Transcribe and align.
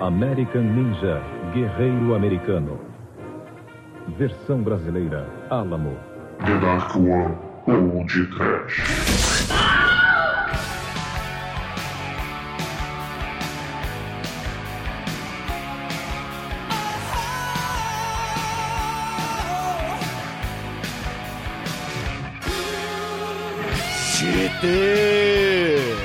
American 0.00 0.62
Ninja 0.62 1.20
Guerreiro 1.52 2.14
Americano. 2.14 2.78
Versão 4.16 4.62
brasileira 4.62 5.28
Alamo. 5.50 5.98
The 6.38 6.56
Dark 6.60 6.94
One 6.94 7.34
ou 7.66 8.04
de 8.06 8.24
Trash. 8.28 9.48
Chite! 24.14 25.96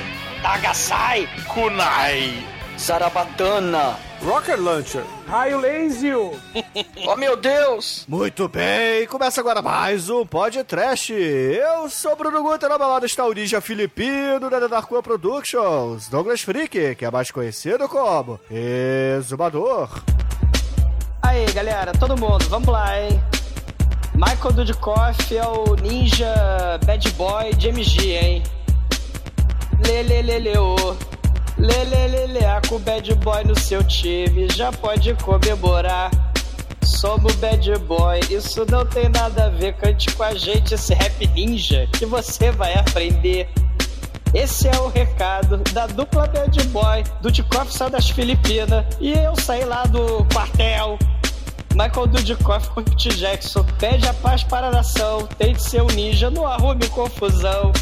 Tagasai, 0.42 1.28
Kunai. 1.46 2.44
Zarabatana. 2.84 3.96
Rocket 4.22 4.58
Launcher. 4.58 5.04
Raio 5.26 5.58
Laser. 5.58 6.38
Oh 7.06 7.16
meu 7.16 7.34
Deus! 7.36 8.04
Muito 8.06 8.48
bem, 8.48 9.06
começa 9.06 9.40
agora 9.40 9.62
mais 9.62 10.10
um 10.10 10.26
podcast. 10.26 11.12
Eu 11.12 11.88
sou 11.88 12.14
Bruno 12.14 12.42
Guter, 12.42 12.68
na 12.68 12.76
balada 12.76 13.06
está 13.06 13.24
o 13.24 13.32
ninja 13.32 13.60
filipino 13.60 14.50
da 14.50 14.66
Darkwa 14.66 15.02
Productions, 15.02 16.08
Douglas 16.08 16.42
Freak, 16.42 16.94
que 16.94 17.04
é 17.04 17.10
mais 17.10 17.30
conhecido 17.30 17.88
como 17.88 18.38
Exumador. 18.50 19.88
Aí 21.22 21.44
galera, 21.52 21.92
todo 21.92 22.16
mundo, 22.18 22.46
vamos 22.48 22.68
lá, 22.68 23.00
hein? 23.00 23.22
Michael 24.14 24.52
Dudikoff 24.52 25.36
é 25.36 25.46
o 25.46 25.74
ninja 25.76 26.78
bad 26.84 27.10
boy 27.12 27.54
de 27.54 27.68
MG, 27.68 28.12
hein? 28.16 28.42
Leleleleo. 29.86 30.96
Lelelelea 31.56 32.60
com 32.68 32.78
bad 32.80 33.14
boy 33.16 33.44
no 33.44 33.58
seu 33.58 33.82
time, 33.84 34.48
já 34.50 34.72
pode 34.72 35.14
comemorar. 35.14 36.10
Somos 36.82 37.34
bad 37.36 37.78
boy, 37.80 38.20
isso 38.30 38.66
não 38.70 38.84
tem 38.84 39.08
nada 39.08 39.46
a 39.46 39.48
ver. 39.48 39.74
Cante 39.74 40.10
com 40.14 40.22
a 40.22 40.34
gente 40.34 40.74
esse 40.74 40.92
rap 40.94 41.26
ninja 41.28 41.88
que 41.92 42.04
você 42.04 42.50
vai 42.50 42.74
aprender. 42.74 43.48
Esse 44.34 44.66
é 44.66 44.76
o 44.80 44.88
recado 44.88 45.58
da 45.72 45.86
dupla 45.86 46.26
bad 46.26 46.62
boy. 46.68 47.04
Dudikoff 47.22 47.72
saiu 47.72 47.90
das 47.90 48.10
Filipinas 48.10 48.84
e 49.00 49.12
eu 49.12 49.36
saí 49.36 49.64
lá 49.64 49.84
do 49.84 50.24
quartel. 50.32 50.98
Michael 51.74 52.06
Dudikoff 52.08 52.68
com 52.70 52.82
T. 52.82 53.10
Jackson 53.10 53.64
pede 53.78 54.06
a 54.08 54.14
paz 54.14 54.42
para 54.42 54.68
a 54.68 54.70
nação. 54.70 55.26
Tente 55.38 55.62
ser 55.62 55.82
um 55.82 55.86
ninja, 55.86 56.30
não 56.30 56.46
arrume 56.46 56.86
confusão. 56.88 57.72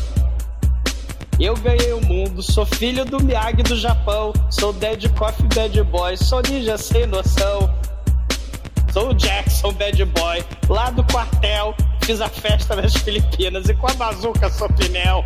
Eu 1.40 1.54
ganhei 1.56 1.92
o 1.92 2.00
mundo, 2.00 2.42
sou 2.42 2.64
filho 2.64 3.04
do 3.04 3.22
Miyagi 3.22 3.62
do 3.62 3.76
Japão. 3.76 4.32
Sou 4.50 4.72
Dead 4.72 5.08
Coffee 5.16 5.46
Bad 5.54 5.82
Boy, 5.84 6.16
sou 6.16 6.42
ninja 6.48 6.76
sem 6.78 7.06
noção. 7.06 7.74
Sou 8.92 9.10
o 9.10 9.14
Jackson 9.14 9.72
Bad 9.72 10.04
Boy, 10.04 10.44
lá 10.68 10.90
do 10.90 11.02
quartel. 11.04 11.74
Fiz 12.04 12.20
a 12.20 12.28
festa 12.28 12.74
nas 12.74 12.92
Filipinas 12.94 13.68
e 13.68 13.74
com 13.74 13.86
a 13.86 13.94
bazuca 13.94 14.50
sou 14.50 14.68
pneu. 14.70 15.24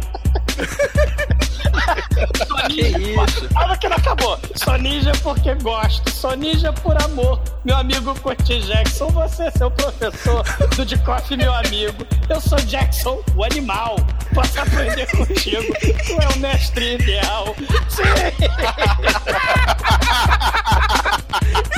sou 2.47 2.69
ninja. 2.69 3.49
Olha 3.57 3.79
que 3.79 3.89
não 3.89 3.97
acabou. 3.97 4.39
Sou 4.55 4.77
ninja 4.77 5.13
porque 5.23 5.55
gosto. 5.55 6.11
Sou 6.11 6.37
ninja 6.37 6.75
por 6.75 7.03
amor. 7.03 7.41
Meu 7.65 7.77
amigo 7.77 8.15
Curtis 8.21 8.67
Jackson, 8.67 9.09
você 9.09 9.45
é 9.45 9.51
seu 9.53 9.71
professor. 9.71 10.45
Dudikoff, 10.77 11.35
meu 11.35 11.55
amigo. 11.55 12.07
Eu 12.29 12.43
sou 12.43 12.59
Jackson, 12.59 13.23
o 13.35 13.43
animal. 13.43 13.97
Posso 14.35 14.61
aprender 14.61 15.11
contigo. 15.11 15.73
Tu 15.81 16.21
é 16.21 16.29
o 16.35 16.39
mestre 16.39 16.97
ideal. 16.97 17.57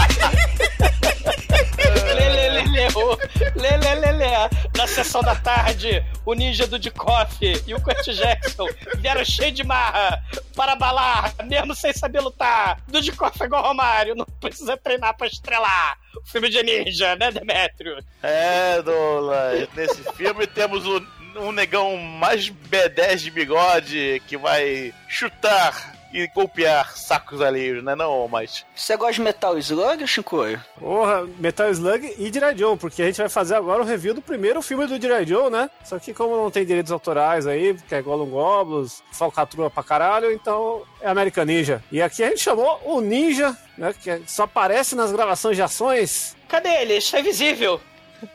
Leleleleo. 2.99 3.19
Lelelele. 3.57 4.51
Na 4.77 4.87
sessão 4.87 5.23
da 5.23 5.35
tarde, 5.35 6.05
o 6.25 6.35
ninja 6.35 6.67
do 6.67 6.79
Dikoff 6.79 7.37
e 7.67 7.75
o 7.75 7.81
Kurt 7.81 8.07
Jackson 8.07 8.67
vieram 8.99 9.25
cheio 9.25 9.53
de 9.53 9.65
marra 9.65 10.23
para 10.55 10.77
balar, 10.77 11.35
mesmo 11.45 11.75
sem 11.75 11.93
saber 11.93 12.21
lutar. 12.21 12.81
Do 12.87 13.01
Dikoff 13.01 13.43
é 13.43 13.47
igual 13.47 13.63
Romário, 13.63 14.15
não 14.15 14.27
precisa 14.41 14.77
treinar 14.77 15.17
para 15.17 15.27
estrelar. 15.27 15.99
O 16.17 16.29
filme 16.29 16.49
de 16.49 16.63
ninja, 16.63 17.17
né, 17.17 17.31
Demetrio? 17.31 17.99
É, 18.23 18.81
Douglas. 18.83 19.69
Nesse 19.75 20.03
filme 20.15 20.47
temos 20.47 20.87
o, 20.87 21.05
um 21.37 21.53
negão 21.53 21.97
mais 21.97 22.51
B10 22.51 23.17
de 23.17 23.31
bigode 23.31 24.23
que 24.27 24.37
vai 24.37 24.93
chutar 25.09 25.98
e 26.13 26.27
golpear 26.29 26.97
sacos 26.97 27.41
alheios, 27.41 27.83
né 27.85 27.95
não, 27.95 28.27
mas... 28.29 28.65
Você 28.75 28.97
gosta 28.97 29.15
de 29.15 29.21
Metal 29.23 29.59
Slug, 29.59 30.07
Shinkoio? 30.07 30.61
Porra, 30.79 31.27
Metal 31.39 31.71
Slug 31.71 32.15
e 32.19 32.33
Jirai 32.33 32.57
Joe, 32.57 32.77
porque 32.77 33.03
a 33.03 33.07
gente 33.07 33.19
vai 33.19 33.29
fazer 33.29 33.55
agora 33.57 33.83
o 33.83 33.85
review 33.85 34.15
do 34.15 34.23
primeiro 34.23 34.63
filme 34.63 34.87
do 34.87 35.01
Jirai 35.01 35.27
Joe, 35.27 35.51
né? 35.51 35.69
Só 35.85 35.99
que 35.99 36.15
como 36.15 36.37
não 36.37 36.51
tem 36.51 36.65
direitos 36.65 36.91
autorais 36.93 37.47
aí, 37.47 37.75
porque 37.75 37.95
é 37.95 38.03
Gollum 38.03 38.31
Goblins, 38.31 39.03
falcatrua 39.13 39.71
pra 39.71 39.83
caralho, 39.83 40.33
então 40.33 40.83
é 41.01 41.09
American 41.09 41.45
Ninja. 41.45 41.83
E 41.93 42.01
aqui 42.01 42.23
a 42.23 42.29
gente 42.31 42.41
chamou 42.41 42.81
o 42.85 43.01
Ninja, 43.01 43.57
né? 43.77 43.95
Que 44.03 44.23
só 44.27 44.45
aparece 44.45 44.95
nas 44.95 45.13
gravações 45.13 45.57
de 45.57 45.63
ações. 45.63 46.37
Cadê 46.49 46.69
ele? 46.83 46.97
Isso 46.97 47.15
é 47.17 47.23
visível. 47.23 47.81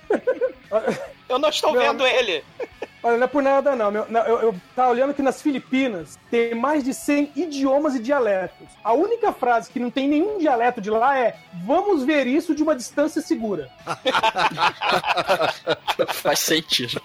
Eu 1.30 1.40
não 1.40 1.50
estou 1.50 1.72
Meu- 1.72 1.82
vendo 1.82 2.06
ele. 2.06 2.44
Olha, 3.04 3.18
não 3.18 3.26
é 3.26 3.28
por 3.28 3.44
nada 3.44 3.76
não. 3.76 3.92
Meu, 3.92 4.06
eu, 4.06 4.40
eu 4.40 4.56
tava 4.74 4.92
olhando 4.92 5.14
que 5.14 5.22
nas 5.22 5.42
Filipinas 5.42 6.18
tem 6.32 6.56
mais 6.56 6.84
de 6.84 6.94
100 6.94 7.34
idiomas 7.36 7.96
e 7.96 8.00
dialetos. 8.00 8.68
A 8.82 8.94
única 8.94 9.34
frase 9.34 9.70
que 9.70 9.80
não 9.80 9.92
tem 9.92 10.08
nenhum 10.08 10.38
dialeto 10.38 10.80
de 10.80 10.90
lá 10.90 11.18
é 11.18 11.36
vamos 11.66 12.04
ver 12.04 12.28
isso 12.28 12.56
de 12.56 12.64
uma 12.64 12.76
distância 12.76 13.22
segura. 13.22 13.70
Faz 16.14 16.40
sentido. 16.40 17.02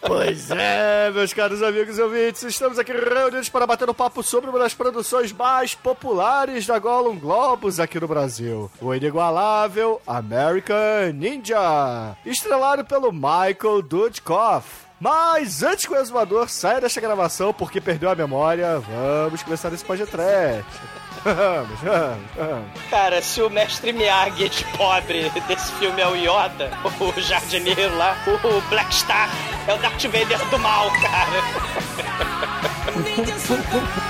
Pois 0.00 0.50
é, 0.50 1.10
meus 1.10 1.34
caros 1.34 1.62
amigos 1.62 1.98
e 1.98 2.02
ouvintes, 2.02 2.42
estamos 2.44 2.78
aqui 2.78 2.92
reunidos 2.92 3.48
para 3.48 3.66
bater 3.66 3.90
um 3.90 3.94
papo 3.94 4.22
sobre 4.22 4.48
uma 4.48 4.58
das 4.58 4.74
produções 4.74 5.32
mais 5.32 5.74
populares 5.74 6.66
da 6.66 6.78
Gollum 6.78 7.18
Globus 7.18 7.80
aqui 7.80 8.00
no 8.00 8.08
Brasil, 8.08 8.70
o 8.80 8.94
inigualável 8.94 10.00
American 10.06 11.12
Ninja, 11.14 12.16
estrelado 12.24 12.84
pelo 12.84 13.12
Michael 13.12 13.82
Dudkoff. 13.82 14.67
Mas 15.00 15.62
antes 15.62 15.86
que 15.86 15.92
o 15.92 15.96
exumador 15.96 16.48
saia 16.48 16.80
desta 16.80 17.00
gravação 17.00 17.52
porque 17.52 17.80
perdeu 17.80 18.10
a 18.10 18.14
memória, 18.14 18.80
vamos 18.80 19.42
começar 19.42 19.72
esse 19.72 19.84
podcast. 19.84 20.64
Vamos, 21.24 21.80
vamos, 21.80 22.30
vamos. 22.36 22.68
Cara, 22.88 23.20
se 23.20 23.42
o 23.42 23.50
mestre 23.50 23.92
Miyagi 23.92 24.48
de 24.48 24.64
pobre 24.76 25.28
desse 25.48 25.72
filme 25.72 26.00
é 26.00 26.06
o 26.06 26.14
Yoda, 26.14 26.70
o 27.00 27.20
jardineiro 27.20 27.96
lá, 27.96 28.16
o 28.44 28.60
Black 28.68 28.94
Star 28.94 29.28
é 29.66 29.74
o 29.74 29.78
Darth 29.78 30.04
Vader 30.04 30.38
do 30.48 30.58
mal, 30.60 30.88
cara. 30.92 31.42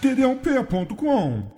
td1p.com 0.07 1.51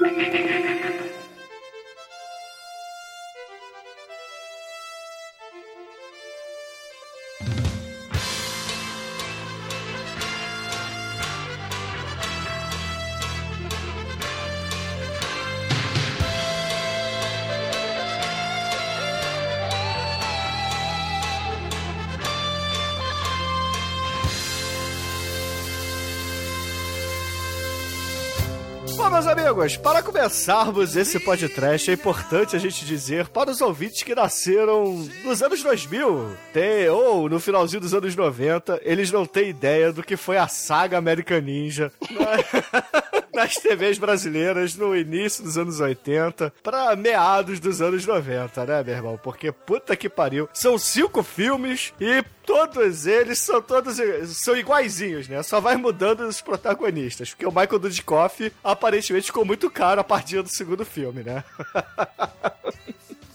amigos, 29.28 29.76
para 29.76 30.02
começarmos 30.02 30.96
esse 30.96 31.20
podcast, 31.20 31.90
é 31.90 31.94
importante 31.94 32.56
a 32.56 32.58
gente 32.58 32.84
dizer 32.84 33.28
para 33.28 33.50
os 33.50 33.60
ouvintes 33.60 34.02
que 34.02 34.14
nasceram 34.14 35.06
nos 35.22 35.42
anos 35.42 35.62
2000, 35.62 36.34
tem, 36.52 36.88
ou 36.88 37.28
no 37.28 37.38
finalzinho 37.38 37.80
dos 37.80 37.92
anos 37.94 38.16
90, 38.16 38.80
eles 38.82 39.12
não 39.12 39.26
têm 39.26 39.50
ideia 39.50 39.92
do 39.92 40.02
que 40.02 40.16
foi 40.16 40.38
a 40.38 40.48
saga 40.48 40.96
American 40.96 41.40
Ninja 41.40 41.92
na- 42.10 43.18
nas 43.34 43.56
TVs 43.56 43.98
brasileiras 43.98 44.74
no 44.74 44.96
início 44.96 45.44
dos 45.44 45.56
anos 45.58 45.78
80 45.78 46.52
para 46.62 46.96
meados 46.96 47.60
dos 47.60 47.80
anos 47.82 48.04
90, 48.06 48.64
né, 48.64 48.82
meu 48.82 48.94
irmão? 48.94 49.20
Porque 49.22 49.52
puta 49.52 49.94
que 49.94 50.08
pariu. 50.08 50.48
São 50.52 50.76
cinco 50.78 51.22
filmes 51.22 51.92
e 52.00 52.24
todos 52.48 53.06
eles 53.06 53.38
são 53.40 53.60
todos 53.60 53.98
são 54.34 54.56
iguaizinhos, 54.56 55.28
né? 55.28 55.42
Só 55.42 55.60
vai 55.60 55.76
mudando 55.76 56.20
os 56.22 56.40
protagonistas, 56.40 57.28
porque 57.28 57.44
o 57.44 57.50
Michael 57.50 57.78
Dudikoff 57.78 58.50
aparentemente 58.64 59.26
ficou 59.26 59.44
muito 59.44 59.70
caro 59.70 60.00
a 60.00 60.04
partir 60.04 60.40
do 60.42 60.48
segundo 60.48 60.82
filme, 60.82 61.22
né? 61.22 61.44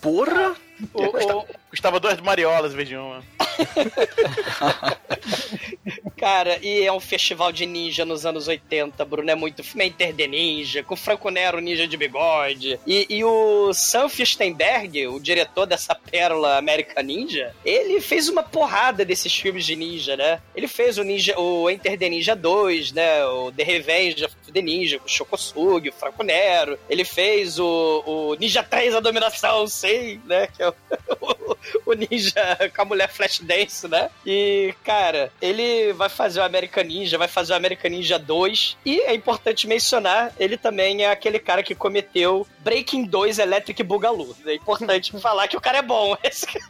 Porra! 0.01 0.55
O- 0.93 1.01
o- 1.37 1.45
Custava 1.73 1.99
duas 1.99 2.19
mariolas 2.19 2.71
em 2.71 2.75
vez 2.75 2.87
de 2.87 2.95
uma. 2.95 3.23
Cara, 6.15 6.59
e 6.61 6.83
é 6.83 6.93
um 6.93 6.99
festival 6.99 7.51
de 7.51 7.65
ninja 7.65 8.05
nos 8.05 8.27
anos 8.27 8.47
80, 8.47 9.03
Bruno. 9.05 9.31
É 9.31 9.33
muito 9.33 9.63
filme. 9.63 9.85
É 9.85 9.87
Enter 9.87 10.13
the 10.13 10.27
Ninja, 10.27 10.83
com 10.83 10.95
Franco 10.95 11.31
Nero, 11.31 11.59
ninja 11.59 11.87
de 11.87 11.97
bigode. 11.97 12.79
E, 12.85 13.07
e 13.09 13.23
o 13.23 13.73
Sam 13.73 14.07
Fichtenberg, 14.07 15.07
o 15.07 15.19
diretor 15.19 15.65
dessa 15.65 15.95
pérola 15.95 16.57
American 16.57 17.01
Ninja, 17.03 17.55
ele 17.65 17.99
fez 17.99 18.29
uma 18.29 18.43
porrada 18.43 19.03
desses 19.03 19.35
filmes 19.35 19.65
de 19.65 19.75
ninja, 19.75 20.15
né? 20.15 20.39
Ele 20.55 20.67
fez 20.67 20.99
o, 20.99 21.03
ninja, 21.03 21.37
o 21.39 21.67
Enter 21.71 21.97
the 21.97 22.07
Ninja 22.07 22.35
2, 22.35 22.91
né? 22.91 23.25
O 23.25 23.51
The 23.51 23.63
Revenge 23.63 24.25
of 24.25 24.35
the 24.53 24.61
Ninja, 24.61 24.99
com 24.99 25.05
o 25.05 25.09
Shokosugi, 25.09 25.89
o 25.89 25.93
Franco 25.93 26.21
Nero. 26.21 26.77
Ele 26.87 27.03
fez 27.03 27.57
o, 27.57 28.03
o 28.05 28.35
Ninja 28.35 28.61
3, 28.61 28.93
a 28.93 28.99
Dominação, 28.99 29.65
sim, 29.65 30.21
né? 30.25 30.47
Que 30.47 30.61
é 30.61 30.69
o, 30.69 30.75
o 31.85 31.93
ninja 31.93 32.57
com 32.75 32.81
a 32.81 32.85
mulher 32.85 33.09
Flashdance, 33.09 33.87
né? 33.87 34.09
E, 34.25 34.73
cara, 34.83 35.31
ele 35.41 35.93
vai 35.93 36.09
fazer 36.09 36.39
o 36.39 36.43
American 36.43 36.83
Ninja, 36.83 37.17
vai 37.17 37.27
fazer 37.27 37.53
o 37.53 37.55
American 37.55 37.91
Ninja 37.91 38.17
2. 38.19 38.77
E 38.85 38.99
é 39.01 39.13
importante 39.13 39.67
mencionar, 39.67 40.33
ele 40.39 40.57
também 40.57 41.03
é 41.03 41.11
aquele 41.11 41.39
cara 41.39 41.63
que 41.63 41.75
cometeu 41.75 42.47
Breaking 42.59 43.05
2 43.05 43.39
Electric 43.39 43.81
Boogaloo. 43.83 44.35
É 44.45 44.53
importante 44.55 45.11
falar 45.19 45.47
que 45.47 45.57
o 45.57 45.61
cara 45.61 45.79
é 45.79 45.81
bom. 45.81 46.15
Esse 46.23 46.45
cara- 46.45 46.65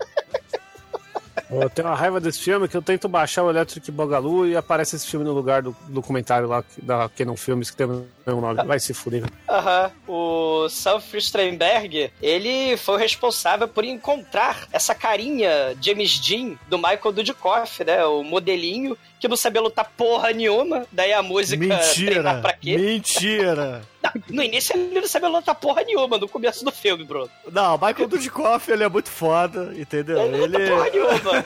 Eu 1.62 1.70
tenho 1.70 1.88
uma 1.88 1.96
raiva 1.96 2.20
desse 2.20 2.40
filme 2.40 2.68
que 2.68 2.76
eu 2.76 2.82
tento 2.82 3.08
baixar 3.08 3.44
o 3.44 3.50
Electric 3.50 3.92
Bogalu 3.92 4.48
e 4.48 4.56
aparece 4.56 4.96
esse 4.96 5.08
filme 5.08 5.26
no 5.26 5.34
lugar 5.34 5.62
do 5.62 5.76
documentário 5.88 6.48
lá 6.48 6.64
da 6.82 7.10
Canon 7.10 7.36
Filmes 7.36 7.70
que 7.70 7.78
tem 7.78 7.86
o 7.86 8.08
mesmo 8.26 8.42
nome. 8.42 8.64
Vai 8.64 8.80
se 8.80 8.94
fuder. 8.94 9.24
Aham. 9.50 9.92
O 10.08 10.68
Sam 10.70 11.02
Strenberg, 11.16 12.12
ele 12.22 12.78
foi 12.78 12.96
o 12.96 12.98
responsável 12.98 13.68
por 13.68 13.84
encontrar 13.84 14.68
essa 14.72 14.96
carinha 14.96 15.76
James 15.82 16.20
Dean 16.20 16.56
do 16.68 16.78
Michael 16.78 17.12
Dudikoff, 17.12 17.84
né? 17.84 18.04
O 18.06 18.24
modelinho 18.24 18.98
que 19.24 19.28
não 19.30 19.38
sabia 19.38 19.62
lutar 19.62 19.90
porra 19.96 20.34
nenhuma. 20.34 20.86
Daí 20.92 21.14
a 21.14 21.24
música 21.24 21.66
treinar 21.96 22.42
pra 22.42 22.52
quê? 22.52 22.78
Mentira! 22.78 23.82
Não, 24.04 24.12
no 24.30 24.44
início 24.44 24.76
ele 24.76 25.00
não 25.00 25.08
sabia 25.08 25.30
lutar 25.30 25.56
porra 25.56 25.82
nenhuma, 25.82 26.18
no 26.18 26.28
começo 26.28 26.66
do 26.66 26.74
filme, 26.74 27.06
Bruno. 27.06 27.30
Não, 27.50 27.78
Michael 27.78 28.10
Dudikoff, 28.10 28.70
ele 28.70 28.84
é 28.84 28.90
muito 28.90 29.10
foda, 29.10 29.74
entendeu? 29.78 30.20
Ele 30.24 30.32
não 30.32 30.40
luta 30.40 30.60
Ele... 30.60 30.70
porra 30.70 30.90
nenhuma. 30.90 31.46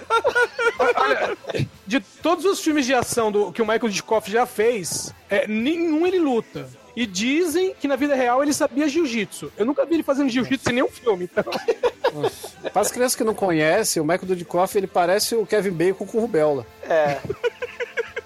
De 1.85 1.99
todos 1.99 2.45
os 2.45 2.59
filmes 2.59 2.87
de 2.87 2.95
ação 2.95 3.31
do, 3.31 3.51
que 3.51 3.61
o 3.61 3.65
Michael 3.65 3.89
Dudikoff 3.89 4.31
já 4.31 4.47
fez, 4.47 5.13
é, 5.29 5.47
nenhum 5.47 6.07
ele 6.07 6.17
luta. 6.17 6.67
E 6.95 7.05
dizem 7.05 7.75
que 7.79 7.87
na 7.87 7.95
vida 7.95 8.15
real 8.15 8.41
ele 8.41 8.53
sabia 8.53 8.89
jiu-jitsu. 8.89 9.51
Eu 9.55 9.67
nunca 9.67 9.85
vi 9.85 9.93
ele 9.93 10.03
fazendo 10.03 10.31
jiu-jitsu 10.31 10.71
em 10.71 10.73
nenhum 10.73 10.89
filme. 10.89 11.25
Então... 11.25 11.43
Para 12.73 12.81
as 12.81 12.91
crianças 12.91 13.15
que 13.15 13.23
não 13.23 13.35
conhecem, 13.35 14.01
o 14.01 14.05
Michael 14.05 14.27
Dudikoff 14.27 14.75
ele 14.75 14.87
parece 14.87 15.35
o 15.35 15.45
Kevin 15.45 15.71
Bacon 15.71 16.07
com 16.07 16.19
rubéola. 16.19 16.65
É. 16.81 17.19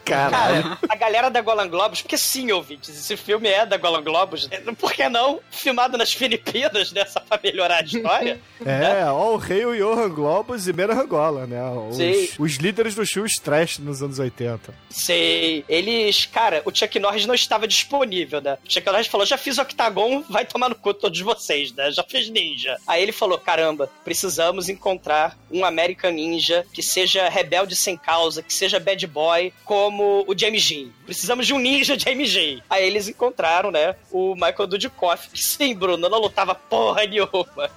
Cara, 0.05 0.77
a 0.87 0.95
galera 0.95 1.29
da 1.29 1.41
Golan 1.41 1.67
Globus, 1.67 2.01
porque 2.01 2.17
sim, 2.17 2.51
ouvintes, 2.51 2.89
esse 2.89 3.15
filme 3.15 3.47
é 3.47 3.65
da 3.65 3.77
Golan 3.77 4.03
Globus, 4.03 4.47
né? 4.49 4.59
por 4.77 4.93
que 4.93 5.07
não? 5.09 5.39
Filmado 5.49 5.97
nas 5.97 6.13
Filipinas, 6.13 6.91
né? 6.91 7.05
Só 7.05 7.19
pra 7.19 7.39
melhorar 7.43 7.77
a 7.77 7.85
história. 7.85 8.39
É, 8.63 9.05
ó, 9.05 9.33
o 9.33 9.37
rei 9.37 9.65
o 9.65 9.75
Johan 9.75 10.09
Globus 10.09 10.67
e 10.67 10.73
Mera 10.73 10.93
Rangola, 10.93 11.47
né? 11.47 11.59
Os, 11.71 12.37
os 12.37 12.51
líderes 12.57 12.93
dos 12.93 13.09
filmes 13.09 13.39
trash 13.39 13.79
nos 13.79 14.03
anos 14.03 14.19
80. 14.19 14.71
Sei. 14.87 15.65
Eles, 15.67 16.27
cara, 16.27 16.61
o 16.63 16.71
Chuck 16.71 16.99
Norris 16.99 17.25
não 17.25 17.33
estava 17.33 17.67
disponível, 17.67 18.39
né? 18.39 18.59
O 18.63 18.71
Chuck 18.71 18.85
Norris 18.85 19.07
falou: 19.07 19.25
já 19.25 19.35
fiz 19.35 19.57
Octagon, 19.57 20.23
vai 20.29 20.45
tomar 20.45 20.69
no 20.69 20.75
cu 20.75 20.93
todos 20.93 21.19
vocês, 21.21 21.73
né? 21.73 21.89
Já 21.91 22.03
fiz 22.03 22.29
Ninja. 22.29 22.77
Aí 22.85 23.01
ele 23.01 23.11
falou: 23.11 23.39
caramba, 23.39 23.89
precisamos 24.03 24.69
encontrar 24.69 25.35
um 25.49 25.65
American 25.65 26.11
Ninja 26.11 26.63
que 26.71 26.83
seja 26.83 27.29
rebelde 27.29 27.75
sem 27.75 27.97
causa, 27.97 28.43
que 28.43 28.53
seja 28.53 28.79
bad 28.79 29.05
boy, 29.07 29.51
como 29.65 29.90
o 29.99 30.37
James 30.37 30.61
Jean. 30.61 30.89
Precisamos 31.05 31.45
de 31.47 31.53
um 31.53 31.59
ninja 31.59 31.97
James 31.97 32.29
Jean. 32.29 32.61
Aí 32.69 32.85
eles 32.85 33.07
encontraram, 33.07 33.71
né? 33.71 33.95
O 34.11 34.33
Michael 34.35 34.67
Dudikoff, 34.67 35.29
que 35.29 35.43
sim, 35.43 35.75
Bruno, 35.75 36.09
não 36.09 36.19
lutava 36.19 36.55
porra 36.55 37.05
nenhuma. 37.05 37.69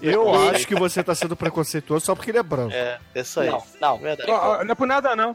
Eu 0.00 0.34
acho 0.50 0.66
que 0.66 0.74
você 0.74 1.02
tá 1.02 1.14
sendo 1.14 1.36
preconceituoso 1.36 2.04
só 2.04 2.14
porque 2.14 2.30
ele 2.30 2.38
é 2.38 2.42
branco. 2.42 2.74
É, 2.74 2.98
isso 3.14 3.40
aí. 3.40 3.48
Não, 3.48 3.62
não. 3.80 3.98
Verdade. 3.98 4.30
Não 4.30 4.72
é 4.72 4.74
por 4.74 4.86
nada, 4.86 5.14
não. 5.16 5.34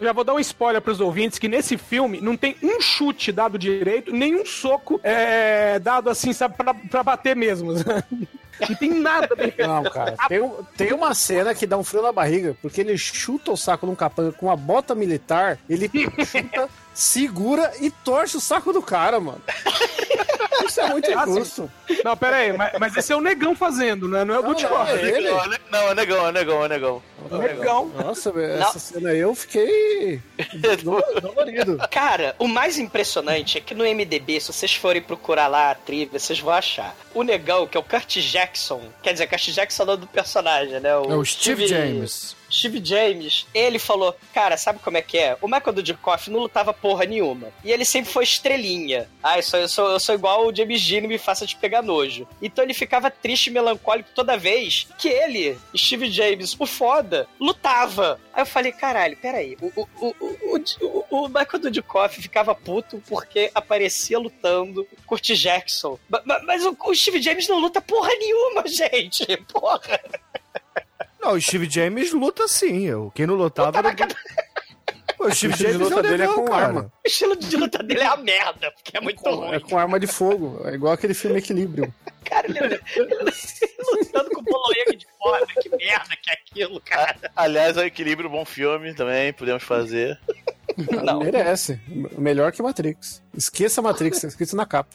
Já 0.00 0.12
vou 0.12 0.24
dar 0.24 0.34
um 0.34 0.40
spoiler 0.40 0.80
pros 0.80 1.00
ouvintes 1.00 1.38
que 1.38 1.48
nesse 1.48 1.76
filme 1.76 2.20
não 2.20 2.36
tem 2.36 2.56
um 2.62 2.80
chute 2.80 3.30
dado 3.30 3.58
direito, 3.58 4.12
nem 4.12 4.34
um 4.34 4.44
soco 4.44 5.00
é, 5.02 5.78
dado 5.78 6.10
assim, 6.10 6.32
sabe, 6.32 6.56
pra, 6.56 6.74
pra 6.74 7.02
bater 7.02 7.36
mesmo. 7.36 7.72
Não 8.68 8.76
tem 8.76 8.90
nada 9.00 9.34
bem 9.34 9.50
feito. 9.50 9.66
Não, 9.68 9.82
cara. 9.84 10.16
Tem, 10.28 10.52
tem 10.76 10.92
uma 10.92 11.14
cena 11.14 11.54
que 11.54 11.66
dá 11.66 11.76
um 11.78 11.84
frio 11.84 12.02
na 12.02 12.12
barriga, 12.12 12.56
porque 12.60 12.80
ele 12.80 12.96
chuta 12.96 13.52
o 13.52 13.56
saco 13.56 13.86
num 13.86 13.94
capanga 13.94 14.32
com 14.32 14.46
uma 14.46 14.56
bota 14.56 14.94
militar, 14.94 15.58
ele 15.68 15.90
chuta, 16.24 16.68
segura 17.00 17.72
e 17.80 17.90
torce 17.90 18.36
o 18.36 18.40
saco 18.40 18.72
do 18.72 18.82
cara, 18.82 19.18
mano. 19.18 19.40
Isso 20.66 20.80
é 20.80 20.88
muito 20.90 21.10
Ah, 21.18 21.24
injusto. 21.26 21.70
Não, 22.04 22.16
pera 22.16 22.36
aí, 22.36 22.52
mas, 22.52 22.72
mas 22.78 22.96
esse 22.96 23.12
é 23.12 23.16
o 23.16 23.20
negão 23.20 23.56
fazendo, 23.56 24.06
né? 24.06 24.24
Não 24.24 24.34
é 24.34 24.38
o 24.38 24.42
não, 24.42 24.86
é 24.86 25.02
ele. 25.02 25.30
Não, 25.30 25.48
ne- 25.48 25.58
não, 25.70 25.88
é 25.90 25.94
negão, 25.94 26.28
é 26.28 26.32
negão, 26.32 26.64
é 26.64 26.68
negão. 26.68 27.02
Negão. 27.30 27.86
Nossa, 27.88 28.30
essa 28.38 28.78
cena 28.78 29.10
aí 29.10 29.18
eu 29.18 29.34
fiquei 29.34 30.20
do- 30.84 31.20
dolorido. 31.20 31.78
Cara, 31.90 32.36
o 32.38 32.46
mais 32.46 32.78
impressionante 32.78 33.56
é 33.58 33.60
que 33.60 33.74
no 33.74 33.84
MDB, 33.84 34.38
se 34.40 34.52
vocês 34.52 34.74
forem 34.74 35.00
procurar 35.02 35.48
lá 35.48 35.70
a 35.70 35.74
trilha, 35.74 36.08
vocês 36.12 36.38
vão 36.38 36.52
achar. 36.52 36.94
O 37.14 37.22
negão, 37.22 37.66
que 37.66 37.76
é 37.76 37.80
o 37.80 37.84
Kurt 37.84 38.18
Jackson, 38.18 38.82
quer 39.02 39.12
dizer, 39.14 39.26
Kurt 39.28 39.48
Jackson 39.48 39.82
é 39.82 39.84
o 39.84 39.86
nome 39.86 40.00
do 40.02 40.06
personagem, 40.08 40.78
né? 40.78 40.90
É 40.90 40.96
o 40.96 41.24
Steve 41.24 41.66
James. 41.66 42.36
Steve 42.50 42.80
James, 42.84 43.46
ele 43.54 43.78
falou, 43.78 44.16
cara, 44.34 44.56
sabe 44.56 44.78
como 44.80 44.96
é 44.96 45.02
que 45.02 45.16
é? 45.18 45.36
O 45.40 45.46
Michael 45.46 45.72
Dudikoff 45.72 46.30
não 46.30 46.40
lutava 46.40 46.72
porra 46.72 47.04
nenhuma. 47.04 47.48
E 47.64 47.70
ele 47.70 47.84
sempre 47.84 48.10
foi 48.12 48.24
estrelinha. 48.24 49.08
Ah, 49.22 49.38
eu 49.38 49.42
sou, 49.42 49.60
eu 49.60 49.68
sou, 49.68 49.90
eu 49.90 50.00
sou 50.00 50.14
igual 50.14 50.46
o 50.46 50.54
James 50.54 50.90
não 51.00 51.08
me 51.08 51.18
faça 51.18 51.46
te 51.46 51.56
pegar 51.56 51.82
nojo. 51.82 52.26
Então 52.42 52.64
ele 52.64 52.74
ficava 52.74 53.10
triste 53.10 53.46
e 53.46 53.50
melancólico 53.50 54.10
toda 54.14 54.36
vez 54.36 54.86
que 54.98 55.08
ele, 55.08 55.58
Steve 55.76 56.10
James, 56.10 56.56
o 56.58 56.66
foda, 56.66 57.28
lutava. 57.38 58.20
Aí 58.32 58.42
eu 58.42 58.46
falei, 58.46 58.72
caralho, 58.72 59.16
peraí. 59.16 59.56
O, 59.60 59.66
o, 59.82 59.88
o, 60.00 60.64
o, 60.82 61.04
o, 61.10 61.28
Michael 61.28 61.58
Dudikoff 61.60 62.20
ficava 62.20 62.54
puto 62.54 63.02
porque 63.08 63.50
aparecia 63.54 64.18
lutando 64.18 64.86
Kurt 65.06 65.30
Jackson. 65.32 65.98
Ma- 66.08 66.22
ma- 66.24 66.40
Mas 66.44 66.64
o, 66.64 66.76
o 66.84 66.94
Steve 66.94 67.20
James 67.22 67.48
não 67.48 67.58
luta 67.58 67.80
porra 67.80 68.10
nenhuma, 68.18 68.64
gente. 68.68 69.24
Porra. 69.52 70.00
Não, 71.20 71.32
o 71.34 71.40
Steve 71.40 71.68
James 71.68 72.12
luta 72.12 72.46
sim. 72.48 72.86
eu- 72.86 73.10
Quem 73.14 73.26
não 73.26 73.34
lutava 73.34 73.78
era... 73.78 73.94
Pô, 75.16 75.26
o 75.26 75.34
Steve 75.34 75.52
O 75.52 75.54
estilo 75.54 75.54
de 75.54 75.62
James 75.62 75.90
luta 75.90 75.98
é 76.00 76.10
dele 76.10 76.22
é 76.22 76.26
com 76.28 76.44
cara. 76.46 76.66
arma. 76.66 76.92
O 77.04 77.08
estilo 77.08 77.36
de 77.36 77.56
luta 77.56 77.82
dele 77.82 78.00
é 78.00 78.06
a 78.06 78.16
merda, 78.16 78.70
porque 78.72 78.96
é 78.96 79.00
muito 79.02 79.22
ruim. 79.22 79.54
É 79.54 79.60
com 79.60 79.78
arma 79.78 80.00
de 80.00 80.06
fogo. 80.06 80.62
É 80.64 80.74
igual 80.74 80.94
aquele 80.94 81.12
filme 81.12 81.38
Equilíbrio. 81.38 81.92
Cara, 82.24 82.46
ele, 82.48 82.58
ele, 82.58 82.80
ele 82.96 83.30
lutando 83.98 84.30
com 84.30 84.40
o 84.40 84.44
Boloiaga 84.44 84.96
de 84.96 85.06
fora. 85.20 85.46
Que 85.46 85.68
merda 85.68 86.16
que 86.20 86.30
é 86.30 86.32
aquilo, 86.34 86.80
cara. 86.80 87.16
Aliás, 87.36 87.76
é 87.76 87.80
o 87.82 87.84
equilíbrio, 87.84 88.30
bom 88.30 88.44
filme 88.44 88.94
também, 88.94 89.32
podemos 89.32 89.62
fazer. 89.62 90.18
Não. 91.04 91.18
Merece. 91.20 91.80
Melhor 92.16 92.52
que 92.52 92.62
Matrix. 92.62 93.22
Esqueça 93.36 93.82
Matrix, 93.82 94.20
tá 94.20 94.28
escrito 94.28 94.54
na 94.56 94.64
capa. 94.64 94.88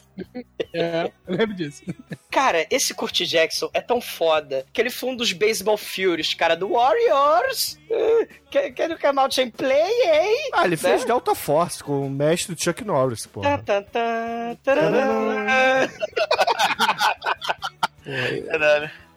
É, 0.72 1.12
eu 1.26 1.36
lembro 1.36 1.54
disso. 1.54 1.82
Cara, 2.30 2.66
esse 2.70 2.94
Kurt 2.94 3.20
Jackson 3.22 3.70
é 3.72 3.80
tão 3.80 4.00
foda 4.00 4.64
que 4.72 4.80
ele 4.80 4.90
foi 4.90 5.10
um 5.10 5.16
dos 5.16 5.32
Baseball 5.32 5.76
Furies, 5.76 6.34
cara, 6.34 6.56
do 6.56 6.70
Warriors. 6.70 7.78
Uh, 7.90 8.26
Can, 8.50 8.72
can 8.72 8.86
you 8.86 8.98
come 8.98 9.18
out 9.18 9.40
and 9.40 9.50
play, 9.50 9.90
hein? 10.02 10.50
Ah, 10.52 10.64
ele 10.64 10.76
fez 10.76 11.02
Né? 11.02 11.08
Delta 11.08 11.34
Force 11.34 11.82
com 11.84 12.06
o 12.06 12.10
mestre 12.10 12.56
Chuck 12.58 12.82
Norris, 12.84 13.26
pô. 13.26 13.42
Tá, 13.42 13.58
tá, 13.58 13.82
tá. 13.82 14.56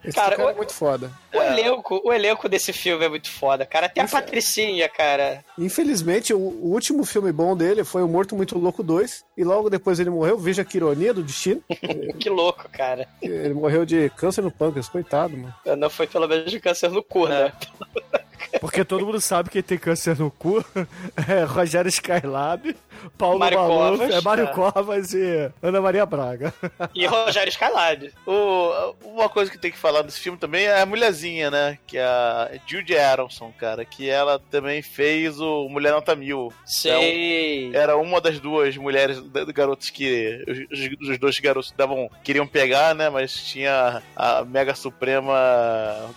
Esse 0.04 0.16
Cara, 0.16 0.36
cara, 0.38 0.48
o- 0.48 0.52
é 0.52 0.56
muito 0.56 0.74
foda. 0.74 1.12
O 1.34 1.42
elenco, 1.42 2.02
o 2.06 2.14
elenco 2.14 2.48
desse 2.50 2.72
filme 2.74 3.04
é 3.06 3.10
muito 3.10 3.30
foda, 3.30 3.66
cara. 3.66 3.86
Até 3.88 4.02
a 4.02 4.08
Patricinha, 4.08 4.88
cara. 4.90 5.44
Infelizmente, 5.58 6.34
o, 6.34 6.38
o 6.40 6.72
último 6.72 7.04
filme 7.06 7.32
bom 7.32 7.56
dele 7.56 7.84
foi 7.84 8.02
O 8.02 8.08
Morto 8.08 8.36
Muito 8.36 8.58
Louco 8.58 8.82
2. 8.82 9.24
E 9.38 9.44
logo 9.44 9.70
depois 9.70 10.00
ele 10.00 10.10
morreu. 10.10 10.38
Veja 10.38 10.64
que 10.66 10.78
ironia 10.78 11.14
do 11.14 11.22
destino. 11.24 11.62
Que 12.20 12.30
louco, 12.30 12.68
cara. 12.70 13.08
Ele 13.22 13.54
morreu 13.54 13.86
de 13.86 14.10
câncer 14.12 14.42
no 14.42 14.52
pâncreas. 14.52 14.90
Coitado, 14.90 15.36
mano. 15.38 15.54
Não 15.78 15.90
foi 15.90 16.08
pelo 16.08 16.28
menos 16.28 16.50
de 16.50 16.60
câncer 16.60 16.90
no 16.90 17.04
cu, 17.04 17.28
né? 17.28 17.52
Porque 18.62 18.84
todo 18.84 19.06
mundo 19.06 19.22
sabe 19.22 19.50
que 19.50 19.62
tem 19.62 19.78
câncer 19.78 20.18
no 20.18 20.32
cu. 20.32 20.64
É 21.28 21.44
Rogério 21.44 21.90
Skylab. 21.90 22.76
Paulo 23.18 23.40
Mário 23.40 23.58
Maluf, 23.60 23.98
Covas, 24.00 24.16
é 24.16 24.22
Mário 24.22 24.44
é. 24.46 24.48
Covas 24.48 25.14
e 25.14 25.52
Ana 25.62 25.82
Maria 25.82 26.06
Braga. 26.06 26.54
E 26.96 27.06
Rogério 27.06 27.50
Skylab. 27.50 28.12
O- 28.26 28.96
uma 29.04 29.30
coisa 29.30 29.50
que 29.52 29.58
tem 29.58 29.72
que 29.72 29.78
falar 29.78 30.02
desse 30.02 30.20
filme 30.20 30.38
também 30.38 30.66
é 30.66 30.82
a 30.82 30.86
mulherzinha, 30.86 31.50
né? 31.52 31.78
Que 31.88 31.98
é 31.98 32.04
a 32.04 32.50
Judy 32.68 32.98
Aronson, 32.98 33.52
cara. 33.58 33.86
Que 33.86 34.10
ela 34.10 34.40
também 34.52 34.82
fez 34.82 35.40
o 35.40 35.68
Mulher 35.70 35.92
Nota 35.92 36.16
Mil. 36.16 36.52
Sei. 36.66 37.72
Era 37.76 37.96
uma 37.98 38.20
das 38.20 38.40
duas 38.40 38.76
mulheres 38.78 39.20
garotos 39.54 39.90
que 39.90 40.44
os, 40.72 41.10
os 41.10 41.18
dois 41.18 41.40
garotos 41.40 41.72
davam, 41.78 42.10
queriam 42.24 42.48
pegar, 42.48 42.94
né? 42.96 43.10
Mas 43.10 43.34
tinha 43.34 44.02
a 44.16 44.44
Mega 44.44 44.74
Suprema 44.76 45.34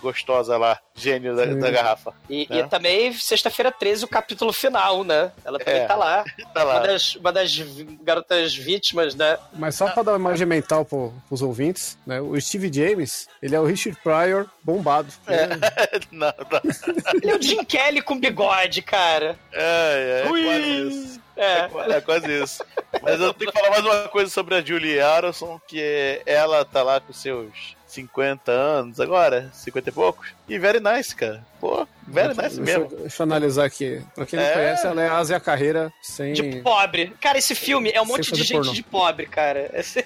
gostosa 0.01 0.57
lá, 0.57 0.79
gênio 0.95 1.35
da, 1.35 1.45
da 1.45 1.71
garrafa. 1.71 2.13
E, 2.29 2.47
É. 2.49 2.57
e 2.59 2.63
também, 2.67 3.13
sexta-feira 3.13 3.71
13, 3.71 4.05
o 4.05 4.07
capítulo 4.07 4.51
final, 4.53 5.03
né? 5.03 5.31
Ela 5.45 5.59
também 5.59 5.81
É. 5.81 5.85
tá 5.85 5.95
lá. 5.95 6.23
Tá 6.53 6.63
Uma 6.73 6.87
das, 6.87 7.15
uma 7.15 7.31
das 7.31 7.57
garotas 8.01 8.55
vítimas, 8.55 9.15
né? 9.15 9.37
Mas 9.53 9.75
só 9.75 9.89
pra 9.89 10.03
dar 10.03 10.11
uma 10.13 10.17
imagem 10.29 10.45
mental 10.47 10.83
pro, 10.85 11.13
pros 11.27 11.41
ouvintes, 11.41 11.97
né? 12.05 12.19
O 12.21 12.39
Steve 12.39 12.71
James, 12.73 13.27
ele 13.41 13.55
é 13.55 13.59
o 13.59 13.65
Richard 13.65 13.97
Pryor 14.03 14.47
bombado. 14.63 15.11
não, 16.11 16.27
não. 16.27 17.13
Ele 17.21 17.31
é 17.31 17.35
o 17.35 17.41
Jim 17.41 17.63
Kelly 17.63 18.01
com 18.01 18.19
bigode, 18.19 18.81
cara. 18.81 19.37
É, 19.51 20.23
é, 20.23 20.27
é 20.27 20.31
Ui. 20.31 20.43
quase 20.43 20.87
isso. 20.87 21.21
É. 21.35 21.43
É, 21.43 21.97
é 21.97 22.01
quase 22.01 22.43
isso. 22.43 22.63
Mas 23.01 23.19
eu 23.19 23.33
tenho 23.33 23.51
que 23.51 23.57
falar 23.59 23.71
mais 23.71 23.83
uma 23.85 24.07
coisa 24.09 24.29
sobre 24.29 24.55
a 24.55 24.61
Julie 24.61 24.99
Aronson, 24.99 25.59
que 25.67 25.81
é- 25.81 26.21
ela 26.25 26.63
tá 26.63 26.83
lá 26.83 26.99
com 26.99 27.11
seus 27.11 27.75
50 27.93 28.51
anos 28.51 28.99
agora, 28.99 29.49
50 29.53 29.89
e 29.89 29.91
poucos. 29.91 30.27
E 30.49 30.57
very 30.57 30.79
nice, 30.79 31.15
cara. 31.15 31.43
Pô, 31.59 31.87
very 32.07 32.29
nice 32.29 32.59
deixa, 32.59 32.79
mesmo. 32.79 32.97
deixa 32.97 33.21
eu 33.21 33.23
analisar 33.25 33.65
aqui. 33.65 34.01
Pra 34.15 34.25
quem 34.25 34.39
não 34.39 34.45
É. 34.45 34.53
conhece, 34.53 34.87
ela 34.87 35.01
é 35.01 35.07
a 35.07 35.17
Ásia 35.17 35.39
Carreira 35.39 35.93
sem. 36.01 36.33
De 36.33 36.61
pobre. 36.61 37.13
Cara, 37.21 37.37
esse 37.37 37.53
filme 37.55 37.91
é 37.93 38.01
um 38.01 38.05
monte 38.05 38.31
de 38.31 38.39
gente 38.43 38.53
pornô. 38.53 38.71
de 38.73 38.83
pobre, 38.83 39.25
cara. 39.27 39.69
Esse... 39.73 40.03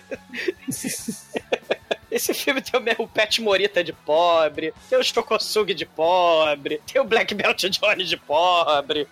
Esse 2.10 2.34
filme 2.34 2.62
tem 2.62 2.80
o 2.80 2.84
meu- 2.84 2.96
o 3.00 3.08
Pet 3.08 3.42
Morita 3.42 3.84
de 3.84 3.92
pobre, 3.92 4.74
tem 4.90 4.98
o 4.98 5.04
Stokosug 5.04 5.74
de 5.74 5.86
pobre, 5.86 6.82
tem 6.92 7.02
o 7.02 7.06
Black 7.06 7.36
Belt 7.36 7.62
Johnny 7.70 8.06
de 8.06 8.16
pobre. 8.16 9.06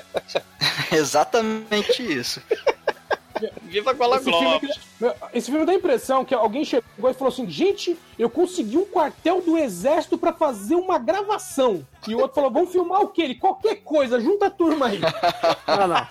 Exatamente 0.90 2.02
isso. 2.02 2.40
Viva 3.70 3.92
Gola 3.92 4.16
Esse 4.16 4.24
filme. 4.24 4.60
Meu, 5.00 5.14
esse 5.32 5.50
filme 5.50 5.64
dá 5.64 5.72
a 5.72 5.76
impressão 5.76 6.24
que 6.24 6.34
alguém 6.34 6.64
chegou 6.64 7.10
e 7.10 7.14
falou 7.14 7.32
assim: 7.32 7.48
gente, 7.48 7.96
eu 8.18 8.28
consegui 8.28 8.76
um 8.76 8.84
quartel 8.84 9.40
do 9.40 9.56
exército 9.56 10.18
pra 10.18 10.32
fazer 10.32 10.74
uma 10.74 10.98
gravação. 10.98 11.86
E 12.06 12.14
o 12.14 12.18
outro 12.18 12.34
falou: 12.34 12.50
vamos 12.50 12.70
filmar 12.72 13.00
o 13.00 13.08
quê? 13.08 13.22
Ele, 13.22 13.34
qualquer 13.36 13.76
coisa, 13.76 14.20
junta 14.20 14.46
a 14.46 14.50
turma 14.50 14.86
aí. 14.86 15.00
Não, 15.66 15.86
não. 15.86 16.06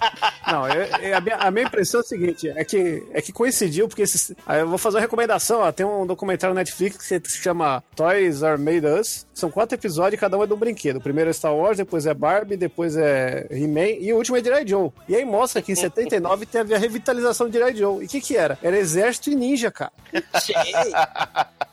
Não, 0.51 0.67
é- 0.67 1.09
é 1.09 1.13
a, 1.13 1.19
minha, 1.21 1.35
a 1.35 1.51
minha 1.51 1.65
impressão 1.65 1.99
é 1.99 2.03
o 2.03 2.07
seguinte: 2.07 2.49
é 2.49 2.63
que, 2.63 3.03
é 3.11 3.21
que 3.21 3.31
coincidiu, 3.33 3.87
porque 3.87 4.01
esses, 4.01 4.33
aí 4.47 4.61
eu 4.61 4.67
vou 4.69 4.77
fazer 4.77 4.97
uma 4.97 5.01
recomendação. 5.01 5.59
Ó, 5.61 5.71
tem 5.71 5.85
um 5.85 6.05
documentário 6.07 6.53
na 6.55 6.61
Netflix 6.61 6.97
que 6.97 7.03
se 7.29 7.37
chama 7.37 7.83
Toys 7.95 8.41
Are 8.41 8.59
Made 8.59 8.85
Us. 8.87 9.27
São 9.33 9.51
quatro 9.51 9.75
episódios 9.75 10.13
e 10.15 10.17
cada 10.17 10.37
um 10.37 10.43
é 10.43 10.47
de 10.47 10.53
um 10.53 10.57
brinquedo. 10.57 10.97
O 10.97 11.01
primeiro 11.01 11.29
é 11.29 11.33
Star 11.33 11.55
Wars, 11.55 11.77
depois 11.77 12.05
é 12.05 12.13
Barbie, 12.13 12.57
depois 12.57 12.95
é 12.97 13.47
He-Man 13.51 13.97
e 13.99 14.11
o 14.13 14.17
último 14.17 14.37
é 14.37 14.43
G.I. 14.43 14.67
Joe. 14.67 14.91
E 15.07 15.15
aí 15.15 15.25
mostra 15.25 15.61
que 15.61 15.71
em 15.71 15.75
79 15.79 16.45
teve 16.45 16.73
a 16.73 16.77
revitalização 16.77 17.48
de 17.49 17.57
G.I. 17.59 17.75
Joe. 17.75 18.03
E 18.03 18.05
o 18.05 18.09
que 18.09 18.21
que 18.21 18.37
era? 18.37 18.57
Era 18.61 18.77
exército 18.77 19.29
e 19.29 19.35
ninja, 19.35 19.71
cara. 19.71 19.91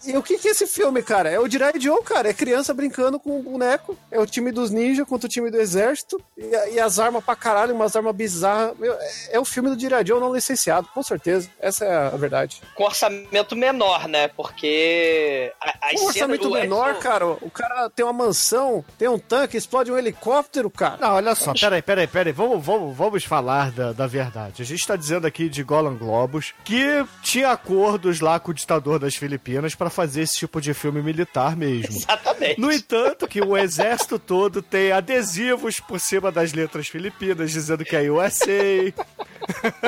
E 0.05 0.17
o 0.17 0.23
que 0.23 0.39
que 0.39 0.49
é 0.49 0.51
esse 0.53 0.67
filme, 0.67 1.03
cara? 1.03 1.29
É 1.31 1.39
o 1.41 1.49
G.I. 1.49 1.81
Joe, 1.81 2.03
cara. 2.03 2.29
É 2.29 2.33
criança 2.35 2.73
brincando 2.73 3.19
com 3.19 3.41
o 3.41 3.43
boneco. 3.43 3.97
É 4.11 4.21
o 4.21 4.27
time 4.27 4.53
dos 4.53 4.71
ninjas 4.71 5.07
contra 5.09 5.27
o 5.27 5.31
time 5.31 5.51
do 5.51 5.59
exército. 5.61 6.21
E, 6.37 6.55
a- 6.55 6.69
e 6.71 6.81
as 6.81 6.99
armas 6.99 7.25
pra 7.25 7.35
caralho, 7.35 7.75
umas 7.75 7.97
armas 7.97 8.15
bizarras. 8.15 8.77
Meu, 8.79 8.93
é, 8.93 9.11
é 9.33 9.41
o 9.41 9.45
filme 9.45 9.71
do 9.71 9.79
G.I. 9.79 10.07
Joe 10.07 10.21
não 10.21 10.33
licenciado, 10.35 10.89
com 10.95 11.03
certeza. 11.03 11.49
Essa 11.59 11.85
é 11.85 11.97
a 11.97 12.11
verdade. 12.11 12.61
Com 12.75 12.85
orçamento 12.85 13.57
menor, 13.57 14.07
né? 14.09 14.29
Porque. 14.29 15.53
a- 15.61 15.91
Um 15.99 16.05
orçamento 16.07 16.51
menor, 16.51 16.95
o- 16.95 16.99
cara. 16.99 17.27
O 17.27 17.51
cara 17.51 17.91
tem 17.91 18.05
uma 18.05 18.13
mansão, 18.13 18.85
tem 18.99 19.09
um 19.09 19.19
tanque, 19.19 19.57
explode 19.57 19.91
um 19.91 19.99
helicóptero, 19.99 20.71
cara. 20.71 20.99
Não, 21.01 21.15
olha 21.15 21.35
só, 21.35 21.53
peraí, 21.53 21.83
peraí, 21.83 22.07
peraí. 22.07 22.33
Vamos, 22.33 22.65
vamos, 22.65 22.97
vamos 22.97 23.25
falar 23.25 23.71
da, 23.73 23.93
da 23.93 24.07
verdade. 24.07 24.63
A 24.63 24.65
gente 24.65 24.87
tá 24.87 24.95
dizendo 24.95 25.27
aqui 25.27 25.49
de 25.49 25.63
Golan 25.67 25.97
Globus 25.97 26.55
que 26.65 27.05
tinha 27.23 27.51
acordos 27.51 28.21
lá 28.21 28.39
com 28.41 28.51
o 28.51 28.55
ditador 28.55 28.99
das 28.99 29.15
Filipinas 29.17 29.75
pra 29.75 29.91
fazer 29.91 30.23
esse 30.23 30.37
tipo 30.39 30.61
de 30.61 30.73
filme 30.73 31.03
militar 31.03 31.57
mesmo. 31.57 31.97
Exatamente. 31.97 32.61
No 32.61 32.73
entanto, 32.73 33.27
que 33.29 33.41
o 33.43 33.57
exército 33.57 34.19
todo 34.19 34.63
tem 34.63 34.93
adesivos 34.93 35.81
por 35.81 35.99
cima 36.01 36.31
das 36.33 36.53
letras 36.53 36.89
filipinas 36.89 37.51
dizendo 37.51 37.85
que 37.85 37.97
é 37.97 38.11
USA. 38.11 38.93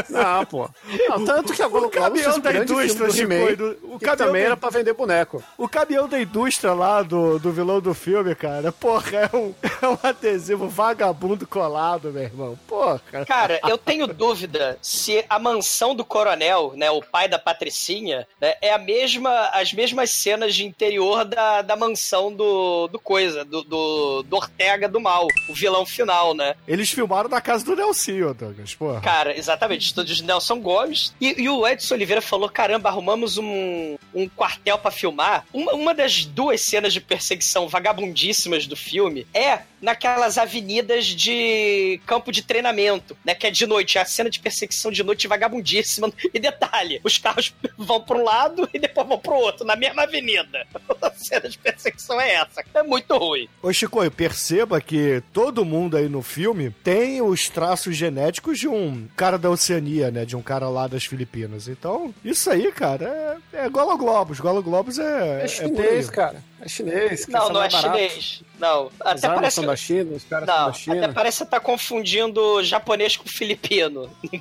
Não, 0.08 0.44
pô. 0.46 0.68
Não, 1.08 1.24
tanto 1.24 1.52
que 1.52 1.62
agora 1.62 1.86
O 1.86 1.90
caminhão 1.90 2.38
da 2.38 2.54
indústria, 2.54 3.10
Chico, 3.10 3.32
He-Man, 3.32 3.54
do- 3.54 3.78
o 3.94 3.98
caminhão 3.98 4.16
também 4.16 4.42
da- 4.42 4.46
era 4.48 4.56
pra 4.56 4.70
vender 4.70 4.92
boneco. 4.94 5.42
O 5.56 5.68
caminhão 5.68 6.08
da 6.08 6.20
indústria 6.20 6.72
lá 6.72 7.02
do, 7.02 7.38
do 7.38 7.50
vilão 7.52 7.80
do 7.80 7.94
filme, 7.94 8.34
cara, 8.34 8.70
porra, 8.72 9.28
é 9.32 9.36
um, 9.36 9.54
é 9.82 9.86
um 9.88 9.98
adesivo 10.02 10.68
vagabundo 10.68 11.46
colado, 11.46 12.10
meu 12.12 12.22
irmão. 12.22 12.58
Porra. 12.66 13.00
Cara, 13.26 13.60
eu 13.68 13.76
tenho 13.78 14.06
dúvida 14.06 14.78
se 14.82 15.24
a 15.28 15.38
mansão 15.38 15.67
do 15.94 16.04
coronel, 16.04 16.72
né, 16.76 16.90
o 16.90 17.02
pai 17.02 17.28
da 17.28 17.38
Patricinha, 17.38 18.26
né, 18.40 18.54
é 18.60 18.72
a 18.72 18.78
mesma, 18.78 19.50
as 19.52 19.72
mesmas 19.72 20.10
cenas 20.10 20.54
de 20.54 20.64
interior 20.64 21.24
da, 21.24 21.62
da 21.62 21.76
mansão 21.76 22.32
do, 22.32 22.88
do 22.88 22.98
coisa, 22.98 23.44
do, 23.44 23.62
do, 23.62 24.22
do 24.22 24.36
Ortega 24.36 24.88
do 24.88 25.00
Mal, 25.00 25.26
o 25.48 25.54
vilão 25.54 25.86
final, 25.86 26.34
né? 26.34 26.54
Eles 26.66 26.90
filmaram 26.90 27.28
na 27.28 27.40
casa 27.40 27.64
do 27.64 27.76
Nelsinho, 27.76 28.34
Douglas, 28.34 28.74
porra. 28.74 29.00
Cara, 29.00 29.36
exatamente, 29.36 29.86
estúdios 29.86 30.18
de 30.18 30.24
Nelson 30.24 30.60
Gomes. 30.60 31.14
E, 31.20 31.42
e 31.42 31.48
o 31.48 31.66
Edson 31.66 31.94
Oliveira 31.94 32.20
falou: 32.20 32.48
caramba, 32.48 32.88
arrumamos 32.88 33.38
um, 33.38 33.96
um 34.14 34.28
quartel 34.28 34.78
pra 34.78 34.90
filmar. 34.90 35.46
Uma, 35.52 35.72
uma 35.72 35.94
das 35.94 36.24
duas 36.24 36.60
cenas 36.60 36.92
de 36.92 37.00
perseguição 37.00 37.68
vagabundíssimas 37.68 38.66
do 38.66 38.76
filme 38.76 39.26
é 39.32 39.60
naquelas 39.80 40.38
avenidas 40.38 41.06
de 41.06 42.00
campo 42.06 42.32
de 42.32 42.42
treinamento, 42.42 43.16
né? 43.24 43.34
Que 43.34 43.46
é 43.46 43.50
de 43.50 43.66
noite. 43.66 43.98
É 43.98 44.00
a 44.00 44.04
cena 44.04 44.30
de 44.30 44.38
perseguição 44.40 44.90
de 44.90 45.02
noite 45.02 45.28
vagabundíssima. 45.28 46.12
E 46.34 46.38
detalhe: 46.38 47.00
os 47.02 47.16
carros 47.16 47.54
vão 47.76 48.00
pra 48.02 48.16
um 48.16 48.22
lado 48.22 48.68
e 48.72 48.78
depois 48.78 49.06
vão 49.06 49.18
pro 49.18 49.34
outro, 49.34 49.64
na 49.64 49.74
mesma 49.76 50.02
avenida. 50.02 50.66
A 51.00 51.10
cena 51.12 51.48
de 51.48 51.56
perseguição 51.58 52.20
é 52.20 52.34
essa. 52.34 52.62
É 52.74 52.82
muito 52.82 53.16
ruim. 53.16 53.48
Ô, 53.62 53.72
Chico, 53.72 53.98
perceba 54.10 54.80
que 54.80 55.22
todo 55.32 55.64
mundo 55.64 55.96
aí 55.96 56.08
no 56.08 56.22
filme 56.22 56.70
tem 56.82 57.22
os 57.22 57.48
traços 57.48 57.96
genéticos 57.96 58.58
de 58.58 58.68
um 58.68 59.08
cara 59.16 59.38
da 59.38 59.48
Oceania, 59.48 60.10
né? 60.10 60.24
De 60.24 60.36
um 60.36 60.42
cara 60.42 60.68
lá 60.68 60.86
das 60.86 61.04
Filipinas. 61.04 61.68
Então, 61.68 62.14
isso 62.24 62.50
aí, 62.50 62.70
cara, 62.72 63.38
é, 63.52 63.64
é 63.64 63.68
Golo 63.68 63.96
Globos. 63.96 64.38
Golo 64.40 64.62
Globos 64.62 64.98
é. 64.98 65.38
É 65.38 65.42
aí. 65.42 65.48
chinês, 65.48 66.10
cara. 66.10 66.42
É 66.60 66.68
chinês. 66.68 67.26
Não, 67.26 67.40
falar 67.40 67.52
não 67.52 67.62
é 67.62 67.68
barato. 67.70 67.98
chinês. 67.98 68.42
Não. 68.58 68.90
As 69.00 69.18
Até 69.22 69.26
armas 69.28 69.34
parece 69.40 69.54
são 69.56 69.62
que- 69.64 69.68
da 69.70 69.76
China, 69.76 70.16
os 70.16 70.24
caras 70.24 70.46
são 70.48 70.58
Não, 70.58 70.66
da 70.66 70.72
China. 70.72 70.96
até 71.04 71.12
parece 71.12 71.38
que 71.38 71.44
você 71.44 71.50
tá 71.50 71.60
confundindo 71.60 72.62
japonês 72.64 73.16
com 73.16 73.28
filipino. 73.28 74.10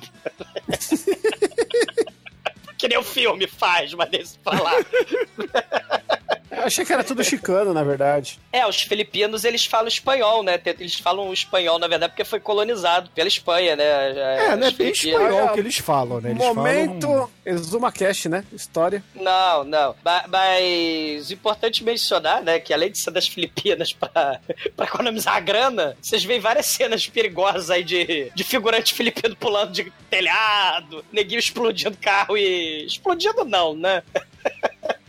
que 2.76 2.88
nem 2.88 2.98
o 2.98 3.02
filme 3.02 3.46
faz, 3.46 3.92
mas 3.94 4.10
deixa 4.10 4.32
pra 4.42 4.60
lá. 4.60 4.72
Eu 6.58 6.64
achei 6.66 6.84
que 6.84 6.92
era 6.92 7.04
tudo 7.04 7.22
chicano, 7.24 7.72
na 7.72 7.82
verdade. 7.82 8.38
É, 8.52 8.66
os 8.66 8.80
filipinos, 8.82 9.44
eles 9.44 9.64
falam 9.64 9.88
espanhol, 9.88 10.42
né? 10.42 10.60
Eles 10.78 10.94
falam 10.96 11.32
espanhol, 11.32 11.78
na 11.78 11.86
verdade, 11.86 12.12
porque 12.12 12.24
foi 12.24 12.40
colonizado 12.40 13.10
pela 13.14 13.28
Espanha, 13.28 13.76
né? 13.76 13.84
É, 13.84 14.56
né? 14.56 14.70
Filipinas. 14.72 15.04
espanhol 15.04 15.48
que 15.50 15.60
eles 15.60 15.78
falam, 15.78 16.20
né? 16.20 16.30
Eles 16.30 16.38
Momento 16.42 17.06
falam... 17.06 17.30
ExumaCast, 17.46 18.28
né? 18.28 18.44
História. 18.52 19.02
Não, 19.14 19.64
não. 19.64 19.94
Ba- 20.02 20.24
Mas 20.28 21.30
importante 21.30 21.82
mencionar, 21.84 22.42
né, 22.42 22.58
que 22.58 22.72
além 22.72 22.90
de 22.90 22.98
ser 22.98 23.10
das 23.10 23.28
Filipinas 23.28 23.92
pra, 23.92 24.40
pra 24.76 24.86
economizar 24.86 25.36
a 25.36 25.40
grana, 25.40 25.96
vocês 26.00 26.24
veem 26.24 26.40
várias 26.40 26.66
cenas 26.66 27.06
perigosas 27.06 27.70
aí 27.70 27.84
de, 27.84 28.30
de 28.34 28.44
figurante 28.44 28.94
filipino 28.94 29.36
pulando 29.36 29.72
de 29.72 29.92
telhado, 30.10 31.04
neguinho 31.12 31.38
explodindo 31.38 31.96
carro 31.98 32.36
e. 32.36 32.84
Explodindo 32.86 33.44
não, 33.44 33.74
né? 33.74 34.02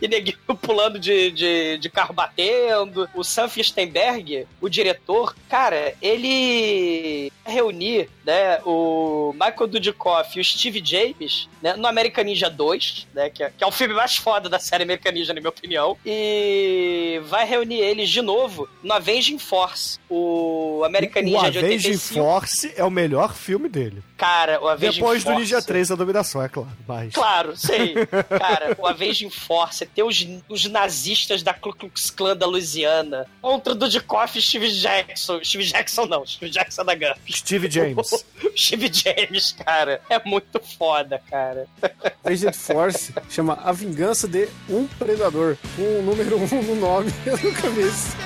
E 0.00 0.08
neguinho 0.08 0.38
pulando 0.60 0.98
de, 0.98 1.30
de, 1.30 1.78
de 1.78 1.90
carro 1.90 2.14
batendo. 2.14 3.08
O 3.14 3.22
Sam 3.22 3.48
Fichtenberg, 3.48 4.46
o 4.60 4.68
diretor, 4.68 5.34
cara, 5.48 5.94
ele 6.00 7.32
reunir 7.44 8.08
né, 8.24 8.60
o 8.64 9.32
Michael 9.34 9.66
Dudikoff 9.66 10.38
e 10.38 10.40
o 10.40 10.44
Steve 10.44 10.80
James 10.84 11.48
né, 11.60 11.74
no 11.74 11.86
American 11.86 12.24
Ninja 12.24 12.48
2, 12.48 13.08
né, 13.12 13.30
que, 13.30 13.42
é, 13.42 13.50
que 13.50 13.64
é 13.64 13.66
o 13.66 13.72
filme 13.72 13.94
mais 13.94 14.16
foda 14.16 14.48
da 14.48 14.58
série 14.58 14.84
American 14.84 15.12
Ninja, 15.12 15.34
na 15.34 15.40
minha 15.40 15.50
opinião. 15.50 15.96
E 16.06 17.20
vai 17.24 17.44
reunir 17.44 17.80
eles 17.80 18.08
de 18.08 18.22
novo 18.22 18.68
no 18.82 18.92
Avenging 18.92 19.38
Force. 19.38 19.98
O 20.08 20.82
American 20.84 21.22
O 21.22 21.24
Ninja 21.24 21.50
de 21.50 21.58
Avenging 21.58 21.88
85. 21.88 22.24
Force 22.24 22.72
é 22.76 22.84
o 22.84 22.90
melhor 22.90 23.34
filme 23.34 23.68
dele. 23.68 24.02
Cara, 24.16 24.62
o 24.62 24.68
Avenging 24.68 25.00
Depois 25.00 25.24
do 25.24 25.30
Force... 25.30 25.40
Ninja 25.40 25.62
3, 25.62 25.90
a 25.90 25.94
dominação, 25.94 26.42
é 26.42 26.48
claro. 26.48 26.76
Mas... 26.86 27.14
Claro, 27.14 27.56
sei. 27.56 27.94
Cara, 28.38 28.76
o 28.78 28.86
Avenging 28.86 29.30
Force 29.30 29.82
ter 29.94 30.02
os, 30.02 30.26
os 30.48 30.64
nazistas 30.66 31.42
da 31.42 31.52
Ku 31.54 31.72
Klux 31.72 32.10
Klan 32.10 32.36
da 32.36 32.46
Louisiana 32.46 33.26
contra 33.40 33.72
o 33.72 33.76
Dudikoff 33.76 34.38
e 34.38 34.42
Steve 34.42 34.70
Jackson. 34.70 35.42
Steve 35.42 35.64
Jackson 35.64 36.06
não, 36.06 36.26
Steve 36.26 36.50
Jackson 36.50 36.84
da 36.84 36.94
Gump. 36.94 37.18
Steve 37.30 37.70
James. 37.70 38.24
Steve 38.56 38.90
James, 38.92 39.52
cara. 39.52 40.00
É 40.08 40.20
muito 40.24 40.60
foda, 40.78 41.20
cara. 41.30 41.66
Agent 42.24 42.54
Force 42.54 43.12
chama 43.28 43.54
A 43.62 43.72
Vingança 43.72 44.28
de 44.28 44.48
um 44.68 44.86
Predador. 44.86 45.56
Com 45.76 46.00
o 46.00 46.02
número 46.02 46.36
um 46.36 46.62
no 46.62 46.74
nome. 46.76 47.12
Eu 47.24 47.36
nunca 47.38 47.68
vi 47.70 47.82
isso. 47.82 48.16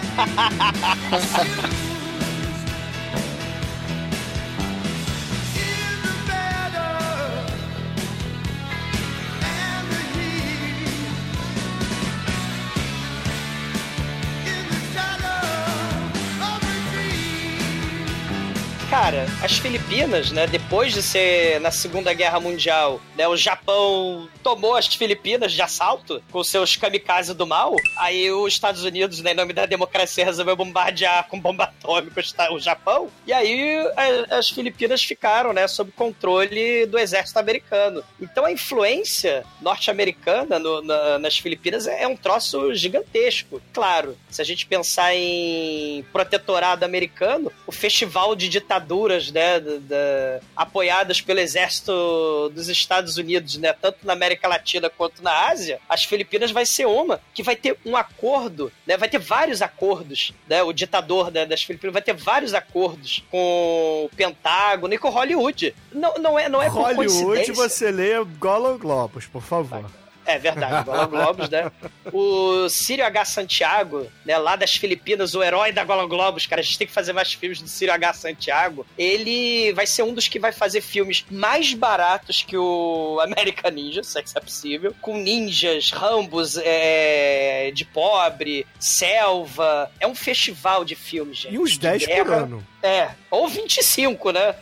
Cara, 18.94 19.26
as 19.42 19.58
Filipinas, 19.58 20.30
né, 20.30 20.46
depois 20.46 20.92
de 20.92 21.02
ser 21.02 21.60
na 21.60 21.72
Segunda 21.72 22.14
Guerra 22.14 22.38
Mundial, 22.38 23.00
né, 23.16 23.26
o 23.26 23.36
Japão 23.36 24.28
tomou 24.40 24.76
as 24.76 24.86
Filipinas 24.86 25.52
de 25.52 25.60
assalto 25.60 26.22
com 26.30 26.44
seus 26.44 26.76
kamikaze 26.76 27.34
do 27.34 27.44
mal. 27.44 27.74
Aí 27.98 28.30
os 28.30 28.52
Estados 28.52 28.84
Unidos, 28.84 29.18
né, 29.20 29.32
em 29.32 29.34
nome 29.34 29.52
da 29.52 29.66
democracia, 29.66 30.24
resolveu 30.24 30.54
bombardear 30.54 31.26
com 31.26 31.40
bomba 31.40 31.64
atômica 31.64 32.22
o 32.52 32.60
Japão. 32.60 33.10
E 33.26 33.32
aí 33.32 33.76
as 34.30 34.48
Filipinas 34.48 35.02
ficaram, 35.02 35.52
né, 35.52 35.66
sob 35.66 35.90
controle 35.90 36.86
do 36.86 36.96
exército 36.96 37.40
americano. 37.40 38.00
Então 38.20 38.44
a 38.44 38.52
influência 38.52 39.44
norte-americana 39.60 40.56
no- 40.60 40.82
na- 40.82 41.18
nas 41.18 41.36
Filipinas 41.36 41.88
é, 41.88 42.06
um 42.06 42.16
troço 42.16 42.72
gigantesco. 42.76 43.60
Claro, 43.72 44.16
se 44.30 44.40
a 44.40 44.44
gente 44.44 44.66
pensar 44.66 45.12
em 45.16 46.04
protetorado 46.12 46.84
americano, 46.84 47.50
o 47.66 47.72
festival 47.72 48.36
de 48.36 48.48
ditaduras, 48.84 49.30
né, 49.30 49.58
da- 49.60 49.76
da- 49.80 50.40
apoiadas 50.54 51.20
pelo 51.20 51.40
exército 51.40 52.50
dos 52.54 52.68
Estados 52.68 53.16
Unidos, 53.16 53.56
né, 53.56 53.72
tanto 53.72 53.98
na 54.04 54.12
América 54.12 54.46
Latina 54.46 54.90
quanto 54.90 55.22
na 55.22 55.48
Ásia, 55.48 55.80
as 55.88 56.04
Filipinas 56.04 56.50
vai 56.50 56.66
ser 56.66 56.86
uma 56.86 57.20
que 57.32 57.42
vai 57.42 57.56
ter 57.56 57.76
um 57.84 57.96
acordo, 57.96 58.70
né, 58.86 58.96
vai 58.96 59.08
ter 59.08 59.18
vários 59.18 59.62
acordos, 59.62 60.32
né, 60.48 60.62
o 60.62 60.72
ditador 60.72 61.30
né, 61.30 61.46
das 61.46 61.62
Filipinas 61.62 61.92
vai 61.92 62.02
ter 62.02 62.14
vários 62.14 62.54
acordos 62.54 63.24
com 63.30 64.08
o 64.10 64.16
Pentágono 64.16 64.92
e 64.94 64.98
com 64.98 65.08
Hollywood. 65.08 65.74
Não, 65.92 66.14
não 66.14 66.38
é, 66.38 66.48
não 66.48 66.62
é 66.62 66.68
Hollywood, 66.68 67.52
você 67.52 67.90
lê 67.90 68.22
Golan 68.38 68.78
Globos, 68.78 69.26
por 69.26 69.42
favor. 69.42 69.90
É 70.26 70.38
verdade, 70.38 70.84
Golan 70.84 71.08
Globos, 71.08 71.48
né? 71.48 71.70
O 72.12 72.68
Círio 72.68 73.04
H. 73.04 73.24
Santiago, 73.26 74.06
né, 74.24 74.36
lá 74.38 74.56
das 74.56 74.74
Filipinas, 74.74 75.34
o 75.34 75.42
herói 75.42 75.72
da 75.72 75.84
Golan 75.84 76.08
Globos, 76.08 76.46
cara, 76.46 76.60
a 76.60 76.64
gente 76.64 76.78
tem 76.78 76.86
que 76.86 76.92
fazer 76.92 77.12
mais 77.12 77.32
filmes 77.32 77.60
do 77.60 77.68
Círio 77.68 77.94
H. 77.94 78.14
Santiago. 78.14 78.86
Ele 78.96 79.72
vai 79.72 79.86
ser 79.86 80.02
um 80.02 80.14
dos 80.14 80.28
que 80.28 80.38
vai 80.38 80.52
fazer 80.52 80.80
filmes 80.80 81.24
mais 81.30 81.74
baratos 81.74 82.42
que 82.42 82.56
o 82.56 83.20
American 83.20 83.70
Ninja, 83.70 84.02
se 84.02 84.18
é 84.18 84.22
que 84.22 84.28
isso 84.28 84.38
é 84.38 84.40
possível, 84.40 84.94
com 85.00 85.16
ninjas, 85.18 85.90
rambos 85.90 86.56
é, 86.58 87.70
de 87.74 87.84
pobre, 87.84 88.66
selva. 88.78 89.90
É 90.00 90.06
um 90.06 90.14
festival 90.14 90.84
de 90.84 90.94
filmes, 90.94 91.38
gente. 91.38 91.54
E 91.54 91.58
uns 91.58 91.72
de 91.72 91.80
10 91.80 92.06
por 92.06 92.32
ano. 92.32 92.66
É, 92.86 93.12
ou 93.30 93.48
25, 93.48 94.30
né? 94.30 94.54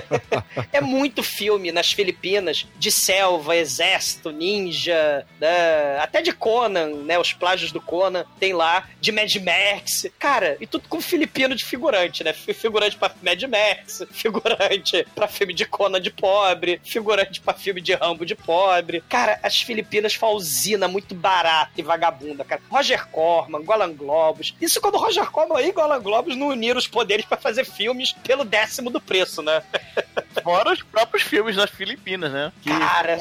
é 0.72 0.80
muito 0.80 1.22
filme 1.22 1.70
nas 1.70 1.92
Filipinas 1.92 2.66
de 2.78 2.90
selva, 2.90 3.54
exército, 3.54 4.30
ninja, 4.30 5.26
né? 5.38 5.98
até 5.98 6.22
de 6.22 6.32
Conan, 6.32 6.86
né? 7.04 7.18
Os 7.18 7.34
plágios 7.34 7.70
do 7.70 7.78
Conan 7.78 8.24
tem 8.38 8.54
lá, 8.54 8.88
de 8.98 9.12
Mad 9.12 9.30
Max. 9.36 10.06
Cara, 10.18 10.56
e 10.58 10.66
tudo 10.66 10.88
com 10.88 11.02
filipino 11.02 11.54
de 11.54 11.62
figurante, 11.64 12.24
né? 12.24 12.32
Fi- 12.32 12.54
Figurante 12.54 12.96
pra 12.96 13.12
Mad 13.22 13.42
Max, 13.42 14.04
figurante 14.10 15.06
pra 15.14 15.28
filme 15.28 15.52
de 15.52 15.66
Conan 15.66 16.00
de 16.00 16.10
pobre, 16.10 16.80
figurante 16.82 17.42
pra 17.42 17.52
filme 17.52 17.82
de 17.82 17.92
Rambo 17.92 18.24
de 18.24 18.34
pobre. 18.34 19.04
Cara, 19.06 19.38
as 19.42 19.60
Filipinas 19.60 20.18
usina 20.32 20.88
muito 20.88 21.14
barata 21.14 21.72
e 21.76 21.82
vagabunda, 21.82 22.42
cara. 22.42 22.62
Roger 22.70 23.06
Corman, 23.08 23.62
Golan 23.64 23.92
Globos. 23.92 24.54
Isso 24.60 24.80
quando 24.80 24.96
Roger 24.96 25.30
Corman 25.30 25.60
e 25.60 25.72
Golan 25.72 26.00
Globos 26.00 26.36
não 26.36 26.48
uniram 26.48 26.78
os 26.78 26.86
poderes 26.88 27.26
pra 27.26 27.36
fazer 27.36 27.49
filmes 27.64 28.12
pelo 28.12 28.44
décimo 28.44 28.90
do 28.90 29.00
preço, 29.00 29.42
né? 29.42 29.62
Fora 30.42 30.72
os 30.72 30.82
próprios 30.82 31.22
filmes 31.22 31.56
das 31.56 31.70
Filipinas, 31.70 32.32
né? 32.32 32.52
Que 32.62 32.70
Cara. 32.70 33.18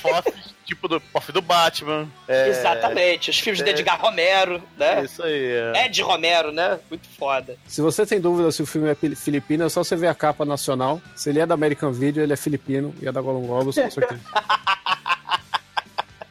fazem 0.00 0.32
tipo 0.64 0.88
do 0.88 1.00
Puff 1.00 1.32
do 1.32 1.42
Batman. 1.42 2.08
É, 2.26 2.48
Exatamente. 2.48 3.30
Os 3.30 3.38
filmes 3.38 3.62
de 3.62 3.68
é. 3.68 3.72
Edgar 3.72 4.00
Romero, 4.00 4.62
né? 4.76 5.04
Isso 5.04 5.22
aí. 5.22 5.52
É. 5.74 5.86
Ed 5.86 6.02
Romero, 6.02 6.52
né? 6.52 6.78
Muito 6.88 7.08
foda. 7.18 7.56
Se 7.66 7.80
você 7.80 8.06
tem 8.06 8.20
dúvida 8.20 8.50
se 8.50 8.62
o 8.62 8.66
filme 8.66 8.90
é 8.90 8.94
filipino, 9.14 9.64
é 9.64 9.68
só 9.68 9.84
você 9.84 9.96
ver 9.96 10.08
a 10.08 10.14
capa 10.14 10.44
nacional. 10.44 11.00
Se 11.14 11.30
ele 11.30 11.40
é 11.40 11.46
da 11.46 11.54
American 11.54 11.92
Video, 11.92 12.22
ele 12.22 12.32
é 12.32 12.36
filipino 12.36 12.94
e 13.00 13.08
é 13.08 13.12
da 13.12 13.20
Golden 13.20 13.46
Globus, 13.46 13.74
com 13.74 13.90
certeza. 13.90 14.20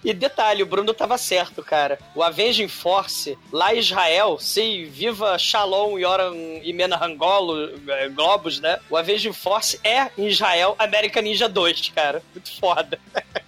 E 0.04 0.14
detalhe, 0.14 0.64
o 0.64 0.66
Bruno 0.66 0.94
tava 0.94 1.18
certo, 1.18 1.64
cara. 1.64 2.00
O 2.16 2.24
Avenging 2.24 2.68
Force, 2.68 3.38
lá 3.52 3.74
em 3.74 3.80
Israel, 3.80 4.38
sim, 4.40 4.86
viva 4.86 5.38
Shalom, 5.38 5.98
Yoram 5.98 6.34
e 6.64 6.74
Menahangolo, 6.74 7.70
eh, 7.88 8.10
Globos, 8.10 8.60
né? 8.60 8.80
O 8.90 8.98
Avenging 8.98 9.34
Force 9.34 9.80
é, 9.84 10.10
em 10.18 10.28
Israel, 10.28 10.76
American 10.80 11.22
Ninja 11.22 11.48
2, 11.48 11.90
cara. 11.90 12.24
Muito 12.34 12.60
foda. 12.60 13.00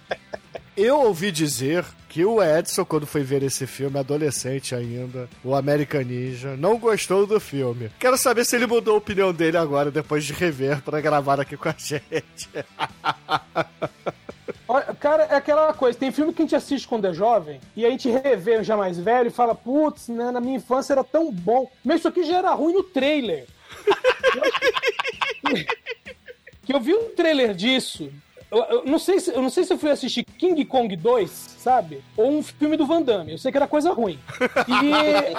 Eu 0.76 1.02
ouvi 1.02 1.30
dizer 1.30 1.84
que 2.08 2.24
o 2.24 2.42
Edson, 2.42 2.84
quando 2.84 3.06
foi 3.06 3.22
ver 3.22 3.44
esse 3.44 3.64
filme, 3.64 3.98
adolescente 3.98 4.74
ainda, 4.74 5.28
o 5.42 5.54
American 5.54 6.02
Ninja, 6.02 6.56
não 6.56 6.78
gostou 6.78 7.26
do 7.26 7.38
filme. 7.38 7.90
Quero 7.98 8.16
saber 8.16 8.44
se 8.44 8.56
ele 8.56 8.66
mudou 8.66 8.94
a 8.94 8.98
opinião 8.98 9.32
dele 9.32 9.56
agora, 9.56 9.90
depois 9.90 10.24
de 10.24 10.32
rever, 10.32 10.82
pra 10.82 11.00
gravar 11.00 11.40
aqui 11.40 11.56
com 11.56 11.68
a 11.68 11.74
gente. 11.78 12.48
Cara, 15.04 15.24
é 15.24 15.34
aquela 15.34 15.74
coisa, 15.74 15.98
tem 15.98 16.10
filme 16.10 16.32
que 16.32 16.40
a 16.40 16.46
gente 16.46 16.56
assiste 16.56 16.88
quando 16.88 17.06
é 17.06 17.12
jovem, 17.12 17.60
e 17.76 17.84
a 17.84 17.90
gente 17.90 18.08
revê 18.08 18.64
já 18.64 18.74
mais 18.74 18.98
velho 18.98 19.26
e 19.26 19.30
fala, 19.30 19.54
putz, 19.54 20.08
né, 20.08 20.30
na 20.30 20.40
minha 20.40 20.56
infância 20.56 20.94
era 20.94 21.04
tão 21.04 21.30
bom. 21.30 21.70
Mas 21.84 21.98
isso 21.98 22.08
aqui 22.08 22.24
já 22.24 22.38
era 22.38 22.54
ruim 22.54 22.72
no 22.72 22.82
trailer. 22.82 23.46
que 26.64 26.72
eu 26.72 26.80
vi 26.80 26.94
um 26.94 27.10
trailer 27.10 27.52
disso. 27.52 28.10
Eu, 28.50 28.62
eu 28.62 28.84
não 28.86 28.98
sei 28.98 29.20
se, 29.20 29.30
eu 29.30 29.42
não 29.42 29.50
sei 29.50 29.64
se 29.64 29.74
eu 29.74 29.78
fui 29.78 29.90
assistir 29.90 30.24
King 30.24 30.64
Kong 30.64 30.96
2, 30.96 31.30
sabe? 31.58 32.02
Ou 32.16 32.30
um 32.30 32.42
filme 32.42 32.74
do 32.74 32.86
Van 32.86 33.02
Damme. 33.02 33.32
Eu 33.32 33.38
sei 33.38 33.52
que 33.52 33.58
era 33.58 33.68
coisa 33.68 33.92
ruim. 33.92 34.18
E 34.66 34.94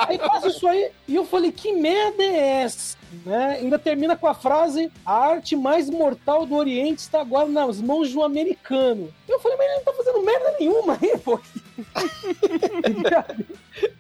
aí 0.07 0.19
passa 0.19 0.49
isso 0.49 0.67
aí, 0.67 0.91
e 1.07 1.15
eu 1.15 1.25
falei, 1.25 1.51
que 1.51 1.73
merda 1.73 2.21
é 2.21 2.61
essa? 2.61 2.95
Né? 3.25 3.59
Ainda 3.61 3.77
termina 3.77 4.15
com 4.15 4.27
a 4.27 4.33
frase: 4.33 4.91
a 5.05 5.13
arte 5.13 5.55
mais 5.55 5.89
mortal 5.89 6.45
do 6.45 6.55
Oriente 6.55 6.99
está 6.99 7.21
agora 7.21 7.47
nas 7.47 7.79
mãos 7.79 8.09
de 8.09 8.17
um 8.17 8.23
americano. 8.23 9.13
Eu 9.27 9.39
falei, 9.39 9.57
mas 9.57 9.67
ele 9.67 9.75
não 9.75 9.83
tá 9.83 9.93
fazendo 9.93 10.23
merda 10.23 10.55
nenhuma 10.59 10.97
aí, 11.01 11.17
pô. 11.19 11.39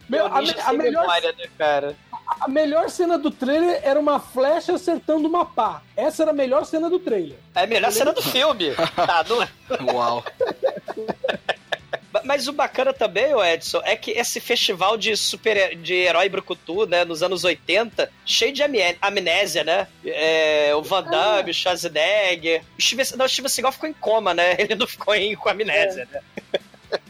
Meu, 0.07 0.27
a, 0.27 0.37
a 0.37 0.73
melhor, 0.73 1.01
memória, 1.01 1.33
né, 1.33 1.45
cara? 1.57 1.95
a 2.39 2.47
melhor 2.47 2.89
cena 2.89 3.17
do 3.17 3.31
trailer 3.31 3.79
era 3.83 3.99
uma 3.99 4.19
flecha 4.19 4.73
acertando 4.73 5.27
uma 5.27 5.45
pá. 5.45 5.81
Essa 5.95 6.23
era 6.23 6.31
a 6.31 6.33
melhor 6.33 6.65
cena 6.65 6.89
do 6.89 6.99
trailer. 6.99 7.37
É 7.53 7.63
a 7.63 7.67
melhor 7.67 7.91
cena 7.91 8.13
do 8.13 8.21
filme. 8.21 8.73
Tá, 8.95 9.25
não 9.27 9.41
é? 9.41 9.49
Uau. 9.93 10.23
Mas 12.23 12.47
o 12.47 12.53
bacana 12.53 12.93
também, 12.93 13.33
ô 13.33 13.43
Edson, 13.43 13.81
é 13.83 13.95
que 13.95 14.11
esse 14.11 14.39
festival 14.39 14.95
de 14.97 15.15
super 15.17 15.75
de 15.75 15.93
herói 15.93 16.29
brucutu, 16.29 16.85
né, 16.85 17.03
nos 17.03 17.21
anos 17.23 17.43
80, 17.43 18.09
cheio 18.25 18.53
de 18.53 18.63
amné- 18.63 18.95
amnésia, 19.01 19.63
né? 19.63 19.87
É, 20.05 20.71
o 20.75 20.81
Van 20.81 21.03
Damme, 21.03 21.51
o 21.51 21.53
Schwarzenegger. 21.53 22.61
O 22.77 22.81
Steven, 22.81 23.05
não, 23.17 23.25
o 23.25 23.29
Steven 23.29 23.49
Seagal 23.49 23.71
ficou 23.71 23.89
em 23.89 23.93
coma, 23.93 24.33
né? 24.33 24.55
Ele 24.59 24.75
não 24.75 24.87
ficou 24.87 25.13
em, 25.15 25.35
com 25.35 25.49
amnésia, 25.49 26.07
né? 26.11 26.21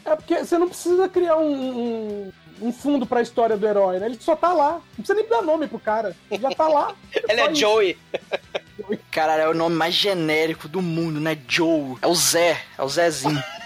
É 0.06 0.16
porque 0.16 0.38
você 0.40 0.58
não 0.58 0.68
precisa 0.70 1.08
criar 1.10 1.38
um, 1.38 1.52
um, 1.52 2.34
um 2.62 2.72
fundo 2.72 3.06
pra 3.06 3.22
história 3.22 3.56
do 3.58 3.68
herói, 3.68 4.00
né? 4.00 4.08
Ele 4.08 4.18
só 4.20 4.36
tá 4.36 4.54
lá. 4.54 4.74
Não 4.98 5.04
precisa 5.04 5.14
nem 5.16 5.28
dar 5.28 5.42
nome 5.42 5.68
pro 5.68 5.78
cara. 5.80 6.16
Ele 6.32 6.42
já 6.42 6.50
tá 6.52 6.68
lá. 6.68 6.96
Ele 7.14 7.38
só 7.38 7.48
é 7.48 7.52
isso. 7.52 7.62
Joey. 7.62 7.98
Caralho, 9.12 9.42
é 9.44 9.50
o 9.50 9.54
nome 9.54 9.76
mais 9.76 9.94
genérico 9.94 10.68
do 10.68 10.82
mundo, 10.82 11.20
né? 11.20 11.38
Joe. 11.48 11.98
É 12.02 12.08
o 12.08 12.16
Zé. 12.16 12.62
É 12.78 12.84
o 12.84 12.90
Zezinho. 12.90 13.42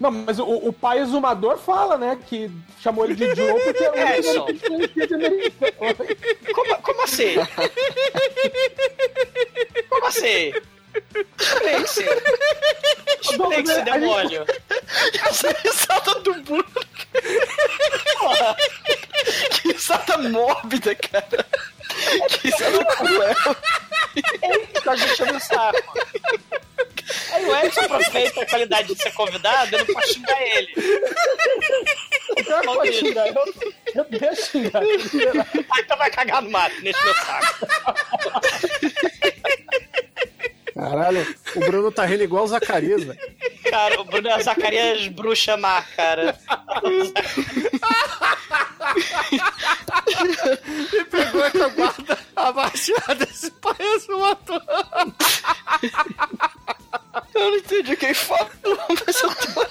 Não, 0.00 0.10
mas 0.10 0.38
o, 0.38 0.44
o 0.44 0.72
pai 0.72 0.98
exumador 1.00 1.58
fala, 1.58 1.98
né? 1.98 2.18
Que 2.26 2.50
chamou 2.80 3.04
ele 3.04 3.14
de 3.14 3.34
Joe 3.34 3.60
porque 3.62 3.84
é 3.88 3.90
o 3.90 3.94
É, 3.94 4.18
único 4.18 4.72
ele 4.72 5.06
de 5.06 5.14
americano. 5.14 5.72
Como, 6.54 6.76
como 6.82 7.02
assim? 7.04 7.34
Como 9.90 10.06
assim? 10.06 10.52
A 11.66 11.78
gente- 11.78 12.04
demônio. 13.84 14.44
Essa 15.28 15.50
risada 15.62 16.14
do 16.20 16.34
Bruno. 16.42 16.64
Porra, 18.18 18.56
Que 19.62 19.72
risada 19.72 20.18
mórbida, 20.18 20.94
cara. 20.94 21.46
Que 22.28 22.48
risada 22.48 22.84
cruel. 22.96 23.36
é 24.42 24.62
isso 24.62 24.82
que 24.82 24.88
a 24.88 24.96
gente 24.96 25.24
no 25.32 25.40
saco. 25.40 25.98
Aí 27.54 27.64
o 27.64 27.66
Edson, 27.66 27.96
respeita 27.96 28.42
a 28.42 28.46
qualidade 28.46 28.94
de 28.94 29.02
ser 29.02 29.12
convidado, 29.12 29.74
eu 29.76 29.78
não 29.84 29.94
posso 29.94 30.14
xingar 30.14 30.42
ele. 30.42 30.74
O 32.38 32.44
cara 32.44 32.62
pode 32.62 32.92
xingar. 32.92 33.26
Eu, 33.26 33.54
eu 33.94 34.04
deixo 34.04 34.50
xingar. 34.50 34.82
Ah, 34.82 35.80
então 35.80 35.96
vai 35.96 36.10
cagar 36.10 36.42
no 36.42 36.50
mato, 36.50 36.80
nesse 36.82 37.02
meu 37.04 37.14
saco. 37.14 37.66
Caralho, 40.74 41.36
o 41.56 41.60
Bruno 41.60 41.92
tá 41.92 42.04
rindo 42.06 42.22
igual 42.22 42.44
o 42.44 42.48
Zacarias, 42.48 43.04
velho. 43.04 43.18
Cara, 43.68 44.00
o 44.00 44.04
Bruno 44.04 44.28
é 44.28 44.32
a 44.32 44.40
Zacarias 44.40 45.08
bruxa 45.08 45.56
má, 45.56 45.82
cara. 45.82 46.38
E 50.92 51.04
pegou 51.04 51.44
essa 51.44 51.68
guarda 51.68 52.18
abaixada, 52.34 53.24
esse 53.24 53.50
parece 53.52 54.10
um 54.12 54.24
ator. 54.24 54.62
Eu 57.40 57.50
não 57.50 57.56
entendi 57.56 57.96
quem 57.96 58.12
falou, 58.12 58.50
mas 59.06 59.20
eu 59.22 59.34
tô... 59.34 59.66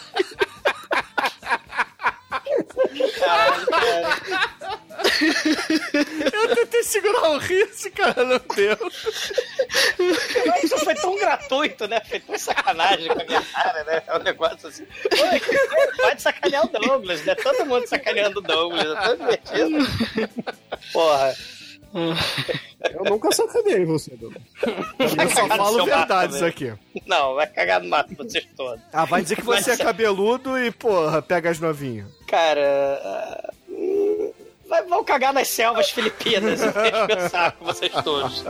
Eu 6.34 6.56
tentei 6.56 6.84
segurar 6.84 7.30
o 7.30 7.38
riso, 7.38 7.92
cara, 7.92 8.24
não 8.24 8.42
deu. 8.56 8.78
Isso 10.64 10.78
foi 10.80 10.96
tão 10.96 11.16
gratuito, 11.18 11.88
né? 11.88 12.02
Foi 12.10 12.20
tão 12.20 12.38
sacanagem 12.40 13.08
com 13.08 13.22
a 13.22 13.26
minha 13.26 13.42
cara, 13.42 13.84
né? 13.84 14.04
É 14.08 14.18
um 14.18 14.24
negócio 14.24 14.68
assim. 14.68 14.88
Pode 15.98 16.22
sacanear 16.22 16.66
o 16.66 16.70
Douglas, 16.70 17.24
né? 17.24 17.36
Todo 17.36 17.66
mundo 17.66 17.88
sacaneando 17.88 18.40
o 18.40 18.42
Douglas, 18.42 18.86
é 18.86 19.02
tão 19.02 19.16
divertido. 19.18 19.78
Porra. 20.92 21.36
Eu 21.94 23.04
nunca 23.06 23.32
sacanei 23.32 23.84
você, 23.86 24.16
Douglas. 24.16 24.42
Vai 25.16 25.26
Eu 25.26 25.30
só 25.32 25.48
falo 25.48 25.86
verdades 25.86 26.42
aqui. 26.44 26.74
Não, 27.08 27.36
vai 27.36 27.48
cagar 27.48 27.82
no 27.82 27.90
mato 27.90 28.14
vocês 28.16 28.48
todos. 28.56 28.82
Ah, 28.94 29.06
vai 29.06 29.22
dizer 29.22 29.36
que 29.38 29.42
você 29.44 29.72
é 29.72 29.78
cabeludo 29.78 30.58
e, 30.58 30.72
porra, 30.72 31.22
pega 31.22 31.50
as 31.50 31.60
novinhas. 31.60 32.08
Cara. 32.28 33.52
hum, 33.70 34.32
vai- 34.68 34.84
Vão 34.86 35.04
cagar 35.04 35.34
nas 35.34 35.48
selvas 35.48 35.90
filipinas, 35.92 36.60
saco, 37.32 37.66
vocês 37.66 37.92
todos. 38.04 38.44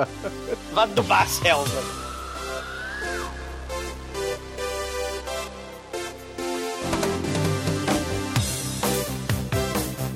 Vá 0.73 0.83
adubar 0.83 1.23
a 1.23 1.27
selva. 1.27 2.08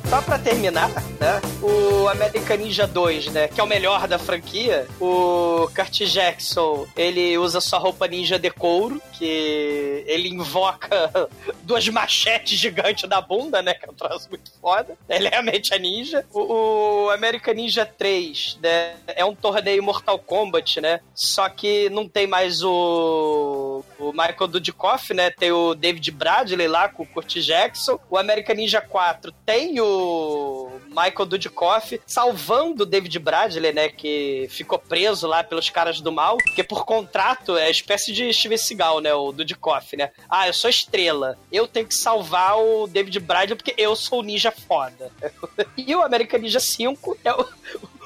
Só 0.10 0.22
pra 0.22 0.38
terminar, 0.38 0.90
né? 1.20 1.42
O 1.62 2.08
American 2.10 2.58
Ninja 2.58 2.86
2, 2.86 3.28
né? 3.28 3.48
Que 3.48 3.60
é 3.60 3.64
o 3.64 3.68
melhor 3.68 4.08
da 4.08 4.20
franquia. 4.20 4.88
O 5.00 5.68
Kurt 5.76 6.02
Jackson, 6.04 6.86
ele 6.96 7.38
usa 7.38 7.60
sua 7.60 7.80
roupa 7.80 8.08
ninja 8.08 8.38
de 8.38 8.52
couro, 8.52 9.02
que 9.14 10.04
ele 10.06 10.30
invoca 10.30 11.12
duas 11.64 11.88
machetes 11.90 12.60
gigantes 12.60 13.10
na 13.10 13.22
bunda, 13.22 13.62
né? 13.62 13.74
Que 13.74 13.86
é 13.86 13.90
um 13.90 13.94
troço 13.94 14.30
muito 14.30 14.52
foda. 14.62 14.96
Ele 15.10 15.30
realmente 15.30 15.74
é 15.74 15.80
ninja. 15.80 16.26
O, 16.32 17.06
o 17.06 17.10
American 17.10 17.54
Ninja 17.56 17.86
3, 17.86 18.60
né? 18.62 18.96
É 19.08 19.26
um 19.26 19.34
torneio 19.34 19.82
Mortal 19.82 20.20
Kombat, 20.20 20.80
né? 20.80 21.00
Só 21.16 21.50
que 21.50 21.90
não 21.90 22.08
tem 22.08 22.28
mais 22.28 22.62
o, 22.62 23.73
o 24.00 24.12
Michael 24.12 24.48
Dudikoff, 24.48 25.14
né? 25.14 25.30
Tem 25.30 25.52
o 25.52 25.74
David 25.74 26.12
Bradley 26.12 26.68
lá 26.68 26.90
com 26.90 27.04
o 27.04 27.06
Kurt 27.06 27.36
Jackson. 27.38 28.00
O 28.10 28.18
American 28.18 28.56
Ninja 28.56 28.82
4 28.82 29.32
tem 29.46 29.80
o 29.80 30.72
Michael 30.90 31.26
Dudikoff 31.26 32.00
salvando 32.06 32.84
o 32.84 32.86
David 32.86 33.18
Bradley, 33.20 33.74
né? 33.74 33.90
Que 33.90 34.48
ficou 34.50 34.80
preso 34.80 35.28
lá 35.28 35.44
pelos 35.44 35.70
caras 35.70 36.02
do 36.02 36.12
mal. 36.12 36.38
Porque 36.38 36.64
por 36.64 36.86
contrato 36.86 37.58
é 37.58 37.70
espécie 37.70 38.12
de 38.12 38.32
Steven 38.34 38.58
Seagal, 38.58 39.00
né? 39.00 39.14
O 39.14 39.32
Dudikoff, 39.32 39.96
né? 39.96 40.12
Ah, 40.30 40.48
eu 40.48 40.54
sou 40.54 40.70
estrela. 40.70 41.38
Eu 41.52 41.68
tenho 41.68 41.88
que 41.88 41.96
salvar 41.96 42.58
o 42.58 42.88
David 42.88 43.20
Bradley 43.20 43.56
porque 43.56 43.76
eu 43.78 43.96
sou 43.96 44.20
o 44.20 44.24
ninja 44.24 44.52
foda. 44.52 45.12
e 45.78 45.96
o 45.96 46.04
American 46.04 46.40
Ninja 46.40 46.60
5 46.60 47.18
é 47.24 47.34
o, 47.34 47.48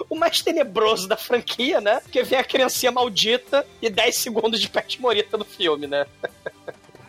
o 0.10 0.15
mais 0.15 0.41
tenebroso 0.41 1.07
da 1.07 1.17
franquia, 1.17 1.81
né? 1.81 1.99
Porque 2.01 2.23
vem 2.23 2.39
a 2.39 2.43
criancinha 2.43 2.91
maldita 2.91 3.65
e 3.81 3.89
10 3.89 4.15
segundos 4.15 4.60
de 4.60 4.69
pet 4.69 5.01
morita 5.01 5.38
no 5.38 5.45
filme, 5.45 5.88
né? 5.88 6.05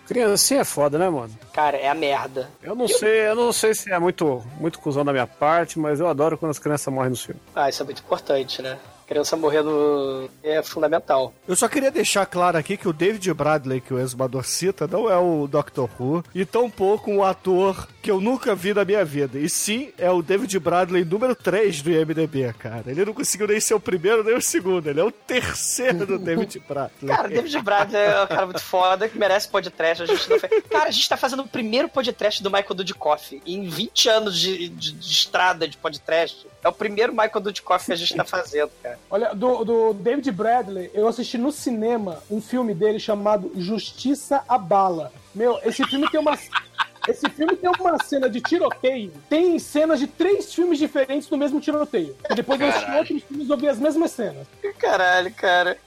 Criancinha 0.07 0.63
é 0.63 0.65
foda, 0.65 0.99
né, 0.99 1.09
mano? 1.11 1.31
Cara, 1.53 1.77
é 1.77 1.87
a 1.87 1.95
merda. 1.95 2.51
Eu 2.63 2.75
não 2.75 2.89
sei, 2.89 3.29
eu 3.29 3.35
não 3.35 3.53
sei 3.53 3.75
se 3.75 3.93
é 3.93 3.99
muito, 3.99 4.43
muito 4.59 4.79
cuzão 4.79 5.05
da 5.05 5.13
minha 5.13 5.27
parte, 5.27 5.79
mas 5.79 6.01
eu 6.01 6.09
adoro 6.09 6.39
quando 6.39 6.51
as 6.51 6.59
crianças 6.59 6.93
morrem 6.93 7.11
no 7.11 7.17
filme. 7.17 7.41
Ah, 7.55 7.69
isso 7.69 7.83
é 7.83 7.85
muito 7.85 8.01
importante, 8.01 8.63
né? 8.63 8.79
Criança 9.09 9.37
morrendo 9.37 10.29
é 10.43 10.63
fundamental. 10.63 11.33
Eu 11.47 11.57
só 11.57 11.67
queria 11.69 11.91
deixar 11.91 12.27
claro 12.27 12.59
aqui 12.59 12.77
que 12.77 12.87
o 12.89 12.93
David 12.93 13.33
Bradley, 13.33 13.81
que 13.81 13.95
o 13.95 13.99
exumador 13.99 14.45
cita, 14.45 14.87
não 14.87 15.09
é 15.11 15.17
o 15.17 15.47
Doctor 15.47 15.89
Who, 15.99 16.23
e 16.35 16.45
tampouco 16.45 17.11
um 17.11 17.25
ator 17.25 17.89
que 18.03 18.11
eu 18.11 18.21
nunca 18.21 18.55
vi 18.55 18.75
na 18.75 18.85
minha 18.85 19.05
vida. 19.05 19.39
E 19.39 19.49
sim, 19.49 19.93
é 19.99 20.11
o 20.11 20.21
David 20.23 20.59
Bradley 20.59 21.05
número 21.05 21.35
3 21.35 21.81
do 21.83 21.91
IMDB, 21.91 22.53
cara. 22.59 22.85
Ele 22.87 23.05
não 23.05 23.15
conseguiu 23.15 23.47
nem 23.49 23.61
ser 23.61 23.75
o 23.75 23.81
primeiro 23.81 24.23
nem 24.23 24.37
o 24.37 24.43
segundo, 24.43 24.87
ele 24.89 25.01
é 25.01 25.05
o 25.05 25.11
terceiro 25.11 26.07
do 26.07 26.19
David 26.19 26.61
Bradley. 26.69 27.09
Cara, 27.17 27.29
David 27.29 27.63
Bradley 27.63 28.03
é 28.03 28.23
um 28.23 28.27
cara 28.27 28.45
muito 28.47 28.61
foda 28.63 29.09
que 29.09 29.19
merece 29.19 29.49
podcast. 29.49 30.03
A 30.03 30.07
gente 30.07 30.29
não 30.29 30.39
fez. 30.39 30.63
Cara, 30.71 30.89
a 30.89 30.91
gente 30.93 31.09
tá 31.09 31.17
fazendo 31.17 31.43
o 31.43 31.49
primeiro 31.49 31.89
podcast 31.89 32.43
do 32.43 32.51
Michael 32.51 32.75
Dudikoff 32.75 33.41
em 33.47 33.69
20 33.69 34.09
anos 34.11 34.39
de, 34.39 34.69
de- 34.69 34.93
de 34.93 35.11
estrada 35.13 35.67
de 35.67 35.77
podcast. 35.79 36.47
É 36.63 36.69
o 36.69 36.73
primeiro 36.73 37.13
Michael 37.13 37.41
Dudikoff 37.41 37.87
que 37.87 37.93
a 37.93 37.97
gente 37.97 38.15
tá 38.15 38.25
fazendo, 38.25 38.71
cara. 38.83 38.98
Olha, 39.11 39.35
do, 39.35 39.65
do 39.65 39.95
David 39.95 40.31
Bradley, 40.33 40.91
eu 40.93 41.09
assisti 41.09 41.39
no 41.39 41.51
cinema 41.51 42.23
um 42.31 42.41
filme 42.41 42.75
dele 42.75 42.99
chamado 42.99 43.51
Justiça 43.57 44.43
à 44.49 44.59
Bala. 44.59 45.13
Meu, 45.35 45.59
esse 45.65 45.85
filme 45.85 46.11
tem 46.11 46.21
uma. 46.21 46.39
Esse 47.07 47.29
filme 47.31 47.57
tem 47.57 47.71
uma 47.71 47.99
cena 48.05 48.29
de 48.29 48.41
tiroteio. 48.41 49.11
Tem 49.31 49.59
cenas 49.59 49.99
de 49.99 50.07
três 50.07 50.53
filmes 50.53 50.79
diferentes 50.79 51.31
no 51.31 51.39
mesmo 51.39 51.59
tiroteio. 51.59 52.15
E 52.29 52.35
depois 52.35 52.61
eu 52.61 52.69
assisti 52.69 52.91
outros 52.91 53.23
filmes 53.23 53.49
e 53.49 53.51
eu 53.51 53.57
vi 53.57 53.69
as 53.69 53.79
mesmas 53.79 54.11
cenas. 54.11 54.47
Caralho, 54.79 55.33
cara. 55.33 55.79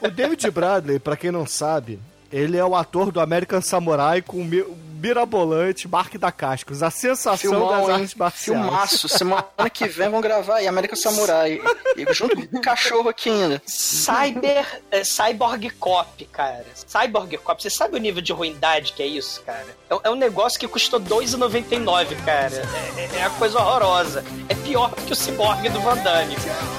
O 0.00 0.08
David 0.08 0.48
Bradley, 0.50 1.00
pra 1.00 1.16
quem 1.16 1.32
não 1.32 1.46
sabe, 1.46 1.98
ele 2.30 2.56
é 2.56 2.64
o 2.64 2.76
ator 2.76 3.10
do 3.10 3.20
American 3.20 3.60
Samurai 3.60 4.22
com 4.22 4.42
o 4.42 4.76
mirabolante 4.96 5.86
Mark 5.88 6.16
da 6.16 6.32
Cascos, 6.32 6.82
a 6.82 6.90
sensação 6.90 7.32
das 7.32 7.40
Filmão, 7.40 7.90
hein? 7.90 7.96
artes 7.96 8.14
marciais. 8.14 8.62
Filmaço. 8.62 9.08
Semana 9.08 9.70
que 9.72 9.86
vem 9.86 10.08
vão 10.08 10.20
gravar 10.20 10.56
aí 10.56 10.66
América 10.66 10.96
Samurai. 10.96 11.60
E 11.96 12.12
junto 12.12 12.46
com 12.48 12.58
o 12.58 12.60
cachorro 12.60 13.08
aqui 13.08 13.30
ainda. 13.30 13.62
Cyber. 13.66 14.82
é, 14.90 15.04
Cyborg 15.04 15.70
Cop, 15.78 16.24
cara. 16.26 16.64
Cyborg 16.86 17.36
Cop. 17.38 17.62
Você 17.62 17.70
sabe 17.70 17.96
o 17.96 17.98
nível 17.98 18.22
de 18.22 18.32
ruindade 18.32 18.92
que 18.92 19.02
é 19.02 19.06
isso, 19.06 19.42
cara? 19.42 19.66
É, 19.90 20.08
é 20.08 20.10
um 20.10 20.14
negócio 20.16 20.58
que 20.58 20.66
custou 20.66 21.00
R$2,99, 21.00 22.16
cara. 22.24 22.54
É, 22.96 23.00
é, 23.00 23.20
é 23.20 23.28
uma 23.28 23.38
coisa 23.38 23.58
horrorosa. 23.58 24.24
É 24.48 24.54
pior 24.54 24.90
do 24.90 25.02
que 25.02 25.12
o 25.12 25.16
Cyborg 25.16 25.68
do 25.68 25.80
Van 25.80 25.96
Damme. 25.98 26.36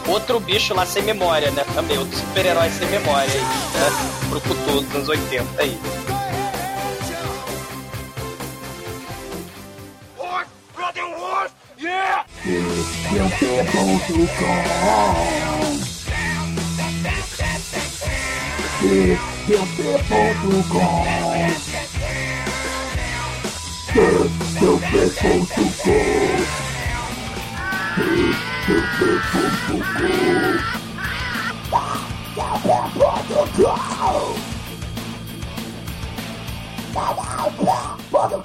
Outro 0.07 0.39
bicho 0.39 0.73
lá 0.73 0.85
sem 0.85 1.03
memória, 1.03 1.51
né? 1.51 1.65
Também, 1.73 1.97
outro 1.97 2.17
super-herói 2.17 2.69
sem 2.69 2.87
memória 2.89 3.31
aí, 3.31 3.41
né? 3.41 4.29
Pro 4.29 4.39
futuro 4.39 4.81
dos 4.81 4.95
anos 4.95 5.09
80 5.09 5.61
aí. 5.61 5.77
fucking 10.97 11.13
horse? 11.17 11.53
Yeah! 11.77 12.25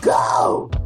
Go! 0.03 0.82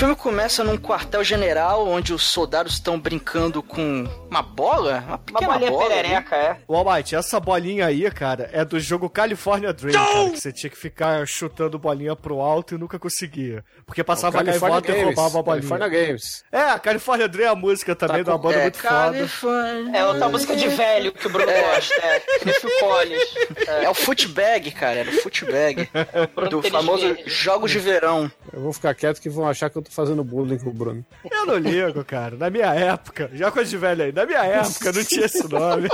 Filme 0.00 0.16
começa 0.16 0.64
num 0.64 0.78
quartel-general 0.78 1.86
onde 1.86 2.14
os 2.14 2.22
soldados 2.22 2.72
estão 2.72 2.98
brincando 2.98 3.62
com 3.62 4.08
uma 4.30 4.40
bola, 4.42 4.98
uma 5.06 5.08
Uma 5.08 5.18
pequena 5.18 5.52
bolinha 5.52 5.70
bola. 5.70 5.88
né? 5.90 5.94
perereca, 6.02 6.36
é. 6.36 6.56
O 6.66 6.74
Almighty, 6.74 7.14
essa 7.16 7.38
bolinha 7.38 7.84
aí, 7.84 8.10
cara, 8.10 8.48
é 8.50 8.64
do 8.64 8.80
jogo 8.80 9.10
California 9.10 9.74
Dream, 9.74 9.92
cara, 9.92 10.30
que 10.30 10.40
você 10.40 10.50
tinha 10.52 10.70
que 10.70 10.76
ficar 10.78 11.26
chutando 11.26 11.78
bolinha 11.78 12.16
pro 12.16 12.40
alto 12.40 12.74
e 12.74 12.78
nunca 12.78 12.98
conseguia. 12.98 13.62
Porque 13.84 14.02
passava 14.02 14.40
a 14.40 14.44
California 14.44 14.80
gaivota 14.80 14.98
e 15.02 15.04
roubava 15.04 15.38
a 15.38 15.42
bolinha. 15.42 15.68
California 15.68 16.06
Games. 16.06 16.44
É, 16.50 16.60
a 16.62 16.78
California 16.78 17.28
Dream 17.28 17.46
é 17.48 17.52
a 17.52 17.54
música 17.54 17.94
também 17.94 18.22
uma 18.22 18.32
com- 18.32 18.38
banda 18.38 18.56
é, 18.56 18.62
muito 18.62 18.78
foda. 18.78 18.88
Califórnia. 18.88 19.98
É 19.98 20.06
outra 20.06 20.28
música 20.30 20.56
de 20.56 20.68
velho 20.68 21.12
que 21.12 21.26
o 21.26 21.30
Bruno 21.30 21.52
gosta, 21.52 21.94
é. 22.02 22.22
De 22.42 22.52
Phil 22.54 22.70
Collins. 22.80 23.34
É 23.82 23.90
o 23.90 23.94
footbag, 23.94 24.70
cara, 24.70 25.00
era 25.00 25.10
o 25.10 25.12
footbag. 25.20 25.90
Do 26.48 26.62
famoso. 26.62 27.16
Jogos 27.26 27.70
de 27.70 27.78
Verão. 27.78 28.32
Eu 28.50 28.62
vou 28.62 28.72
ficar 28.72 28.94
quieto 28.94 29.20
que 29.20 29.28
vão 29.28 29.46
achar 29.46 29.68
que 29.68 29.76
eu 29.76 29.82
tô 29.82 29.89
fazendo 29.90 30.24
bullying 30.24 30.58
com 30.58 30.70
o 30.70 30.72
Bruno. 30.72 31.04
Eu 31.30 31.46
não 31.46 31.56
ligo, 31.56 32.04
cara. 32.04 32.36
Na 32.36 32.48
minha 32.48 32.72
época, 32.74 33.30
já 33.34 33.50
coisa 33.50 33.68
de 33.68 33.76
velho 33.76 34.04
aí, 34.04 34.12
na 34.12 34.24
minha 34.24 34.44
época 34.44 34.92
não 34.92 35.04
tinha 35.04 35.26
esse 35.26 35.46
nome. 35.48 35.88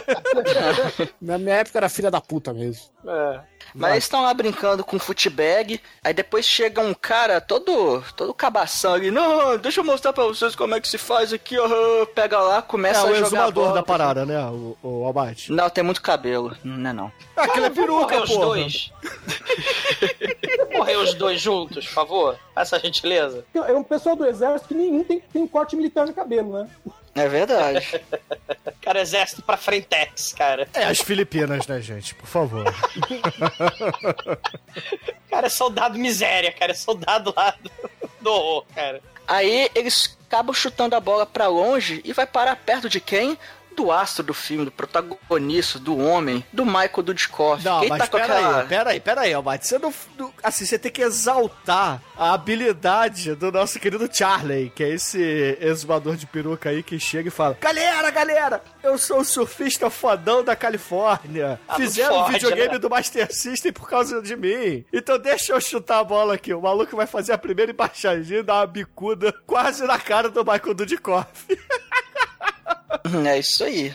Na 1.20 1.38
minha 1.38 1.56
época 1.56 1.78
era 1.78 1.88
filha 1.88 2.10
da 2.10 2.20
puta 2.20 2.52
mesmo. 2.52 2.84
É. 3.06 3.40
Mas 3.74 3.92
eles 3.92 4.04
estão 4.04 4.22
lá 4.22 4.32
brincando 4.32 4.84
com 4.84 4.98
footbag, 4.98 5.80
aí 6.02 6.14
depois 6.14 6.46
chega 6.46 6.80
um 6.80 6.94
cara 6.94 7.40
todo 7.40 8.02
todo 8.16 8.32
cabação 8.32 8.94
ali, 8.94 9.10
não, 9.10 9.58
deixa 9.58 9.80
eu 9.80 9.84
mostrar 9.84 10.12
pra 10.12 10.24
vocês 10.24 10.54
como 10.54 10.74
é 10.74 10.80
que 10.80 10.88
se 10.88 10.96
faz 10.98 11.32
aqui, 11.32 11.58
ó. 11.58 12.06
Pega 12.06 12.38
lá, 12.40 12.58
É 12.58 12.62
começa 12.62 13.02
o 13.02 13.10
a 13.10 13.14
jogar 13.14 13.26
exumador 13.26 13.64
bola. 13.64 13.74
da 13.74 13.82
parada, 13.82 14.24
né? 14.24 14.40
O, 14.46 14.76
o 14.82 15.04
Albate. 15.04 15.52
Não, 15.52 15.68
tem 15.68 15.84
muito 15.84 16.00
cabelo, 16.00 16.56
não 16.64 16.90
é 16.90 16.92
não. 16.92 17.12
Ah, 17.36 17.44
aquele 17.44 17.66
é 17.66 17.70
peruca, 17.70 18.22
os 18.22 18.30
porra. 18.30 18.46
dois. 18.46 18.92
Morrer 20.76 20.96
os 20.96 21.14
dois 21.14 21.40
juntos, 21.40 21.86
por 21.86 21.92
favor. 21.92 22.38
Essa 22.54 22.78
gentileza. 22.78 23.44
É 23.54 23.72
um 23.72 23.82
pessoal 23.86 24.16
do 24.16 24.26
exército 24.26 24.68
que 24.68 24.74
nenhum 24.74 25.04
tem, 25.04 25.20
tem 25.20 25.42
um 25.42 25.48
corte 25.48 25.76
militar 25.76 26.06
no 26.06 26.12
cabelo, 26.12 26.62
né? 26.62 26.68
É 27.14 27.28
verdade. 27.28 28.00
Cara, 28.82 29.00
exército 29.00 29.42
pra 29.42 29.56
frentex, 29.56 30.32
cara. 30.32 30.68
É 30.72 30.84
as 30.84 31.00
Filipinas, 31.00 31.66
né, 31.66 31.80
gente? 31.80 32.14
Por 32.14 32.26
favor. 32.26 32.64
Cara, 35.28 35.46
é 35.46 35.50
soldado 35.50 35.98
miséria, 35.98 36.52
cara. 36.52 36.70
É 36.70 36.74
soldado 36.74 37.34
lá 37.36 37.56
do, 37.60 37.70
do 38.20 38.30
horror, 38.30 38.64
cara. 38.72 39.02
Aí 39.26 39.68
eles 39.74 40.16
acabam 40.28 40.54
chutando 40.54 40.94
a 40.94 41.00
bola 41.00 41.26
pra 41.26 41.48
longe 41.48 42.00
e 42.04 42.12
vai 42.12 42.26
parar 42.26 42.54
perto 42.54 42.88
de 42.88 43.00
quem? 43.00 43.36
Do 43.76 43.92
astro 43.92 44.24
do 44.24 44.32
filme, 44.34 44.64
do 44.64 44.70
protagonista, 44.72 45.78
do 45.78 45.96
homem, 45.98 46.42
do 46.52 46.64
Michael 46.64 47.02
Dudikoff. 47.02 47.62
Não, 47.64 47.80
Quem 47.80 47.88
mas 47.90 47.98
tá 48.00 48.06
com 48.06 48.16
pera 48.18 48.34
aquela... 48.34 48.60
aí, 48.62 48.66
pera 48.66 48.90
aí, 48.90 49.00
pera 49.00 49.20
aí, 49.20 49.34
Albate. 49.34 49.66
Você 49.66 49.78
não, 49.78 49.92
não- 50.18 50.32
Assim, 50.42 50.64
você 50.64 50.78
tem 50.78 50.90
que 50.90 51.02
exaltar 51.02 52.00
a 52.16 52.32
habilidade 52.32 53.34
do 53.34 53.52
nosso 53.52 53.78
querido 53.78 54.08
Charlie, 54.10 54.70
que 54.74 54.82
é 54.82 54.88
esse 54.88 55.58
exumador 55.60 56.16
de 56.16 56.26
peruca 56.26 56.70
aí 56.70 56.82
que 56.82 56.98
chega 56.98 57.28
e 57.28 57.30
fala: 57.30 57.56
Galera, 57.60 58.10
galera, 58.10 58.62
eu 58.82 58.96
sou 58.96 59.20
o 59.20 59.24
surfista 59.24 59.90
fodão 59.90 60.42
da 60.42 60.56
Califórnia. 60.56 61.60
Ah, 61.68 61.76
Fizeram 61.76 62.16
um 62.20 62.24
fode, 62.24 62.32
videogame 62.34 62.72
né? 62.74 62.78
do 62.78 62.88
Master 62.88 63.32
System 63.32 63.72
por 63.72 63.88
causa 63.88 64.22
de 64.22 64.34
mim. 64.36 64.84
Então 64.92 65.18
deixa 65.18 65.52
eu 65.52 65.60
chutar 65.60 65.98
a 65.98 66.04
bola 66.04 66.34
aqui. 66.34 66.54
O 66.54 66.62
maluco 66.62 66.96
vai 66.96 67.06
fazer 67.06 67.32
a 67.34 67.38
primeira 67.38 67.72
embaixadinha 67.72 68.40
e 68.40 68.42
dar 68.42 68.54
uma 68.60 68.66
bicuda 68.66 69.32
quase 69.46 69.84
na 69.84 69.98
cara 69.98 70.28
do 70.30 70.40
Michael 70.44 70.74
Dudikoff. 70.74 71.26
É 73.26 73.38
isso 73.38 73.64
aí. 73.64 73.94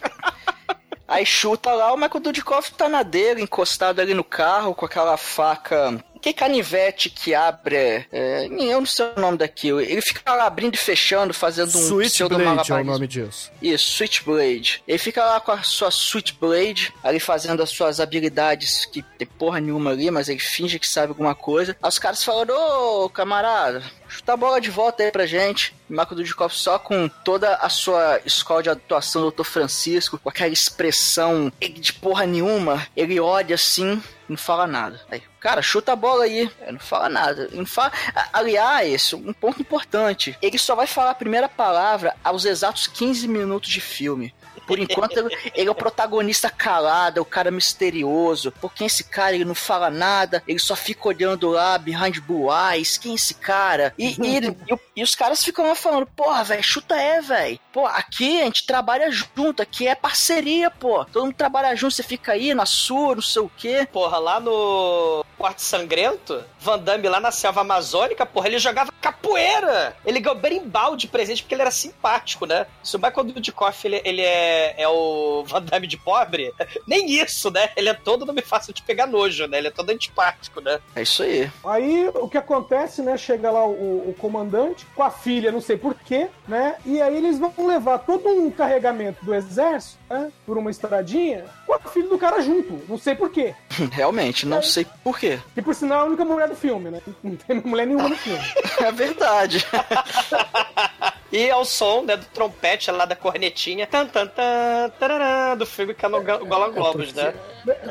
Aí 1.08 1.26
chuta 1.26 1.74
lá, 1.74 1.91
o 1.91 1.97
Michael 1.97 2.21
Dudikoff 2.21 2.71
tá 2.71 2.88
na 2.88 3.04
dele, 3.04 3.41
encostado 3.41 4.00
ali 4.00 4.13
no 4.13 4.24
carro, 4.24 4.74
com 4.74 4.86
aquela 4.86 5.17
faca. 5.17 6.02
Que 6.21 6.34
canivete 6.34 7.10
que 7.10 7.34
abre. 7.34 8.05
É, 8.12 8.45
eu 8.45 8.79
não 8.79 8.86
sei 8.86 9.07
o 9.15 9.19
nome 9.19 9.38
daquilo. 9.38 9.81
Ele 9.81 10.01
fica 10.01 10.34
lá 10.34 10.45
abrindo 10.45 10.75
e 10.75 10.77
fechando, 10.77 11.34
fazendo 11.34 11.69
um 11.69 11.88
Switchblade 11.88 12.71
é 12.71 12.75
o 12.75 12.84
nome 12.84 13.07
disso. 13.07 13.51
Isso, 13.62 13.91
Switchblade. 13.91 14.84
Ele 14.88 14.97
fica 14.97 15.25
lá 15.25 15.39
com 15.39 15.51
a 15.51 15.63
sua 15.63 15.89
Switchblade, 15.89 16.93
ali 17.03 17.19
fazendo 17.19 17.63
as 17.63 17.69
suas 17.69 17.99
habilidades, 17.99 18.86
que 18.86 19.01
tem 19.01 19.27
porra 19.27 19.60
nenhuma 19.60 19.91
ali, 19.91 20.12
mas 20.12 20.29
ele 20.29 20.39
finge 20.39 20.77
que 20.77 20.88
sabe 20.88 21.10
alguma 21.10 21.34
coisa. 21.34 21.75
Aí 21.81 21.89
os 21.89 21.97
caras 21.97 22.23
falam, 22.23 22.47
ô 22.49 23.10
camarada, 23.10 23.84
chuta 24.07 24.34
a 24.34 24.38
bola 24.38 24.62
de 24.62 24.69
volta 24.69 25.03
aí 25.03 25.12
pra 25.12 25.25
gente. 25.25 25.73
Marco 25.89 26.15
Dudikoff 26.15 26.55
só 26.55 26.79
com 26.79 27.10
toda 27.23 27.55
a 27.55 27.69
sua 27.69 28.21
escola 28.25 28.63
de 28.63 28.69
atuação 28.69 29.23
do 29.23 29.31
Dr. 29.31 29.43
Francisco, 29.43 30.19
com 30.19 30.29
aquela 30.29 30.53
expressão 30.53 31.51
de 31.60 31.93
porra 31.93 32.25
nenhuma, 32.25 32.88
ele 32.95 33.19
olha 33.19 33.55
assim, 33.55 34.01
não 34.32 34.38
fala 34.38 34.65
nada. 34.65 35.00
Aí, 35.12 35.22
cara, 35.39 35.62
chuta 35.62 35.94
a 35.94 35.96
bola 35.96 36.24
aí. 36.24 36.50
É, 36.62 36.72
não 36.72 36.80
fala 36.80 37.08
nada. 37.10 37.48
Não 37.52 37.65
fala... 37.65 37.91
Aliás, 38.34 39.13
um 39.13 39.34
ponto 39.34 39.62
importante. 39.62 40.38
Ele 40.41 40.58
só 40.58 40.76
vai 40.76 40.88
falar 40.88 41.12
a 41.12 41.15
primeira 41.15 41.48
palavra 41.50 42.15
aos 42.24 42.46
exatos 42.46 42.88
15 42.88 43.28
minutos 43.28 43.70
de 43.70 43.82
filme. 43.82 44.34
Por 44.67 44.78
enquanto, 44.80 45.17
ele, 45.17 45.38
ele 45.56 45.67
é 45.67 45.72
o 45.72 45.76
protagonista 45.76 46.50
calado, 46.50 47.17
é 47.20 47.22
o 47.22 47.26
cara 47.26 47.52
misterioso. 47.52 48.52
Porque 48.62 48.86
esse 48.86 49.04
cara, 49.04 49.36
ele 49.36 49.44
não 49.44 49.56
fala 49.56 49.89
nada, 49.89 50.41
ele 50.48 50.60
só 50.60 50.76
fica 50.76 51.08
olhando 51.10 51.50
lá, 51.50 51.78
behind 51.78 52.20
blue 52.20 52.48
eyes, 52.52 52.98
quem 52.98 53.12
é 53.12 53.15
esse 53.15 53.34
cara? 53.34 53.94
E, 53.98 54.15
e 54.22 54.36
ele- 54.36 54.58
e 54.70 55.02
e 55.02 55.04
os 55.04 55.15
caras 55.15 55.44
ficam 55.44 55.67
lá 55.67 55.74
falando, 55.74 56.06
porra, 56.06 56.44
velho, 56.44 56.63
chuta 56.63 56.96
é, 56.96 57.22
velho. 57.22 57.60
Pô, 57.71 57.86
aqui 57.86 58.41
a 58.41 58.45
gente 58.45 58.65
trabalha 58.65 59.10
junto, 59.10 59.62
aqui 59.62 59.88
é 59.88 59.95
parceria, 59.95 60.69
pô. 60.69 61.05
Todo 61.05 61.25
mundo 61.25 61.36
trabalha 61.36 61.73
junto, 61.75 61.95
você 61.95 62.03
fica 62.03 62.34
aí 62.34 62.53
na 62.53 62.65
sua, 62.65 63.15
não 63.15 63.21
sei 63.21 63.41
o 63.41 63.51
quê. 63.57 63.88
Porra, 63.91 64.17
lá 64.17 64.39
no 64.39 65.23
Quarto 65.38 65.62
Sangrento, 65.62 66.43
Van 66.60 66.77
Damme 66.77 67.07
lá 67.07 67.19
na 67.19 67.31
selva 67.31 67.62
amazônica, 67.62 68.25
porra, 68.25 68.47
ele 68.47 68.60
jogava 68.60 68.91
capoeira. 69.01 69.95
Ele 70.05 70.19
ganhou 70.19 70.38
berimbau 70.38 70.97
de 70.97 71.07
presente 71.07 71.41
porque 71.41 71.55
ele 71.55 71.62
era 71.62 71.71
simpático, 71.71 72.45
né? 72.45 72.67
Se 72.84 72.97
o 72.97 72.99
Michael 72.99 73.23
Dudikoff, 73.23 73.88
ele, 73.88 74.01
ele 74.03 74.21
é, 74.21 74.75
é 74.81 74.88
o 74.88 75.43
Van 75.45 75.62
Damme 75.62 75.88
de 75.88 75.97
pobre, 75.97 76.53
nem 76.86 77.10
isso, 77.10 77.49
né? 77.49 77.69
Ele 77.75 77.89
é 77.89 77.93
todo 77.93 78.25
não 78.25 78.34
me 78.34 78.41
fácil 78.41 78.73
de 78.73 78.81
pegar 78.81 79.07
nojo, 79.07 79.47
né? 79.47 79.60
Ele 79.60 79.69
é 79.69 79.71
todo 79.71 79.91
antipático, 79.91 80.60
né? 80.60 80.79
É 80.95 81.03
isso 81.03 81.23
aí. 81.23 81.49
Aí 81.65 82.10
o 82.10 82.27
que 82.27 82.38
acontece, 82.38 83.01
né? 83.01 83.17
Chega 83.17 83.49
lá 83.49 83.65
o, 83.65 84.10
o 84.10 84.15
comandante 84.17 84.86
com 84.93 85.03
a 85.03 85.10
filha, 85.10 85.51
não 85.51 85.62
sei 85.62 85.77
porquê, 85.77 86.27
né? 86.47 86.75
E 86.86 87.01
aí 87.01 87.15
eles 87.15 87.39
vão 87.39 87.49
levar 87.67 88.00
todo 88.00 88.28
um 88.30 88.50
carregamento 88.52 89.24
do 89.24 89.34
exército, 89.34 90.00
né? 90.10 90.32
Por 90.45 90.58
uma 90.58 90.71
estradinha, 90.71 91.45
com 91.65 91.74
a 91.74 91.80
filha 91.80 92.10
do 92.10 92.17
cara 92.17 92.41
junto. 92.41 92.80
Não 92.88 92.97
sei 92.97 93.15
porquê. 93.15 93.54
Realmente, 93.91 94.45
não 94.45 94.62
sei 94.62 94.86
por 95.04 95.17
quê. 95.19 95.39
Que 95.54 95.62
por 95.62 95.74
sinal 95.76 96.00
é 96.00 96.02
a 96.02 96.06
única 96.06 96.26
mulher 96.26 96.47
do 96.50 96.56
filme, 96.56 96.89
né? 96.89 97.02
Não 97.24 97.36
tem 97.36 97.62
mulher 97.62 97.86
nenhuma 97.88 98.10
no 98.10 98.15
filme. 98.15 98.41
É 98.82 98.91
verdade. 98.91 99.63
E 101.32 101.50
ao 101.50 101.63
som, 101.63 102.02
né, 102.02 102.17
do 102.17 102.26
trompete 102.26 102.91
lá 102.91 103.06
da 103.06 103.15
cornetinha, 103.15 103.88
tan, 103.88 104.06
tan, 104.06 104.28
tan, 104.28 104.89
tarará, 105.00 105.56
do 105.56 105.65
filme 105.65 105.94
Cano 105.94 106.22
Gola 106.22 106.70
Globos, 106.70 107.13
né? 107.13 107.34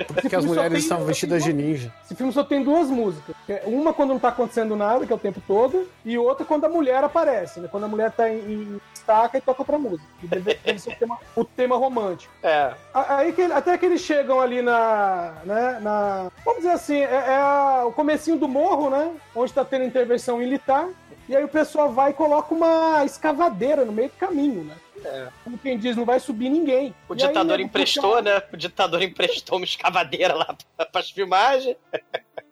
Porque 0.06 0.36
as 0.36 0.44
mulheres 0.44 0.82
estavam 0.82 1.06
vestidas 1.06 1.42
de 1.42 1.52
ninja. 1.52 1.92
Esse 2.04 2.14
filme 2.14 2.32
só 2.32 2.44
tem 2.44 2.62
duas 2.62 2.88
músicas. 2.88 3.34
que 3.46 3.52
é 3.52 3.62
Uma 3.64 3.94
quando 3.94 4.10
não 4.10 4.18
tá 4.18 4.28
acontecendo 4.28 4.76
nada, 4.76 5.06
que 5.06 5.12
é 5.12 5.16
o 5.16 5.18
tempo 5.18 5.40
todo, 5.46 5.88
e 6.04 6.18
outra 6.18 6.44
quando 6.44 6.64
a 6.66 6.68
mulher 6.68 7.02
aparece, 7.02 7.60
né? 7.60 7.68
Quando 7.70 7.84
a 7.84 7.88
mulher 7.88 8.10
tá 8.12 8.28
em, 8.28 8.38
em 8.38 8.80
estaca 8.92 9.38
e 9.38 9.40
toca 9.40 9.64
pra 9.64 9.78
música. 9.78 10.04
Que 10.20 10.26
deve, 10.26 10.54
deve 10.62 10.78
ser 10.78 10.90
o 10.92 10.96
tema, 10.96 11.18
o 11.36 11.44
tema 11.44 11.76
romântico. 11.76 12.32
É. 12.42 12.72
Aí 12.92 13.32
que, 13.32 13.42
até 13.42 13.78
que 13.78 13.86
eles 13.86 14.02
chegam 14.02 14.38
ali 14.40 14.60
na. 14.60 15.32
Né, 15.44 15.78
na 15.80 16.30
vamos 16.44 16.60
dizer 16.62 16.72
assim, 16.74 16.98
é, 16.98 17.04
é 17.28 17.36
a- 17.36 17.84
o 17.86 17.92
comecinho 17.92 18.36
do 18.36 18.46
morro, 18.48 18.90
né? 18.90 19.10
Onde 19.34 19.52
tá 19.52 19.64
tendo 19.64 19.84
intervenção 19.84 20.36
militar. 20.38 20.86
E 21.30 21.36
aí 21.36 21.44
o 21.44 21.48
pessoal 21.48 21.92
vai 21.92 22.10
e 22.10 22.14
coloca 22.14 22.52
uma 22.52 23.04
escavadeira 23.04 23.84
no 23.84 23.92
meio 23.92 24.08
do 24.08 24.16
caminho, 24.16 24.64
né? 24.64 24.76
Como 25.44 25.56
quem 25.56 25.78
diz, 25.78 25.94
não 25.96 26.04
vai 26.04 26.18
subir 26.18 26.50
ninguém. 26.50 26.92
O 27.08 27.14
E 27.14 27.22
aí, 27.22 27.28
ditador 27.28 27.56
nego, 27.56 27.68
emprestou, 27.68 28.20
né? 28.20 28.42
O 28.52 28.56
ditador 28.56 29.00
emprestou 29.00 29.58
uma 29.58 29.64
escavadeira 29.64 30.34
lá 30.34 30.56
pra, 30.76 30.86
pras 30.86 31.08
filmagens. 31.08 31.76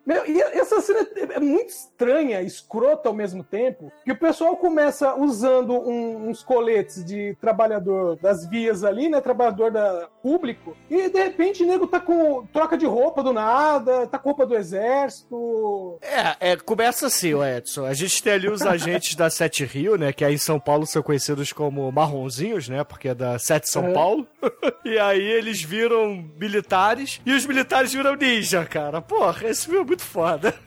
Meu, 0.05 0.25
e 0.27 0.41
essa 0.41 0.81
cena 0.81 1.07
é 1.33 1.39
muito 1.39 1.69
estranha, 1.69 2.41
escrota 2.41 3.09
ao 3.09 3.15
mesmo 3.15 3.43
tempo, 3.43 3.91
que 4.03 4.11
o 4.11 4.17
pessoal 4.17 4.55
começa 4.57 5.13
usando 5.15 5.73
um- 5.73 6.29
uns 6.29 6.41
coletes 6.43 7.03
de 7.05 7.35
trabalhador 7.39 8.15
das 8.17 8.47
vias 8.49 8.83
ali, 8.83 9.07
né? 9.09 9.21
Trabalhador 9.21 9.71
da 9.71 10.07
público, 10.23 10.75
e 10.89 11.09
de 11.09 11.19
repente 11.23 11.63
o 11.63 11.67
nego 11.67 11.85
tá 11.87 11.99
com 11.99 12.45
troca 12.47 12.77
de 12.77 12.85
roupa 12.85 13.21
do 13.23 13.31
nada, 13.33 14.07
tá 14.07 14.17
com 14.17 14.29
roupa 14.29 14.45
do 14.45 14.55
exército. 14.55 15.97
É, 16.01 16.51
é, 16.51 16.55
começa 16.57 17.07
assim, 17.07 17.33
o 17.33 17.43
Edson. 17.45 17.85
A 17.85 17.93
gente 17.93 18.21
tem 18.21 18.33
ali 18.33 18.49
os 18.49 18.61
agentes 18.61 19.15
da 19.15 19.29
Sete 19.29 19.63
Rio, 19.65 19.95
né? 19.97 20.11
Que 20.13 20.23
aí 20.25 20.33
em 20.33 20.37
São 20.37 20.59
Paulo 20.59 20.85
são 20.85 21.01
conhecidos 21.01 21.51
como 21.53 21.91
marronzinhos, 21.91 22.67
né? 22.69 22.83
Porque 22.83 23.09
é 23.09 23.15
da 23.15 23.37
Sete 23.39 23.69
São 23.69 23.87
É. 23.87 23.93
Paulo. 23.93 24.27
e 24.85 24.97
aí 24.97 25.21
eles 25.21 25.61
viram 25.61 26.23
militares 26.37 27.21
e 27.25 27.31
os 27.33 27.45
militares 27.45 27.93
viram 27.93 28.15
ninja, 28.15 28.65
cara. 28.65 29.01
Porra, 29.01 29.47
esse 29.47 29.65
filme 29.65 29.81
é 29.81 29.85
muito 29.85 29.98
foda. 29.99 30.53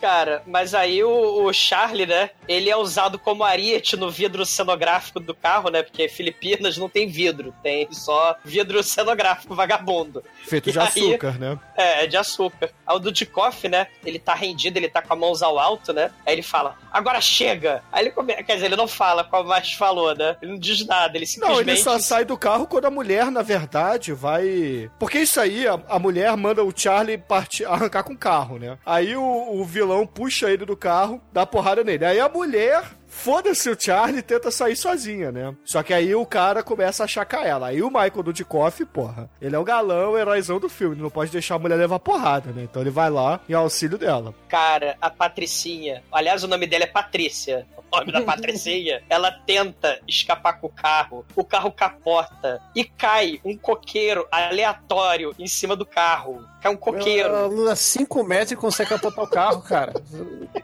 Cara, 0.00 0.42
mas 0.46 0.74
aí 0.74 1.02
o, 1.04 1.44
o 1.44 1.52
Charlie, 1.52 2.06
né? 2.06 2.30
Ele 2.48 2.70
é 2.70 2.76
usado 2.76 3.18
como 3.18 3.44
ariete 3.44 3.96
no 3.96 4.10
vidro 4.10 4.44
cenográfico 4.46 5.20
do 5.20 5.34
carro, 5.34 5.70
né? 5.70 5.82
Porque 5.82 6.08
Filipinas 6.08 6.76
não 6.76 6.88
tem 6.88 7.06
vidro, 7.08 7.54
tem 7.62 7.86
só 7.92 8.36
vidro 8.44 8.82
cenográfico 8.82 9.54
vagabundo. 9.54 10.22
Feito 10.46 10.68
E 10.70 10.72
de 10.72 10.78
aí- 10.78 10.86
açúcar, 10.86 11.38
né? 11.38 11.58
É, 11.76 12.04
é 12.04 12.06
de 12.06 12.16
açúcar. 12.16 12.70
Aí 12.86 12.96
o 12.96 12.98
Dudikoff, 12.98 13.68
né? 13.68 13.86
Ele 14.04 14.18
tá 14.18 14.34
rendido, 14.34 14.78
ele 14.78 14.88
tá 14.88 15.02
com 15.02 15.12
a 15.12 15.16
mãos 15.16 15.42
ao 15.42 15.58
alto, 15.58 15.92
né? 15.92 16.10
Aí 16.26 16.32
ele 16.34 16.42
fala, 16.42 16.76
agora 16.92 17.20
chega! 17.20 17.82
Aí 17.92 18.04
ele 18.04 18.10
começa, 18.10 18.42
quer 18.42 18.54
dizer, 18.54 18.66
ele 18.66 18.76
não 18.76 18.88
fala 18.88 19.22
como 19.24 19.48
mais 19.48 19.72
falou, 19.72 20.14
né? 20.14 20.36
Ele 20.40 20.52
não 20.52 20.58
diz 20.58 20.84
nada, 20.86 21.16
ele 21.16 21.24
Não, 21.26 21.30
simplesmente... 21.32 21.68
ele 21.68 21.76
só 21.78 21.98
sai 21.98 22.24
do 22.24 22.36
carro 22.38 22.66
quando 22.66 22.86
a 22.86 22.90
mulher, 22.90 23.30
na 23.30 23.42
verdade, 23.42 24.12
vai. 24.12 24.90
Porque 24.98 25.18
isso 25.18 25.40
aí, 25.40 25.66
a, 25.68 25.78
a 25.88 25.98
mulher 25.98 26.34
manda 26.36 26.64
o 26.64 26.72
Charlie 26.74 27.18
partir, 27.18 27.64
arrancar 27.64 28.02
com 28.02 28.12
o 28.14 28.18
carro, 28.18 28.58
né? 28.58 28.78
Aí 28.84 29.14
o, 29.16 29.22
o 29.60 29.64
vilão 29.64 29.89
puxa 30.06 30.50
ele 30.50 30.64
do 30.64 30.76
carro, 30.76 31.20
dá 31.32 31.44
porrada 31.44 31.84
nele. 31.84 32.04
Aí 32.04 32.20
a 32.20 32.28
mulher 32.28 32.82
foda-se 33.20 33.68
o 33.68 33.76
Charlie 33.78 34.22
tenta 34.22 34.50
sair 34.50 34.74
sozinha, 34.74 35.30
né? 35.30 35.54
Só 35.62 35.82
que 35.82 35.92
aí 35.92 36.14
o 36.14 36.24
cara 36.24 36.62
começa 36.62 37.04
a 37.04 37.06
chacar 37.06 37.46
ela. 37.46 37.68
Aí 37.68 37.82
o 37.82 37.88
Michael 37.88 38.22
Dudikoff, 38.22 38.84
porra, 38.86 39.28
ele 39.40 39.54
é 39.54 39.58
o 39.58 39.64
galão, 39.64 40.12
o 40.12 40.18
heróizão 40.18 40.58
do 40.58 40.70
filme. 40.70 40.94
Ele 40.94 41.02
não 41.02 41.10
pode 41.10 41.30
deixar 41.30 41.56
a 41.56 41.58
mulher 41.58 41.76
levar 41.76 41.98
porrada, 41.98 42.50
né? 42.50 42.62
Então 42.62 42.80
ele 42.80 42.90
vai 42.90 43.10
lá 43.10 43.40
em 43.46 43.52
auxílio 43.52 43.98
dela. 43.98 44.34
Cara, 44.48 44.96
a 45.00 45.10
Patricinha, 45.10 46.02
aliás, 46.10 46.42
o 46.42 46.48
nome 46.48 46.66
dela 46.66 46.84
é 46.84 46.86
Patrícia. 46.86 47.66
O 47.92 47.98
nome 47.98 48.10
da 48.10 48.22
Patricinha, 48.24 49.02
ela 49.10 49.30
tenta 49.30 50.00
escapar 50.08 50.54
com 50.54 50.68
o 50.68 50.70
carro, 50.70 51.26
o 51.36 51.44
carro 51.44 51.70
capota 51.70 52.62
e 52.74 52.84
cai 52.84 53.38
um 53.44 53.54
coqueiro 53.56 54.26
aleatório 54.30 55.34
em 55.38 55.46
cima 55.46 55.76
do 55.76 55.84
carro. 55.84 56.42
Cai 56.62 56.72
um 56.72 56.76
coqueiro. 56.76 57.28
Ela 57.28 57.76
5 57.76 58.24
metros 58.24 58.52
e 58.52 58.56
consegue 58.56 58.90
capotar 58.90 59.24
o 59.24 59.28
carro, 59.28 59.62
cara. 59.62 59.92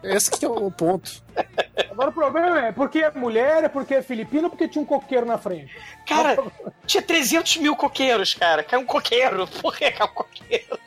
Esse 0.03 0.31
que 0.31 0.45
é 0.45 0.49
o 0.49 0.71
ponto. 0.71 1.23
Agora 1.97 2.11
o 2.11 2.13
problema 2.13 2.61
é 2.61 2.73
porque 2.73 2.99
é 2.99 3.11
mulher, 3.11 3.65
é 3.65 3.69
porque 3.71 3.95
é 3.95 4.03
filipina 4.03 4.45
ou 4.45 4.51
porque 4.51 4.69
tinha 4.69 4.83
um 4.83 4.85
coqueiro 4.85 5.25
na 5.25 5.39
frente? 5.39 5.75
Cara, 6.07 6.37
tinha 6.85 7.03
300 7.03 7.57
mil 7.57 7.75
coqueiros, 7.75 8.35
cara. 8.35 8.63
Cai 8.63 8.79
um 8.79 8.85
coqueiro. 8.85 9.49
Por 9.63 9.75
que 9.75 9.91
cai 9.91 10.07
um 10.07 10.13
coqueiro? 10.13 10.79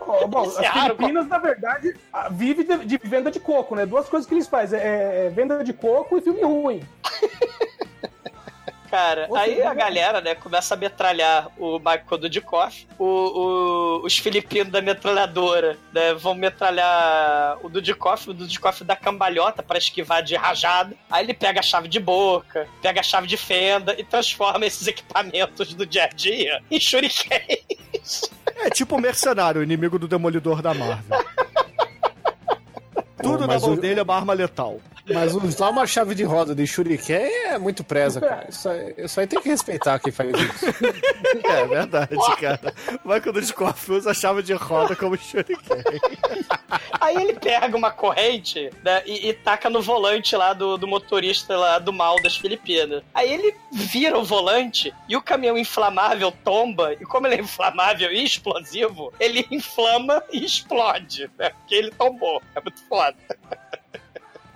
Ó, 0.00 0.26
Bom, 0.26 0.46
Esse 0.46 0.64
é 0.64 0.66
as 0.66 0.82
Filipinas, 0.82 1.28
na 1.28 1.38
verdade, 1.38 1.94
vive 2.32 2.64
de, 2.64 2.76
de 2.84 2.98
venda 3.04 3.30
de 3.30 3.38
coco, 3.38 3.76
né? 3.76 3.86
Duas 3.86 4.08
coisas 4.08 4.28
que 4.28 4.34
eles 4.34 4.48
fazem: 4.48 4.80
é, 4.80 5.26
é 5.26 5.30
venda 5.30 5.62
de 5.62 5.72
coco 5.72 6.18
e 6.18 6.20
filme 6.20 6.42
ruim. 6.42 6.82
Cara, 8.90 9.28
aí 9.36 9.62
a 9.62 9.74
galera, 9.74 10.20
né, 10.20 10.34
começa 10.34 10.74
a 10.74 10.76
metralhar 10.76 11.48
o 11.58 11.78
Michael 11.78 12.18
Dudikoff, 12.20 12.86
o, 12.98 13.04
o- 13.04 14.06
os 14.06 14.16
filipinos 14.16 14.70
da 14.72 14.80
metralhadora, 14.80 15.76
né, 15.92 16.14
vão 16.14 16.34
metralhar 16.34 17.58
o 17.62 17.68
Dudikoff, 17.68 18.30
o 18.30 18.34
Dudikoff 18.34 18.84
dá 18.84 18.94
cambalhota 18.96 19.62
pra 19.62 19.78
esquivar 19.78 20.22
de 20.22 20.36
rajada, 20.36 20.94
aí 21.10 21.24
ele 21.24 21.34
pega 21.34 21.60
a 21.60 21.62
chave 21.62 21.88
de 21.88 21.98
boca, 22.00 22.68
pega 22.80 23.00
a 23.00 23.02
chave 23.02 23.26
de 23.26 23.36
fenda 23.36 23.94
e 23.98 24.04
transforma 24.04 24.64
esses 24.66 24.86
equipamentos 24.86 25.74
do 25.74 25.84
dia 25.86 26.04
a 26.04 26.08
dia 26.08 26.62
em 26.70 26.80
shurikens. 26.80 28.30
É 28.58 28.70
tipo 28.70 28.96
o 28.96 29.00
mercenário, 29.00 29.60
o 29.60 29.64
inimigo 29.64 29.98
do 29.98 30.06
demolidor 30.08 30.62
da 30.62 30.72
Marvel. 30.72 31.18
Tudo 33.22 33.40
na 33.40 33.46
mas 33.48 33.62
mão 33.62 33.72
o- 33.72 33.76
dele 33.76 34.00
é 34.00 34.02
uma 34.02 34.14
arma 34.14 34.32
letal. 34.32 34.80
Mas 35.08 35.34
usar 35.34 35.70
uma 35.70 35.86
chave 35.86 36.14
de 36.14 36.24
roda 36.24 36.54
de 36.54 36.66
shuriken 36.66 37.16
é 37.16 37.58
muito 37.58 37.84
presa, 37.84 38.20
cara. 38.20 38.46
Isso 38.48 38.68
aí, 38.68 38.94
isso 38.98 39.20
aí 39.20 39.26
tem 39.26 39.40
que 39.40 39.48
respeitar 39.48 39.98
quem 39.98 40.12
faz 40.12 40.30
isso. 40.30 40.66
É 41.44 41.66
verdade, 41.66 42.16
cara. 42.40 42.74
O 43.04 43.08
Michael 43.08 43.32
Dudikoff 43.32 43.92
usa 43.92 44.10
a 44.10 44.14
chave 44.14 44.42
de 44.42 44.52
roda 44.54 44.96
como 44.96 45.16
shuriken. 45.16 45.84
Aí 47.00 47.16
ele 47.16 47.34
pega 47.34 47.76
uma 47.76 47.90
corrente 47.90 48.70
né, 48.82 49.02
e, 49.06 49.28
e 49.28 49.32
taca 49.32 49.70
no 49.70 49.80
volante 49.80 50.34
lá 50.34 50.52
do, 50.52 50.76
do 50.76 50.86
motorista 50.86 51.56
lá 51.56 51.78
do 51.78 51.92
mal 51.92 52.20
das 52.20 52.36
Filipinas. 52.36 53.02
Aí 53.14 53.32
ele 53.32 53.54
vira 53.72 54.18
o 54.18 54.24
volante 54.24 54.92
e 55.08 55.16
o 55.16 55.22
caminhão 55.22 55.56
inflamável 55.56 56.32
tomba. 56.32 56.94
E 56.94 57.04
como 57.04 57.26
ele 57.26 57.36
é 57.36 57.40
inflamável 57.40 58.10
e 58.12 58.24
explosivo, 58.24 59.12
ele 59.20 59.46
inflama 59.50 60.22
e 60.32 60.44
explode, 60.44 61.30
né? 61.38 61.50
Porque 61.50 61.74
ele 61.74 61.90
tombou. 61.92 62.42
É 62.54 62.60
muito 62.60 62.82
foda. 62.88 63.16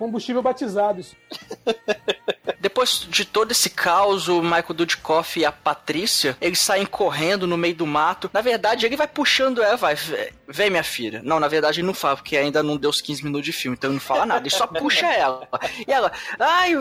Combustível 0.01 0.41
batizado. 0.41 1.05
Depois 2.59 3.05
de 3.09 3.23
todo 3.25 3.51
esse 3.51 3.69
caos, 3.69 4.27
o 4.27 4.41
Michael 4.41 4.73
Dudikoff 4.73 5.39
e 5.39 5.45
a 5.45 5.51
Patrícia, 5.51 6.37
eles 6.41 6.59
saem 6.59 6.85
correndo 6.85 7.45
no 7.47 7.57
meio 7.57 7.75
do 7.75 7.85
mato. 7.87 8.29
Na 8.33 8.41
verdade, 8.41 8.85
ele 8.85 8.95
vai 8.95 9.07
puxando 9.07 9.61
ela, 9.63 9.75
vai, 9.77 9.95
"Vé- 9.95 10.31
vem 10.47 10.69
minha 10.69 10.83
filha. 10.83 11.21
Não, 11.23 11.39
na 11.39 11.47
verdade 11.47 11.79
ele 11.79 11.87
não 11.87 11.93
fala, 11.93 12.17
porque 12.17 12.37
ainda 12.37 12.61
não 12.61 12.77
deu 12.77 12.89
os 12.89 13.01
15 13.01 13.23
minutos 13.23 13.45
de 13.45 13.51
filme, 13.51 13.75
então 13.77 13.89
ele 13.89 13.95
não 13.95 14.01
fala 14.01 14.25
nada. 14.25 14.41
Ele 14.41 14.49
só 14.55 14.65
puxa 14.67 15.05
ela. 15.07 15.47
E 15.87 15.91
ela, 15.91 16.11
ai, 16.39 16.73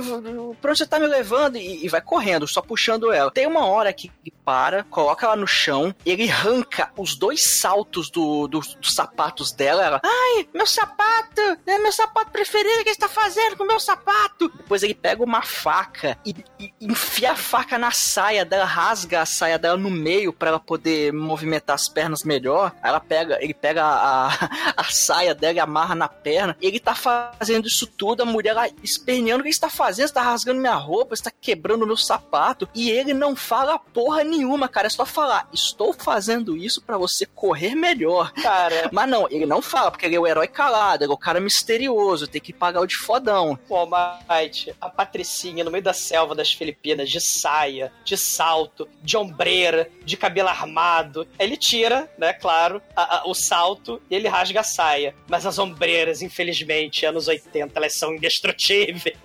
pra 0.61 0.71
onde 0.71 0.79
você 0.79 0.87
tá 0.87 0.99
me 0.99 1.07
levando? 1.07 1.57
E, 1.57 1.85
e 1.85 1.89
vai 1.89 2.01
correndo, 2.01 2.47
só 2.47 2.61
puxando 2.63 3.11
ela. 3.13 3.31
Tem 3.31 3.47
uma 3.47 3.67
hora 3.67 3.93
que 3.93 4.11
ele 4.25 4.35
para, 4.45 4.85
coloca 4.85 5.27
ela 5.27 5.37
no 5.37 5.47
chão, 5.47 5.95
ele 6.05 6.31
arranca 6.31 6.91
os 6.97 7.15
dois 7.17 7.59
saltos 7.61 8.11
do, 8.11 8.49
do- 8.49 8.61
dos 8.61 8.95
sapatos 8.95 9.53
dela. 9.53 9.83
Ela, 9.85 10.01
ai, 10.05 10.49
meu 10.55 10.67
sapato, 10.67 11.41
é 11.67 11.79
meu 11.79 11.93
sapato 11.93 12.31
preferido, 12.31 12.85
que 12.85 12.93
você 12.95 13.09
fazendo 13.11 13.57
com 13.57 13.65
o 13.65 13.67
meu 13.67 13.81
sapato? 13.81 14.49
Depois 14.49 14.83
ele 14.83 14.95
pega 14.95 15.23
uma 15.23 15.43
faca 15.43 16.17
e, 16.25 16.35
e 16.59 16.73
enfia 16.81 17.33
a 17.33 17.37
faca 17.37 17.79
na 17.79 17.91
saia 17.91 18.45
dela, 18.45 18.65
rasga 18.65 19.23
a 19.23 19.27
saia 19.27 19.59
dela 19.59 19.77
no 19.77 19.91
meio 19.91 20.33
pra 20.33 20.49
ela 20.49 20.61
poder 20.61 21.13
movimentar 21.13 21.75
as 21.75 21.89
pernas 21.89 22.25
melhor. 22.25 22.73
Aí 22.83 22.91
ela 22.91 23.01
pega, 23.01 23.39
ele 23.43 23.55
pega 23.55 23.85
a, 23.85 24.29
a, 24.77 24.85
saia 24.85 25.35
dela 25.35 25.55
e 25.55 25.61
amarra 25.61 25.95
na 25.95 26.09
perna. 26.09 26.57
Ele 26.61 26.81
tá 26.81 26.95
fazendo 26.95 27.67
isso 27.67 27.87
tudo, 27.87 28.23
a 28.23 28.27
mulher 28.27 28.55
lá 28.55 28.69
esperneando 28.83 29.43
o 29.43 29.45
que 29.45 29.53
você 29.53 29.61
tá 29.61 29.71
fazendo, 29.71 30.09
você 30.09 30.15
tá 30.15 30.23
rasgando 30.23 30.61
minha 30.61 30.75
roupa, 30.75 31.15
você 31.15 31.25
tá 31.25 31.33
quebrando 31.41 31.87
meu 31.87 31.97
sapato. 31.97 32.69
E 32.75 32.91
ele 32.91 33.13
não 33.13 33.35
fala 33.35 33.79
porra 33.79 34.25
nenhuma, 34.25 34.69
cara, 34.69 34.87
é 34.87 34.91
só 34.91 35.05
falar, 35.05 35.49
estou 35.53 35.93
fazendo 35.93 36.57
isso 36.57 36.81
pra 36.83 36.97
você 36.97 37.27
correr 37.27 37.75
melhor. 37.75 38.33
Cara, 38.33 38.89
Mas 38.93 39.09
não, 39.09 39.27
ele 39.31 39.47
não 39.47 39.63
fala, 39.63 39.91
porque 39.91 40.07
ele 40.07 40.17
é 40.17 40.21
o 40.21 40.27
herói 40.27 40.47
calado, 40.47 41.05
ele 41.05 41.13
é 41.13 41.15
o 41.15 41.19
cara 41.19 41.41
misterioso, 41.41 42.27
tem 42.27 42.41
que 42.41 42.53
pagar 42.53 42.81
o 42.81 42.87
de 42.87 42.97
fodão. 43.01 43.59
Pô, 43.69 43.87
Mike, 43.87 44.73
a 44.81 44.89
Patricinha 44.89 45.65
no 45.65 45.71
meio 45.71 45.83
da 45.83 45.93
selva 45.93 46.35
das 46.35 46.53
Filipinas, 46.53 47.11
de 47.11 47.21
saia, 47.21 47.93
de 48.05 48.17
salto, 48.17 48.89
de 49.03 49.17
ombreira, 49.17 49.89
de 50.05 50.17
cabelo 50.17 50.49
armado. 50.49 51.27
Ele 51.39 51.57
tira, 51.57 52.11
né, 52.19 52.33
claro, 52.33 52.81
a- 52.95 53.19
a- 53.19 53.23
o 53.27 53.35
salto 53.35 54.01
e 54.11 54.15
ele 54.15 54.29
rasga 54.29 54.61
a 54.61 54.65
saia. 54.65 55.15
Mas 55.29 55.47
as 55.47 55.59
ombreiras, 55.59 56.23
infelizmente, 56.23 57.05
anos 57.07 57.29
80, 57.29 57.73
elas 57.79 57.95
são 57.95 58.15
indestrutíveis. 58.15 59.17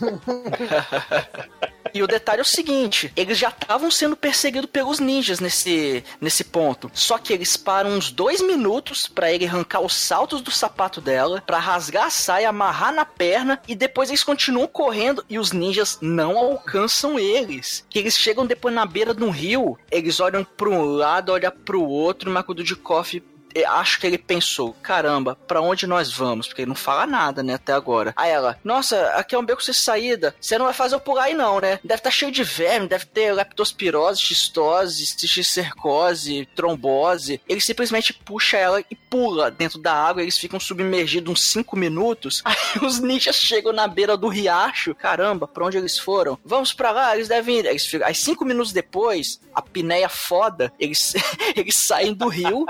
E 1.94 2.02
o 2.02 2.06
detalhe 2.06 2.40
é 2.40 2.42
o 2.42 2.46
seguinte: 2.46 3.12
eles 3.16 3.38
já 3.38 3.48
estavam 3.48 3.90
sendo 3.90 4.16
perseguidos 4.16 4.70
pelos 4.70 4.98
ninjas 4.98 5.40
nesse, 5.40 6.04
nesse 6.20 6.44
ponto. 6.44 6.90
Só 6.94 7.18
que 7.18 7.32
eles 7.32 7.56
param 7.56 7.90
uns 7.90 8.10
dois 8.10 8.40
minutos 8.40 9.06
pra 9.06 9.30
ele 9.32 9.46
arrancar 9.46 9.80
os 9.80 9.94
saltos 9.94 10.40
do 10.40 10.50
sapato 10.50 11.00
dela, 11.00 11.42
pra 11.46 11.58
rasgar 11.58 12.06
a 12.06 12.10
saia, 12.10 12.48
amarrar 12.48 12.92
na 12.92 13.04
perna 13.04 13.60
e 13.68 13.74
depois 13.74 14.08
eles 14.08 14.24
continuam 14.24 14.66
correndo 14.66 15.24
e 15.28 15.38
os 15.38 15.52
ninjas 15.52 15.98
não 16.00 16.38
alcançam 16.38 17.18
eles. 17.18 17.84
Que 17.88 17.98
eles 17.98 18.16
chegam 18.16 18.46
depois 18.46 18.74
na 18.74 18.86
beira 18.86 19.14
de 19.14 19.22
um 19.22 19.30
rio, 19.30 19.78
eles 19.90 20.20
olham 20.20 20.44
para 20.44 20.68
um 20.68 20.84
lado, 20.84 21.32
olham 21.32 21.52
pro 21.64 21.82
outro, 21.82 22.30
o 22.30 22.32
Marco 22.32 22.54
Dudikoff 22.54 22.92
eu 23.16 23.22
acho 23.66 24.00
que 24.00 24.06
ele 24.06 24.18
pensou, 24.18 24.74
caramba, 24.82 25.36
pra 25.46 25.60
onde 25.60 25.86
nós 25.86 26.12
vamos? 26.12 26.46
Porque 26.46 26.62
ele 26.62 26.68
não 26.68 26.74
fala 26.74 27.06
nada, 27.06 27.42
né, 27.42 27.54
até 27.54 27.72
agora. 27.72 28.12
Aí 28.16 28.30
ela, 28.30 28.58
nossa, 28.64 29.08
aqui 29.10 29.34
é 29.34 29.38
um 29.38 29.44
beco 29.44 29.62
sem 29.62 29.74
saída. 29.74 30.34
Você 30.40 30.58
não 30.58 30.66
vai 30.66 30.74
fazer 30.74 30.94
eu 30.94 31.00
pular 31.00 31.24
aí 31.24 31.34
não, 31.34 31.60
né? 31.60 31.78
Deve 31.84 32.00
estar 32.00 32.10
cheio 32.10 32.32
de 32.32 32.42
verme, 32.42 32.88
deve 32.88 33.06
ter 33.06 33.32
leptospirose, 33.32 34.20
xistose, 34.20 35.06
cisticercose, 35.06 36.48
trombose. 36.54 37.40
Ele 37.48 37.60
simplesmente 37.60 38.12
puxa 38.12 38.56
ela 38.56 38.80
e 38.80 38.94
pula 38.94 39.50
dentro 39.50 39.78
da 39.78 39.92
água. 39.92 40.22
Eles 40.22 40.38
ficam 40.38 40.58
submergidos 40.58 41.32
uns 41.32 41.50
5 41.50 41.76
minutos. 41.76 42.42
Aí 42.44 42.56
os 42.82 42.98
ninjas 43.00 43.36
chegam 43.36 43.72
na 43.72 43.86
beira 43.86 44.16
do 44.16 44.28
riacho. 44.28 44.94
Caramba, 44.94 45.46
pra 45.46 45.64
onde 45.64 45.76
eles 45.76 45.98
foram? 45.98 46.38
Vamos 46.44 46.72
pra 46.72 46.90
lá, 46.90 47.14
eles 47.14 47.28
devem 47.28 47.58
ir. 47.58 47.66
Eles 47.66 47.86
ficam... 47.86 48.06
Aí 48.06 48.14
5 48.14 48.44
minutos 48.44 48.72
depois, 48.72 49.40
a 49.54 49.62
pinéia 49.62 50.08
foda, 50.08 50.72
eles, 50.78 51.14
eles 51.56 51.74
saem 51.86 52.14
do 52.14 52.28
rio. 52.28 52.66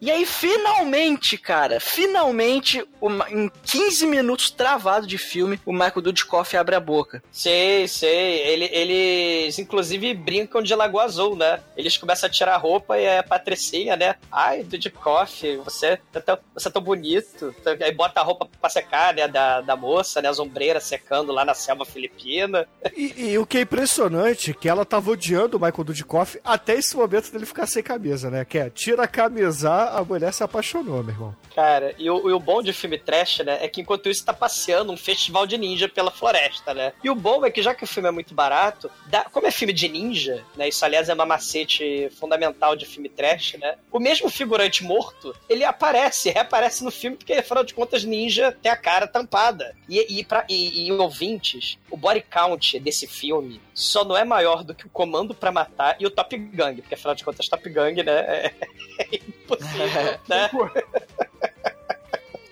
E 0.00 0.10
aí, 0.10 0.21
finalmente, 0.26 1.36
cara, 1.38 1.80
finalmente, 1.80 2.84
uma- 3.00 3.30
em 3.30 3.50
15 3.64 4.06
minutos 4.06 4.50
travado 4.50 5.06
de 5.06 5.18
filme, 5.18 5.58
o 5.64 5.72
Michael 5.72 6.00
Dudikoff 6.02 6.56
abre 6.56 6.74
a 6.74 6.80
boca. 6.80 7.22
Sei, 7.30 7.88
sei. 7.88 8.38
Ele- 8.46 8.68
eles, 8.72 9.58
inclusive, 9.58 10.14
brincam 10.14 10.62
de 10.62 10.74
Lagoa 10.74 11.04
Azul, 11.04 11.36
né? 11.36 11.60
Eles 11.76 11.96
começam 11.96 12.26
a 12.26 12.30
tirar 12.30 12.54
a 12.54 12.58
roupa 12.58 12.98
e 12.98 13.04
é 13.04 13.18
a 13.18 13.22
Patricinha, 13.22 13.96
né? 13.96 14.16
Ai, 14.30 14.62
Dudikoff, 14.62 15.56
você 15.64 15.98
é 16.14 16.20
tão, 16.20 16.38
você 16.54 16.68
é 16.68 16.70
tão 16.70 16.82
bonito. 16.82 17.54
Aí 17.80 17.92
bota 17.92 18.20
a 18.20 18.22
roupa 18.22 18.48
pra 18.60 18.70
secar, 18.70 19.14
né? 19.14 19.26
Da, 19.28 19.60
da 19.60 19.76
moça, 19.76 20.20
né? 20.22 20.28
As 20.28 20.38
ombreiras 20.38 20.84
secando 20.84 21.32
lá 21.32 21.44
na 21.44 21.54
selva 21.54 21.84
filipina. 21.84 22.66
E, 22.96 23.30
e 23.32 23.38
o 23.38 23.46
que 23.46 23.58
é 23.58 23.60
impressionante 23.62 24.50
é 24.50 24.54
que 24.54 24.68
ela 24.68 24.84
tava 24.84 25.10
odiando 25.10 25.56
o 25.56 25.60
Michael 25.60 25.84
Dudikoff 25.84 26.38
até 26.44 26.74
esse 26.74 26.96
momento 26.96 27.30
dele 27.32 27.46
ficar 27.46 27.66
sem 27.66 27.82
camisa, 27.82 28.30
né? 28.30 28.44
Que 28.44 28.58
é, 28.58 28.70
tira 28.70 29.04
a 29.04 29.08
camisa, 29.08 29.70
a 29.70 30.02
mulher 30.12 30.32
se 30.32 30.42
apaixonou, 30.42 31.02
meu 31.02 31.14
irmão. 31.14 31.36
Cara, 31.54 31.94
e 31.98 32.08
o, 32.10 32.28
e 32.30 32.32
o 32.32 32.38
bom 32.40 32.62
de 32.62 32.72
filme 32.72 32.98
trash, 32.98 33.38
né, 33.40 33.58
é 33.60 33.68
que 33.68 33.80
enquanto 33.80 34.08
isso 34.08 34.24
tá 34.24 34.32
passeando 34.32 34.92
um 34.92 34.96
festival 34.96 35.46
de 35.46 35.58
ninja 35.58 35.88
pela 35.88 36.10
floresta, 36.10 36.72
né? 36.74 36.92
E 37.02 37.10
o 37.10 37.14
bom 37.14 37.44
é 37.44 37.50
que 37.50 37.62
já 37.62 37.74
que 37.74 37.84
o 37.84 37.86
filme 37.86 38.08
é 38.08 38.12
muito 38.12 38.34
barato, 38.34 38.90
dá- 39.06 39.26
como 39.30 39.46
é 39.46 39.50
filme 39.50 39.72
de 39.72 39.88
ninja, 39.88 40.44
né, 40.56 40.68
isso 40.68 40.84
aliás 40.84 41.08
é 41.08 41.14
uma 41.14 41.26
macete 41.26 42.08
fundamental 42.18 42.74
de 42.76 42.86
filme 42.86 43.08
trash, 43.08 43.54
né? 43.60 43.74
O 43.90 43.98
mesmo 43.98 44.30
figurante 44.30 44.82
morto, 44.84 45.34
ele 45.48 45.64
aparece, 45.64 46.30
reaparece 46.30 46.84
no 46.84 46.90
filme 46.90 47.16
porque 47.16 47.32
afinal 47.34 47.64
de 47.64 47.74
contas 47.74 48.04
ninja 48.04 48.52
tem 48.62 48.70
a 48.70 48.76
cara 48.76 49.06
tampada. 49.06 49.74
E, 49.88 50.18
e, 50.20 50.24
pra, 50.24 50.44
e, 50.48 50.86
e 50.86 50.92
ouvintes, 50.92 51.78
o 51.90 51.96
body 51.96 52.22
count 52.30 52.78
desse 52.80 53.06
filme 53.06 53.60
só 53.74 54.04
não 54.04 54.16
é 54.16 54.24
maior 54.24 54.64
do 54.64 54.74
que 54.74 54.86
o 54.86 54.90
Comando 54.90 55.34
pra 55.34 55.52
Matar 55.52 55.96
e 55.98 56.06
o 56.06 56.10
Top 56.10 56.36
Gun, 56.36 56.76
porque 56.76 56.94
afinal 56.94 57.14
de 57.14 57.24
contas 57.24 57.48
Top 57.48 57.68
Gun, 57.68 58.02
né, 58.02 58.02
é, 58.06 58.54
é 58.98 59.16
impossível, 59.16 60.18
né? 60.28 60.50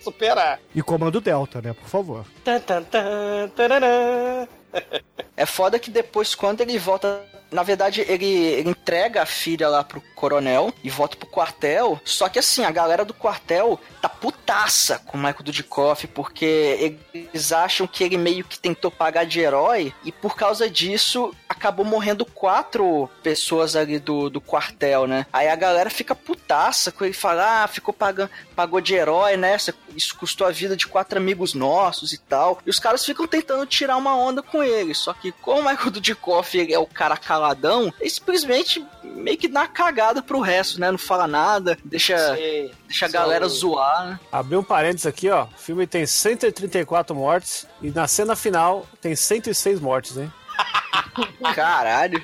superar. 0.00 0.60
E 0.74 0.82
comando 0.82 1.20
Delta, 1.20 1.60
né? 1.60 1.72
Por 1.72 1.88
favor. 1.88 2.24
Tan, 2.42 2.60
tan, 2.60 2.82
tan, 2.84 3.48
tarará. 3.54 4.48
É 5.36 5.46
foda 5.46 5.78
que 5.78 5.90
depois, 5.90 6.34
quando 6.34 6.60
ele 6.60 6.78
volta. 6.78 7.24
Na 7.50 7.62
verdade, 7.64 8.02
ele, 8.06 8.26
ele 8.26 8.70
entrega 8.70 9.22
a 9.22 9.26
filha 9.26 9.68
lá 9.68 9.82
pro 9.82 10.00
coronel 10.14 10.72
e 10.84 10.90
volta 10.90 11.16
pro 11.16 11.26
quartel. 11.26 12.00
Só 12.04 12.28
que 12.28 12.38
assim, 12.38 12.64
a 12.64 12.70
galera 12.70 13.04
do 13.04 13.14
quartel 13.14 13.80
tá 14.00 14.08
putaça 14.08 14.98
com 15.00 15.16
o 15.16 15.20
Michael 15.20 15.42
Dudikoff, 15.42 16.06
porque 16.08 16.94
eles 17.12 17.52
acham 17.52 17.86
que 17.86 18.04
ele 18.04 18.16
meio 18.16 18.44
que 18.44 18.58
tentou 18.58 18.90
pagar 18.90 19.24
de 19.24 19.40
herói 19.40 19.92
e 20.04 20.12
por 20.12 20.36
causa 20.36 20.70
disso 20.70 21.34
acabou 21.48 21.84
morrendo 21.84 22.24
quatro 22.24 23.10
pessoas 23.22 23.74
ali 23.74 23.98
do, 23.98 24.30
do 24.30 24.40
quartel, 24.40 25.06
né? 25.06 25.26
Aí 25.32 25.48
a 25.48 25.56
galera 25.56 25.90
fica 25.90 26.14
putaça 26.14 26.92
com 26.92 27.04
ele 27.04 27.14
fala, 27.14 27.64
ah, 27.64 27.68
ficou 27.68 27.92
pagando, 27.92 28.30
pagou 28.54 28.80
de 28.80 28.94
herói, 28.94 29.36
né? 29.36 29.56
Isso 29.96 30.16
custou 30.16 30.46
a 30.46 30.50
vida 30.50 30.76
de 30.76 30.86
quatro 30.86 31.18
amigos 31.18 31.52
nossos 31.52 32.12
e 32.12 32.18
tal. 32.18 32.60
E 32.64 32.70
os 32.70 32.78
caras 32.78 33.04
ficam 33.04 33.26
tentando 33.26 33.66
tirar 33.66 33.96
uma 33.96 34.16
onda 34.16 34.42
com 34.42 34.59
ele. 34.62 34.94
Só 34.94 35.12
que 35.12 35.32
como 35.32 35.60
o 35.60 35.64
Michael 35.68 35.90
Dudikoff 35.90 36.56
ele 36.58 36.72
é 36.72 36.78
o 36.78 36.86
cara 36.86 37.16
caladão, 37.16 37.92
ele 38.00 38.10
simplesmente 38.10 38.84
meio 39.02 39.36
que 39.36 39.48
dá 39.48 39.60
uma 39.60 39.68
cagada 39.68 40.22
pro 40.22 40.40
resto, 40.40 40.80
né? 40.80 40.90
Não 40.90 40.98
fala 40.98 41.26
nada, 41.26 41.76
deixa, 41.84 42.34
Sei. 42.34 42.72
deixa 42.86 43.06
a 43.06 43.08
galera 43.08 43.46
o- 43.46 43.48
zoar, 43.48 44.06
né? 44.06 44.20
Abri 44.32 44.56
um 44.56 44.62
parênteses 44.62 45.06
aqui, 45.06 45.28
ó. 45.28 45.44
O 45.44 45.58
filme 45.58 45.86
tem 45.86 46.06
134 46.06 47.14
mortes 47.14 47.66
e 47.82 47.90
na 47.90 48.06
cena 48.06 48.34
final 48.36 48.86
tem 49.00 49.14
106 49.16 49.80
mortes, 49.80 50.16
hein? 50.16 50.32
Caralho. 51.54 52.22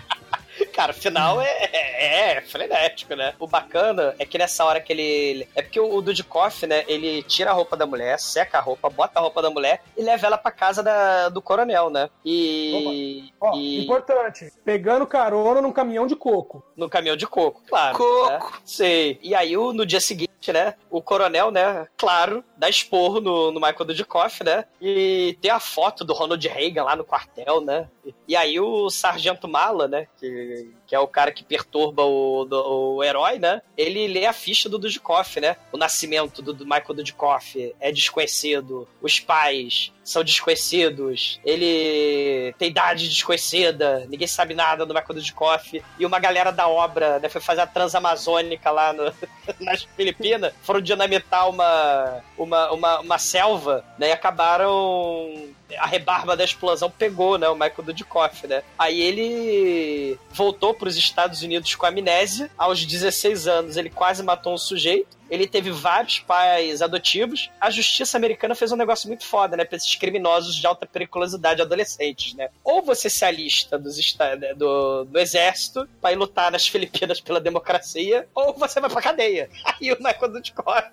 Cara, 0.77 0.93
o 0.93 0.95
final 0.95 1.41
é, 1.41 1.71
é, 1.73 2.33
é 2.37 2.41
frenético, 2.43 3.17
né? 3.17 3.33
O 3.41 3.47
bacana 3.47 4.15
é 4.19 4.27
que 4.27 4.37
nessa 4.37 4.63
hora 4.63 4.79
que 4.79 4.93
ele. 4.93 5.49
É 5.55 5.63
porque 5.63 5.81
o, 5.81 5.91
o 5.91 6.03
Dudikoff, 6.03 6.67
né? 6.67 6.85
Ele 6.87 7.23
tira 7.23 7.51
a 7.51 7.55
roupa 7.55 7.79
da 7.79 7.87
mulher, 7.87 8.19
seca 8.19 8.59
a 8.59 8.61
roupa, 8.61 8.91
bota 8.91 9.19
a 9.19 9.23
roupa 9.23 9.41
da 9.41 9.49
mulher 9.49 9.83
e 9.97 10.03
leva 10.03 10.27
ela 10.27 10.37
pra 10.37 10.51
casa 10.51 10.83
da, 10.83 11.31
do 11.31 11.41
coronel, 11.41 11.89
né? 11.89 12.11
E. 12.23 13.33
Ó, 13.41 13.57
e 13.57 13.85
importante. 13.85 14.53
Pegando 14.67 15.07
carona 15.07 15.63
num 15.63 15.73
caminhão 15.73 16.07
de 16.07 16.15
coco. 16.15 16.63
no 16.77 16.91
caminhão 16.91 17.17
de 17.17 17.27
coco, 17.27 17.63
claro. 17.67 17.97
Coco. 17.97 18.29
Né? 18.29 18.41
Sei. 18.63 19.19
E 19.23 19.35
aí, 19.35 19.57
no 19.57 19.87
dia 19.87 20.01
seguinte, 20.01 20.53
né? 20.53 20.75
O 20.91 21.01
coronel, 21.01 21.51
né? 21.51 21.87
Claro, 21.97 22.45
dá 22.57 22.69
esporro 22.69 23.21
no, 23.21 23.51
no 23.53 23.61
Michael 23.61 23.85
Dudikoff, 23.85 24.43
né? 24.45 24.65
E 24.81 25.37
tem 25.41 25.51
a 25.51 25.61
foto 25.61 26.05
do 26.05 26.13
Ronald 26.15 26.47
Reagan 26.49 26.85
lá 26.85 26.97
no 26.97 27.05
quartel, 27.05 27.61
né? 27.61 27.89
E 28.29 28.37
aí 28.37 28.59
o 28.61 28.89
Sargento 28.91 29.47
Mala, 29.49 29.87
né? 29.89 30.07
Que, 30.19 30.71
que 30.87 30.95
é 30.95 30.99
o 31.01 31.09
cara 31.09 31.33
que 31.33 31.43
perturba 31.45 32.05
o, 32.05 32.45
do- 32.45 32.95
o 32.97 33.05
herói, 33.05 33.39
né? 33.39 33.61
Ele 33.77 34.07
lê 34.09 34.27
a 34.27 34.33
ficha 34.33 34.69
do 34.69 34.79
Dudikoff, 34.79 35.41
né? 35.41 35.57
O 35.73 35.77
nascimento 35.77 36.41
do, 36.41 36.53
do 36.53 36.65
Michael 36.65 36.95
Dudikoff 36.95 37.75
é 37.81 37.91
desconhecido. 37.93 38.87
Os 39.03 39.19
pais 39.21 39.93
são 40.05 40.23
desconhecidos. 40.23 41.41
Ele 41.45 42.55
tem 42.59 42.69
idade 42.69 43.09
desconhecida. 43.09 44.07
Ninguém 44.09 44.27
sabe 44.29 44.55
nada 44.55 44.87
do 44.87 44.95
Michael 44.95 45.15
Dudikoff. 45.15 45.83
E 45.99 46.07
uma 46.07 46.19
galera 46.19 46.51
da 46.53 46.69
obra 46.69 47.19
né, 47.19 47.29
foi 47.29 47.41
fazer 47.41 47.63
a 47.63 47.67
transamazônica 47.67 48.71
lá 48.71 48.93
no- 48.93 49.13
nas 49.61 49.83
Filipinas. 49.97 50.53
Foram 50.63 50.81
dinamitar 50.81 51.49
uma, 51.49 52.23
uma, 52.47 52.71
uma, 52.73 53.01
uma 53.01 53.19
selva 53.19 53.85
né, 53.99 54.09
e 54.09 54.13
acabaram 54.13 55.55
a 55.79 55.87
rebarba 55.87 56.37
da 56.37 56.45
explosão 56.45 56.91
pegou, 56.91 57.39
né, 57.39 57.49
o 57.49 57.55
Michael 57.55 57.83
Dudikoff, 57.83 58.47
né? 58.47 58.63
Aí 58.79 59.01
ele 59.01 60.19
voltou 60.31 60.73
para 60.73 60.89
os 60.89 60.97
Estados 60.97 61.43
Unidos 61.43 61.75
com 61.75 61.87
amnésia. 61.87 62.51
Aos 62.57 62.85
16 62.85 63.49
anos, 63.49 63.77
ele 63.77 63.91
quase 63.91 64.23
matou 64.23 64.55
um 64.55 64.59
sujeito. 64.59 65.17
Ele 65.29 65.49
teve 65.49 65.73
vários 65.73 66.21
pais 66.21 66.81
adotivos. 66.81 67.51
A 67.61 67.69
justiça 67.69 68.17
americana 68.17 68.55
fez 68.55 68.71
um 68.71 68.77
negócio 68.77 69.09
muito 69.09 69.25
foda, 69.25 69.57
né? 69.57 69.65
Pra 69.65 69.77
esses 69.77 69.97
criminosos 69.97 70.55
de 70.55 70.67
alta 70.67 70.87
periculosidade 70.87 71.61
adolescentes, 71.61 72.35
né? 72.35 72.49
Ou 72.63 72.81
você 72.81 73.11
se 73.11 73.25
alista 73.25 73.77
dos 73.77 73.97
né, 74.39 74.55
do, 74.55 75.05
do 75.05 75.19
exército 75.19 75.89
pra 76.01 76.13
ir 76.13 76.17
lutar 76.17 76.53
nas 76.53 76.69
Filipinas 76.69 77.21
pela 77.21 77.41
democracia, 77.41 78.29
ou 78.33 78.55
você 78.55 78.81
vai 78.81 78.89
pra 78.89 79.03
cadeia. 79.03 79.51
Aí 79.65 79.93
o 79.93 79.97
Michael 79.97 80.33
Dudikoff 80.33 80.93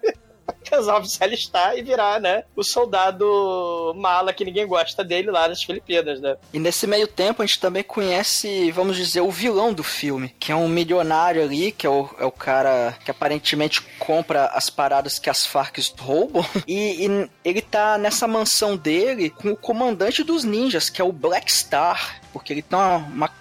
resolve 0.69 1.07
se 1.07 1.23
alistar 1.23 1.77
e 1.77 1.81
virar, 1.81 2.19
né? 2.19 2.43
O 2.55 2.63
soldado 2.63 3.93
mala 3.95 4.33
que 4.33 4.45
ninguém 4.45 4.65
gosta 4.65 5.03
dele 5.03 5.29
lá 5.29 5.47
nas 5.47 5.63
Filipinas, 5.63 6.19
né? 6.19 6.35
E 6.53 6.59
nesse 6.59 6.87
meio 6.87 7.07
tempo 7.07 7.41
a 7.41 7.45
gente 7.45 7.59
também 7.59 7.83
conhece, 7.83 8.71
vamos 8.71 8.97
dizer, 8.97 9.21
o 9.21 9.31
vilão 9.31 9.73
do 9.73 9.83
filme, 9.83 10.33
que 10.39 10.51
é 10.51 10.55
um 10.55 10.67
milionário 10.67 11.43
ali, 11.43 11.71
que 11.71 11.85
é 11.85 11.89
o, 11.89 12.09
é 12.19 12.25
o 12.25 12.31
cara 12.31 12.97
que 13.03 13.11
aparentemente 13.11 13.81
compra 13.99 14.45
as 14.47 14.69
paradas 14.69 15.19
que 15.19 15.29
as 15.29 15.45
Farc 15.45 15.77
roubam. 15.99 16.43
E, 16.65 17.05
e 17.05 17.29
ele 17.43 17.61
tá 17.61 17.97
nessa 17.97 18.27
mansão 18.27 18.77
dele 18.77 19.29
com 19.29 19.51
o 19.51 19.55
comandante 19.55 20.23
dos 20.23 20.43
ninjas, 20.43 20.89
que 20.89 21.01
é 21.01 21.03
o 21.03 21.11
Black 21.11 21.51
Star. 21.51 22.21
Porque 22.33 22.51
ele 22.51 22.61
tem 22.63 22.77
uma. 22.77 22.97
uma- 22.97 23.31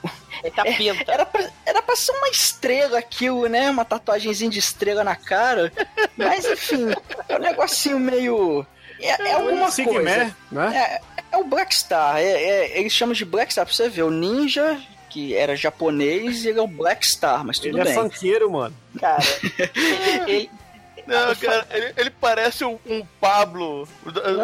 Ele 0.45 0.55
tá 0.55 0.63
pinta. 0.65 1.11
Era, 1.11 1.25
pra, 1.27 1.49
era 1.67 1.83
pra 1.83 1.97
ser 1.97 2.13
uma 2.13 2.29
estrela 2.29 2.99
aquilo, 2.99 3.49
né? 3.49 3.71
Uma 3.71 3.85
tatuagemzinha 3.85 4.51
de 4.51 4.59
estrela 4.59 5.03
na 5.03 5.17
cara. 5.17 5.73
Mas 6.17 6.45
enfim, 6.45 6.89
é 7.29 7.37
um 7.37 7.41
negocinho 7.41 7.99
meio. 7.99 8.65
É, 9.01 9.31
é 9.31 9.33
alguma 9.33 9.71
Sigma, 9.71 9.95
coisa. 9.95 10.37
né? 10.53 11.01
É 11.33 11.37
o 11.39 11.45
Black 11.45 11.75
Star, 11.75 12.19
é, 12.19 12.25
é, 12.27 12.79
eles 12.79 12.93
chamam 12.93 13.15
de 13.15 13.25
Black 13.25 13.51
Star, 13.53 13.65
pra 13.65 13.75
você 13.75 13.89
ver, 13.89 14.03
o 14.03 14.11
ninja, 14.11 14.79
que 15.09 15.35
era 15.35 15.57
japonês, 15.57 16.45
e 16.45 16.51
ele 16.51 16.59
é 16.59 16.63
o 16.63 16.67
Black 16.69 17.07
Star, 17.07 17.43
mas 17.43 17.59
tudo 17.59 17.71
Ele 17.71 17.81
é 17.81 17.85
bem. 17.85 17.95
funkeiro, 17.95 18.51
mano. 18.53 18.77
Cara, 19.01 19.23
ele, 20.29 20.51
Não, 21.07 21.35
cara, 21.37 21.67
ele, 21.71 21.95
ele 21.97 22.11
parece 22.11 22.65
um, 22.67 22.79
um 22.87 23.03
Pablo. 23.19 23.89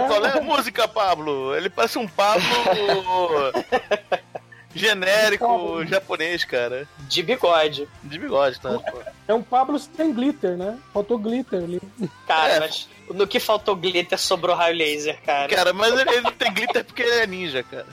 Qual 0.09 0.25
é 0.27 0.39
a 0.39 0.41
música, 0.41 0.89
Pablo? 0.89 1.55
Ele 1.55 1.69
parece 1.69 1.99
um 1.99 2.09
Pablo 2.09 2.43
genérico 4.79 5.85
japonês, 5.87 6.45
cara. 6.45 6.89
de 7.09 7.23
bigode. 7.23 7.89
De 8.03 8.19
bigode, 8.19 8.61
tá? 8.61 8.79
É 9.27 9.35
um 9.35 9.43
Pablo 9.43 9.79
sem 9.79 10.13
glitter, 10.13 10.57
né? 10.57 10.79
Faltou 10.93 11.19
glitter 11.19 11.63
ali. 11.63 11.81
Cara, 12.27 12.55
É. 12.55 12.61
mas 12.61 12.89
no 13.15 13.27
que 13.27 13.41
faltou 13.41 13.77
glitter 13.77 14.19
sobrou 14.19 14.55
raio 14.55 14.77
laser, 14.77 15.21
cara. 15.23 15.49
Cara, 15.49 15.73
mas 15.73 15.93
ele, 15.99 16.11
ele 16.11 16.21
não 16.21 16.33
tem 16.33 16.53
glitter 16.53 16.85
porque 16.85 17.03
ele 17.03 17.21
é 17.21 17.27
ninja, 17.27 17.63
cara. 17.63 17.87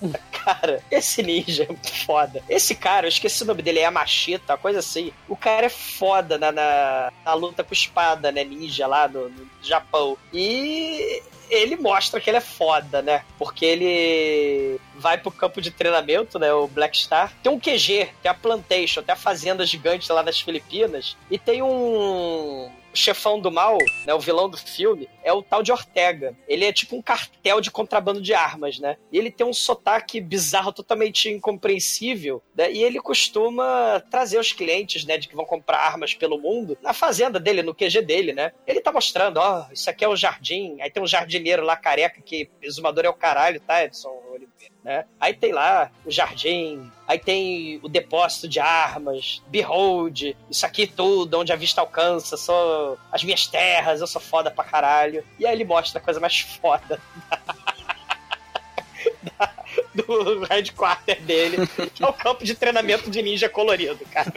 Cara, 0.46 0.80
esse 0.92 1.24
ninja 1.24 1.64
é 1.64 1.66
muito 1.66 1.92
foda. 2.04 2.40
Esse 2.48 2.76
cara, 2.76 3.06
eu 3.06 3.08
esqueci 3.08 3.42
o 3.42 3.46
nome 3.46 3.62
dele, 3.62 3.80
é 3.80 3.82
Yamashita, 3.82 4.52
uma 4.52 4.58
coisa 4.58 4.78
assim. 4.78 5.12
O 5.28 5.36
cara 5.36 5.66
é 5.66 5.68
foda 5.68 6.38
na, 6.38 6.52
na, 6.52 7.12
na 7.24 7.34
luta 7.34 7.64
com 7.64 7.72
espada, 7.72 8.30
né? 8.30 8.44
Ninja 8.44 8.86
lá 8.86 9.08
no, 9.08 9.28
no 9.28 9.48
Japão. 9.60 10.16
E 10.32 11.20
ele 11.50 11.76
mostra 11.76 12.20
que 12.20 12.30
ele 12.30 12.36
é 12.36 12.40
foda, 12.40 13.02
né? 13.02 13.24
Porque 13.38 13.64
ele 13.64 14.80
vai 14.96 15.18
pro 15.18 15.30
campo 15.30 15.60
de 15.60 15.70
treinamento, 15.70 16.38
né? 16.38 16.52
O 16.52 16.68
Black 16.68 16.96
Star. 16.96 17.32
Tem 17.42 17.50
um 17.50 17.58
QG, 17.58 18.10
tem 18.22 18.30
a 18.30 18.34
Plantation, 18.34 19.02
tem 19.02 19.12
a 19.12 19.16
fazenda 19.16 19.66
gigante 19.66 20.10
lá 20.12 20.22
nas 20.22 20.40
Filipinas. 20.40 21.16
E 21.30 21.38
tem 21.38 21.62
um 21.62 22.70
chefão 22.96 23.40
do 23.40 23.50
mal, 23.50 23.78
né, 24.04 24.14
o 24.14 24.20
vilão 24.20 24.48
do 24.48 24.56
filme, 24.56 25.08
é 25.22 25.32
o 25.32 25.42
tal 25.42 25.62
de 25.62 25.72
Ortega. 25.72 26.36
Ele 26.48 26.64
é 26.64 26.72
tipo 26.72 26.96
um 26.96 27.02
cartel 27.02 27.60
de 27.60 27.70
contrabando 27.70 28.20
de 28.20 28.34
armas, 28.34 28.78
né? 28.78 28.96
E 29.12 29.18
ele 29.18 29.30
tem 29.30 29.46
um 29.46 29.52
sotaque 29.52 30.20
bizarro, 30.20 30.72
totalmente 30.72 31.28
incompreensível, 31.28 32.42
né? 32.54 32.70
E 32.72 32.82
ele 32.82 33.00
costuma 33.00 34.02
trazer 34.10 34.38
os 34.38 34.52
clientes, 34.52 35.04
né, 35.04 35.18
de 35.18 35.28
que 35.28 35.36
vão 35.36 35.44
comprar 35.44 35.78
armas 35.78 36.14
pelo 36.14 36.38
mundo, 36.38 36.76
na 36.82 36.92
fazenda 36.92 37.38
dele, 37.38 37.62
no 37.62 37.74
QG 37.74 38.02
dele, 38.02 38.32
né? 38.32 38.52
Ele 38.66 38.80
tá 38.80 38.92
mostrando, 38.92 39.38
ó, 39.38 39.66
isso 39.72 39.88
aqui 39.90 40.04
é 40.04 40.08
o 40.08 40.16
jardim, 40.16 40.76
aí 40.80 40.90
tem 40.90 41.02
um 41.02 41.06
jardineiro 41.06 41.64
lá 41.64 41.76
careca 41.76 42.20
que 42.22 42.48
exumador 42.62 43.04
é 43.04 43.08
o 43.08 43.14
caralho, 43.14 43.60
tá, 43.60 43.84
Edson 43.84 44.25
Oliveira? 44.36 44.72
Né? 44.84 45.04
Aí 45.20 45.34
tem 45.34 45.52
lá 45.52 45.90
o 46.04 46.10
jardim, 46.10 46.90
aí 47.08 47.18
tem 47.18 47.80
o 47.82 47.88
depósito 47.88 48.46
de 48.48 48.60
armas, 48.60 49.42
behold, 49.48 50.36
isso 50.48 50.64
aqui 50.64 50.86
tudo, 50.86 51.38
onde 51.40 51.52
a 51.52 51.56
vista 51.56 51.80
alcança, 51.80 52.36
sou 52.36 52.96
as 53.10 53.24
minhas 53.24 53.46
terras, 53.46 54.00
eu 54.00 54.06
sou 54.06 54.20
foda 54.20 54.50
pra 54.50 54.62
caralho. 54.64 55.24
E 55.38 55.46
aí 55.46 55.52
ele 55.52 55.64
mostra 55.64 56.00
a 56.00 56.02
coisa 56.04 56.20
mais 56.20 56.38
foda 56.40 57.00
da- 59.38 59.55
do 59.96 60.44
headquarter 60.48 61.20
dele, 61.22 61.66
que 61.94 62.02
é 62.02 62.06
o 62.06 62.12
campo 62.12 62.44
de 62.44 62.54
treinamento 62.54 63.10
de 63.10 63.22
ninja 63.22 63.48
colorido, 63.48 63.98
cara. 64.12 64.32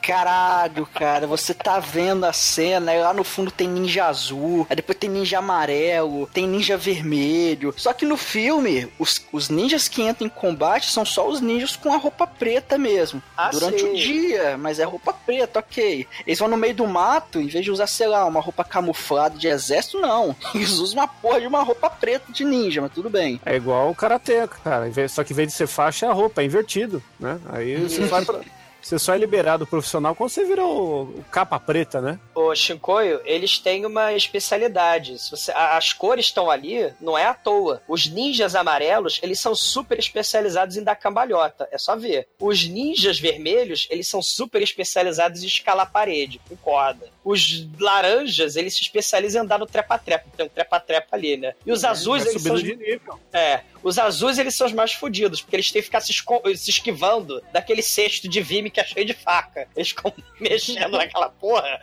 Caralho, 0.00 0.86
cara, 0.86 1.26
você 1.26 1.54
tá 1.54 1.78
vendo 1.78 2.24
a 2.24 2.32
cena, 2.32 2.92
aí 2.92 3.00
lá 3.00 3.14
no 3.14 3.22
fundo 3.24 3.50
tem 3.50 3.68
ninja 3.68 4.06
azul, 4.06 4.66
aí 4.68 4.76
depois 4.76 4.98
tem 4.98 5.08
ninja 5.08 5.38
amarelo, 5.38 6.26
tem 6.32 6.46
ninja 6.46 6.76
vermelho. 6.76 7.72
Só 7.76 7.92
que 7.92 8.04
no 8.04 8.16
filme, 8.16 8.88
os, 8.98 9.24
os 9.32 9.48
ninjas 9.48 9.88
que 9.88 10.02
entram 10.02 10.26
em 10.26 10.30
combate 10.30 10.90
são 10.90 11.04
só 11.04 11.28
os 11.28 11.40
ninjas 11.40 11.76
com 11.76 11.92
a 11.92 11.96
roupa 11.96 12.26
preta 12.26 12.76
mesmo. 12.76 13.22
Ah, 13.36 13.50
durante 13.50 13.80
sim. 13.80 13.90
o 13.90 13.96
dia, 13.96 14.56
mas 14.58 14.78
é 14.78 14.84
roupa 14.84 15.12
preta, 15.12 15.60
ok. 15.60 16.06
Eles 16.26 16.38
vão 16.38 16.48
no 16.48 16.56
meio 16.56 16.74
do 16.74 16.86
mato, 16.86 17.40
em 17.40 17.46
vez 17.46 17.64
de 17.64 17.70
usar, 17.70 17.86
sei 17.86 18.06
lá, 18.08 18.24
uma 18.24 18.40
roupa 18.40 18.64
camuflada 18.64 19.38
de 19.38 19.48
exército, 19.48 20.00
não. 20.00 20.34
Eles 20.54 20.72
usam 20.72 21.00
uma 21.00 21.08
porra 21.08 21.40
de 21.40 21.46
uma 21.46 21.62
roupa 21.62 21.88
preta 21.90 22.32
de 22.32 22.44
ninja, 22.44 22.80
mas 22.80 22.92
tudo 22.92 23.08
bem. 23.08 23.40
É 23.44 23.56
igual 23.56 23.90
o 23.90 23.94
karatê, 23.94 24.48
cara. 24.64 24.88
Em 24.88 24.90
vez- 24.90 25.01
Só 25.08 25.22
que 25.24 25.32
em 25.32 25.36
vez 25.36 25.48
de 25.48 25.54
ser 25.54 25.66
faixa, 25.66 26.06
é 26.06 26.08
a 26.08 26.12
roupa, 26.12 26.42
é 26.42 26.44
invertido, 26.44 27.02
né? 27.18 27.40
Aí 27.50 27.76
você 27.76 28.00
vai 28.06 28.24
pra... 28.24 28.40
Você 28.80 28.98
só 28.98 29.14
é 29.14 29.18
liberado 29.18 29.64
profissional 29.64 30.12
quando 30.12 30.30
você 30.30 30.44
vira 30.44 30.64
o, 30.66 31.02
o 31.02 31.24
capa 31.30 31.56
preta, 31.60 32.00
né? 32.00 32.18
Ô, 32.34 32.52
Shinkoio, 32.52 33.20
eles 33.24 33.56
têm 33.60 33.86
uma 33.86 34.12
especialidade. 34.12 35.16
Você- 35.30 35.52
as 35.52 35.92
cores 35.92 36.26
estão 36.26 36.50
ali, 36.50 36.92
não 37.00 37.16
é 37.16 37.24
à 37.26 37.32
toa. 37.32 37.80
Os 37.86 38.08
ninjas 38.08 38.56
amarelos, 38.56 39.20
eles 39.22 39.38
são 39.38 39.54
super 39.54 40.00
especializados 40.00 40.76
em 40.76 40.82
dar 40.82 40.96
cambalhota. 40.96 41.68
É 41.70 41.78
só 41.78 41.94
ver. 41.94 42.26
Os 42.40 42.66
ninjas 42.66 43.20
vermelhos, 43.20 43.86
eles 43.88 44.08
são 44.08 44.20
super 44.20 44.60
especializados 44.60 45.44
em 45.44 45.46
escalar 45.46 45.92
parede, 45.92 46.40
com 46.48 46.56
corda. 46.56 47.08
Os 47.24 47.66
laranjas, 47.78 48.56
eles 48.56 48.74
se 48.74 48.80
especializam 48.82 49.42
em 49.42 49.44
andar 49.44 49.58
no 49.58 49.66
trepa-trepa. 49.66 50.24
Tem 50.36 50.46
um 50.46 50.48
trepa-trepa 50.48 51.14
ali, 51.16 51.36
né? 51.36 51.54
E 51.64 51.70
os 51.72 51.84
azuis, 51.84 52.24
Vai 52.24 52.32
eles 52.32 52.42
são 52.42 52.56
de 52.56 52.76
nível. 52.76 53.20
é, 53.32 53.60
os 53.82 53.98
azuis 53.98 54.38
eles 54.38 54.54
são 54.54 54.66
os 54.66 54.72
mais 54.72 54.92
fodidos, 54.92 55.40
porque 55.40 55.56
eles 55.56 55.70
têm 55.70 55.80
que 55.80 55.86
ficar 55.86 56.00
se, 56.00 56.12
se 56.12 56.70
esquivando 56.70 57.42
daquele 57.52 57.82
cesto 57.82 58.28
de 58.28 58.40
vime 58.40 58.70
que 58.70 58.80
é 58.80 58.84
cheio 58.84 59.06
de 59.06 59.14
faca. 59.14 59.68
Eles 59.76 59.88
ficam 59.90 60.12
mexendo 60.40 60.92
naquela 60.92 61.28
porra. 61.28 61.80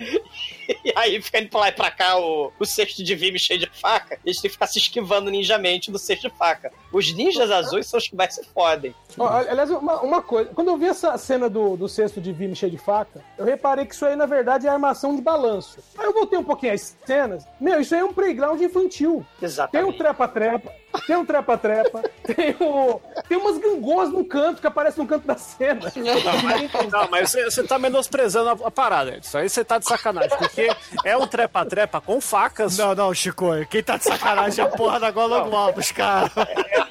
E 0.83 0.93
aí 0.95 1.21
fica 1.21 1.39
indo 1.39 1.49
pra 1.49 1.59
lá 1.61 1.69
e 1.69 1.71
pra 1.71 1.89
cá 1.91 2.17
o, 2.19 2.51
o 2.59 2.65
cesto 2.65 3.03
de 3.03 3.15
vime 3.15 3.39
cheio 3.39 3.59
de 3.59 3.69
faca. 3.69 4.19
Eles 4.25 4.39
têm 4.41 4.49
que 4.49 4.53
ficar 4.53 4.67
se 4.67 4.77
esquivando 4.79 5.31
ninjamente 5.31 5.91
do 5.91 5.97
cesto 5.97 6.29
de 6.29 6.35
faca. 6.37 6.71
Os 6.91 7.11
ninjas 7.13 7.49
azuis 7.49 7.87
são 7.87 7.97
os 7.97 8.07
que 8.07 8.15
mais 8.15 8.35
se 8.35 8.43
fodem. 8.45 8.93
Ó, 9.17 9.27
aliás, 9.27 9.69
uma, 9.71 10.01
uma 10.01 10.21
coisa, 10.21 10.51
quando 10.53 10.69
eu 10.69 10.77
vi 10.77 10.85
essa 10.87 11.17
cena 11.17 11.49
do, 11.49 11.75
do 11.75 11.87
cesto 11.89 12.21
de 12.21 12.31
vime 12.31 12.55
cheio 12.55 12.71
de 12.71 12.77
faca, 12.77 13.23
eu 13.37 13.45
reparei 13.45 13.85
que 13.85 13.93
isso 13.93 14.05
aí, 14.05 14.15
na 14.15 14.25
verdade, 14.25 14.67
é 14.67 14.69
armação 14.69 15.15
de 15.15 15.21
balanço. 15.30 15.80
Aí 15.97 16.05
eu 16.05 16.13
voltei 16.13 16.39
um 16.39 16.43
pouquinho 16.43 16.73
às 16.73 16.95
cenas. 17.05 17.45
Meu, 17.59 17.80
isso 17.80 17.93
aí 17.93 18.01
é 18.01 18.03
um 18.03 18.13
playground 18.13 18.59
infantil. 18.59 19.25
Tem 19.39 19.45
um 19.45 19.49
Exatamente. 19.49 19.97
trepa-trepa, 19.97 20.71
tem 21.05 21.15
um 21.15 21.25
trepa-trepa, 21.25 22.03
tem, 22.36 22.55
o, 22.59 22.99
tem 23.27 23.38
umas 23.38 23.57
gangôs 23.57 24.09
no 24.09 24.25
canto 24.25 24.59
que 24.59 24.67
aparecem 24.67 25.03
no 25.03 25.09
canto 25.09 25.27
da 25.27 25.38
cena. 25.38 25.91
Não, 26.91 27.07
mas 27.09 27.30
você, 27.30 27.45
você 27.45 27.63
tá 27.63 27.77
menosprezando 27.77 28.49
a, 28.49 28.67
a 28.67 28.71
parada. 28.71 29.17
Isso 29.17 29.38
aí 29.38 29.47
você 29.47 29.63
tá 29.63 29.77
de 29.77 29.86
sacanagem. 29.86 30.38
Porque 30.38 30.69
é 31.05 31.15
um 31.15 31.27
trepa-trepa 31.27 32.01
com 32.01 32.19
facas. 32.19 32.77
Não, 32.77 32.95
não, 32.95 33.13
Chico, 33.13 33.47
quem 33.69 33.84
tá 33.84 33.97
de 33.97 34.05
sacanagem 34.05 34.63
é 34.63 34.67
a 34.67 34.71
porra 34.71 34.99
da 34.99 35.11
Gola 35.11 35.41
Globos, 35.41 35.91
cara. 35.91 36.32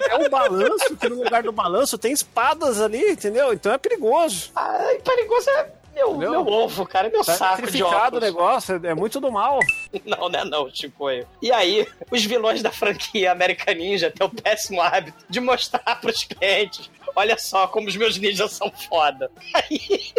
É 0.08 0.16
um 0.16 0.28
balanço, 0.28 0.96
que 0.96 1.08
no 1.08 1.22
lugar 1.22 1.42
do 1.42 1.52
balanço 1.52 1.98
tem 1.98 2.12
espadas 2.12 2.80
ali, 2.80 3.12
entendeu? 3.12 3.52
Então 3.52 3.72
é 3.72 3.78
perigoso. 3.78 4.50
Ai, 4.54 4.98
perigoso 4.98 5.50
é 5.50 5.77
meu, 5.98 6.10
Entendeu? 6.10 6.30
meu 6.44 6.46
ovo, 6.46 6.86
cara. 6.86 7.08
É 7.08 7.10
meu 7.10 7.24
Tá 7.24 7.34
saco 7.34 7.56
de 7.62 7.72
sacrificado 7.72 7.94
o 7.94 8.18
óculos. 8.18 8.22
negócio, 8.22 8.80
é, 8.86 8.94
muito 8.94 9.20
do 9.20 9.30
mal. 9.32 9.58
Não, 10.04 10.28
não 10.28 10.38
é 10.40 10.44
não, 10.44 10.70
Chicoio. 10.70 11.26
E 11.42 11.50
aí, 11.50 11.86
os 12.10 12.24
vilões 12.24 12.62
da 12.62 12.70
franquia 12.70 13.32
American 13.32 13.74
Ninja 13.74 14.10
têm 14.10 14.26
o 14.26 14.30
péssimo 14.30 14.80
hábito 14.80 15.24
de 15.28 15.40
mostrar 15.40 16.00
pros 16.00 16.24
clientes 16.24 16.90
olha 17.16 17.36
só 17.36 17.66
como 17.66 17.88
os 17.88 17.96
meus 17.96 18.16
ninjas 18.16 18.52
são 18.52 18.70
foda. 18.70 19.30
Aí, 19.52 20.12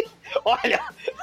olha, 0.44 0.80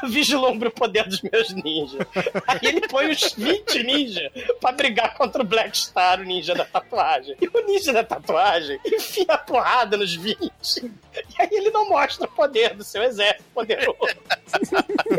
vislumbre 0.07 0.69
o 0.69 0.71
poder 0.71 1.07
dos 1.07 1.21
meus 1.21 1.49
ninjas. 1.53 2.05
Aí 2.47 2.59
ele 2.63 2.87
põe 2.87 3.09
os 3.09 3.33
20 3.33 3.83
ninjas 3.83 4.31
pra 4.59 4.71
brigar 4.71 5.15
contra 5.15 5.41
o 5.41 5.45
Black 5.45 5.77
Star, 5.77 6.19
o 6.19 6.23
ninja 6.23 6.53
da 6.53 6.65
tatuagem. 6.65 7.35
E 7.41 7.47
o 7.47 7.65
ninja 7.65 7.93
da 7.93 8.03
tatuagem 8.03 8.79
enfia 8.85 9.25
a 9.29 9.37
porrada 9.37 9.97
nos 9.97 10.15
20. 10.15 10.51
E 10.77 11.41
aí 11.41 11.49
ele 11.51 11.71
não 11.71 11.89
mostra 11.89 12.25
o 12.25 12.31
poder 12.31 12.75
do 12.75 12.83
seu 12.83 13.03
exército 13.03 13.45
poderoso. 13.53 13.97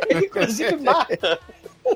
Ele 0.08 0.26
inclusive 0.26 0.76
mata 0.76 1.40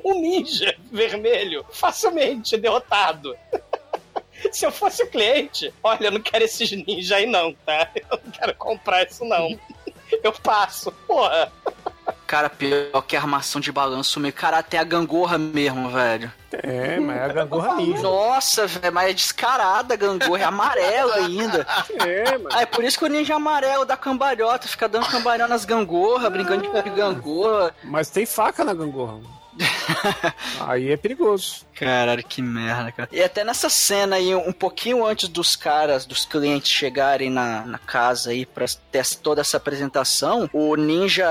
um 0.05 0.21
ninja 0.21 0.75
vermelho 0.91 1.65
facilmente 1.71 2.57
derrotado. 2.57 3.37
Se 4.51 4.67
eu 4.67 4.73
fosse 4.73 5.03
o 5.05 5.07
cliente, 5.07 5.73
olha, 5.83 6.07
eu 6.07 6.13
não 6.13 6.21
quero 6.21 6.45
esses 6.45 6.71
ninjas 6.73 7.13
aí 7.13 7.27
não, 7.27 7.53
tá? 7.55 7.91
Eu 7.95 8.21
não 8.25 8.33
quero 8.33 8.55
comprar 8.57 9.07
isso 9.07 9.25
não. 9.25 9.59
Eu 10.23 10.33
passo, 10.33 10.91
porra. 11.07 11.53
Cara, 12.33 12.49
pior 12.49 13.03
que 13.03 13.15
a 13.15 13.21
armação 13.21 13.61
de 13.61 13.71
balanço 13.71 14.19
meio. 14.19 14.33
Cara, 14.33 14.57
até 14.57 14.79
a 14.79 14.85
gangorra 14.85 15.37
mesmo, 15.37 15.91
velho. 15.91 16.33
É, 16.51 16.99
mas 16.99 17.15
é 17.19 17.25
a 17.25 17.29
gangorra 17.29 17.75
ninja. 17.77 18.01
Nossa, 18.01 18.67
velho, 18.67 18.95
mas 18.95 19.11
é 19.11 19.13
descarada 19.13 19.93
a 19.93 19.97
gangorra, 19.99 20.41
é 20.41 20.45
amarela 20.45 21.17
ainda. 21.17 21.67
É, 22.01 22.39
mas... 22.39 22.55
Ah, 22.55 22.63
é 22.63 22.67
por 22.67 22.85
isso 22.85 22.99
que 22.99 23.05
o 23.05 23.09
ninja 23.09 23.35
amarelo 23.35 23.85
dá 23.85 23.99
cambalhota, 23.99 24.67
fica 24.67 24.89
dando 24.89 25.09
cambalhota 25.09 25.51
nas 25.51 25.67
gangorra, 25.67 26.31
brincando 26.31 26.63
de 26.63 26.91
gangorra. 26.91 27.75
mas 27.85 28.09
tem 28.09 28.25
faca 28.25 28.65
na 28.65 28.73
gangorra. 28.73 29.21
Aí 30.61 30.91
é 30.91 30.97
perigoso. 30.97 31.67
Caralho, 31.75 32.23
que 32.23 32.41
merda, 32.41 32.93
cara. 32.93 33.09
E 33.13 33.23
até 33.23 33.43
nessa 33.43 33.69
cena 33.69 34.17
aí, 34.17 34.35
um 34.35 34.53
pouquinho 34.53 35.05
antes 35.05 35.29
dos 35.29 35.57
caras, 35.57 36.05
dos 36.07 36.25
clientes 36.25 36.71
chegarem 36.71 37.29
na, 37.31 37.67
na 37.67 37.79
casa 37.79 38.31
aí 38.31 38.47
pra 38.47 38.67
ter 38.93 39.05
toda 39.17 39.41
essa 39.41 39.57
apresentação, 39.57 40.49
o 40.53 40.77
Ninja 40.77 41.27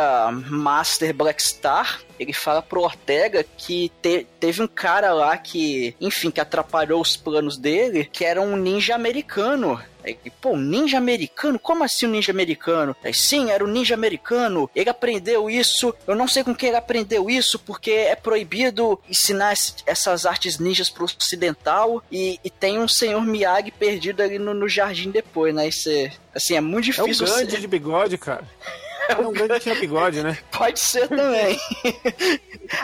Master 0.50 1.14
Black 1.14 1.42
Star, 1.42 2.02
ele 2.20 2.34
fala 2.34 2.62
pro 2.62 2.82
Ortega 2.82 3.46
que 3.58 3.92
te- 4.02 4.28
teve 4.40 4.62
um 4.62 4.68
cara 4.68 5.14
lá 5.14 5.38
que, 5.38 5.96
enfim, 6.02 6.30
que 6.30 6.42
atrapalhou 6.42 7.00
os 7.02 7.16
planos 7.16 7.58
dele, 7.58 8.10
que 8.12 8.26
era 8.26 8.42
um 8.42 8.58
ninja 8.58 8.94
americano. 8.96 9.82
Aí, 10.04 10.18
pô, 10.42 10.52
um 10.52 10.58
ninja 10.58 10.98
americano? 10.98 11.60
Como 11.60 11.84
assim 11.84 12.06
um 12.08 12.10
ninja 12.12 12.32
americano? 12.32 12.96
Aí, 13.04 13.14
sim, 13.14 13.52
era 13.52 13.64
um 13.64 13.68
ninja 13.68 13.94
americano. 13.94 14.70
Ele 14.76 14.90
aprendeu 14.90 15.50
isso. 15.50 15.94
Eu 16.08 16.16
não 16.16 16.28
sei 16.28 16.44
com 16.44 16.56
quem 16.56 16.70
ele 16.70 16.78
aprendeu 16.78 17.30
isso, 17.30 17.60
porque 17.60 17.92
é 17.92 18.16
proibido 18.16 19.00
ensinar 19.10 19.54
esse- 19.54 19.76
essas 19.86 20.26
artes 20.26 20.58
ninjas 20.60 20.90
pro 20.90 21.06
ocidental. 21.06 22.04
E, 22.12 22.40
e 22.44 22.50
tem 22.50 22.80
um 22.80 22.88
senhor 22.88 23.22
Miyagi 23.26 23.72
perdido 23.72 24.22
ali 24.22 24.40
no, 24.40 24.54
no 24.54 24.68
jardim 24.68 25.12
depois, 25.12 25.54
né? 25.54 25.68
Isso 25.68 25.90
é, 25.90 26.12
assim, 26.34 26.56
é 26.56 26.62
muito 26.62 26.90
É 26.90 27.04
um 27.04 27.06
difícil. 27.08 27.26
Gandhi 27.28 27.52
ser- 27.52 27.60
de 27.60 27.68
bigode, 27.68 28.18
cara. 28.18 28.44
É 29.10 29.16
um 29.18 29.34
Gandhi 29.34 29.60
tinha 29.60 29.76
bigode, 29.76 30.22
né? 30.24 30.38
Pode 30.52 30.80
ser 30.80 31.08
também. 31.10 31.60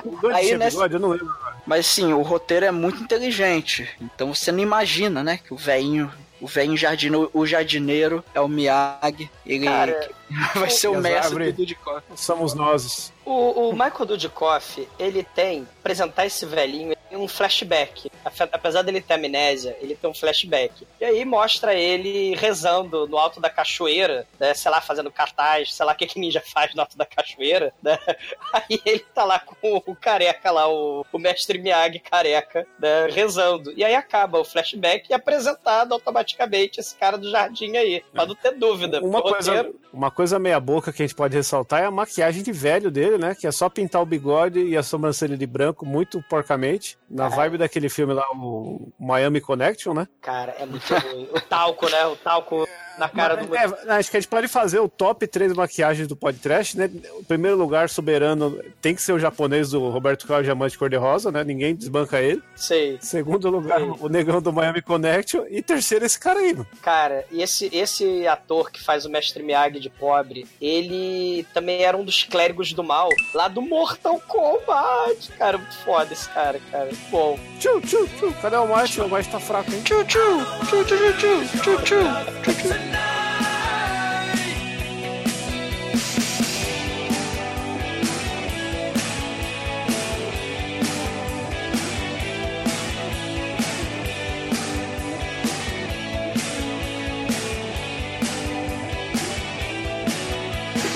O 0.03 0.27
Aí 0.29 0.47
tinha 0.47 0.57
nessa- 0.57 0.71
bigode, 0.71 0.93
eu 0.95 0.99
não 0.99 1.09
lembro. 1.09 1.33
Mas 1.65 1.85
sim, 1.85 2.11
o 2.11 2.21
roteiro 2.21 2.65
é 2.65 2.71
muito 2.71 3.01
inteligente. 3.01 3.87
Então 4.01 4.33
você 4.33 4.51
não 4.51 4.59
imagina, 4.59 5.23
né? 5.23 5.39
Que 5.41 5.53
o 5.53 5.57
velhinho. 5.57 6.11
O 6.39 6.47
jardineiro, 6.75 7.29
o 7.33 7.45
jardineiro 7.45 8.23
é 8.33 8.39
o 8.39 8.47
Miyagi. 8.47 9.29
Ele 9.45 9.65
Cara, 9.65 10.09
vai 10.55 10.69
ser 10.69 10.87
o 10.87 10.99
mestre 10.99 11.51
do 11.51 11.57
Dudikoff. 11.57 12.03
Somos 12.15 12.53
nós. 12.53 13.13
O, 13.25 13.69
o 13.69 13.73
Michael 13.73 14.05
Dudikoff, 14.05 14.87
ele 14.97 15.21
tem, 15.23 15.67
apresentar 15.79 16.25
esse 16.25 16.45
velhinho, 16.45 16.91
ele 16.91 16.97
tem 17.09 17.17
um 17.17 17.27
flashback. 17.27 18.09
Apesar 18.51 18.81
dele 18.83 19.01
ter 19.01 19.15
amnésia, 19.15 19.75
ele 19.81 19.95
tem 19.95 20.09
um 20.09 20.13
flashback. 20.13 20.87
E 20.99 21.05
aí 21.05 21.25
mostra 21.25 21.73
ele 21.73 22.35
rezando 22.35 23.05
no 23.07 23.17
alto 23.17 23.39
da 23.41 23.49
cachoeira, 23.49 24.25
né? 24.39 24.53
Sei 24.53 24.69
lá, 24.71 24.79
fazendo 24.81 25.11
cartaz, 25.11 25.73
sei 25.73 25.85
lá 25.85 25.91
o 25.93 25.95
que 25.95 26.07
que 26.07 26.19
ninja 26.19 26.41
faz 26.41 26.73
no 26.73 26.81
alto 26.81 26.97
da 26.97 27.05
cachoeira, 27.05 27.73
né? 27.81 27.97
Aí 28.53 28.81
ele 28.85 28.99
tá 29.13 29.23
lá 29.25 29.39
com 29.39 29.81
o 29.85 29.95
careca 29.95 30.51
lá, 30.51 30.67
o, 30.69 31.05
o 31.11 31.19
mestre 31.19 31.57
Miyagi 31.59 31.99
careca, 31.99 32.65
né? 32.79 33.07
Rezando. 33.09 33.73
E 33.75 33.83
aí 33.83 33.95
acaba 33.95 34.39
o 34.39 34.45
flashback 34.45 35.09
e 35.09 35.13
é 35.13 35.15
apresentado 35.15 35.93
automaticamente 35.93 36.79
esse 36.79 36.95
cara 36.95 37.17
do 37.17 37.29
jardim 37.29 37.75
aí. 37.75 38.03
Pra 38.13 38.25
não 38.25 38.35
ter 38.35 38.51
dúvida. 38.51 39.01
Uma 39.01 39.21
coisa, 39.21 39.51
roteiro- 39.55 39.79
uma 39.93 40.11
coisa 40.17 40.39
meia 40.39 40.59
boca 40.59 40.91
que 40.91 41.03
a 41.03 41.05
gente 41.05 41.13
pode 41.13 41.37
ressaltar 41.37 41.83
é 41.83 41.85
a 41.85 41.91
maquiagem 41.91 42.41
de 42.41 42.51
velho 42.51 42.89
dele, 42.89 43.19
né? 43.19 43.35
Que 43.35 43.45
é 43.45 43.51
só 43.51 43.69
pintar 43.69 44.01
o 44.01 44.05
bigode 44.05 44.59
e 44.59 44.75
a 44.75 44.81
sobrancelha 44.81 45.37
de 45.37 45.45
branco 45.45 45.85
muito 45.85 46.23
porcamente. 46.27 46.97
Na 47.07 47.29
vibe 47.29 47.59
daquele 47.59 47.87
filme 47.87 48.13
lá, 48.13 48.25
o 48.33 48.91
Miami 48.99 49.39
Connection, 49.39 49.93
né? 49.93 50.07
Cara, 50.19 50.55
é 50.57 50.65
muito 50.65 50.91
ruim. 50.91 51.29
O 51.31 51.39
talco, 51.39 51.87
né? 51.87 52.07
O 52.07 52.15
talco 52.15 52.67
na 52.97 53.07
cara 53.09 53.35
Mas, 53.35 53.47
do. 53.47 53.55
É, 53.55 53.97
acho 53.97 54.11
que 54.11 54.17
a 54.17 54.19
gente 54.19 54.29
pode 54.29 54.47
fazer 54.47 54.79
o 54.79 54.89
top 54.89 55.27
3 55.27 55.53
maquiagens 55.53 56.07
do 56.07 56.15
podcast, 56.15 56.77
né? 56.77 56.89
O 57.19 57.23
primeiro 57.23 57.57
lugar, 57.57 57.89
soberano, 57.89 58.59
tem 58.81 58.95
que 58.95 59.01
ser 59.01 59.13
o 59.13 59.19
japonês 59.19 59.71
do 59.71 59.89
Roberto 59.89 60.27
Carlos 60.27 60.45
Diamante 60.45 60.77
Cor-de-Rosa, 60.77 61.31
né? 61.31 61.43
Ninguém 61.43 61.75
desbanca 61.75 62.19
ele. 62.19 62.41
Sei. 62.55 62.97
Segundo 63.01 63.49
lugar, 63.49 63.79
Sei. 63.79 63.93
o 63.99 64.09
negão 64.09 64.41
do 64.41 64.51
Miami 64.51 64.81
Connection. 64.81 65.45
E 65.49 65.61
terceiro, 65.61 66.05
esse 66.05 66.19
cara 66.19 66.39
aí. 66.39 66.57
Cara, 66.81 67.25
e 67.31 67.41
esse, 67.41 67.69
esse 67.73 68.27
ator 68.27 68.71
que 68.71 68.83
faz 68.83 69.05
o 69.05 69.09
Mestre 69.09 69.43
Miyagi 69.43 69.79
de 69.79 69.89
pobre, 69.89 70.47
ele 70.61 71.45
também 71.53 71.83
era 71.83 71.95
um 71.95 72.03
dos 72.03 72.23
clérigos 72.23 72.73
do 72.73 72.83
mal, 72.83 73.09
lá 73.33 73.47
do 73.47 73.61
Mortal 73.61 74.19
Kombat. 74.27 75.31
Cara, 75.37 75.57
muito 75.57 75.77
foda 75.77 76.13
esse 76.13 76.29
cara, 76.29 76.59
cara. 76.71 76.89
Bom. 77.09 77.39
Tchu, 77.59 77.81
tchu, 77.81 78.07
tchu. 78.17 78.33
Cadê 78.41 78.55
o 78.57 78.65
Mike? 78.65 79.01
O 79.01 79.09
Mike 79.09 79.29
tá 79.29 79.39
fraco, 79.39 79.71
hein? 79.71 79.81
Tchu, 79.83 80.03
tchu. 80.05 80.19
Tchu, 80.67 80.83
tchu, 80.85 80.97
tchu, 80.97 81.13
tchu. 81.17 81.61
Tchu, 81.61 81.81
tchu. 81.83 81.97
tchu, 82.43 82.53
tchu. 82.53 82.86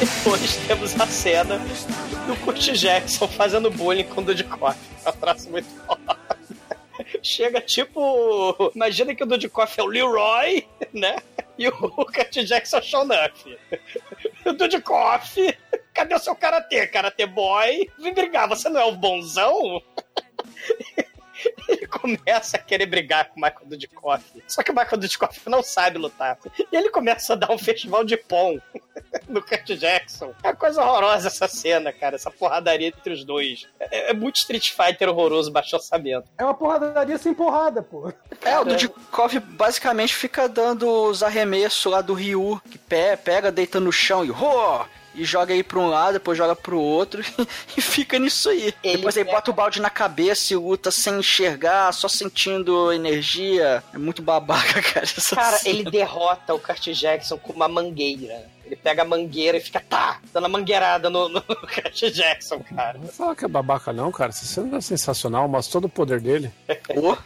Depois 0.01 0.55
temos 0.67 0.99
a 0.99 1.07
cena 1.07 1.59
do 2.27 2.35
Kurt 2.37 2.71
Jackson 2.71 3.27
fazendo 3.27 3.69
bullying 3.69 4.03
com 4.03 4.21
o 4.21 4.23
Dudikoff. 4.23 4.77
É 5.05 5.09
um 5.09 5.13
traço 5.13 5.49
muito 5.49 5.67
foda. 5.85 6.17
Chega 7.21 7.61
tipo. 7.61 8.71
Imagina 8.75 9.13
que 9.13 9.23
o 9.23 9.25
Dudikoff 9.25 9.79
é 9.79 9.83
o 9.83 9.87
Leroy, 9.87 10.65
né? 10.93 11.17
E 11.61 11.67
o 11.67 11.71
Kurt 11.77 12.43
Jackson 12.43 12.77
é 12.77 12.81
Shonuff. 12.81 13.57
O 14.47 14.53
Dudikoff 14.53 15.37
Cadê 15.93 16.15
o 16.15 16.19
seu 16.19 16.35
karatê, 16.35 16.87
karatê 16.87 17.27
boy? 17.27 17.87
Vem 17.99 18.13
brigar, 18.15 18.47
você 18.47 18.67
não 18.67 18.81
é 18.81 18.85
o 18.85 18.93
bonzão? 18.93 19.79
Começa 21.91 22.57
a 22.57 22.59
querer 22.59 22.85
brigar 22.85 23.25
com 23.29 23.39
o 23.39 23.43
Michael 23.43 23.65
Dudikoff. 23.65 24.23
Só 24.47 24.63
que 24.63 24.71
o 24.71 24.73
Michael 24.75 24.97
Dudikoff 24.97 25.41
não 25.49 25.61
sabe 25.61 25.97
lutar. 25.97 26.37
E 26.71 26.75
ele 26.75 26.89
começa 26.89 27.33
a 27.33 27.35
dar 27.35 27.51
um 27.51 27.57
festival 27.57 28.03
de 28.03 28.15
pom 28.17 28.57
no 29.27 29.41
Kurt 29.41 29.67
Jackson. 29.77 30.33
É 30.43 30.47
uma 30.47 30.55
coisa 30.55 30.81
horrorosa 30.81 31.27
essa 31.27 31.47
cena, 31.47 31.91
cara. 31.91 32.15
Essa 32.15 32.31
porradaria 32.31 32.87
entre 32.87 33.13
os 33.13 33.23
dois. 33.25 33.67
É, 33.79 34.11
é 34.11 34.13
muito 34.13 34.37
Street 34.37 34.71
Fighter 34.71 35.09
horroroso, 35.09 35.51
baixo 35.51 35.75
orçamento. 35.75 36.27
É 36.37 36.43
uma 36.43 36.53
porradaria 36.53 37.17
sem 37.17 37.33
porrada, 37.33 37.81
pô. 37.83 38.11
É, 38.41 38.57
o 38.59 38.63
Dudikoff 38.65 39.37
basicamente 39.39 40.15
fica 40.15 40.47
dando 40.47 40.89
os 40.89 41.21
arremessos 41.21 41.91
lá 41.91 42.01
do 42.01 42.13
Ryu, 42.13 42.61
que 42.71 42.77
pe- 42.77 43.17
pega, 43.17 43.51
deita 43.51 43.79
no 43.79 43.91
chão 43.91 44.23
e 44.23 44.29
Rô! 44.29 44.85
E 45.13 45.25
joga 45.25 45.53
aí 45.53 45.61
pra 45.61 45.77
um 45.77 45.87
lado, 45.89 46.13
depois 46.13 46.37
joga 46.37 46.55
pro 46.55 46.79
outro 46.79 47.21
e 47.75 47.81
fica 47.81 48.17
nisso 48.17 48.49
aí. 48.49 48.73
Ele 48.81 48.97
depois 48.97 49.15
ele 49.17 49.25
pega- 49.25 49.37
bota 49.37 49.51
o 49.51 49.53
balde 49.53 49.81
na 49.81 49.89
cabeça 49.89 50.53
e 50.53 50.55
luta 50.55 50.89
sem 50.89 51.19
enxergar, 51.19 51.91
só 51.93 52.07
sentindo 52.07 52.93
energia. 52.93 53.83
É 53.93 53.97
muito 53.97 54.21
babaca, 54.21 54.79
cara. 54.81 55.05
Cara, 55.35 55.57
cena. 55.57 55.75
ele 55.75 55.83
derrota 55.91 56.53
o 56.53 56.59
Kurt 56.59 56.87
Jackson 56.93 57.37
com 57.37 57.51
uma 57.53 57.67
mangueira. 57.67 58.49
Ele 58.71 58.79
pega 58.81 59.01
a 59.01 59.05
mangueira 59.05 59.57
e 59.57 59.61
fica, 59.61 59.81
tá, 59.81 60.21
dando 60.33 60.45
a 60.45 60.49
mangueirada 60.49 61.09
no, 61.09 61.27
no 61.27 61.41
Kurt 61.43 62.01
Jackson, 62.13 62.59
cara. 62.73 62.97
Não 62.97 63.09
fala 63.09 63.35
que 63.35 63.43
é 63.43 63.47
babaca, 63.49 63.91
não, 63.91 64.09
cara. 64.13 64.29
Essa 64.29 64.45
cena 64.45 64.77
é 64.77 64.81
sensacional, 64.81 65.45
mostra 65.49 65.73
todo 65.73 65.85
o 65.85 65.89
poder 65.89 66.21
dele. 66.21 66.49
Pô. 66.95 67.17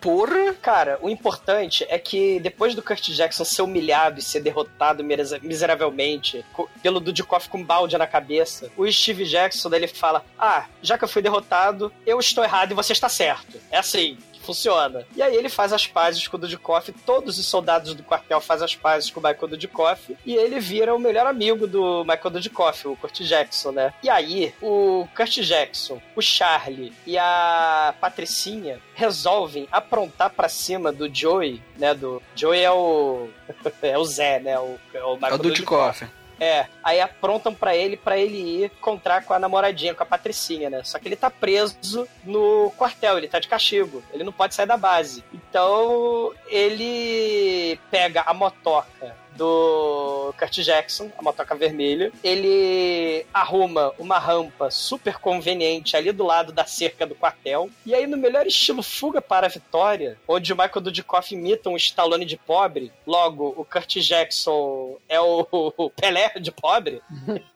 Porra! 0.00 0.54
Cara, 0.62 0.98
o 1.02 1.10
importante 1.10 1.84
é 1.90 1.98
que 1.98 2.40
depois 2.40 2.74
do 2.74 2.82
Kurt 2.82 3.10
Jackson 3.10 3.44
ser 3.44 3.60
humilhado 3.62 4.18
e 4.18 4.22
ser 4.22 4.40
derrotado 4.40 5.04
miser- 5.04 5.40
miseravelmente 5.42 6.42
pelo 6.82 7.00
Dudikoff 7.00 7.48
com 7.50 7.58
um 7.58 7.64
balde 7.64 7.98
na 7.98 8.06
cabeça, 8.06 8.70
o 8.78 8.90
Steve 8.90 9.24
Jackson 9.26 9.68
ele 9.74 9.86
fala: 9.86 10.24
Ah, 10.38 10.64
já 10.82 10.96
que 10.96 11.04
eu 11.04 11.08
fui 11.08 11.20
derrotado, 11.20 11.92
eu 12.06 12.18
estou 12.18 12.42
errado 12.42 12.72
e 12.72 12.74
você 12.74 12.92
está 12.94 13.10
certo. 13.10 13.58
É 13.70 13.76
assim. 13.78 14.16
Funciona. 14.40 15.06
E 15.14 15.22
aí 15.22 15.34
ele 15.34 15.48
faz 15.48 15.72
as 15.72 15.86
pazes 15.86 16.26
com 16.26 16.36
o 16.36 16.40
Dudikoff, 16.40 16.92
todos 17.04 17.38
os 17.38 17.46
soldados 17.46 17.94
do 17.94 18.02
quartel 18.02 18.40
fazem 18.40 18.64
as 18.64 18.74
pazes 18.74 19.10
com 19.10 19.20
o 19.20 19.22
Michael 19.22 19.48
Dudikoff, 19.48 20.16
e 20.24 20.34
ele 20.34 20.58
vira 20.60 20.94
o 20.94 20.98
melhor 20.98 21.26
amigo 21.26 21.66
do 21.66 22.04
Michael 22.04 22.30
Dudikoff, 22.30 22.88
o 22.88 22.96
Kurt 22.96 23.20
Jackson, 23.20 23.72
né? 23.72 23.92
E 24.02 24.08
aí, 24.08 24.54
o 24.60 25.06
Kurt 25.14 25.40
Jackson, 25.40 26.00
o 26.16 26.22
Charlie 26.22 26.92
e 27.06 27.18
a 27.18 27.94
Patricinha 28.00 28.80
resolvem 28.94 29.68
aprontar 29.70 30.30
pra 30.30 30.48
cima 30.48 30.92
do 30.92 31.12
Joey, 31.12 31.62
né? 31.78 31.94
Do 31.94 32.22
Joey 32.34 32.62
é 32.62 32.70
o 32.70 33.28
é 33.82 33.98
o 33.98 34.04
Zé, 34.04 34.40
né? 34.40 34.58
O, 34.58 34.78
é 34.92 35.02
o 35.04 35.12
É 35.12 35.14
Michael 35.14 35.34
o 35.34 35.38
Dudikoff. 35.38 36.06
É, 36.40 36.66
aí 36.82 37.00
aprontam 37.02 37.54
pra 37.54 37.76
ele 37.76 37.98
pra 37.98 38.16
ele 38.16 38.38
ir 38.38 38.64
encontrar 38.64 39.22
com 39.24 39.34
a 39.34 39.38
namoradinha, 39.38 39.94
com 39.94 40.02
a 40.02 40.06
Patricinha, 40.06 40.70
né? 40.70 40.82
Só 40.82 40.98
que 40.98 41.06
ele 41.06 41.14
tá 41.16 41.30
preso 41.30 42.08
no 42.24 42.72
quartel, 42.78 43.18
ele 43.18 43.28
tá 43.28 43.38
de 43.38 43.46
castigo. 43.46 44.02
Ele 44.10 44.24
não 44.24 44.32
pode 44.32 44.54
sair 44.54 44.66
da 44.66 44.78
base. 44.78 45.22
Então, 45.34 46.32
ele 46.48 47.78
pega 47.90 48.22
a 48.22 48.32
motoca 48.32 49.19
do 49.36 50.34
Kurt 50.38 50.58
Jackson, 50.60 51.10
a 51.16 51.22
motoca 51.22 51.54
vermelha. 51.54 52.12
Ele 52.22 53.24
arruma 53.32 53.92
uma 53.98 54.18
rampa 54.18 54.70
super 54.70 55.18
conveniente 55.18 55.96
ali 55.96 56.12
do 56.12 56.24
lado 56.24 56.52
da 56.52 56.64
cerca 56.64 57.06
do 57.06 57.14
quartel. 57.14 57.70
E 57.84 57.94
aí, 57.94 58.06
no 58.06 58.16
melhor 58.16 58.46
estilo 58.46 58.82
Fuga 58.82 59.20
para 59.20 59.46
a 59.46 59.50
Vitória, 59.50 60.18
onde 60.26 60.52
o 60.52 60.56
Michael 60.56 60.80
Dudikoff 60.80 61.34
imita 61.34 61.70
um 61.70 61.76
Stallone 61.76 62.24
de 62.24 62.36
pobre, 62.36 62.92
logo 63.06 63.54
o 63.56 63.64
Kurt 63.64 63.96
Jackson 63.96 64.96
é 65.08 65.20
o, 65.20 65.46
Pelé 65.96 66.30
de 66.40 66.50
pobre. 66.52 67.00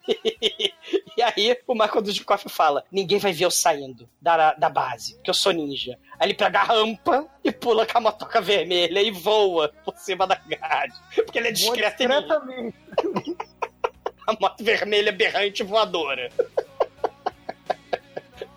e 1.16 1.22
aí, 1.22 1.56
o 1.66 1.74
Michael 1.74 2.02
Dudikoff 2.02 2.48
fala: 2.48 2.84
Ninguém 2.92 3.18
vai 3.18 3.32
ver 3.32 3.44
eu 3.44 3.50
saindo 3.50 4.08
da, 4.20 4.52
da 4.54 4.68
base, 4.68 5.14
porque 5.14 5.30
eu 5.30 5.34
sou 5.34 5.52
ninja. 5.52 5.98
Aí 6.18 6.28
ele 6.28 6.34
pega 6.34 6.60
a 6.60 6.64
rampa 6.64 7.26
e 7.42 7.50
pula 7.50 7.86
com 7.86 7.98
a 7.98 8.00
motoca 8.00 8.40
vermelha 8.40 9.00
e 9.00 9.10
voa 9.10 9.72
por 9.84 9.96
cima 9.96 10.26
da 10.26 10.34
grade. 10.34 10.94
Porque 11.14 11.38
ele 11.38 11.48
é 11.48 11.52
discreto 11.52 12.02
e 12.02 12.06
discretamente. 12.06 12.76
A 14.26 14.32
moto 14.40 14.64
vermelha 14.64 15.12
berrante 15.12 15.62
voadora. 15.62 16.30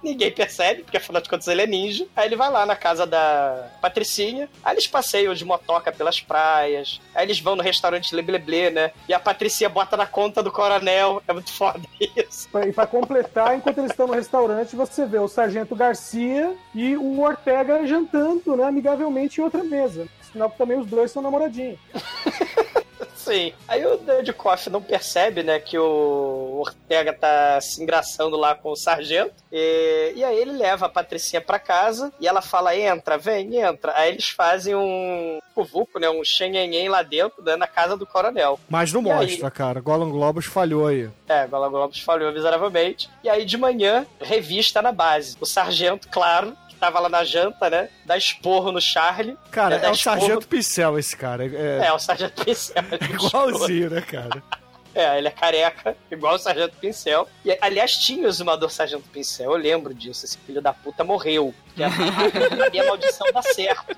Ninguém 0.01 0.31
percebe, 0.31 0.83
porque 0.83 0.97
afinal 0.97 1.21
de 1.21 1.29
contas 1.29 1.47
ele 1.47 1.61
é 1.61 1.67
ninja. 1.67 2.05
Aí 2.15 2.27
ele 2.27 2.35
vai 2.35 2.49
lá 2.49 2.65
na 2.65 2.75
casa 2.75 3.05
da 3.05 3.69
Patricinha. 3.81 4.49
Aí 4.63 4.75
eles 4.75 4.87
passeiam 4.87 5.33
de 5.33 5.43
motoca 5.43 5.91
pelas 5.91 6.19
praias. 6.19 7.01
Aí 7.15 7.25
eles 7.25 7.39
vão 7.39 7.55
no 7.55 7.63
restaurante 7.63 8.15
Lebleble, 8.15 8.69
né? 8.69 8.91
E 9.07 9.13
a 9.13 9.19
Patricinha 9.19 9.69
bota 9.69 9.97
na 9.97 10.05
conta 10.05 10.43
do 10.43 10.51
coronel. 10.51 11.21
É 11.27 11.33
muito 11.33 11.51
foda 11.51 11.81
isso. 11.99 12.47
E 12.65 12.71
pra 12.71 12.87
completar, 12.87 13.55
enquanto 13.55 13.79
eles 13.79 13.91
estão 13.91 14.07
no 14.07 14.13
restaurante, 14.13 14.75
você 14.75 15.05
vê 15.05 15.19
o 15.19 15.27
Sargento 15.27 15.75
Garcia 15.75 16.55
e 16.73 16.95
o 16.95 17.21
Ortega 17.21 17.85
jantando, 17.85 18.55
né, 18.55 18.63
amigavelmente 18.65 19.41
em 19.41 19.43
outra 19.43 19.63
mesa. 19.63 20.07
Sinal 20.31 20.49
que 20.49 20.57
também 20.57 20.77
os 20.77 20.85
dois 20.85 21.11
são 21.11 21.21
namoradinhos. 21.21 21.79
Sim. 23.15 23.53
Aí 23.67 23.85
o 23.85 23.97
Dudikoff 23.97 24.69
não 24.69 24.81
percebe, 24.81 25.43
né, 25.43 25.59
que 25.59 25.77
o 25.77 26.59
Ortega 26.59 27.13
tá 27.13 27.59
se 27.61 27.81
engraçando 27.81 28.37
lá 28.37 28.55
com 28.55 28.71
o 28.71 28.75
sargento. 28.75 29.33
E, 29.51 30.13
e 30.15 30.23
aí 30.23 30.37
ele 30.37 30.51
leva 30.53 30.85
a 30.85 30.89
Patricinha 30.89 31.41
pra 31.41 31.59
casa 31.59 32.11
e 32.19 32.27
ela 32.27 32.41
fala: 32.41 32.75
entra, 32.75 33.17
vem, 33.17 33.57
entra. 33.57 33.93
Aí 33.95 34.09
eles 34.11 34.29
fazem 34.29 34.75
um 34.75 35.39
cuvuco, 35.53 35.99
né, 35.99 36.09
um 36.09 36.23
xenhenhen 36.23 36.89
lá 36.89 37.01
dentro, 37.01 37.43
né, 37.43 37.55
na 37.55 37.67
casa 37.67 37.97
do 37.97 38.05
coronel. 38.05 38.59
Mas 38.69 38.93
não 38.93 39.01
E 39.03 39.11
aí? 39.11 39.27
mostra, 39.27 39.51
cara. 39.51 39.79
Golan 39.81 40.09
Globus 40.09 40.45
falhou 40.45 40.87
aí. 40.87 41.09
É, 41.27 41.47
Gola 41.47 41.67
Globos 41.69 41.99
falhou 41.99 42.31
miseravelmente. 42.31 43.09
E 43.23 43.29
aí 43.29 43.43
de 43.45 43.57
manhã, 43.57 44.05
revista 44.21 44.81
na 44.81 44.91
base. 44.91 45.35
O 45.41 45.45
sargento, 45.45 46.07
claro, 46.09 46.55
tava 46.77 46.99
lá 46.99 47.09
na 47.09 47.23
janta, 47.23 47.69
né, 47.69 47.89
dá 48.05 48.17
esporro 48.17 48.71
no 48.71 48.79
Charlie. 48.81 49.37
Cara, 49.51 49.75
É, 49.75 49.85
é, 49.85 49.89
o 49.89 49.93
esporro. 49.93 50.19
Sargento 50.19 50.47
Pincel 50.47 50.99
esse 50.99 51.17
cara. 51.17 51.45
É, 51.45 51.87
É, 51.87 51.93
o 51.93 51.99
sargento 51.99 52.43
Pincel. 52.45 52.83
igualzinho, 53.09 53.89
né, 53.89 54.01
cara? 54.01 54.41
É, 54.95 55.19
ele 55.19 55.27
é 55.27 55.31
careca, 55.31 55.95
igual 56.09 56.33
o 56.33 56.39
Sargento 56.39 56.75
Pincel. 56.77 57.27
E, 57.45 57.55
aliás, 57.61 57.95
tinha 57.97 58.25
o 58.25 58.27
exumador 58.27 58.71
Sargento 58.71 59.07
Pincel, 59.09 59.51
eu 59.51 59.55
lembro 59.55 59.93
disso. 59.93 60.25
Esse 60.25 60.39
filho 60.39 60.59
da 60.59 60.73
puta 60.73 61.03
morreu. 61.03 61.53
E 61.75 61.83
a, 61.83 61.87
a 61.87 62.69
minha 62.71 62.83
maldição 62.83 63.27
dá 63.31 63.43
certo. 63.43 63.95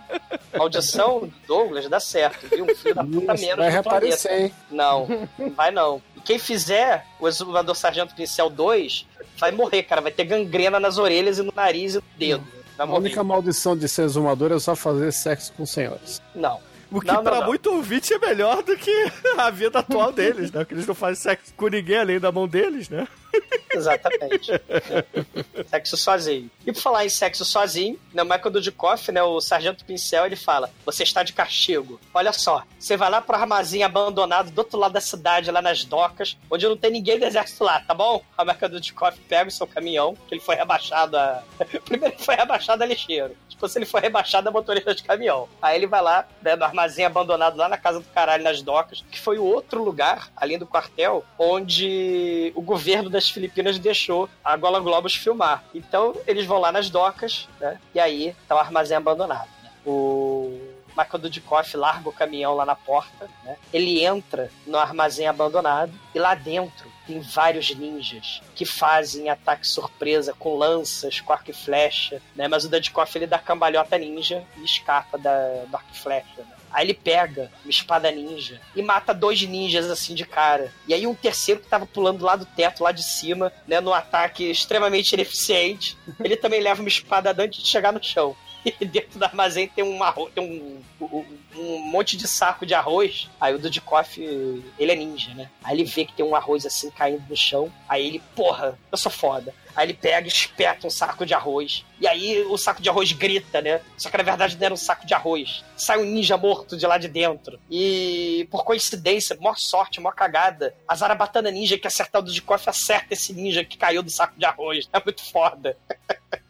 Maldição 0.53 1.21
do 1.21 1.33
Douglas 1.47 1.87
dá 1.87 2.01
certo, 2.01 2.45
viu? 2.49 2.65
Um 2.65 2.75
filho 2.75 2.95
da 2.95 3.03
puta 3.05 3.33
Isso, 3.33 3.45
menos 3.45 3.59
vai 3.59 3.69
reaparecer, 3.69 4.41
hein? 4.41 4.53
Não, 4.69 5.07
não 5.37 5.49
vai 5.51 5.71
não. 5.71 6.01
E 6.17 6.19
quem 6.19 6.37
fizer 6.37 7.05
o 7.17 7.29
exumador 7.29 7.75
Sargento 7.75 8.13
Pincel 8.13 8.49
2 8.49 9.05
vai 9.37 9.51
morrer, 9.51 9.83
cara. 9.83 10.01
Vai 10.01 10.11
ter 10.11 10.25
gangrena 10.25 10.81
nas 10.81 10.97
orelhas 10.97 11.37
e 11.37 11.43
no 11.43 11.53
nariz 11.55 11.93
e 11.93 11.97
no 11.99 12.03
dedo. 12.17 12.45
Vai 12.85 12.95
A 12.95 12.99
única 12.99 13.23
maldição 13.23 13.75
de 13.75 13.87
ser 13.87 14.03
exumador 14.03 14.51
é 14.51 14.59
só 14.59 14.75
fazer 14.75 15.11
sexo 15.11 15.53
com 15.53 15.65
senhores. 15.65 16.21
Não. 16.33 16.59
O 16.91 16.99
que 16.99 17.07
Não, 17.07 17.15
não, 17.15 17.23
pra 17.23 17.41
não. 17.41 17.47
muito 17.47 17.71
ouvinte 17.71 18.13
é 18.13 18.17
melhor 18.17 18.63
do 18.63 18.75
que 18.75 19.11
a 19.37 19.49
vida 19.51 19.79
atual 19.79 20.11
deles, 20.11 20.51
né? 20.51 20.59
Porque 20.61 20.73
eles 20.73 20.87
não 20.87 20.95
fazem 20.95 21.21
sexo 21.21 21.53
com 21.55 21.67
ninguém 21.67 21.97
além 21.97 22.19
da 22.19 22.31
mão 22.31 22.47
deles, 22.47 22.89
né? 22.89 23.07
Exatamente. 23.71 24.51
É. 24.51 25.63
Sexo 25.67 25.97
sozinho. 25.97 26.49
E 26.65 26.71
por 26.71 26.81
falar 26.81 27.05
em 27.05 27.09
sexo 27.09 27.45
sozinho, 27.45 27.99
né, 28.13 28.23
o 28.23 28.25
Michael 28.25 28.51
Dudikoff, 28.51 29.11
né, 29.11 29.21
o 29.23 29.39
Sargento 29.39 29.85
Pincel, 29.85 30.25
ele 30.25 30.35
fala: 30.35 30.69
Você 30.85 31.03
está 31.03 31.23
de 31.23 31.33
castigo. 31.33 31.99
Olha 32.13 32.33
só, 32.33 32.63
você 32.79 32.97
vai 32.97 33.09
lá 33.09 33.21
pro 33.21 33.35
armazém 33.35 33.83
abandonado 33.83 34.51
do 34.51 34.59
outro 34.59 34.79
lado 34.79 34.93
da 34.93 35.01
cidade, 35.01 35.51
lá 35.51 35.61
nas 35.61 35.83
docas, 35.83 36.37
onde 36.49 36.67
não 36.67 36.77
tem 36.77 36.91
ninguém 36.91 37.19
do 37.19 37.25
exército 37.25 37.63
lá, 37.63 37.79
tá 37.79 37.93
bom? 37.93 38.23
O 38.37 38.43
Michael 38.43 38.71
Dudikoff 38.71 39.19
pega 39.21 39.49
o 39.49 39.51
seu 39.51 39.67
caminhão, 39.67 40.15
que 40.27 40.35
ele 40.35 40.41
foi 40.41 40.55
rebaixado 40.55 41.17
a. 41.17 41.43
Primeiro 41.85 42.15
ele 42.15 42.23
foi 42.23 42.35
rebaixado 42.35 42.83
a 42.83 42.85
lixeiro. 42.85 43.35
Depois 43.59 43.75
ele 43.75 43.85
foi 43.85 43.99
rebaixado 43.99 44.47
a 44.47 44.51
motorista 44.51 44.95
de 44.95 45.03
caminhão. 45.03 45.49
Aí 45.61 45.75
ele 45.75 45.85
vai 45.85 46.01
lá, 46.01 46.25
né, 46.41 46.55
no 46.55 46.63
armazém 46.63 47.03
abandonado 47.03 47.57
lá 47.57 47.67
na 47.67 47.77
casa 47.77 47.99
do 47.99 48.05
caralho, 48.05 48.41
nas 48.41 48.61
docas, 48.61 49.03
que 49.11 49.19
foi 49.19 49.37
o 49.37 49.43
outro 49.43 49.83
lugar, 49.83 50.31
além 50.33 50.57
do 50.57 50.65
quartel, 50.65 51.25
onde 51.37 52.53
o 52.55 52.61
governo 52.61 53.09
das 53.19 53.29
Filipinas 53.29 53.77
deixou 53.77 54.29
a 54.43 54.55
Golan 54.55 54.81
Globus 54.81 55.13
filmar. 55.13 55.63
Então 55.75 56.15
eles 56.25 56.45
vão 56.45 56.57
lá 56.57 56.71
nas 56.71 56.89
docas, 56.89 57.49
né? 57.59 57.77
E 57.93 57.99
aí 57.99 58.33
tá 58.47 58.55
o 58.55 58.59
armazém 58.59 58.95
abandonado. 58.95 59.49
né? 59.61 59.69
O 59.85 60.57
Michael 60.97 61.19
Dudikoff 61.19 61.75
larga 61.75 62.07
o 62.07 62.13
caminhão 62.13 62.55
lá 62.55 62.65
na 62.65 62.75
porta, 62.75 63.29
né? 63.43 63.57
Ele 63.73 64.03
entra 64.03 64.49
no 64.65 64.77
armazém 64.77 65.27
abandonado 65.27 65.91
e 66.15 66.19
lá 66.19 66.33
dentro 66.33 66.89
tem 67.05 67.19
vários 67.19 67.75
ninjas 67.75 68.41
que 68.55 68.65
fazem 68.65 69.29
ataque 69.29 69.67
surpresa 69.67 70.33
com 70.37 70.55
lanças, 70.55 71.19
com 71.19 71.33
arco 71.33 71.51
e 71.51 71.53
flecha, 71.53 72.21
né? 72.35 72.47
Mas 72.47 72.63
o 72.63 72.69
Dudikoff 72.69 73.17
ele 73.17 73.27
dá 73.27 73.37
cambalhota 73.37 73.97
ninja 73.97 74.43
e 74.57 74.63
escapa 74.63 75.17
da, 75.17 75.65
do 75.67 75.75
arco 75.75 75.89
e 75.93 75.97
flecha, 75.97 76.37
né? 76.37 76.55
Aí 76.71 76.85
ele 76.85 76.93
pega 76.93 77.51
uma 77.63 77.69
espada 77.69 78.11
ninja 78.11 78.59
e 78.75 78.81
mata 78.81 79.13
dois 79.13 79.41
ninjas 79.41 79.89
assim 79.89 80.13
de 80.13 80.25
cara. 80.25 80.73
E 80.87 80.93
aí 80.93 81.05
um 81.07 81.15
terceiro 81.15 81.61
que 81.61 81.67
tava 81.67 81.85
pulando 81.85 82.23
lá 82.23 82.35
do 82.35 82.45
teto, 82.45 82.83
lá 82.83 82.91
de 82.91 83.03
cima, 83.03 83.51
né, 83.67 83.79
num 83.81 83.93
ataque 83.93 84.49
extremamente 84.49 85.13
ineficiente, 85.13 85.97
ele 86.23 86.35
também 86.35 86.61
leva 86.61 86.81
uma 86.81 86.89
espada 86.89 87.35
antes 87.37 87.63
de 87.63 87.69
chegar 87.69 87.91
no 87.91 88.03
chão. 88.03 88.35
Dentro 88.79 89.19
do 89.19 89.23
armazém 89.23 89.67
tem 89.67 89.83
um, 89.83 90.03
arroz, 90.03 90.33
tem 90.33 90.43
um, 90.43 91.05
um, 91.05 91.25
um 91.55 91.79
monte 91.79 92.17
de 92.17 92.27
saco 92.27 92.65
de 92.65 92.73
arroz. 92.73 93.29
Aí 93.39 93.53
o 93.53 93.59
Dudikoff, 93.59 94.19
ele 94.19 94.91
é 94.91 94.95
ninja, 94.95 95.33
né? 95.33 95.49
Aí 95.63 95.75
ele 95.75 95.85
vê 95.85 96.05
que 96.05 96.13
tem 96.13 96.25
um 96.25 96.35
arroz 96.35 96.65
assim 96.65 96.89
caindo 96.91 97.23
no 97.29 97.35
chão. 97.35 97.71
Aí 97.87 98.05
ele, 98.05 98.23
porra, 98.35 98.77
eu 98.91 98.97
sou 98.97 99.11
foda. 99.11 99.53
Aí 99.75 99.85
ele 99.85 99.93
pega 99.93 100.27
e 100.27 100.31
espeta 100.31 100.87
um 100.87 100.89
saco 100.89 101.25
de 101.25 101.33
arroz. 101.33 101.85
E 102.01 102.07
aí 102.07 102.41
o 102.43 102.57
saco 102.57 102.81
de 102.81 102.89
arroz 102.89 103.11
grita, 103.13 103.61
né? 103.61 103.81
Só 103.97 104.09
que 104.09 104.17
na 104.17 104.23
verdade 104.23 104.57
não 104.57 104.65
era 104.65 104.73
um 104.73 104.77
saco 104.77 105.05
de 105.05 105.13
arroz. 105.13 105.63
Sai 105.77 105.97
um 105.97 106.05
ninja 106.05 106.37
morto 106.37 106.75
de 106.75 106.85
lá 106.85 106.97
de 106.97 107.07
dentro. 107.07 107.59
E 107.69 108.47
por 108.51 108.65
coincidência, 108.65 109.37
maior 109.39 109.57
sorte, 109.57 110.01
maior 110.01 110.15
cagada, 110.15 110.75
a 110.87 110.95
Zarabatana 110.95 111.51
Ninja 111.51 111.77
que 111.77 111.87
acertar 111.87 112.21
o 112.21 112.25
Dudikoff 112.25 112.69
acerta 112.69 113.13
esse 113.13 113.33
ninja 113.33 113.63
que 113.63 113.77
caiu 113.77 114.03
do 114.03 114.09
saco 114.09 114.37
de 114.37 114.45
arroz. 114.45 114.89
É 114.91 115.01
muito 115.03 115.23
foda. 115.23 115.77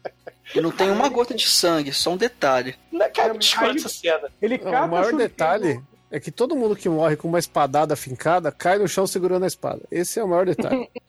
E 0.55 0.61
não 0.61 0.71
tem 0.71 0.89
uma 0.89 1.09
gota 1.09 1.33
de 1.33 1.47
sangue, 1.47 1.93
só 1.93 2.11
um 2.11 2.17
detalhe. 2.17 2.75
Não 2.91 3.05
é, 3.05 3.09
cara, 3.09 3.33
Aí- 3.33 3.37
desculpa 3.37 3.75
essa 3.75 3.89
cena. 3.89 4.31
Ele 4.41 4.57
Não, 4.57 4.85
o 4.85 4.87
maior 4.89 5.13
detalhe 5.13 5.81
é 6.11 6.19
que 6.19 6.31
todo 6.31 6.55
mundo 6.55 6.75
que 6.75 6.89
morre 6.89 7.15
com 7.15 7.27
uma 7.27 7.37
espadada 7.39 7.95
fincada 7.95 8.51
cai 8.51 8.77
no 8.79 8.87
chão 8.87 9.05
segurando 9.05 9.43
a 9.43 9.47
espada. 9.47 9.81
Esse 9.91 10.19
é 10.19 10.23
o 10.23 10.27
maior 10.27 10.45
detalhe. 10.45 10.89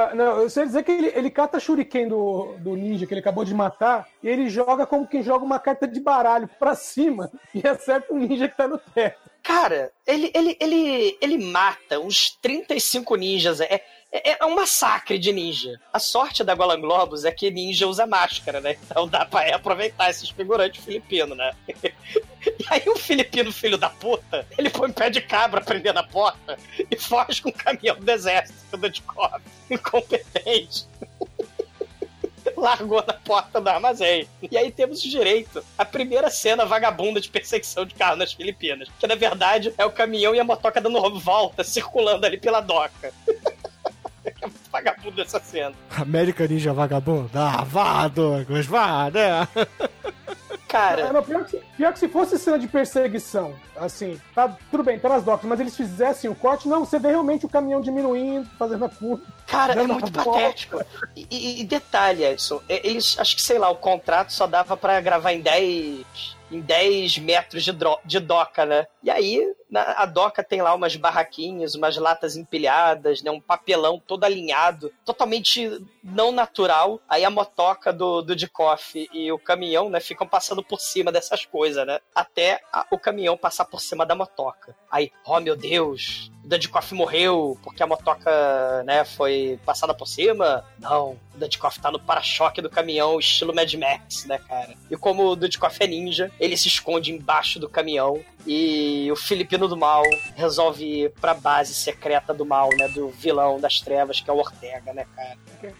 Ah, 0.00 0.14
não, 0.14 0.40
eu 0.42 0.48
sei 0.48 0.64
dizer 0.64 0.84
que 0.84 0.92
ele, 0.92 1.08
ele 1.12 1.28
cata 1.28 1.58
shuriken 1.58 2.06
do, 2.06 2.54
do 2.60 2.76
ninja 2.76 3.04
que 3.04 3.12
ele 3.12 3.20
acabou 3.20 3.44
de 3.44 3.52
matar 3.52 4.06
e 4.22 4.28
ele 4.28 4.48
joga 4.48 4.86
como 4.86 5.08
quem 5.08 5.24
joga 5.24 5.44
uma 5.44 5.58
carta 5.58 5.88
de 5.88 5.98
baralho 5.98 6.48
pra 6.56 6.76
cima 6.76 7.32
e 7.52 7.66
acerta 7.66 8.14
um 8.14 8.18
ninja 8.18 8.46
que 8.48 8.56
tá 8.56 8.68
no 8.68 8.78
teto. 8.78 9.18
Cara, 9.42 9.90
ele, 10.06 10.30
ele, 10.32 10.56
ele, 10.60 11.18
ele 11.20 11.50
mata 11.50 11.98
uns 11.98 12.30
35 12.40 13.16
ninjas. 13.16 13.60
É, 13.60 13.84
é, 14.10 14.42
é 14.42 14.46
um 14.46 14.54
massacre 14.54 15.18
de 15.18 15.32
ninja. 15.32 15.78
A 15.92 15.98
sorte 15.98 16.42
da 16.42 16.54
Golan 16.54 16.80
Globus 16.80 17.24
é 17.24 17.30
que 17.30 17.50
ninja 17.50 17.86
usa 17.86 18.06
máscara, 18.06 18.60
né? 18.60 18.76
Então 18.84 19.06
dá 19.06 19.24
pra 19.24 19.54
aproveitar 19.54 20.10
esses 20.10 20.30
figurantes 20.30 20.84
filipinos, 20.84 21.36
né? 21.36 21.52
E 22.40 22.64
aí 22.70 22.82
o 22.86 22.96
filipino 22.96 23.52
filho 23.52 23.76
da 23.76 23.90
puta, 23.90 24.46
ele 24.56 24.70
põe 24.70 24.90
pé 24.92 25.10
de 25.10 25.20
cabra 25.20 25.60
prendendo 25.60 25.98
a 25.98 26.02
porta 26.02 26.56
e 26.90 26.96
foge 26.96 27.42
com 27.42 27.50
o 27.50 27.52
caminhão 27.52 27.96
do 27.96 28.10
exército 28.10 28.76
do 28.76 28.88
Dikov. 28.88 29.42
Incompetente. 29.68 30.86
Largou 32.56 33.04
na 33.06 33.12
porta 33.12 33.60
do 33.60 33.68
armazém. 33.68 34.28
E 34.50 34.56
aí 34.56 34.70
temos 34.70 35.02
direito 35.02 35.62
à 35.76 35.84
primeira 35.84 36.30
cena 36.30 36.64
vagabunda 36.64 37.20
de 37.20 37.28
perseguição 37.28 37.84
de 37.84 37.94
carro 37.94 38.16
nas 38.16 38.32
Filipinas. 38.32 38.88
Que 38.98 39.06
na 39.06 39.14
verdade 39.14 39.74
é 39.76 39.84
o 39.84 39.92
caminhão 39.92 40.34
e 40.34 40.40
a 40.40 40.44
motoca 40.44 40.80
dando 40.80 41.18
volta, 41.18 41.62
circulando 41.64 42.24
ali 42.24 42.38
pela 42.38 42.60
doca. 42.60 43.12
É 44.40 44.46
muito 44.46 44.70
vagabundo 44.70 45.20
essa 45.22 45.40
cena. 45.40 45.74
América 45.96 46.46
Ninja 46.46 46.72
Vagabundo? 46.72 47.30
Ah, 47.34 47.64
vá, 47.64 48.06
Douglas, 48.08 48.66
vá, 48.66 49.10
né? 49.10 49.46
Cara, 50.66 51.12
não, 51.14 51.22
pior, 51.22 51.44
que, 51.44 51.50
se- 51.52 51.62
pior 51.78 51.92
que 51.94 51.98
se 51.98 52.08
fosse 52.08 52.38
cena 52.38 52.58
de 52.58 52.68
perseguição, 52.68 53.54
assim, 53.74 54.20
tá 54.34 54.54
tudo 54.70 54.82
bem, 54.84 54.98
tá 54.98 55.08
nas 55.08 55.24
docas, 55.24 55.48
mas 55.48 55.58
eles 55.60 55.74
fizessem 55.74 56.28
o 56.28 56.34
corte, 56.34 56.68
não, 56.68 56.84
você 56.84 56.98
vê 56.98 57.08
realmente 57.08 57.46
o 57.46 57.48
caminhão 57.48 57.80
diminuindo, 57.80 58.46
fazendo 58.58 58.84
a 58.84 58.88
curva. 58.90 59.22
Cara, 59.46 59.72
é 59.80 59.86
muito 59.86 60.12
patético. 60.12 60.82
E, 61.16 61.62
e- 61.62 61.64
detalhe, 61.64 62.22
Edson, 62.22 62.60
eles, 62.68 63.16
acho 63.18 63.34
que, 63.36 63.40
sei 63.42 63.58
lá, 63.58 63.70
o 63.70 63.76
contrato 63.76 64.30
só 64.30 64.46
dava 64.46 64.76
pra 64.76 65.00
gravar 65.00 65.32
em 65.32 65.40
10, 65.40 66.04
em 66.52 66.60
10 66.60 67.16
metros 67.18 67.64
de, 67.64 67.72
dro- 67.72 67.98
de 68.04 68.20
doca, 68.20 68.66
né? 68.66 68.86
E 69.02 69.10
aí, 69.10 69.50
na- 69.70 69.94
a 69.98 70.06
doca 70.06 70.42
tem 70.42 70.62
lá 70.62 70.74
umas 70.74 70.96
barraquinhas, 70.96 71.74
umas 71.74 71.96
latas 71.96 72.36
empilhadas, 72.36 73.22
né? 73.22 73.30
Um 73.30 73.40
papelão 73.40 73.98
todo 74.04 74.24
alinhado, 74.24 74.92
totalmente 75.04 75.70
não 76.02 76.32
natural. 76.32 77.00
Aí 77.08 77.24
a 77.24 77.30
motoca 77.30 77.92
do, 77.92 78.22
do 78.22 78.34
Dikoff 78.34 79.08
e 79.12 79.30
o 79.30 79.38
caminhão, 79.38 79.90
né, 79.90 80.00
ficam 80.00 80.26
passando 80.26 80.62
por 80.62 80.80
cima 80.80 81.12
dessas 81.12 81.44
coisas, 81.44 81.86
né? 81.86 81.98
Até 82.14 82.60
a- 82.72 82.86
o 82.90 82.98
caminhão 82.98 83.36
passar 83.36 83.64
por 83.64 83.80
cima 83.80 84.06
da 84.06 84.14
motoca. 84.14 84.74
Aí, 84.90 85.10
oh 85.24 85.38
meu 85.40 85.54
Deus, 85.56 86.30
o 86.44 86.48
Dudikoff 86.48 86.94
morreu 86.94 87.58
porque 87.62 87.82
a 87.82 87.86
motoca, 87.86 88.82
né, 88.84 89.04
foi 89.04 89.58
passada 89.66 89.92
por 89.92 90.06
cima? 90.06 90.64
Não, 90.78 91.10
o 91.34 91.38
Dudikoff 91.38 91.78
tá 91.80 91.90
no 91.90 92.00
para-choque 92.00 92.62
do 92.62 92.70
caminhão, 92.70 93.18
estilo 93.18 93.54
Mad 93.54 93.72
Max, 93.74 94.24
né, 94.24 94.38
cara? 94.48 94.74
E 94.90 94.96
como 94.96 95.26
o 95.26 95.36
Dudikoff 95.36 95.82
é 95.82 95.86
ninja, 95.86 96.30
ele 96.40 96.56
se 96.56 96.68
esconde 96.68 97.12
embaixo 97.12 97.58
do 97.60 97.68
caminhão 97.68 98.24
e 98.46 99.10
o 99.10 99.16
Filipino 99.16 99.68
do 99.68 99.76
Mal 99.76 100.02
resolve 100.36 100.84
ir 100.84 101.10
pra 101.20 101.34
base 101.34 101.74
secreta 101.74 102.32
do 102.32 102.46
mal, 102.46 102.70
né, 102.76 102.88
do 102.88 103.08
vilão 103.08 103.60
das 103.60 103.80
trevas, 103.80 104.20
que 104.20 104.30
é 104.30 104.32
o 104.32 104.38
Ortega, 104.38 104.92
né, 104.92 105.06
cara? 105.14 105.36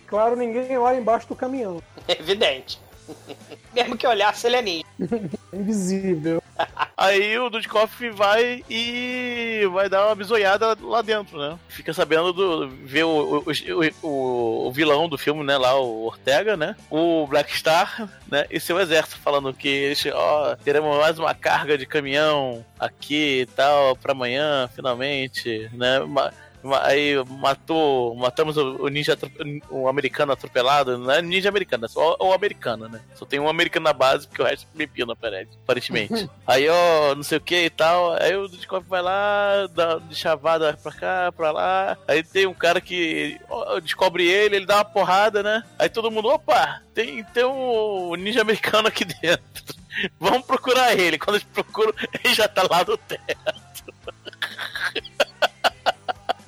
Claro, 0.06 0.36
ninguém 0.36 0.76
olha 0.76 0.98
embaixo 0.98 1.28
do 1.28 1.36
caminhão. 1.36 1.82
É 2.06 2.12
evidente. 2.20 2.78
Mesmo 3.74 3.96
que 3.96 4.06
olhasse, 4.06 4.46
ele 4.46 4.56
é 4.56 4.62
ninja. 4.62 4.84
É 5.52 5.56
invisível. 5.56 6.42
Aí 6.96 7.38
o 7.38 7.48
Dudikoff 7.48 8.10
vai 8.10 8.64
e 8.68 9.62
vai 9.72 9.88
dar 9.88 10.06
uma 10.06 10.14
bisoiada 10.16 10.76
lá 10.80 11.00
dentro, 11.00 11.38
né? 11.38 11.56
Fica 11.68 11.94
sabendo 11.94 12.32
do. 12.32 12.68
ver 12.68 13.04
o, 13.04 13.44
o, 13.46 14.06
o, 14.08 14.66
o 14.66 14.72
vilão 14.72 15.08
do 15.08 15.16
filme, 15.16 15.44
né? 15.44 15.56
Lá, 15.56 15.78
o 15.78 16.06
Ortega, 16.06 16.56
né? 16.56 16.74
O 16.90 17.24
Black 17.28 17.56
Star, 17.56 18.08
né? 18.28 18.46
E 18.50 18.58
seu 18.58 18.80
exército 18.80 19.18
falando 19.20 19.54
que 19.54 19.68
eles, 19.68 20.04
ó, 20.12 20.56
teremos 20.56 20.96
mais 20.98 21.18
uma 21.20 21.34
carga 21.34 21.78
de 21.78 21.86
caminhão 21.86 22.64
aqui 22.80 23.42
e 23.42 23.46
tal, 23.46 23.94
pra 23.94 24.10
amanhã, 24.12 24.68
finalmente, 24.74 25.70
né? 25.72 26.00
Ma- 26.00 26.06
ma- 26.06 26.32
Aí 26.74 27.14
matou, 27.26 28.14
matamos 28.14 28.56
o, 28.56 28.84
o 28.84 28.88
ninja, 28.88 29.16
o 29.70 29.88
americano 29.88 30.32
atropelado, 30.32 30.98
não 30.98 31.10
é 31.10 31.22
ninja 31.22 31.48
americano, 31.48 31.84
é 31.84 31.88
só 31.88 32.16
o 32.20 32.32
americano, 32.32 32.88
né? 32.88 33.00
Só 33.14 33.24
tem 33.24 33.38
um 33.40 33.48
americano 33.48 33.84
na 33.84 33.92
base, 33.92 34.26
porque 34.26 34.42
o 34.42 34.44
resto 34.44 34.66
é 34.78 35.12
aparente- 35.12 35.56
aparentemente. 35.62 36.28
Aí, 36.46 36.68
ó, 36.68 37.14
não 37.14 37.22
sei 37.22 37.38
o 37.38 37.40
que 37.40 37.64
e 37.66 37.70
tal. 37.70 38.14
Aí 38.14 38.34
o 38.36 38.48
Dudikoff 38.48 38.86
vai 38.88 39.02
lá, 39.02 39.66
dá 39.74 39.98
de 39.98 40.14
chavada 40.14 40.76
pra 40.82 40.92
cá, 40.92 41.32
pra 41.32 41.50
lá. 41.52 41.98
Aí 42.06 42.22
tem 42.22 42.46
um 42.46 42.54
cara 42.54 42.80
que 42.80 43.38
ó, 43.48 43.78
descobre 43.80 44.26
ele, 44.26 44.56
ele 44.56 44.66
dá 44.66 44.76
uma 44.76 44.84
porrada, 44.84 45.42
né? 45.42 45.62
Aí 45.78 45.88
todo 45.88 46.10
mundo, 46.10 46.28
opa, 46.28 46.82
tem, 46.94 47.22
tem 47.24 47.44
um 47.44 48.14
ninja 48.16 48.40
americano 48.42 48.88
aqui 48.88 49.04
dentro. 49.20 49.42
Vamos 50.20 50.46
procurar 50.46 50.96
ele. 50.96 51.18
Quando 51.18 51.36
eles 51.36 51.48
procuram, 51.52 51.92
ele 52.22 52.34
já 52.34 52.46
tá 52.48 52.62
lá 52.70 52.84
no 52.84 52.96
teto. 52.96 53.38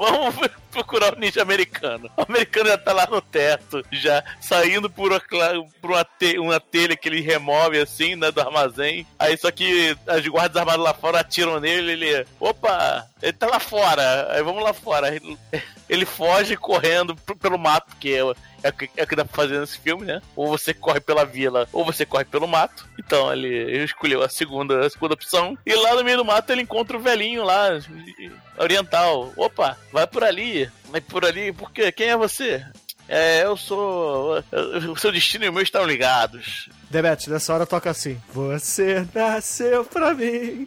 Vamos 0.00 0.34
procurar 0.70 1.14
o 1.14 1.18
ninja 1.20 1.42
americano. 1.42 2.10
O 2.16 2.22
americano 2.22 2.68
já 2.70 2.78
tá 2.78 2.92
lá 2.92 3.06
no 3.10 3.20
teto, 3.20 3.84
já 3.92 4.24
saindo 4.40 4.88
por 4.88 5.12
uma, 5.12 5.20
por 5.80 5.90
uma, 5.90 6.04
te- 6.04 6.38
uma 6.38 6.58
telha 6.58 6.96
que 6.96 7.06
ele 7.06 7.20
remove 7.20 7.78
assim, 7.78 8.16
né, 8.16 8.30
do 8.32 8.40
armazém. 8.40 9.06
Aí 9.18 9.36
só 9.36 9.50
que 9.50 9.94
as 10.06 10.26
guardas 10.26 10.56
armadas 10.56 10.82
lá 10.82 10.94
fora 10.94 11.20
atiram 11.20 11.60
nele, 11.60 11.92
ele. 11.92 12.26
Opa! 12.40 13.06
Ele 13.22 13.32
tá 13.34 13.46
lá 13.46 13.60
fora. 13.60 14.32
Aí 14.32 14.42
vamos 14.42 14.62
lá 14.64 14.72
fora. 14.72 15.14
Ele, 15.14 15.36
ele 15.86 16.06
foge 16.06 16.56
correndo 16.56 17.14
pelo 17.38 17.58
mato, 17.58 17.88
porque 17.90 18.16
é, 18.62 18.68
o 18.68 18.72
que- 18.72 18.90
é 18.96 19.02
o 19.02 19.06
que 19.06 19.16
dá 19.16 19.24
pra 19.24 19.34
fazer 19.36 19.58
nesse 19.60 19.78
filme, 19.78 20.04
né? 20.06 20.20
Ou 20.36 20.48
você 20.48 20.72
corre 20.74 21.00
pela 21.00 21.24
vila, 21.24 21.68
ou 21.72 21.84
você 21.84 22.04
corre 22.06 22.24
pelo 22.24 22.46
mato. 22.48 22.88
Então 22.98 23.32
ele, 23.32 23.48
ele 23.48 23.84
escolheu 23.84 24.22
a 24.22 24.28
segunda, 24.28 24.86
a 24.86 24.90
segunda 24.90 25.14
opção. 25.14 25.56
E 25.66 25.74
lá 25.74 25.94
no 25.94 26.04
meio 26.04 26.18
do 26.18 26.24
mato 26.24 26.50
ele 26.50 26.62
encontra 26.62 26.96
o 26.96 27.00
velhinho 27.00 27.44
lá, 27.44 27.68
oriental. 28.58 29.32
Opa, 29.36 29.76
vai 29.92 30.06
por 30.06 30.24
ali. 30.24 30.70
Vai 30.88 31.00
por 31.00 31.24
ali, 31.24 31.52
por 31.52 31.70
quê? 31.72 31.90
Quem 31.92 32.08
é 32.08 32.16
você? 32.16 32.64
É, 33.08 33.42
eu 33.44 33.56
sou. 33.56 34.42
O 34.92 34.96
seu 34.96 35.10
destino 35.10 35.44
e 35.44 35.48
o 35.48 35.52
meu 35.52 35.62
estão 35.62 35.84
ligados. 35.84 36.68
Demet, 36.88 37.28
nessa 37.28 37.52
hora 37.52 37.66
toca 37.66 37.90
assim. 37.90 38.20
Você 38.32 39.04
nasceu 39.12 39.84
pra 39.84 40.14
mim. 40.14 40.66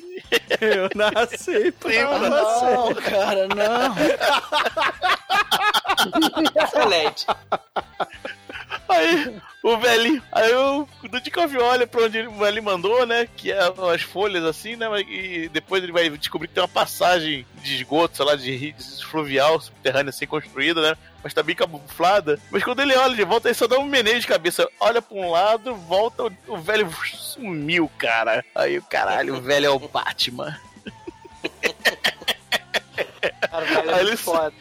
Eu 0.59 0.89
nasci 0.95 1.71
pra 1.71 1.89
você. 1.89 2.03
Não, 2.29 2.95
cara, 2.95 3.47
não. 3.47 3.95
Excelente. 6.63 7.25
Aí, 8.89 9.37
o 9.63 9.77
velhinho. 9.77 10.21
Aí 10.31 10.53
o 10.55 10.87
Dudikoff 11.09 11.55
olha 11.57 11.87
pra 11.87 12.03
onde 12.03 12.17
ele, 12.17 12.29
ele 12.47 12.61
mandou, 12.61 13.05
né? 13.05 13.27
Que 13.37 13.51
é 13.51 13.59
as 13.93 14.01
folhas 14.01 14.43
assim, 14.43 14.75
né? 14.75 14.87
E 15.01 15.47
depois 15.49 15.81
ele 15.83 15.91
vai 15.91 16.09
descobrir 16.09 16.47
que 16.47 16.53
tem 16.55 16.61
uma 16.63 16.67
passagem 16.67 17.45
de 17.61 17.75
esgoto, 17.75 18.17
sei 18.17 18.25
lá, 18.25 18.35
de, 18.35 18.71
de 18.73 19.05
fluvial, 19.05 19.59
subterrânea 19.61 20.09
assim 20.09 20.25
construída, 20.27 20.81
né? 20.81 20.97
Mas 21.23 21.33
tá 21.33 21.41
bem 21.41 21.55
camuflada. 21.55 22.39
Mas 22.51 22.63
quando 22.63 22.81
ele 22.81 22.95
olha 22.95 23.15
de 23.15 23.23
volta, 23.23 23.47
ele 23.47 23.55
só 23.55 23.67
dá 23.67 23.77
um 23.79 23.85
meneio 23.85 24.19
de 24.19 24.27
cabeça. 24.27 24.67
Olha 24.79 25.01
pra 25.01 25.17
um 25.17 25.29
lado, 25.31 25.75
volta, 25.75 26.23
o, 26.23 26.31
o 26.47 26.57
velho 26.57 26.89
sumiu, 27.05 27.89
cara. 27.97 28.43
Aí 28.53 28.77
o 28.77 28.83
caralho, 28.83 29.35
o 29.37 29.41
velho 29.41 29.65
é 29.67 29.69
o 29.69 29.79
Batman. 29.79 30.59
Cara, 33.49 33.65
velho, 33.65 33.91
é 33.91 33.99
ele- 34.01 34.17
foda. 34.17 34.53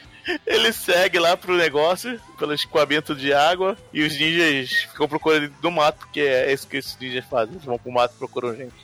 Ele 0.46 0.72
segue 0.72 1.18
lá 1.18 1.36
pro 1.36 1.56
negócio, 1.56 2.20
pelo 2.38 2.54
escoamento 2.54 3.14
de 3.14 3.32
água, 3.32 3.76
e 3.92 4.02
os 4.02 4.16
ninjas 4.18 4.70
ficam 4.82 5.08
procurando 5.08 5.52
no 5.62 5.70
mato, 5.70 5.98
porque 5.98 6.20
é 6.20 6.52
isso 6.52 6.66
que 6.68 6.76
esses 6.76 6.96
ninjas 6.98 7.24
fazem. 7.24 7.54
Eles 7.54 7.64
vão 7.64 7.78
pro 7.78 7.92
mato 7.92 8.14
e 8.14 8.18
procuram 8.18 8.54
gente. 8.54 8.74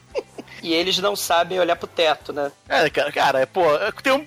E 0.62 0.72
eles 0.74 0.98
não 0.98 1.14
sabem 1.14 1.60
olhar 1.60 1.76
pro 1.76 1.86
teto, 1.86 2.32
né? 2.32 2.50
É, 2.68 2.90
cara, 2.90 3.12
cara, 3.12 3.46
pô, 3.46 3.62
tem 4.02 4.12
um. 4.12 4.26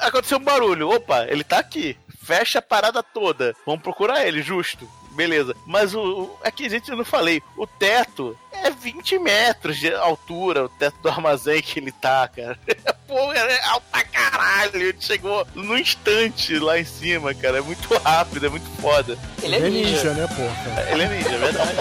Aconteceu 0.00 0.38
um 0.38 0.44
barulho. 0.44 0.90
Opa, 0.90 1.26
ele 1.28 1.44
tá 1.44 1.58
aqui. 1.58 1.96
Fecha 2.22 2.58
a 2.58 2.62
parada 2.62 3.02
toda. 3.02 3.54
Vamos 3.64 3.82
procurar 3.82 4.26
ele, 4.26 4.42
justo. 4.42 4.88
beleza. 5.12 5.54
Mas 5.66 5.94
o, 5.94 6.36
aqui 6.42 6.66
a 6.66 6.68
gente 6.68 6.90
não 6.90 7.04
falei, 7.04 7.42
o 7.56 7.66
teto 7.66 8.36
é 8.52 8.70
20 8.70 9.18
metros 9.18 9.78
de 9.78 9.92
altura, 9.94 10.64
o 10.64 10.68
teto 10.68 10.96
do 11.02 11.08
armazém 11.08 11.62
que 11.62 11.78
ele 11.78 11.92
tá, 11.92 12.28
cara. 12.28 12.58
Pô, 13.10 13.32
é 13.32 13.60
alto 13.64 13.82
pra 13.90 14.04
caralho. 14.04 14.70
Ele 14.76 14.94
chegou 15.00 15.44
no 15.52 15.76
instante 15.76 16.56
lá 16.60 16.78
em 16.78 16.84
cima, 16.84 17.34
cara. 17.34 17.58
É 17.58 17.60
muito 17.60 17.92
rápido, 17.98 18.46
é 18.46 18.48
muito 18.48 18.70
foda. 18.80 19.18
Ele 19.42 19.56
é 19.56 19.60
ninja. 19.68 20.14
né, 20.14 20.28
porra? 20.28 20.90
Ele 20.92 21.02
é 21.02 21.08
ninja, 21.08 21.28
é 21.28 21.38
verdade. 21.38 21.76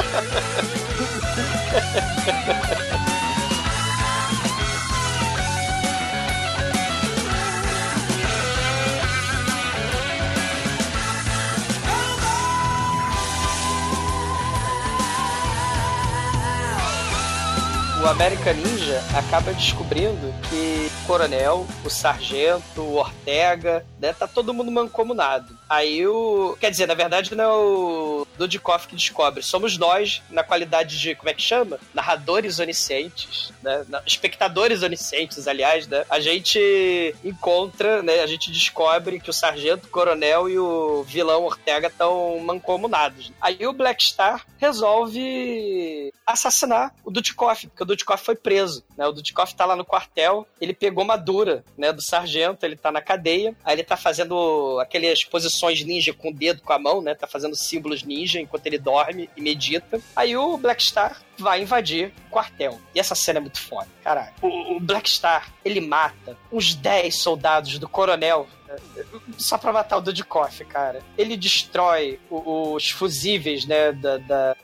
o 18.01 18.07
American 18.07 18.53
Ninja 18.53 19.03
acaba 19.13 19.53
descobrindo 19.53 20.33
que 20.49 20.89
o 21.03 21.07
coronel, 21.07 21.67
o 21.83 21.89
sargento, 21.89 22.81
o 22.81 22.95
Ortega, 22.95 23.85
né, 23.99 24.13
tá 24.13 24.25
todo 24.25 24.53
mundo 24.53 24.71
mancomunado. 24.71 25.57
Aí 25.69 26.07
o. 26.07 26.57
Quer 26.59 26.71
dizer, 26.71 26.87
na 26.87 26.93
verdade 26.93 27.35
não 27.35 27.43
é 27.43 27.47
o 27.47 28.27
Dudikoff 28.37 28.87
que 28.87 28.95
descobre, 28.95 29.43
somos 29.43 29.77
nós, 29.77 30.21
na 30.29 30.43
qualidade 30.43 30.97
de. 30.97 31.13
Como 31.13 31.29
é 31.29 31.33
que 31.33 31.41
chama? 31.41 31.77
Narradores 31.93 32.59
oniscientes, 32.59 33.51
né? 33.61 33.85
Espectadores 34.05 34.81
oniscientes, 34.81 35.47
aliás, 35.47 35.85
né? 35.85 36.05
A 36.09 36.19
gente 36.19 37.15
encontra, 37.23 38.01
né? 38.01 38.21
A 38.21 38.27
gente 38.27 38.49
descobre 38.51 39.19
que 39.19 39.29
o 39.29 39.33
sargento, 39.33 39.87
o 39.87 39.91
coronel 39.91 40.49
e 40.49 40.57
o 40.57 41.03
vilão 41.03 41.43
Ortega 41.43 41.87
estão 41.87 42.39
mancomunados. 42.39 43.31
Aí 43.41 43.67
o 43.67 43.73
Black 43.73 44.03
Star 44.03 44.45
resolve 44.57 46.11
assassinar 46.25 46.93
o 47.03 47.11
Dudikoff, 47.11 47.67
porque 47.67 47.83
o 47.83 47.85
Dudikoff 47.89 48.23
foi 48.23 48.35
preso, 48.35 48.83
né? 48.97 49.05
O 49.07 49.11
Dudikoff 49.11 49.53
tá 49.55 49.65
lá 49.65 49.75
no 49.75 49.83
quartel, 49.85 50.47
ele 50.61 50.73
pegou 50.73 51.03
uma 51.03 51.17
dura, 51.17 51.63
né, 51.77 51.91
do 51.91 52.01
sargento, 52.01 52.65
ele 52.65 52.75
tá 52.75 52.91
na 52.91 53.01
cadeia, 53.01 53.55
aí 53.63 53.75
ele 53.75 53.83
tá 53.83 53.97
fazendo 53.97 54.79
aquelas 54.81 55.23
posições 55.23 55.83
ninja 55.83 56.13
com 56.13 56.29
o 56.29 56.33
dedo, 56.33 56.61
com 56.61 56.73
a 56.73 56.79
mão, 56.79 57.01
né? 57.01 57.13
Tá 57.15 57.27
fazendo 57.27 57.55
símbolos 57.55 58.03
ninja 58.03 58.39
enquanto 58.39 58.65
ele 58.67 58.77
dorme 58.77 59.29
e 59.35 59.41
medita. 59.41 59.99
Aí 60.15 60.35
o 60.37 60.57
Black 60.57 60.83
Star 60.83 61.21
vai 61.37 61.61
invadir 61.61 62.13
o 62.27 62.31
quartel. 62.31 62.79
E 62.93 62.99
essa 62.99 63.15
cena 63.15 63.39
é 63.39 63.41
muito 63.41 63.61
foda, 63.61 63.87
caralho. 64.03 64.33
O, 64.41 64.75
o 64.77 64.79
Black 64.79 65.09
Star, 65.09 65.53
ele 65.63 65.81
mata 65.81 66.37
uns 66.51 66.75
10 66.75 67.17
soldados 67.21 67.79
do 67.79 67.87
coronel 67.87 68.47
só 69.37 69.57
pra 69.57 69.73
matar 69.73 69.97
o 69.97 70.01
Dudikoff, 70.01 70.63
cara. 70.65 71.01
Ele 71.17 71.35
destrói 71.35 72.19
os 72.29 72.89
fusíveis, 72.91 73.65
né, 73.65 73.91
da, 73.93 74.17
da- 74.17 74.55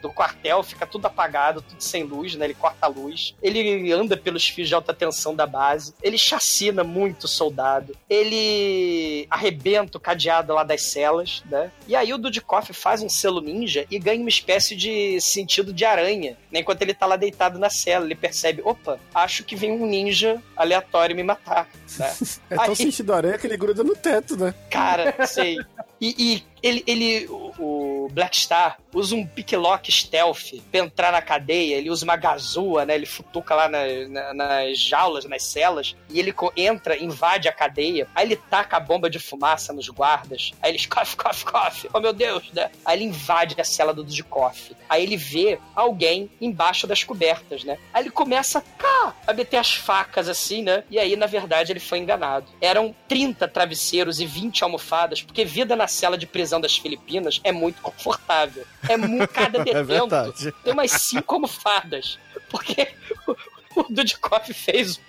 do 0.00 0.10
quartel, 0.10 0.62
fica 0.62 0.86
tudo 0.86 1.06
apagado, 1.06 1.62
tudo 1.62 1.80
sem 1.82 2.02
luz, 2.04 2.34
né? 2.34 2.46
Ele 2.46 2.54
corta 2.54 2.86
a 2.86 2.88
luz. 2.88 3.34
Ele 3.42 3.92
anda 3.92 4.16
pelos 4.16 4.48
fios 4.48 4.68
de 4.68 4.74
alta 4.74 4.94
tensão 4.94 5.34
da 5.34 5.46
base. 5.46 5.94
Ele 6.02 6.16
chacina 6.18 6.84
muito 6.84 7.26
soldado. 7.26 7.96
Ele 8.08 9.26
arrebenta 9.30 9.98
o 9.98 10.00
cadeado 10.00 10.52
lá 10.54 10.62
das 10.62 10.82
celas, 10.82 11.42
né? 11.50 11.70
E 11.86 11.94
aí 11.96 12.12
o 12.12 12.18
Dudikoff 12.18 12.72
faz 12.72 13.02
um 13.02 13.08
selo 13.08 13.40
ninja 13.40 13.86
e 13.90 13.98
ganha 13.98 14.20
uma 14.20 14.28
espécie 14.28 14.76
de 14.76 15.20
sentido 15.20 15.72
de 15.72 15.84
aranha, 15.84 16.36
né? 16.50 16.60
Enquanto 16.60 16.82
ele 16.82 16.94
tá 16.94 17.06
lá 17.06 17.16
deitado 17.16 17.58
na 17.58 17.70
cela, 17.70 18.04
ele 18.04 18.14
percebe, 18.14 18.62
opa, 18.64 18.98
acho 19.14 19.44
que 19.44 19.56
vem 19.56 19.72
um 19.72 19.86
ninja 19.86 20.42
aleatório 20.56 21.16
me 21.16 21.22
matar, 21.22 21.68
né? 21.98 22.14
É 22.50 22.54
tão 22.56 22.64
Aí- 22.70 22.76
sentido 22.76 23.12
aranha 23.12 23.36
que 23.38 23.46
ele 23.46 23.56
gruda 23.56 23.84
no 23.84 23.94
teto, 23.94 24.36
né? 24.36 24.54
Cara, 24.70 25.26
sei. 25.26 25.56
E, 26.00 26.14
e 26.18 26.44
ele, 26.62 26.82
ele 26.86 27.26
o, 27.28 28.08
Black 28.10 28.40
Star 28.40 28.78
usa 28.94 29.14
um 29.14 29.24
picklock 29.26 29.90
stealth 29.92 30.54
pra 30.70 30.80
entrar 30.80 31.12
na 31.12 31.20
cadeia. 31.22 31.76
Ele 31.76 31.90
usa 31.90 32.04
uma 32.04 32.16
gazua, 32.16 32.84
né? 32.84 32.94
Ele 32.94 33.06
futuca 33.06 33.54
lá 33.54 33.68
na- 33.68 34.08
na- 34.08 34.34
nas 34.34 34.78
jaulas, 34.78 35.24
nas 35.24 35.42
celas. 35.44 35.94
E 36.08 36.18
ele 36.18 36.34
entra, 36.56 36.96
invade 36.96 37.48
a 37.48 37.52
cadeia. 37.52 38.08
Aí 38.14 38.26
ele 38.26 38.36
taca 38.36 38.76
a 38.76 38.80
bomba 38.80 39.08
de 39.10 39.18
fumaça 39.18 39.72
nos 39.72 39.88
guardas. 39.88 40.52
Aí 40.62 40.70
eles 40.70 40.86
cof, 40.86 41.16
cof, 41.16 41.44
cof. 41.44 41.88
Oh 41.92 42.00
meu 42.00 42.12
Deus, 42.12 42.50
né? 42.52 42.70
Aí 42.84 42.96
ele 42.98 43.04
invade 43.04 43.60
a 43.60 43.64
cela 43.64 43.92
do 43.92 44.02
Dudikoff. 44.02 44.74
Aí 44.88 45.02
ele 45.02 45.16
vê 45.16 45.58
alguém 45.76 46.30
embaixo 46.40 46.86
das 46.86 47.04
cobertas, 47.04 47.62
né? 47.64 47.76
Aí 47.92 48.02
ele 48.04 48.10
começa 48.10 48.62
cá, 48.78 49.14
a 49.26 49.32
meter 49.32 49.58
as 49.58 49.74
facas 49.74 50.28
assim, 50.28 50.62
né? 50.62 50.82
E 50.90 50.98
aí, 50.98 51.14
na 51.16 51.26
verdade, 51.26 51.72
ele 51.72 51.80
foi 51.80 51.98
enganado. 51.98 52.46
Eram 52.60 52.94
30 53.06 53.46
travesseiros 53.48 54.20
e 54.20 54.26
20 54.26 54.64
almofadas, 54.64 55.22
porque 55.22 55.44
vida 55.44 55.76
na 55.76 55.87
cela 55.88 56.16
de 56.16 56.26
prisão 56.26 56.60
das 56.60 56.76
Filipinas 56.76 57.40
é 57.42 57.52
muito 57.52 57.80
confortável. 57.82 58.66
É 58.88 58.96
muito 58.96 59.28
cada 59.32 59.64
detento. 59.64 59.84
verdade. 59.84 60.52
Tem 60.62 60.72
umas 60.72 60.90
cinco 60.92 61.34
almofadas. 61.34 62.18
Porque 62.48 62.88
o, 63.26 63.36
o 63.80 63.86
Dudikoff 63.88 64.52
fez 64.54 65.00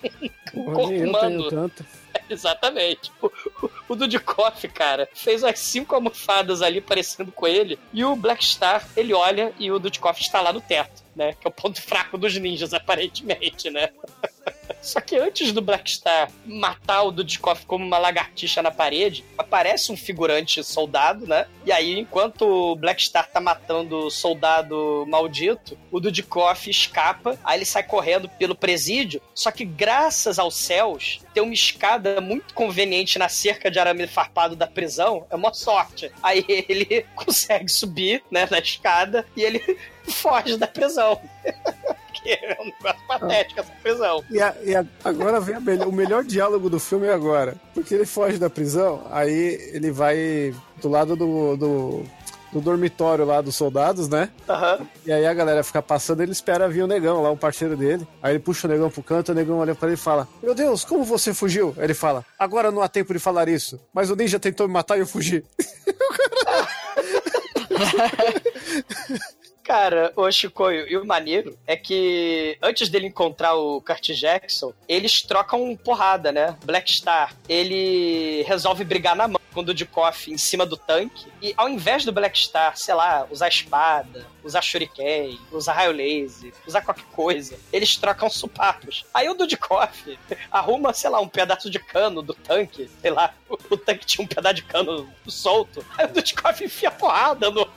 um, 0.54 0.62
um 0.62 0.66
corpo 0.66 0.94
humano. 0.94 1.72
Exatamente. 2.30 3.12
O, 3.22 3.28
o, 3.28 3.72
o 3.90 3.96
Dudikoff, 3.96 4.68
cara, 4.70 5.10
fez 5.14 5.44
umas 5.44 5.60
cinco 5.60 5.96
almofadas 5.96 6.62
ali 6.62 6.82
parecendo 6.82 7.32
com 7.32 7.48
ele. 7.48 7.80
E 7.94 8.04
o 8.04 8.16
Black 8.16 8.44
Star, 8.46 8.88
ele 8.96 9.14
olha 9.14 9.54
e 9.60 9.72
o 9.72 9.80
Dudikoff 9.80 10.22
está 10.22 10.42
lá 10.42 10.54
no 10.54 10.62
teto, 10.62 11.04
né? 11.16 11.34
Que 11.40 11.48
é 11.48 11.50
o 11.50 11.54
ponto 11.54 11.82
fraco 11.82 12.18
dos 12.18 12.36
ninjas, 12.38 12.74
aparentemente, 12.74 13.70
né? 13.70 13.90
Só 14.82 15.02
que 15.02 15.16
antes 15.16 15.52
do 15.52 15.62
Black 15.62 15.92
Star 15.92 16.32
matar 16.46 17.04
o 17.04 17.12
Dudikoff 17.12 17.66
como 17.66 17.86
uma 17.86 17.98
lagartixa 17.98 18.62
na 18.62 18.72
parede, 18.72 19.24
aparece 19.38 19.92
um 19.92 19.98
figurante 19.98 20.64
soldado, 20.64 21.28
né? 21.28 21.46
E 21.66 21.72
aí, 21.72 22.00
enquanto 22.00 22.46
o 22.46 22.76
Black 22.76 23.02
Star 23.04 23.30
tá 23.30 23.40
matando 23.40 24.08
o 24.08 24.10
soldado 24.10 25.06
maldito, 25.08 25.78
o 25.92 26.00
Dudikoff 26.00 26.70
escapa, 26.70 27.38
aí 27.44 27.58
ele 27.58 27.66
sai 27.66 27.84
correndo 27.84 28.30
pelo 28.30 28.56
presídio, 28.56 29.22
só 29.34 29.52
que 29.52 29.66
graças 29.66 30.40
aos 30.40 30.56
céus, 30.56 31.22
tem 31.34 31.44
uma 31.44 31.54
escada 31.54 32.22
muito 32.22 32.54
conveniente 32.54 33.20
na 33.20 33.30
cerca 33.30 33.70
de 33.70 33.80
arame 33.80 34.08
farpado 34.08 34.56
da 34.56 34.68
prisão, 34.68 35.26
é 35.30 35.36
uma 35.36 35.54
sorte. 35.54 36.12
Aí 36.24 36.46
ele 36.48 37.06
consegue 37.16 37.70
subir, 37.70 38.24
né, 38.32 38.48
na 38.50 38.60
escada, 38.60 39.26
e 39.36 39.44
ele 39.44 39.62
foge 40.08 40.58
da 40.58 40.68
prisão. 40.68 41.20
é 42.42 42.58
um 42.62 42.66
negócio 42.66 43.08
patético 43.08 43.60
essa 43.60 43.72
prisão. 43.84 44.24
E, 44.30 44.42
a- 44.42 44.56
e 44.64 44.76
a- 44.76 44.86
agora 45.04 45.40
vem 45.40 45.56
a 45.56 45.60
melhor- 45.60 45.88
o 45.88 45.92
melhor 45.92 46.24
diálogo 46.24 46.70
do 46.70 46.80
filme 46.80 47.08
é 47.08 47.14
agora. 47.14 47.56
Porque 47.74 47.94
ele 47.94 48.06
foge 48.06 48.38
da 48.38 48.50
prisão, 48.50 49.02
aí 49.12 49.70
ele 49.74 49.92
vai 49.92 50.54
do 50.82 50.90
lado 50.90 51.16
do, 51.16 51.56
do, 51.58 52.04
do 52.54 52.62
dormitório 52.62 53.26
lá 53.26 53.42
dos 53.42 53.56
soldados, 53.56 54.08
né? 54.08 54.30
Aham. 54.48 54.88
E 55.06 55.12
aí 55.12 55.26
a 55.26 55.34
galera 55.34 55.64
fica 55.64 55.82
passando, 55.82 56.22
ele 56.22 56.32
espera 56.32 56.68
vir 56.70 56.84
o 56.84 56.88
negão 56.88 57.22
lá, 57.22 57.30
o 57.32 57.38
parceiro 57.38 57.76
dele. 57.78 58.08
Aí 58.22 58.34
ele 58.34 58.40
puxa 58.40 58.68
o 58.68 58.70
negão 58.72 58.90
pro 58.90 59.04
canto, 59.04 59.32
o 59.32 59.36
negão 59.36 59.58
olha 59.60 59.76
pra 59.76 59.88
ele 59.90 59.96
e 59.96 59.98
fala: 59.98 60.28
Meu 60.42 60.56
Deus, 60.56 60.84
como 60.86 61.04
você 61.04 61.34
fugiu? 61.34 61.74
Aí 61.78 61.84
ele 61.86 61.94
fala: 61.94 62.26
Agora 62.38 62.72
não 62.72 62.82
há 62.82 62.88
tempo 62.88 63.14
de 63.14 63.20
falar 63.20 63.48
isso, 63.50 63.80
mas 63.94 64.10
o 64.10 64.16
ninja 64.16 64.40
tentou 64.40 64.68
me 64.68 64.74
matar 64.74 64.98
e 64.98 65.02
eu 65.02 65.08
fugi. 65.08 65.44
Cara, 69.70 70.12
o 70.16 70.32
Chicoio, 70.32 70.90
e 70.90 70.98
o 70.98 71.06
maneiro 71.06 71.56
é 71.68 71.78
que 71.78 72.58
antes 72.60 72.90
dele 72.90 73.06
encontrar 73.06 73.54
o 73.54 73.80
Kurt 73.80 74.10
Jackson, 74.16 74.74
eles 74.88 75.22
trocam 75.22 75.76
porrada, 75.76 76.32
né? 76.32 76.58
Black 76.66 76.92
Star, 76.92 77.36
ele 77.48 78.42
resolve 78.48 78.84
brigar 78.84 79.16
na 79.16 79.28
mão 79.28 79.40
com 79.54 79.60
o 79.60 79.64
Dudikoff 79.64 80.32
em 80.32 80.40
cima 80.40 80.66
do 80.66 80.76
tanque. 80.76 81.28
E 81.40 81.54
ao 81.56 81.70
invés 81.70 82.04
do 82.04 82.12
Black 82.12 82.36
Star, 82.40 82.76
sei 82.76 82.96
lá, 82.96 83.28
usar 83.30 83.48
espada, 83.48 84.26
usar 84.44 84.64
shuriken, 84.64 85.40
usar 85.52 85.74
raio 85.74 85.92
laser, 85.92 86.52
usar 86.66 86.82
qualquer 86.82 87.06
coisa, 87.12 87.56
eles 87.72 87.96
trocam 87.96 88.28
supapos. 88.28 89.06
Aí 89.14 89.30
o 89.30 89.36
Dudikoff 89.36 90.18
arruma, 90.50 90.94
sei 90.94 91.12
lá, 91.12 91.20
um 91.20 91.30
pedaço 91.30 91.70
de 91.70 91.78
cano 91.78 92.24
do 92.24 92.34
tanque, 92.34 92.90
sei 93.00 93.12
lá, 93.12 93.36
o, 93.48 93.54
o 93.70 93.78
tanque 93.78 94.08
tinha 94.08 94.26
um 94.26 94.28
pedaço 94.28 94.56
de 94.56 94.64
cano 94.64 95.08
solto. 95.28 95.86
Aí 95.96 96.06
o 96.06 96.10
Dudikoff 96.12 96.64
enfia 96.64 96.90
porrada 96.90 97.52
no, 97.52 97.70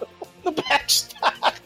no 0.43 0.53
Black 0.53 0.91
Star. 0.91 1.61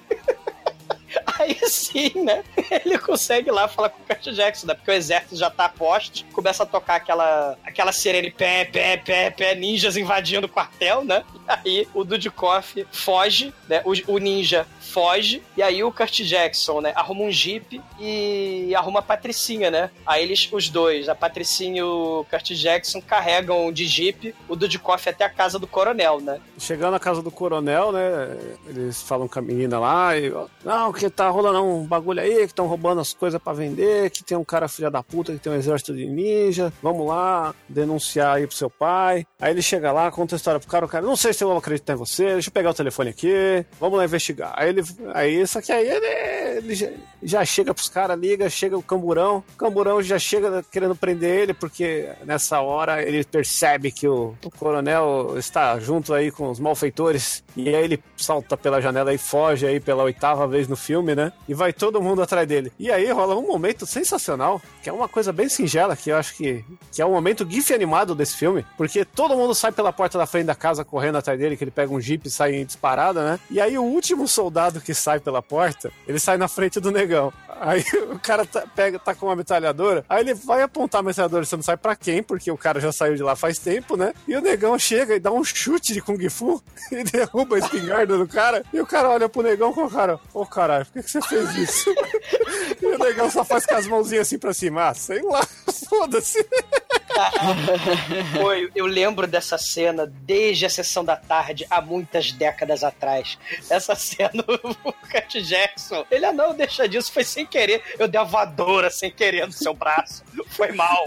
Aí 1.38 1.58
sim, 1.68 2.12
né? 2.22 2.42
Ele 2.84 2.98
consegue 2.98 3.50
lá 3.50 3.68
falar 3.68 3.90
com 3.90 4.02
o 4.02 4.06
Kurt 4.06 4.34
Jackson, 4.34 4.66
né? 4.66 4.74
Porque 4.74 4.90
o 4.90 4.94
exército 4.94 5.36
já 5.36 5.50
tá 5.50 5.66
a 5.66 5.68
poste, 5.68 6.24
começa 6.32 6.62
a 6.62 6.66
tocar 6.66 6.96
aquela, 6.96 7.56
aquela 7.64 7.92
sirene 7.92 8.30
pé, 8.30 8.64
pé, 8.64 8.96
pé, 8.96 9.30
pé, 9.30 9.54
ninjas 9.54 9.96
invadindo 9.96 10.46
o 10.46 10.50
quartel, 10.50 11.04
né? 11.04 11.24
Aí 11.46 11.86
o 11.94 12.04
Dudikoff 12.04 12.86
foge, 12.90 13.52
né? 13.68 13.82
O, 13.84 14.14
o 14.14 14.18
ninja 14.18 14.66
foge, 14.86 15.42
e 15.56 15.62
aí 15.62 15.82
o 15.82 15.92
Kurt 15.92 16.22
Jackson, 16.22 16.80
né? 16.80 16.92
Arruma 16.94 17.24
um 17.24 17.30
jeep 17.30 17.80
e 17.98 18.74
arruma 18.74 19.00
a 19.00 19.02
Patricinha, 19.02 19.70
né? 19.70 19.90
Aí 20.06 20.22
eles, 20.22 20.48
os 20.50 20.68
dois, 20.68 21.08
a 21.08 21.14
Patricinha 21.14 21.80
e 21.80 21.82
o 21.82 22.24
Kurt 22.30 22.52
Jackson, 22.52 23.00
carregam 23.00 23.72
de 23.72 23.86
jeep 23.86 24.34
o 24.48 24.56
Dudikoff 24.56 25.08
até 25.08 25.24
a 25.24 25.30
casa 25.30 25.58
do 25.58 25.66
coronel, 25.66 26.20
né? 26.20 26.40
Chegando 26.58 26.92
na 26.92 27.00
casa 27.00 27.22
do 27.22 27.30
coronel, 27.30 27.92
né? 27.92 28.36
Eles 28.68 29.02
falam 29.02 29.28
com 29.28 29.38
a 29.38 29.42
menina 29.42 29.78
lá 29.78 30.16
e. 30.16 30.32
Não, 30.64 30.92
que 30.92 31.10
tá 31.10 31.28
rolando 31.28 31.62
um 31.62 31.84
bagulho 31.84 32.20
aí, 32.20 32.38
que 32.38 32.46
estão 32.46 32.66
roubando 32.66 33.00
as 33.00 33.12
coisas 33.12 33.40
pra 33.40 33.52
vender, 33.52 34.10
que 34.10 34.24
tem 34.24 34.36
um 34.36 34.44
cara 34.44 34.68
filha 34.68 34.90
da 34.90 35.02
puta 35.02 35.32
que 35.32 35.38
tem 35.38 35.52
um 35.52 35.56
exército 35.56 35.94
de 35.94 36.06
ninja. 36.06 36.72
Vamos 36.82 37.06
lá 37.06 37.54
denunciar 37.68 38.36
aí 38.36 38.46
pro 38.46 38.56
seu 38.56 38.70
pai. 38.70 39.26
Aí 39.40 39.52
ele 39.52 39.62
chega 39.62 39.92
lá, 39.92 40.10
conta 40.10 40.34
a 40.34 40.38
história 40.38 40.60
pro 40.60 40.68
cara, 40.68 40.86
o 40.86 40.88
cara, 40.88 41.04
não 41.04 41.16
sei 41.16 41.32
se 41.32 41.42
eu 41.42 41.56
acredito 41.56 41.90
em 41.90 41.96
você, 41.96 42.34
deixa 42.34 42.48
eu 42.48 42.52
pegar 42.52 42.70
o 42.70 42.74
telefone 42.74 43.10
aqui, 43.10 43.64
vamos 43.80 43.98
lá 43.98 44.04
investigar. 44.04 44.54
Aí 44.56 44.68
ele. 44.68 44.75
Aí, 45.14 45.46
só 45.46 45.60
que 45.60 45.72
aí 45.72 45.88
ele, 45.88 46.58
ele 46.58 46.74
já, 46.74 46.88
já 47.22 47.44
chega 47.44 47.74
pros 47.74 47.88
caras, 47.88 48.18
liga, 48.18 48.48
chega 48.48 48.76
o 48.76 48.82
camburão. 48.82 49.42
O 49.54 49.56
camburão 49.56 50.02
já 50.02 50.18
chega 50.18 50.64
querendo 50.70 50.94
prender 50.94 51.42
ele, 51.42 51.54
porque 51.54 52.08
nessa 52.24 52.60
hora 52.60 53.02
ele 53.02 53.24
percebe 53.24 53.90
que 53.90 54.06
o, 54.08 54.34
o 54.44 54.50
coronel 54.50 55.34
está 55.38 55.78
junto 55.78 56.12
aí 56.14 56.30
com 56.30 56.50
os 56.50 56.60
malfeitores. 56.60 57.44
E 57.56 57.68
aí 57.68 57.84
ele 57.84 58.02
salta 58.16 58.56
pela 58.56 58.80
janela 58.80 59.12
e 59.12 59.18
foge 59.18 59.66
aí 59.66 59.80
pela 59.80 60.02
oitava 60.02 60.46
vez 60.46 60.68
no 60.68 60.76
filme, 60.76 61.14
né? 61.14 61.32
E 61.48 61.54
vai 61.54 61.72
todo 61.72 62.02
mundo 62.02 62.22
atrás 62.22 62.46
dele. 62.46 62.72
E 62.78 62.90
aí 62.90 63.10
rola 63.10 63.36
um 63.36 63.46
momento 63.46 63.86
sensacional, 63.86 64.60
que 64.82 64.88
é 64.88 64.92
uma 64.92 65.08
coisa 65.08 65.32
bem 65.32 65.48
singela, 65.48 65.96
que 65.96 66.10
eu 66.10 66.16
acho 66.16 66.34
que, 66.36 66.64
que 66.92 67.00
é 67.00 67.06
o 67.06 67.10
momento 67.10 67.46
gif 67.48 67.72
animado 67.72 68.14
desse 68.14 68.36
filme, 68.36 68.64
porque 68.76 69.04
todo 69.04 69.36
mundo 69.36 69.54
sai 69.54 69.72
pela 69.72 69.92
porta 69.92 70.18
da 70.18 70.26
frente 70.26 70.46
da 70.46 70.54
casa 70.54 70.84
correndo 70.84 71.16
atrás 71.16 71.38
dele, 71.38 71.56
que 71.56 71.64
ele 71.64 71.70
pega 71.70 71.92
um 71.92 72.00
jeep 72.00 72.26
e 72.26 72.30
sai 72.30 72.64
disparada, 72.64 73.24
né? 73.24 73.40
E 73.50 73.60
aí 73.60 73.78
o 73.78 73.82
último 73.82 74.26
soldado 74.26 74.65
que 74.80 74.94
sai 74.94 75.20
pela 75.20 75.42
porta, 75.42 75.90
ele 76.06 76.18
sai 76.18 76.36
na 76.36 76.48
frente 76.48 76.80
do 76.80 76.90
negão. 76.90 77.32
Aí 77.60 77.84
o 78.12 78.18
cara 78.18 78.44
tá, 78.44 78.64
pega, 78.74 78.98
tá 78.98 79.14
com 79.14 79.26
uma 79.26 79.36
metralhadora, 79.36 80.04
aí 80.08 80.20
ele 80.20 80.34
vai 80.34 80.62
apontar 80.62 81.00
a 81.00 81.02
metralhadora, 81.02 81.44
você 81.44 81.56
não 81.56 81.62
sabe 81.62 81.80
pra 81.80 81.96
quem, 81.96 82.22
porque 82.22 82.50
o 82.50 82.56
cara 82.56 82.80
já 82.80 82.92
saiu 82.92 83.14
de 83.14 83.22
lá 83.22 83.34
faz 83.34 83.58
tempo, 83.58 83.96
né? 83.96 84.12
E 84.26 84.36
o 84.36 84.40
negão 84.40 84.78
chega 84.78 85.14
e 85.14 85.20
dá 85.20 85.30
um 85.30 85.44
chute 85.44 85.92
de 85.92 86.00
Kung 86.00 86.28
Fu 86.28 86.62
e 86.92 87.02
derruba 87.04 87.56
a 87.56 87.58
espingarda 87.58 88.18
do 88.18 88.28
cara, 88.28 88.62
e 88.72 88.80
o 88.80 88.86
cara 88.86 89.08
olha 89.08 89.28
pro 89.28 89.42
negão 89.42 89.72
com 89.72 89.84
o 89.84 89.90
cara, 89.90 90.18
ô 90.34 90.44
caralho, 90.44 90.84
por 90.86 90.94
que, 90.94 91.02
que 91.02 91.10
você 91.10 91.22
fez 91.22 91.54
isso? 91.56 91.94
e 92.80 92.86
o 92.86 92.98
negão 92.98 93.30
só 93.30 93.44
faz 93.44 93.64
com 93.66 93.74
as 93.74 93.86
mãozinhas 93.86 94.26
assim 94.26 94.38
pra 94.38 94.52
cima, 94.54 94.88
ah, 94.88 94.94
sei 94.94 95.22
lá, 95.22 95.46
foda-se. 95.88 96.44
Pô, 98.38 98.52
eu- 98.74 98.86
lembro 98.86 99.26
dessa 99.26 99.56
cena 99.58 100.06
desde 100.06 100.66
a 100.66 100.70
sessão 100.70 101.04
da 101.04 101.16
tarde, 101.16 101.66
há 101.70 101.80
muitas 101.80 102.32
décadas 102.32 102.82
atrás. 102.84 103.38
Essa 103.70 103.94
cena, 103.94 104.44
o 104.84 104.92
Cat 105.08 105.40
Jackson, 105.42 106.04
ele, 106.10 106.24
ah 106.26 106.32
não, 106.32 106.54
deixa 106.54 106.88
disso, 106.88 107.12
foi 107.12 107.24
sem 107.24 107.46
querer. 107.46 107.82
Eu 107.98 108.06
dei 108.08 108.20
a 108.20 108.24
voadora 108.24 108.90
sem 108.90 109.10
querer 109.10 109.46
no 109.46 109.52
seu 109.52 109.74
braço. 109.74 110.22
Foi 110.48 110.72
mal. 110.72 111.04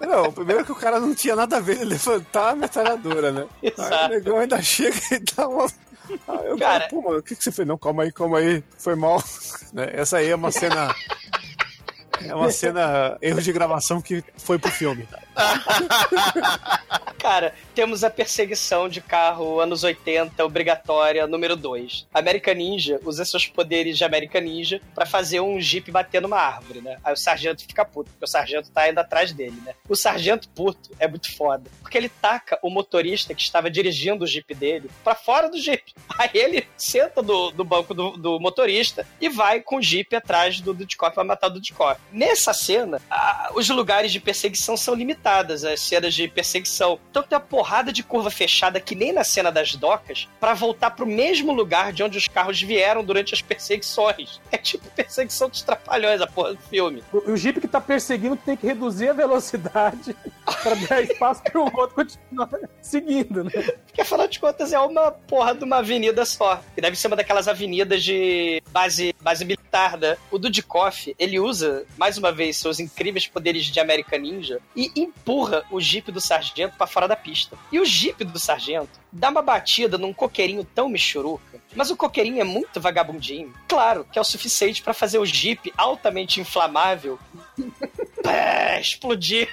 Não, 0.00 0.32
primeiro 0.32 0.64
que 0.64 0.72
o 0.72 0.76
cara 0.76 1.00
não 1.00 1.14
tinha 1.14 1.34
nada 1.36 1.56
a 1.56 1.60
ver 1.60 1.76
ele 1.80 1.86
levantar 1.90 2.50
a 2.50 2.56
metralhadora, 2.56 3.32
né? 3.32 3.46
Aí 3.62 3.68
o 3.76 3.80
Exato. 3.82 4.08
negão 4.14 4.38
ainda 4.38 4.62
chega 4.62 4.96
e 5.12 5.18
dá 5.18 5.48
uma. 5.48 5.66
Eu 6.08 6.56
Cara- 6.56 6.80
cara, 6.80 6.88
pô, 6.88 7.02
mano, 7.02 7.18
o 7.18 7.22
que, 7.22 7.34
que 7.36 7.42
você 7.42 7.50
fez? 7.52 7.66
Não, 7.66 7.76
calma 7.78 8.02
aí, 8.04 8.12
calma 8.12 8.38
aí, 8.38 8.62
foi 8.78 8.94
mal. 8.94 9.22
Né, 9.72 9.90
Essa 9.92 10.18
aí 10.18 10.28
é 10.30 10.34
uma 10.34 10.50
cena. 10.50 10.94
É 12.24 12.34
uma 12.34 12.50
cena, 12.50 13.16
erro 13.20 13.42
de 13.42 13.52
gravação 13.52 14.00
que 14.00 14.22
foi 14.36 14.58
pro 14.58 14.70
filme. 14.70 15.06
Cara, 17.18 17.54
temos 17.74 18.04
a 18.04 18.10
perseguição 18.10 18.88
de 18.88 19.00
carro 19.00 19.60
anos 19.60 19.82
80, 19.82 20.44
obrigatória, 20.44 21.26
número 21.26 21.56
2. 21.56 22.06
American 22.14 22.54
Ninja 22.54 23.00
usa 23.04 23.24
seus 23.24 23.46
poderes 23.46 23.98
de 23.98 24.04
American 24.04 24.42
Ninja 24.42 24.80
pra 24.94 25.04
fazer 25.04 25.40
um 25.40 25.60
jeep 25.60 25.90
bater 25.90 26.22
numa 26.22 26.38
árvore, 26.38 26.80
né? 26.80 26.98
Aí 27.02 27.12
o 27.12 27.16
sargento 27.16 27.62
fica 27.62 27.84
puto, 27.84 28.10
porque 28.10 28.24
o 28.24 28.28
sargento 28.28 28.70
tá 28.70 28.88
indo 28.88 28.98
atrás 28.98 29.32
dele, 29.32 29.60
né? 29.64 29.74
O 29.88 29.96
sargento 29.96 30.48
puto 30.50 30.90
é 30.98 31.08
muito 31.08 31.34
foda, 31.34 31.70
porque 31.80 31.98
ele 31.98 32.08
taca 32.08 32.58
o 32.62 32.70
motorista 32.70 33.34
que 33.34 33.42
estava 33.42 33.70
dirigindo 33.70 34.24
o 34.24 34.26
jeep 34.26 34.54
dele 34.54 34.90
pra 35.02 35.14
fora 35.14 35.48
do 35.48 35.58
jeep. 35.58 35.94
Aí 36.16 36.30
ele 36.32 36.66
senta 36.76 37.22
do, 37.22 37.50
do 37.50 37.64
banco 37.64 37.92
do, 37.92 38.16
do 38.16 38.38
motorista 38.38 39.06
e 39.20 39.28
vai 39.28 39.60
com 39.60 39.76
o 39.78 39.82
jeep 39.82 40.14
atrás 40.14 40.60
do 40.60 40.72
Dudikoff 40.72 41.14
pra 41.14 41.24
matar 41.24 41.48
o 41.48 41.50
Dudikoff. 41.50 42.00
Nessa 42.12 42.52
cena, 42.54 43.00
a- 43.10 43.50
os 43.54 43.68
lugares 43.68 44.12
de 44.12 44.20
perseguição 44.20 44.76
são 44.76 44.94
limitadas, 44.94 45.64
as 45.64 45.80
cenas 45.80 46.14
de 46.14 46.28
perseguição. 46.28 46.98
Então 47.10 47.22
tem 47.22 47.36
uma 47.36 47.44
porrada 47.44 47.92
de 47.92 48.02
curva 48.02 48.30
fechada, 48.30 48.80
que 48.80 48.94
nem 48.94 49.12
na 49.12 49.24
cena 49.24 49.50
das 49.52 49.74
docas, 49.74 50.28
pra 50.40 50.54
voltar 50.54 50.90
pro 50.92 51.06
mesmo 51.06 51.52
lugar 51.52 51.92
de 51.92 52.02
onde 52.02 52.16
os 52.18 52.28
carros 52.28 52.60
vieram 52.62 53.04
durante 53.04 53.34
as 53.34 53.42
perseguições. 53.42 54.40
É 54.56 54.58
tipo 54.58 54.88
perseguição 54.90 55.48
dos 55.50 55.60
trapalhões, 55.60 56.20
a 56.20 56.26
porra 56.26 56.54
do 56.54 56.60
filme. 56.62 57.02
O, 57.12 57.32
o 57.32 57.36
Jeep 57.36 57.60
que 57.60 57.68
tá 57.68 57.80
perseguindo 57.80 58.36
tem 58.36 58.56
que 58.56 58.66
reduzir 58.66 59.08
a 59.10 59.12
velocidade 59.12 60.16
pra 60.62 60.74
dar 60.88 61.02
espaço 61.02 61.42
pro 61.42 61.62
outro 61.64 61.90
continuar 61.94 62.48
seguindo, 62.80 63.44
né? 63.44 63.50
Porque 63.86 64.00
afinal 64.00 64.26
de 64.28 64.38
contas 64.38 64.72
é 64.72 64.78
uma 64.78 65.10
porra 65.10 65.54
de 65.54 65.64
uma 65.64 65.78
avenida 65.78 66.24
só. 66.24 66.62
Que 66.74 66.80
deve 66.80 66.96
ser 66.96 67.08
uma 67.08 67.16
daquelas 67.16 67.48
avenidas 67.48 68.02
de 68.02 68.62
base, 68.70 69.14
base 69.20 69.44
militar, 69.44 69.98
né? 69.98 70.16
O 70.30 70.38
Dudikoff, 70.38 71.14
ele 71.18 71.38
usa, 71.38 71.84
mais 71.96 72.18
uma 72.18 72.32
vez, 72.32 72.56
seus 72.56 72.78
incríveis 72.80 73.26
poderes 73.26 73.64
de 73.66 73.80
American 73.80 74.18
Ninja 74.18 74.60
e 74.74 74.90
empurra 74.96 75.64
o 75.70 75.80
Jeep 75.80 76.10
do 76.12 76.20
sargento 76.20 76.76
pra 76.76 76.86
fora 76.86 77.08
da 77.08 77.16
pista. 77.16 77.56
E 77.72 77.80
o 77.80 77.84
Jeep 77.84 78.24
do 78.24 78.38
sargento 78.38 79.00
dá 79.10 79.30
uma 79.30 79.42
batida 79.42 79.96
num 79.98 80.12
coqueirinho 80.12 80.64
tão 80.64 80.88
michuruca, 80.88 81.60
mas 81.74 81.90
o 81.90 81.96
coqueirinho 81.96 82.40
é 82.40 82.44
muito 82.44 82.80
vagabundinho. 82.80 83.52
Claro 83.68 84.06
que 84.10 84.18
é 84.18 84.22
o 84.22 84.24
suficiente 84.24 84.82
pra 84.82 84.94
fazer 84.94 85.18
o 85.18 85.26
Jeep 85.26 85.72
altamente 85.76 86.40
inflamável 86.40 87.18
explodir. 88.80 89.48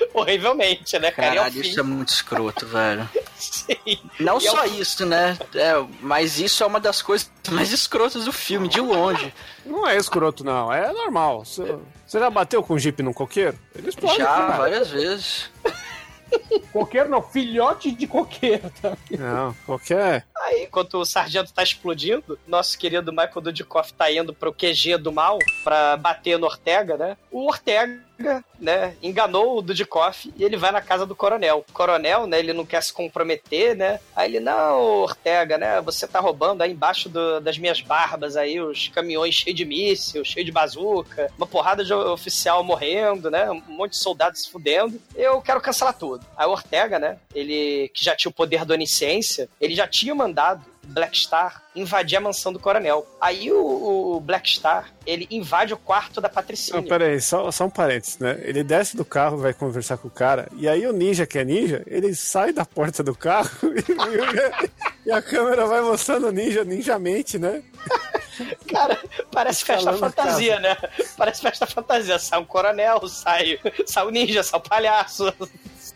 Horrivelmente, 0.14 0.98
né, 0.98 1.10
cara? 1.10 1.28
Ao 1.28 1.34
Caralho, 1.36 1.54
fim- 1.62 1.68
isso 1.68 1.80
é 1.80 1.82
muito 1.82 2.08
escroto, 2.08 2.66
velho. 2.66 3.08
Sim. 3.36 3.76
Não 4.18 4.38
E 4.40 4.46
ao 4.48 4.56
só 4.56 4.64
isso, 4.66 5.06
né? 5.06 5.38
É, 5.54 5.72
mas 6.00 6.38
isso 6.38 6.62
é 6.62 6.66
uma 6.66 6.80
das 6.80 7.00
coisas 7.02 7.30
mais 7.50 7.72
escrotas 7.72 8.24
do 8.24 8.32
filme, 8.32 8.68
de 8.68 8.80
longe. 8.80 9.32
Não 9.64 9.86
é 9.86 9.96
escroto, 9.96 10.44
não, 10.44 10.72
é 10.72 10.92
normal. 10.92 11.44
Você, 11.44 11.76
você 12.06 12.18
já 12.18 12.28
bateu 12.30 12.62
com 12.62 12.74
o 12.74 12.78
Jeep 12.78 13.02
num 13.02 13.12
coqueiro? 13.12 13.58
Ele 13.74 13.88
explode, 13.88 14.18
Já, 14.18 14.26
cara. 14.26 14.56
várias 14.58 14.88
vezes. 14.90 15.50
Coqueiro 16.72 17.08
não, 17.08 17.20
filhote 17.22 17.90
de 17.90 18.06
coqueiro. 18.06 18.70
Tá? 18.80 18.96
Não, 19.18 19.52
qualquer. 19.66 20.24
Aí, 20.42 20.62
enquanto 20.64 20.94
o 20.98 21.04
sargento 21.04 21.52
tá 21.52 21.62
explodindo, 21.62 22.38
nosso 22.46 22.78
querido 22.78 23.10
Michael 23.10 23.40
Dudikoff 23.40 23.92
tá 23.92 24.10
indo 24.12 24.32
pro 24.32 24.52
QG 24.52 24.96
do 24.98 25.10
mal 25.10 25.38
pra 25.64 25.96
bater 25.96 26.38
no 26.38 26.46
Ortega, 26.46 26.96
né? 26.96 27.16
O 27.32 27.48
Ortega, 27.48 28.00
né, 28.58 28.94
enganou 29.02 29.58
o 29.58 29.62
Dudikoff 29.62 30.32
e 30.36 30.44
ele 30.44 30.56
vai 30.56 30.70
na 30.70 30.80
casa 30.80 31.06
do 31.06 31.16
coronel. 31.16 31.64
O 31.68 31.72
coronel, 31.72 32.26
né, 32.26 32.38
ele 32.38 32.52
não 32.52 32.66
quer 32.66 32.82
se 32.82 32.92
comprometer, 32.92 33.74
né? 33.76 33.98
Aí 34.14 34.30
ele, 34.30 34.40
não, 34.40 34.78
Ortega, 34.80 35.56
né, 35.56 35.80
você 35.80 36.06
tá 36.06 36.20
roubando 36.20 36.62
aí 36.62 36.72
embaixo 36.72 37.08
do- 37.08 37.40
das 37.40 37.56
minhas 37.58 37.80
barbas 37.80 38.36
aí 38.36 38.60
os 38.60 38.88
caminhões 38.88 39.34
cheios 39.34 39.56
de 39.56 39.64
míssil, 39.64 40.24
cheio 40.24 40.44
de 40.44 40.52
bazuca, 40.52 41.30
uma 41.38 41.46
porrada 41.46 41.84
de 41.84 41.92
oficial 41.92 42.62
morrendo, 42.62 43.30
né? 43.30 43.50
Um 43.50 43.62
monte 43.68 43.92
de 43.92 43.98
soldados 43.98 44.42
se 44.42 44.50
fudendo. 44.50 45.00
Eu 45.16 45.40
quero 45.40 45.60
cancelar 45.60 45.94
tudo. 45.96 46.24
Aí 46.36 46.46
o 46.46 46.50
Ortega, 46.50 46.98
né, 46.98 47.18
ele 47.34 47.90
que 47.94 48.04
já 48.04 48.14
tinha 48.14 48.30
o 48.30 48.34
poder 48.34 48.64
da 48.64 48.74
onisciência, 48.74 49.48
ele 49.60 49.74
já 49.74 49.86
tinha 49.86 50.14
mandado 50.14 50.64
Black 50.90 51.18
Star 51.18 51.62
invadir 51.74 52.18
a 52.18 52.20
mansão 52.20 52.52
do 52.52 52.58
coronel. 52.58 53.06
Aí 53.20 53.50
o, 53.50 54.16
o 54.16 54.20
Black 54.20 54.50
Star, 54.50 54.92
ele 55.06 55.26
invade 55.30 55.72
o 55.72 55.76
quarto 55.76 56.20
da 56.20 56.28
Patricinha. 56.28 56.80
Não, 56.80 56.88
pera 56.88 57.06
aí, 57.06 57.20
só, 57.20 57.50
só 57.50 57.66
um 57.66 57.70
parênteses, 57.70 58.18
né? 58.18 58.40
Ele 58.42 58.62
desce 58.62 58.96
do 58.96 59.04
carro, 59.04 59.38
vai 59.38 59.54
conversar 59.54 59.96
com 59.96 60.08
o 60.08 60.10
cara, 60.10 60.48
e 60.56 60.68
aí 60.68 60.86
o 60.86 60.92
ninja, 60.92 61.26
que 61.26 61.38
é 61.38 61.44
ninja, 61.44 61.82
ele 61.86 62.14
sai 62.14 62.52
da 62.52 62.64
porta 62.64 63.02
do 63.02 63.14
carro 63.14 63.50
e, 65.06 65.08
e 65.08 65.12
a 65.12 65.22
câmera 65.22 65.66
vai 65.66 65.80
mostrando 65.80 66.26
o 66.26 66.32
ninja 66.32 66.64
ninjamente, 66.64 67.38
né? 67.38 67.62
Cara, 68.68 68.98
parece 69.30 69.64
festa 69.64 69.92
fantasia, 69.92 70.58
né? 70.60 70.76
Parece 71.16 71.42
festa 71.42 71.66
fantasia. 71.66 72.18
Sai 72.18 72.38
um 72.38 72.44
coronel, 72.44 73.06
sai, 73.08 73.58
sai 73.86 74.06
o 74.06 74.10
ninja, 74.10 74.42
sai 74.42 74.58
o 74.58 74.62
palhaço. 74.62 75.32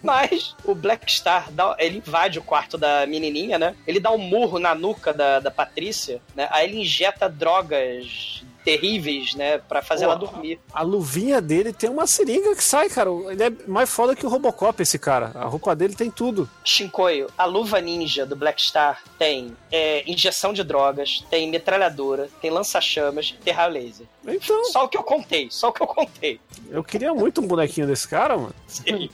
Mas 0.05 0.55
o 0.65 0.75
Black 0.75 1.11
Star, 1.11 1.51
dá- 1.51 1.75
ele 1.79 1.99
invade 1.99 2.39
o 2.39 2.43
quarto 2.43 2.77
da 2.77 3.07
menininha, 3.07 3.59
né? 3.59 3.75
Ele 3.87 3.99
dá 3.99 4.11
um 4.11 4.19
murro 4.19 4.59
na 4.59 4.75
nuca 4.75 5.13
da, 5.13 5.41
da 5.41 5.51
Patrícia, 5.51 6.21
né? 6.37 6.47
Aí 6.51 6.69
ele 6.69 6.81
injeta 6.83 7.29
drogas 7.29 8.45
terríveis, 8.65 9.35
né? 9.35 9.59
Pra 9.59 9.83
fazer 9.83 10.05
Pô, 10.07 10.11
ela 10.13 10.19
dormir. 10.19 10.59
A 10.73 10.83
luvinha 10.83 11.41
dele 11.41 11.73
tem 11.73 11.91
uma 11.91 12.07
seringa 12.07 12.55
que 12.57 12.65
sai, 12.65 12.89
cara. 12.89 13.11
Ele 13.31 13.43
é 13.43 13.51
mais 13.67 13.91
foda 13.91 14.17
que 14.17 14.25
o 14.25 14.29
Robocop, 14.29 14.83
esse 14.83 14.99
cara. 14.99 15.33
A 15.35 15.45
roupa 15.45 15.77
dele 15.77 15.95
tem 15.95 16.11
tudo. 16.11 16.49
Shinkoio, 16.65 17.29
a 17.37 17.45
luva 17.45 17.81
ninja 17.81 18.25
do 18.25 18.35
Black 18.35 18.61
Star 18.63 19.03
tem 19.19 19.55
é, 19.71 20.03
injeção 20.11 20.53
de 20.53 20.65
drogas, 20.65 21.25
tem 21.31 21.51
metralhadora, 21.51 22.29
tem 22.41 22.51
lança-chamas 22.51 23.35
e 23.39 23.43
tem 23.43 23.53
raio 23.53 23.73
laser. 23.75 24.07
Então, 24.27 24.65
Só 24.67 24.85
o 24.85 24.89
que 24.89 24.97
eu 24.97 25.03
contei, 25.05 25.49
só 25.51 25.69
o 25.69 25.73
que 25.73 25.83
eu 25.83 25.87
contei. 25.87 26.41
eu 26.71 26.83
queria 26.83 27.13
muito 27.13 27.41
um 27.43 27.47
bonequinho 27.47 27.87
desse 27.87 28.09
cara, 28.09 28.37
mano. 28.37 28.55
Sim. 28.67 29.11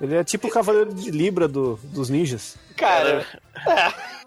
Ele 0.00 0.14
é 0.14 0.22
tipo 0.22 0.46
o 0.46 0.50
cavaleiro 0.50 0.92
de 0.94 1.10
Libra 1.10 1.48
do- 1.48 1.78
dos 1.82 2.10
ninjas. 2.10 2.56
Cara, 2.76 3.26
É 3.66 4.25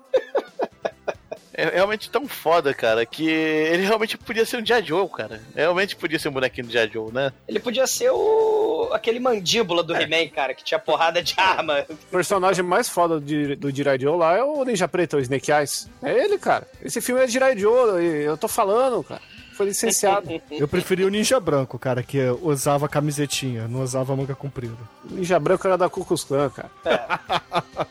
realmente 1.65 2.09
tão 2.09 2.27
foda, 2.27 2.73
cara, 2.73 3.05
que 3.05 3.27
ele 3.29 3.83
realmente 3.83 4.17
podia 4.17 4.45
ser 4.45 4.61
um 4.61 4.65
G.I. 4.65 4.83
Joe, 4.83 5.07
cara. 5.09 5.41
Realmente 5.55 5.95
podia 5.95 6.17
ser 6.19 6.29
um 6.29 6.33
bonequinho 6.33 6.67
do 6.67 6.71
G.I. 6.73 6.89
Joe, 6.91 7.11
né? 7.11 7.31
ele 7.47 7.59
podia 7.59 7.85
ser 7.87 8.09
o 8.11 8.89
aquele 8.93 9.19
mandíbula 9.19 9.83
do 9.83 9.95
He-Man, 9.95 10.29
cara, 10.29 10.53
que 10.53 10.63
tinha 10.63 10.79
porrada 10.79 11.21
de 11.21 11.33
arma. 11.37 11.85
O 11.89 11.95
personagem 12.11 12.63
mais 12.63 12.87
foda 12.89 13.19
de- 13.19 13.55
do 13.55 13.69
Jirai 13.69 13.99
Joe 13.99 14.17
lá 14.17 14.35
é 14.37 14.43
o 14.43 14.63
Ninja 14.63 14.87
Preto, 14.87 15.17
o 15.17 15.19
Snake 15.19 15.51
Eyes. 15.51 15.87
É 16.01 16.11
ele, 16.11 16.37
cara. 16.39 16.67
Esse 16.83 16.99
filme 17.01 17.21
é 17.21 17.27
Jirai 17.27 17.57
Joe, 17.57 18.01
e 18.03 18.23
eu 18.23 18.37
tô 18.37 18.47
falando, 18.47 19.03
cara. 19.03 19.21
foi 19.53 19.67
licenciado. 19.67 20.29
Eu 20.51 20.67
preferi 20.67 21.03
o 21.03 21.09
ninja 21.09 21.39
branco, 21.39 21.77
cara, 21.77 22.01
que 22.01 22.17
usava 22.41 22.87
camisetinha, 22.87 23.67
não 23.67 23.81
usava 23.83 24.15
manga 24.15 24.33
comprida. 24.33 24.73
Ninja 25.03 25.37
branco 25.37 25.67
era 25.67 25.77
da 25.77 25.89
Ku 25.89 26.05
Klux 26.05 26.23
Klan, 26.23 26.49
cara. 26.49 26.69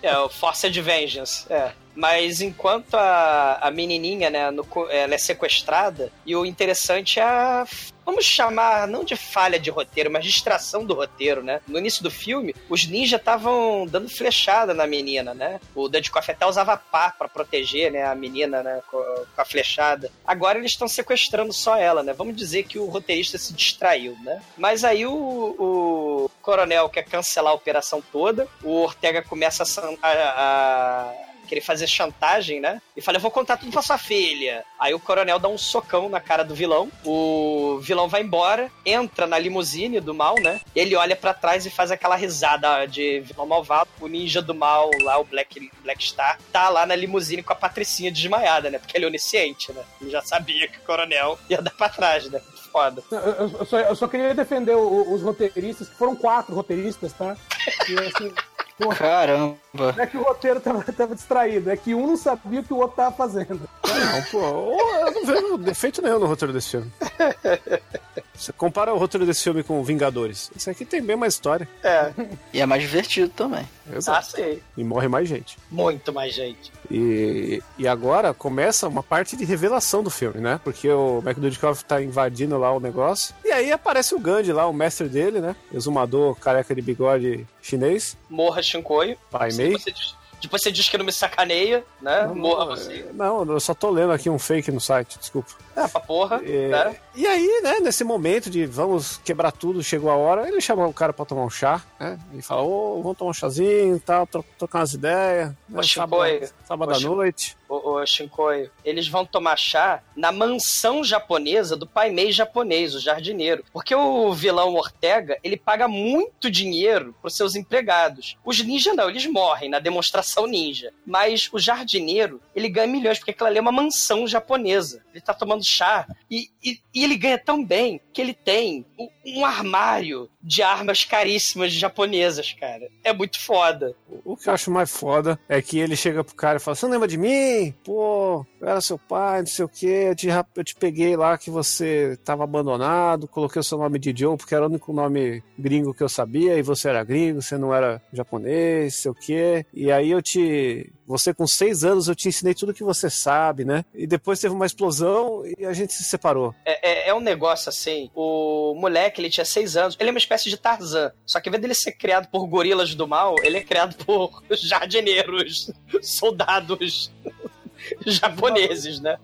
É, 0.02 0.16
o 0.18 0.28
Forced 0.28 0.80
Vengeance. 0.80 1.44
É. 1.50 1.72
Mas 1.98 2.40
enquanto 2.40 2.94
a, 2.94 3.58
a 3.60 3.72
menininha, 3.72 4.30
né, 4.30 4.52
no 4.52 4.64
ela 4.88 5.16
é 5.16 5.18
sequestrada, 5.18 6.12
e 6.24 6.36
o 6.36 6.46
interessante 6.46 7.18
é 7.18 7.24
a. 7.24 7.66
Vamos 8.06 8.24
chamar, 8.24 8.86
não 8.86 9.02
de 9.02 9.16
falha 9.16 9.58
de 9.58 9.68
roteiro, 9.68 10.08
mas 10.10 10.24
distração 10.24 10.84
do 10.84 10.94
roteiro, 10.94 11.42
né? 11.42 11.60
No 11.66 11.76
início 11.76 12.02
do 12.02 12.10
filme, 12.10 12.54
os 12.68 12.86
ninjas 12.86 13.18
estavam 13.18 13.84
dando 13.84 14.08
flechada 14.08 14.72
na 14.72 14.86
menina, 14.86 15.34
né? 15.34 15.60
O 15.74 15.88
Dudikoff 15.88 16.30
até 16.30 16.46
usava 16.46 16.76
pá 16.76 17.10
pra 17.10 17.28
proteger, 17.28 17.90
né, 17.92 18.04
a 18.06 18.14
menina, 18.14 18.62
né, 18.62 18.80
com, 18.90 19.04
a 19.36 19.44
flechada. 19.44 20.10
Agora 20.24 20.58
eles 20.58 20.70
estão 20.70 20.86
sequestrando 20.88 21.52
só 21.52 21.76
ela, 21.76 22.02
né? 22.04 22.12
Vamos 22.14 22.36
dizer 22.36 22.62
que 22.62 22.78
o 22.78 22.86
roteirista 22.86 23.36
se 23.36 23.52
distraiu, 23.52 24.16
né? 24.22 24.40
Mas 24.56 24.84
aí 24.84 25.04
o, 25.04 25.12
o 25.12 26.30
coronel 26.40 26.88
quer 26.88 27.02
cancelar 27.02 27.52
a 27.52 27.56
operação 27.56 28.00
toda, 28.12 28.46
o 28.62 28.70
Ortega 28.82 29.20
começa 29.20 29.64
a 29.64 30.06
a- 30.08 31.12
a 31.12 31.27
querer 31.48 31.60
fazer 31.60 31.86
chantagem, 31.86 32.60
né? 32.60 32.80
E 32.96 33.00
fala, 33.00 33.16
eu 33.18 33.22
vou 33.22 33.30
contar 33.30 33.56
tudo 33.56 33.72
pra 33.72 33.82
sua 33.82 33.98
filha. 33.98 34.64
Aí 34.78 34.94
o 34.94 35.00
coronel 35.00 35.38
dá 35.38 35.48
um 35.48 35.58
socão 35.58 36.08
na 36.08 36.20
cara 36.20 36.44
do 36.44 36.54
vilão. 36.54 36.90
O 37.04 37.78
vilão 37.82 38.08
vai 38.08 38.22
embora, 38.22 38.70
entra 38.84 39.26
na 39.26 39.38
limusine 39.38 40.00
do 40.00 40.14
mal, 40.14 40.34
né? 40.40 40.60
Ele 40.74 40.94
olha 40.94 41.16
pra 41.16 41.34
trás 41.34 41.64
e 41.66 41.70
faz 41.70 41.90
aquela 41.90 42.14
risada 42.16 42.86
de 42.86 43.20
vilão 43.20 43.46
malvado. 43.46 43.88
O 44.00 44.06
ninja 44.06 44.40
do 44.42 44.54
mal, 44.54 44.90
lá, 45.02 45.18
o 45.18 45.24
Black, 45.24 45.70
Black 45.82 46.04
Star, 46.04 46.38
tá 46.52 46.68
lá 46.68 46.84
na 46.86 46.94
limusine 46.94 47.42
com 47.42 47.52
a 47.52 47.56
patricinha 47.56 48.12
desmaiada, 48.12 48.70
né? 48.70 48.78
Porque 48.78 48.96
ele 48.96 49.04
é 49.04 49.08
onisciente, 49.08 49.72
né? 49.72 49.82
Ele 50.00 50.10
já 50.10 50.22
sabia 50.22 50.68
que 50.68 50.78
o 50.78 50.82
coronel 50.82 51.38
ia 51.48 51.60
dar 51.62 51.70
pra 51.72 51.88
trás, 51.88 52.30
né? 52.30 52.40
Foda. 52.70 53.02
Eu, 53.10 53.18
eu- 53.18 53.50
eu 53.60 53.64
só, 53.66 53.78
eu 53.80 53.96
só 53.96 54.06
queria 54.06 54.34
defender 54.34 54.74
o- 54.76 54.80
o- 54.86 55.14
os 55.14 55.22
roteiristas, 55.22 55.88
que 55.88 55.94
foram 55.96 56.14
quatro 56.14 56.54
roteiristas, 56.54 57.12
tá? 57.14 57.34
E, 57.88 57.98
assim, 57.98 58.32
porra, 58.78 58.96
Caramba. 58.96 59.56
não 59.74 60.02
é 60.02 60.06
que 60.06 60.16
o 60.16 60.22
roteiro 60.22 60.60
tava, 60.60 60.82
tava 60.92 61.14
distraído, 61.14 61.70
é 61.70 61.76
que 61.76 61.94
um 61.94 62.06
não 62.06 62.16
sabia 62.16 62.60
o 62.60 62.64
que 62.64 62.72
o 62.72 62.76
outro 62.76 62.96
tava 62.96 63.14
fazendo. 63.14 63.68
Não, 63.84 64.22
pô, 64.30 64.40
eu 64.40 65.12
não 65.12 65.24
vejo 65.26 65.58
defeito 65.58 66.00
nenhum 66.00 66.18
no 66.18 66.26
roteiro 66.26 66.52
desse 66.52 66.70
filme. 66.70 66.92
Você 68.38 68.52
compara 68.52 68.94
o 68.94 68.98
roteiro 68.98 69.26
desse 69.26 69.42
filme 69.42 69.62
com 69.62 69.82
Vingadores. 69.82 70.50
Esse 70.56 70.70
aqui 70.70 70.84
tem 70.84 71.02
bem 71.02 71.16
mais 71.16 71.34
história. 71.34 71.68
É, 71.82 72.12
E 72.54 72.60
é 72.60 72.66
mais 72.66 72.82
divertido 72.82 73.28
também. 73.30 73.66
ah, 73.90 73.96
Exato. 73.96 74.30
sei. 74.30 74.62
E 74.76 74.84
morre 74.84 75.08
mais 75.08 75.28
gente. 75.28 75.58
Muito 75.70 76.12
mais 76.12 76.34
gente. 76.34 76.72
E, 76.90 77.60
e 77.76 77.88
agora 77.88 78.32
começa 78.32 78.86
uma 78.88 79.02
parte 79.02 79.36
de 79.36 79.44
revelação 79.44 80.02
do 80.02 80.10
filme, 80.10 80.40
né? 80.40 80.60
Porque 80.62 80.88
o 80.88 81.18
McDudikoff 81.24 81.84
tá 81.84 82.00
invadindo 82.02 82.56
lá 82.56 82.72
o 82.72 82.80
negócio. 82.80 83.34
E 83.44 83.50
aí 83.50 83.72
aparece 83.72 84.14
o 84.14 84.18
Gandhi 84.20 84.52
lá, 84.52 84.66
o 84.66 84.72
mestre 84.72 85.08
dele, 85.08 85.40
né? 85.40 85.56
Exumador 85.72 86.36
careca 86.36 86.74
de 86.74 86.80
bigode 86.80 87.46
chinês. 87.60 88.16
Morra 88.30 88.62
Shinkoio. 88.62 89.16
Pai 89.30 89.52
Mei. 89.52 89.72
Você, 89.72 89.92
depois 90.40 90.62
você 90.62 90.70
diz 90.72 90.88
que 90.88 90.96
não 90.96 91.04
me 91.04 91.12
sacaneia, 91.12 91.84
né? 92.00 92.26
Morra 92.28 92.64
você. 92.66 93.06
Não, 93.12 93.44
eu 93.44 93.60
só 93.60 93.74
tô 93.74 93.90
lendo 93.90 94.12
aqui 94.12 94.30
um 94.30 94.38
fake 94.38 94.70
no 94.70 94.80
site, 94.80 95.18
desculpa. 95.18 95.50
É, 95.76 95.86
pra 95.86 96.00
porra, 96.00 96.40
É, 96.44 96.68
né? 96.68 96.96
E 97.14 97.26
aí, 97.26 97.60
né, 97.62 97.80
nesse 97.80 98.04
momento 98.04 98.48
de 98.48 98.64
vamos 98.66 99.18
quebrar 99.24 99.52
tudo, 99.52 99.82
chegou 99.82 100.10
a 100.10 100.16
hora, 100.16 100.48
ele 100.48 100.60
chama 100.60 100.86
o 100.86 100.92
cara 100.94 101.12
pra 101.12 101.24
tomar 101.24 101.44
um 101.44 101.50
chá, 101.50 101.82
né? 102.00 102.18
E 102.32 102.40
fala, 102.42 102.62
ô, 102.62 103.02
vamos 103.02 103.18
tomar 103.18 103.30
um 103.30 103.34
chazinho 103.34 103.96
e 103.96 104.00
tal, 104.00 104.26
tro- 104.26 104.44
trocar 104.58 104.78
umas 104.80 104.94
ideias. 104.94 105.50
Né, 105.68 105.82
Shinkoi. 105.82 106.46
sábado 106.46 106.52
sábado 106.66 106.94
à 106.94 107.00
noite. 107.00 107.57
Ô, 107.68 107.92
ô 107.92 108.06
Shinkoio, 108.06 108.70
eles 108.84 109.06
vão 109.08 109.26
tomar 109.26 109.56
chá 109.56 110.02
na 110.16 110.32
mansão 110.32 111.04
japonesa 111.04 111.76
do 111.76 111.86
pai 111.86 112.10
Mei 112.10 112.32
japonês, 112.32 112.94
o 112.94 113.00
jardineiro. 113.00 113.64
Porque 113.72 113.94
o 113.94 114.32
vilão 114.32 114.74
Ortega, 114.74 115.38
ele 115.44 115.56
paga 115.56 115.86
muito 115.86 116.50
dinheiro 116.50 117.14
pros 117.20 117.36
seus 117.36 117.54
empregados. 117.54 118.36
Os 118.44 118.60
ninjas 118.64 118.96
não, 118.96 119.08
eles 119.10 119.26
morrem 119.26 119.68
na 119.68 119.78
demonstração 119.78 120.46
ninja. 120.46 120.92
Mas 121.06 121.48
o 121.52 121.58
jardineiro, 121.58 122.40
ele 122.54 122.68
ganha 122.68 122.86
milhões, 122.86 123.18
porque 123.18 123.32
aquilo 123.32 123.48
ali 123.48 123.58
é 123.58 123.60
uma 123.60 123.72
mansão 123.72 124.26
japonesa. 124.26 125.02
Ele 125.12 125.20
tá 125.20 125.34
tomando 125.34 125.64
chá. 125.64 126.06
E, 126.30 126.48
e- 126.64 126.80
e 126.94 127.04
ele 127.04 127.16
ganha 127.16 127.38
tão 127.38 127.64
bem 127.64 128.00
que 128.12 128.20
ele 128.20 128.32
tem 128.34 128.84
um, 128.98 129.08
um 129.26 129.44
armário 129.44 130.28
de 130.42 130.62
armas 130.62 131.04
caríssimas 131.04 131.72
japonesas, 131.72 132.52
cara. 132.52 132.88
É 133.04 133.12
muito 133.12 133.38
foda. 133.38 133.94
O 134.24 134.36
que 134.36 134.48
eu 134.48 134.54
acho 134.54 134.70
mais 134.70 134.90
foda 134.90 135.38
é 135.48 135.60
que 135.60 135.78
ele 135.78 135.94
chega 135.96 136.24
pro 136.24 136.34
cara 136.34 136.56
e 136.56 136.60
fala: 136.60 136.74
Você 136.74 136.86
não 136.86 136.92
lembra 136.92 137.08
de 137.08 137.18
mim? 137.18 137.57
Pô, 137.84 138.44
eu 138.60 138.68
era 138.68 138.80
seu 138.80 138.98
pai, 138.98 139.40
não 139.40 139.46
sei 139.46 139.64
o 139.64 139.68
quê. 139.68 140.06
Eu 140.08 140.14
te, 140.14 140.28
eu 140.28 140.64
te 140.64 140.74
peguei 140.74 141.16
lá 141.16 141.36
que 141.36 141.50
você 141.50 142.18
tava 142.24 142.44
abandonado, 142.44 143.28
coloquei 143.28 143.60
o 143.60 143.64
seu 143.64 143.78
nome 143.78 143.98
de 143.98 144.14
Joe 144.16 144.36
porque 144.36 144.54
era 144.54 144.64
o 144.64 144.68
único 144.68 144.92
nome 144.92 145.42
gringo 145.58 145.94
que 145.94 146.02
eu 146.02 146.08
sabia 146.08 146.56
e 146.56 146.62
você 146.62 146.88
era 146.88 147.04
gringo, 147.04 147.42
você 147.42 147.56
não 147.56 147.74
era 147.74 148.00
japonês, 148.12 148.96
sei 148.96 149.10
o 149.10 149.14
quê. 149.14 149.66
E 149.72 149.90
aí 149.90 150.10
eu 150.10 150.22
te. 150.22 150.92
Você 151.08 151.32
com 151.32 151.46
seis 151.46 151.84
anos 151.84 152.06
eu 152.06 152.14
te 152.14 152.28
ensinei 152.28 152.54
tudo 152.54 152.74
que 152.74 152.84
você 152.84 153.08
sabe, 153.08 153.64
né? 153.64 153.82
E 153.94 154.06
depois 154.06 154.38
teve 154.38 154.54
uma 154.54 154.66
explosão 154.66 155.42
e 155.58 155.64
a 155.64 155.72
gente 155.72 155.94
se 155.94 156.04
separou. 156.04 156.54
É, 156.66 157.06
é, 157.06 157.08
é 157.08 157.14
um 157.14 157.20
negócio 157.20 157.70
assim. 157.70 158.10
O 158.14 158.74
moleque, 158.74 159.18
ele 159.18 159.30
tinha 159.30 159.44
seis 159.44 159.74
anos. 159.74 159.96
Ele 159.98 160.10
é 160.10 160.12
uma 160.12 160.18
espécie 160.18 160.50
de 160.50 160.58
Tarzan. 160.58 161.10
Só 161.24 161.40
que 161.40 161.48
ao 161.48 161.50
invés 161.50 161.62
dele 161.62 161.74
ser 161.74 161.92
criado 161.92 162.28
por 162.28 162.46
gorilas 162.46 162.94
do 162.94 163.08
mal, 163.08 163.36
ele 163.42 163.56
é 163.56 163.64
criado 163.64 163.96
por 164.04 164.42
jardineiros, 164.52 165.70
soldados 166.02 167.10
japoneses, 168.04 169.00
né? 169.00 169.18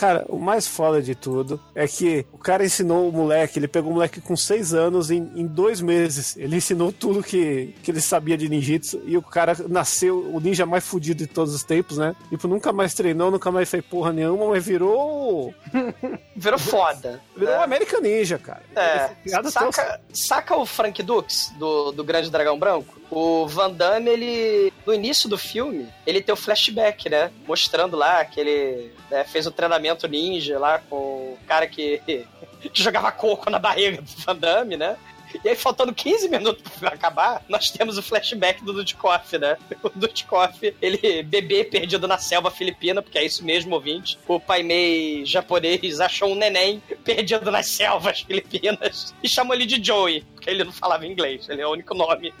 Cara, 0.00 0.24
o 0.30 0.38
mais 0.38 0.66
foda 0.66 1.02
de 1.02 1.14
tudo 1.14 1.60
é 1.74 1.86
que 1.86 2.24
o 2.32 2.38
cara 2.38 2.64
ensinou 2.64 3.06
o 3.06 3.12
moleque, 3.12 3.58
ele 3.58 3.68
pegou 3.68 3.90
o 3.90 3.94
moleque 3.96 4.18
com 4.18 4.34
seis 4.34 4.72
anos 4.72 5.10
em, 5.10 5.30
em 5.36 5.46
dois 5.46 5.82
meses. 5.82 6.38
Ele 6.38 6.56
ensinou 6.56 6.90
tudo 6.90 7.22
que, 7.22 7.74
que 7.82 7.90
ele 7.90 8.00
sabia 8.00 8.34
de 8.34 8.48
ninjitsu 8.48 9.02
e 9.04 9.18
o 9.18 9.20
cara 9.20 9.54
nasceu 9.68 10.34
o 10.34 10.40
ninja 10.40 10.64
mais 10.64 10.86
fudido 10.86 11.26
de 11.26 11.30
todos 11.30 11.54
os 11.54 11.62
tempos, 11.62 11.98
né? 11.98 12.16
Tipo, 12.30 12.48
nunca 12.48 12.72
mais 12.72 12.94
treinou, 12.94 13.30
nunca 13.30 13.50
mais 13.50 13.68
fez 13.68 13.84
porra 13.84 14.10
nenhuma, 14.10 14.46
mas 14.46 14.64
virou. 14.64 15.52
Virou 16.34 16.58
foda. 16.58 17.20
Virou 17.36 17.52
né? 17.52 17.60
um 17.60 17.62
American 17.62 18.00
Ninja, 18.00 18.38
cara. 18.38 18.62
É, 18.74 19.10
saca, 19.50 20.00
saca 20.10 20.56
o 20.56 20.64
Frank 20.64 21.02
Dux, 21.02 21.52
do, 21.58 21.92
do 21.92 22.02
Grande 22.02 22.30
Dragão 22.30 22.58
Branco? 22.58 22.98
O 23.10 23.46
Van 23.46 23.70
Damme, 23.70 24.08
ele, 24.08 24.72
no 24.86 24.94
início 24.94 25.28
do 25.28 25.36
filme, 25.36 25.86
ele 26.06 26.22
tem 26.22 26.32
o 26.32 26.36
flashback, 26.36 27.10
né? 27.10 27.30
Mostrando 27.46 27.96
lá 27.96 28.24
que 28.24 28.40
ele 28.40 28.90
né, 29.10 29.24
fez 29.24 29.46
o 29.46 29.50
treinamento 29.50 29.89
ninja 30.08 30.58
lá 30.58 30.78
com 30.78 30.96
o 30.96 31.38
cara 31.46 31.66
que, 31.66 32.00
que 32.72 32.82
jogava 32.82 33.12
coco 33.12 33.50
na 33.50 33.58
barriga 33.58 34.02
do 34.02 34.10
Van 34.24 34.36
Damme, 34.36 34.76
né? 34.76 34.96
E 35.44 35.48
aí, 35.48 35.54
faltando 35.54 35.94
15 35.94 36.28
minutos 36.28 36.62
pra 36.78 36.90
acabar, 36.90 37.44
nós 37.48 37.70
temos 37.70 37.96
o 37.96 38.02
flashback 38.02 38.64
do 38.64 38.72
Dudikoff, 38.72 39.38
né? 39.38 39.56
O 39.82 39.88
Dudikoff, 39.88 40.74
ele 40.82 41.22
bebê 41.22 41.64
perdido 41.64 42.06
na 42.06 42.18
selva 42.18 42.50
filipina, 42.50 43.00
porque 43.00 43.18
é 43.18 43.24
isso 43.24 43.44
mesmo, 43.44 43.74
ouvinte. 43.74 44.18
O 44.26 44.38
pai 44.38 44.62
Mei 44.62 45.24
japonês 45.24 46.00
achou 46.00 46.32
um 46.32 46.34
neném 46.34 46.82
perdido 47.04 47.50
nas 47.50 47.68
selvas 47.68 48.20
filipinas 48.20 49.14
e 49.22 49.28
chamou 49.28 49.54
ele 49.54 49.66
de 49.66 49.82
Joey, 49.82 50.22
porque 50.34 50.50
ele 50.50 50.64
não 50.64 50.72
falava 50.72 51.06
inglês, 51.06 51.48
ele 51.48 51.62
é 51.62 51.66
o 51.66 51.70
único 51.70 51.94
nome. 51.94 52.34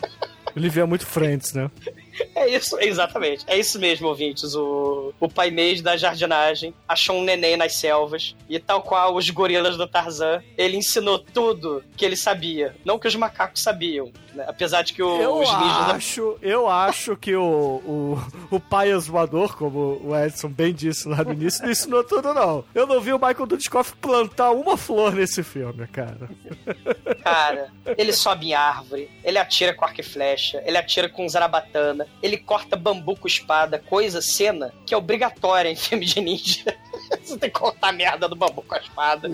Ele 0.54 0.68
via 0.68 0.86
muito 0.86 1.06
Friends, 1.06 1.54
né? 1.54 1.70
É 2.34 2.48
isso, 2.48 2.78
exatamente. 2.80 3.44
É 3.46 3.58
isso 3.58 3.78
mesmo, 3.78 4.08
ouvintes. 4.08 4.54
O, 4.54 5.12
o 5.20 5.28
pai 5.28 5.50
mês 5.50 5.80
da 5.80 5.96
jardinagem 5.96 6.74
achou 6.88 7.16
um 7.16 7.24
neném 7.24 7.56
nas 7.56 7.74
selvas 7.76 8.34
e, 8.48 8.58
tal 8.58 8.82
qual 8.82 9.14
os 9.16 9.28
gorilas 9.30 9.76
do 9.76 9.86
Tarzan, 9.86 10.42
ele 10.56 10.76
ensinou 10.76 11.18
tudo 11.18 11.82
que 11.96 12.04
ele 12.04 12.16
sabia. 12.16 12.74
Não 12.84 12.98
que 12.98 13.08
os 13.08 13.14
macacos 13.14 13.62
sabiam, 13.62 14.10
né? 14.34 14.44
apesar 14.48 14.82
de 14.82 14.92
que 14.92 15.02
o- 15.02 15.20
Eu 15.20 15.34
os 15.38 15.48
ninjas... 15.52 15.90
acho, 15.94 16.38
eu 16.42 16.68
acho 16.68 17.16
que 17.16 17.34
o, 17.34 17.42
o, 18.50 18.56
o 18.56 18.60
pai 18.60 18.90
exumador, 18.90 19.56
como 19.56 20.00
o 20.04 20.16
Edson 20.16 20.48
bem 20.48 20.72
disse 20.74 21.08
lá 21.08 21.22
no 21.24 21.32
início, 21.32 21.62
não 21.64 21.70
ensinou 21.70 22.04
tudo, 22.04 22.32
não. 22.34 22.64
Eu 22.74 22.86
não 22.86 23.00
vi 23.00 23.12
o 23.12 23.18
Michael 23.18 23.46
Dudikoff 23.46 23.94
plantar 23.96 24.50
uma 24.52 24.76
flor 24.76 25.14
nesse 25.14 25.42
filme, 25.42 25.86
cara. 25.88 26.28
Cara, 27.22 27.68
ele 27.96 28.12
sobe 28.12 28.48
em 28.48 28.54
árvore, 28.54 29.10
ele 29.24 29.38
atira 29.38 29.74
com 29.74 29.84
arco 29.84 30.00
e 30.00 30.04
flecha, 30.04 30.62
ele 30.66 30.76
atira 30.78 31.08
com 31.08 31.28
zarabatana, 31.28 31.99
ele 32.22 32.36
corta 32.36 32.76
bambu 32.76 33.16
com 33.16 33.26
espada, 33.26 33.78
coisa, 33.78 34.20
cena 34.22 34.72
que 34.86 34.94
é 34.94 34.96
obrigatória 34.96 35.68
em 35.70 35.76
filme 35.76 36.06
de 36.06 36.20
ninja. 36.20 36.64
Você 37.24 37.36
tem 37.38 37.50
que 37.50 37.58
cortar 37.58 37.88
a 37.88 37.92
merda 37.92 38.28
do 38.28 38.36
bambu 38.36 38.62
com 38.62 38.74
a 38.74 38.78
espada. 38.78 39.30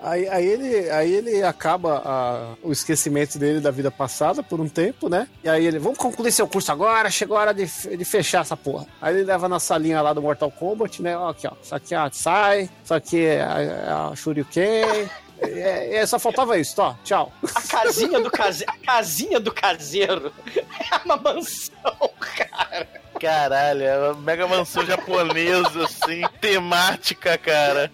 Aí, 0.00 0.28
aí 0.28 0.46
ele, 0.46 0.88
aí 0.90 1.12
ele 1.12 1.42
acaba 1.42 2.00
a- 2.04 2.54
o 2.62 2.70
esquecimento 2.70 3.38
dele 3.40 3.58
da 3.58 3.72
vida 3.72 3.90
passada 3.90 4.40
por 4.40 4.60
um 4.60 4.68
tempo, 4.68 5.08
né? 5.08 5.26
E 5.42 5.48
aí 5.48 5.66
ele, 5.66 5.80
vamos 5.80 5.98
concluir 5.98 6.30
seu 6.30 6.46
curso 6.46 6.70
agora, 6.70 7.10
chegou 7.10 7.36
a 7.36 7.40
hora 7.40 7.52
de, 7.52 7.66
de 7.66 8.04
fechar 8.04 8.42
essa 8.42 8.56
porra. 8.56 8.86
Aí 9.02 9.12
ele 9.16 9.24
leva 9.24 9.48
na 9.48 9.58
salinha 9.58 10.00
lá 10.00 10.12
do 10.12 10.22
Mortal 10.22 10.48
Kombat, 10.50 11.02
né? 11.02 11.16
Ó, 11.18 11.30
aqui, 11.30 11.46
ó. 11.48 11.52
Isso 11.60 11.74
aqui 11.74 11.94
é 11.94 11.98
a 11.98 12.08
Sai, 12.12 12.70
isso 12.84 12.94
aqui 12.94 13.24
é 13.24 13.42
a, 13.42 13.60
é 13.60 13.90
a 14.12 14.12
Shuriken. 14.14 15.10
É, 15.42 15.96
é, 15.96 16.06
só 16.06 16.18
faltava 16.18 16.58
isso, 16.58 16.80
ó. 16.80 16.94
Tchau. 17.04 17.32
A 17.54 17.62
casinha 17.62 18.20
do 18.20 18.30
caseiro, 18.30 18.72
a 18.72 18.86
casinha 18.86 19.40
do 19.40 19.52
caseiro 19.52 20.32
é 20.56 20.96
uma 21.04 21.16
mansão, 21.16 22.10
cara. 22.36 22.86
Caralho, 23.18 23.82
é 23.82 23.98
uma 23.98 24.20
mega 24.20 24.46
mansão 24.46 24.84
japonesa, 24.84 25.84
assim, 25.84 26.22
temática, 26.40 27.36
cara. 27.36 27.90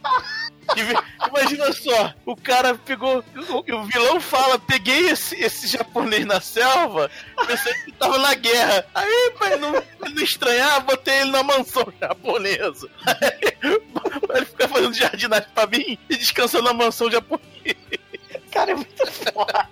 Imagina 1.28 1.72
só, 1.72 2.14
o 2.24 2.36
cara 2.36 2.74
pegou. 2.74 3.22
O, 3.48 3.82
vilão 3.84 4.20
fala: 4.20 4.58
peguei 4.58 5.10
esse, 5.10 5.34
esse 5.36 5.66
japonês 5.66 6.24
na 6.24 6.40
selva, 6.40 7.10
pensei 7.46 7.72
que 7.84 7.92
tava 7.92 8.18
na 8.18 8.34
guerra. 8.34 8.86
Aí, 8.94 9.32
pra 9.38 9.56
não, 9.56 9.72
pra 9.72 10.10
não 10.10 10.22
estranhar, 10.22 10.84
botei 10.84 11.20
ele 11.20 11.30
na 11.30 11.42
mansão 11.42 11.86
japonesa. 12.00 12.88
Aí, 13.06 13.52
pra 14.20 14.36
ele 14.38 14.46
ficar 14.46 14.68
fazendo 14.68 14.94
jardinagem 14.94 15.48
pra 15.54 15.66
mim 15.66 15.98
e 16.08 16.16
descansando 16.16 16.64
na 16.64 16.72
mansão 16.72 17.10
japonesa. 17.10 17.76
Cara, 18.50 18.72
é 18.72 18.74
muito 18.74 19.06
foda. 19.06 19.68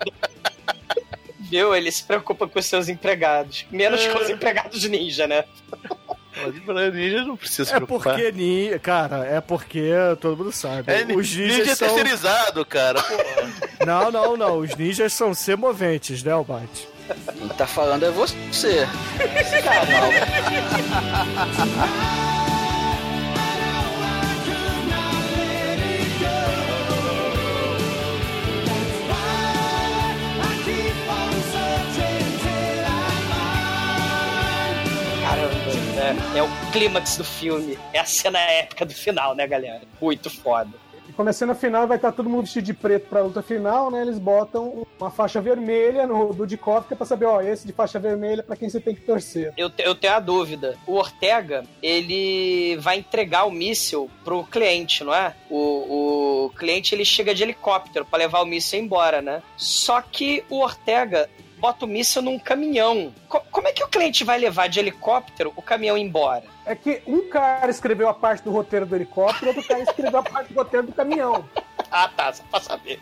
Viu? 1.41 1.75
Ele 1.75 1.91
se 1.91 2.03
preocupa 2.05 2.49
com 2.49 2.59
os 2.59 2.67
seus 2.67 2.89
empregados. 2.89 3.67
Menos 3.71 4.07
com 4.07 4.19
os 4.19 4.31
empregados 4.31 4.85
ninja, 4.85 5.27
né? 5.27 5.45
Ninja 6.93 7.25
não 7.25 7.37
precisa 7.37 7.65
se 7.65 7.73
É 7.73 7.77
preocupar. 7.77 8.15
porque, 8.15 8.33
ni... 8.33 8.79
cara, 8.81 9.25
é 9.27 9.41
porque 9.41 9.91
todo 10.21 10.37
mundo 10.37 10.53
sabe. 10.53 10.93
É, 10.93 11.03
os 11.05 11.35
ninjas 11.37 11.59
ninja 11.59 11.77
são... 11.77 11.89
terceirizado, 11.89 12.65
cara. 12.67 13.03
Porra. 13.03 13.53
Não, 13.87 14.11
não, 14.11 14.37
não. 14.37 14.59
Os 14.59 14.75
ninjas 14.77 15.13
são 15.13 15.33
semoventes, 15.35 16.23
né, 16.23 16.33
Albate? 16.33 16.89
Quem 17.39 17.49
tá 17.49 17.67
falando 17.67 18.05
é 18.05 18.11
você. 18.11 18.87
Caramba, 19.63 20.27
É 36.35 36.43
o 36.43 36.49
clímax 36.73 37.17
do 37.17 37.25
filme. 37.25 37.79
É 37.93 38.01
a 38.01 38.05
cena 38.05 38.41
épica 38.41 38.85
do 38.85 38.93
final, 38.93 39.37
né, 39.37 39.47
galera? 39.47 39.83
Muito 40.01 40.29
foda. 40.29 40.73
E 41.09 41.13
começando 41.13 41.51
a 41.51 41.55
final, 41.55 41.87
vai 41.87 41.97
estar 41.97 42.11
todo 42.11 42.29
mundo 42.29 42.43
vestido 42.43 42.65
de 42.65 42.75
preto 42.75 43.09
pra 43.09 43.23
luta 43.23 43.41
final, 43.41 43.89
né? 43.89 44.03
Eles 44.03 44.19
botam 44.19 44.85
uma 44.99 45.13
faixa 45.13 45.41
vermelha 45.41 46.09
no 46.09 46.35
Dudikov, 46.35 46.89
que 46.89 46.95
é 46.95 46.97
pra 46.97 47.07
saber, 47.07 47.27
ó, 47.27 47.41
esse 47.41 47.65
de 47.65 47.73
faixa 47.73 48.01
vermelha 48.01 48.41
é 48.41 48.43
pra 48.43 48.57
quem 48.57 48.69
você 48.69 48.81
tem 48.81 48.97
que 48.97 49.03
torcer. 49.03 49.53
Eu, 49.57 49.71
eu 49.79 49.95
tenho 49.95 50.15
a 50.15 50.19
dúvida. 50.19 50.77
O 50.89 50.95
Ortega, 50.95 51.63
ele 51.81 52.77
vai 52.81 52.99
entregar 52.99 53.45
o 53.45 53.53
míssil 53.53 54.11
pro 54.25 54.43
cliente, 54.43 55.05
não 55.05 55.15
é? 55.15 55.37
O, 55.49 56.47
o 56.47 56.51
cliente, 56.57 56.97
ele 56.97 57.05
chega 57.05 57.33
de 57.33 57.45
helicóptero 57.45 58.05
pra 58.05 58.19
levar 58.19 58.41
o 58.41 58.47
míssil 58.47 58.81
embora, 58.81 59.23
né? 59.23 59.41
Só 59.57 60.01
que 60.03 60.43
o 60.51 60.61
Ortega 60.61 61.31
bota 61.65 61.87
o 61.87 61.89
míssil 61.89 62.21
num 62.21 62.39
caminhão. 62.39 63.11
Co- 63.27 63.41
como 63.51 63.67
é 63.67 63.73
que 63.73 63.83
o 63.83 63.89
cliente 63.89 64.23
vai 64.23 64.39
levar 64.39 64.69
de 64.69 64.79
helicóptero 64.79 65.51
o 65.57 65.63
caminhão 65.63 65.97
embora? 65.97 66.45
É 66.67 66.75
que 66.75 67.01
um 67.07 67.27
cara 67.31 67.71
escreveu 67.71 68.07
a 68.07 68.13
parte 68.13 68.45
do 68.45 68.51
roteiro 68.51 68.85
do 68.85 68.95
helicóptero, 68.95 69.47
outro 69.49 69.67
cara 69.67 69.81
escreveu 69.83 70.21
a 70.21 70.23
parte 70.23 70.53
do 70.53 70.57
roteiro 70.59 70.87
do 70.87 70.93
caminhão. 70.93 71.45
Ah, 71.97 72.09
tá, 72.09 72.33
só 72.33 72.43
pra 72.51 72.59
saber. 72.61 72.99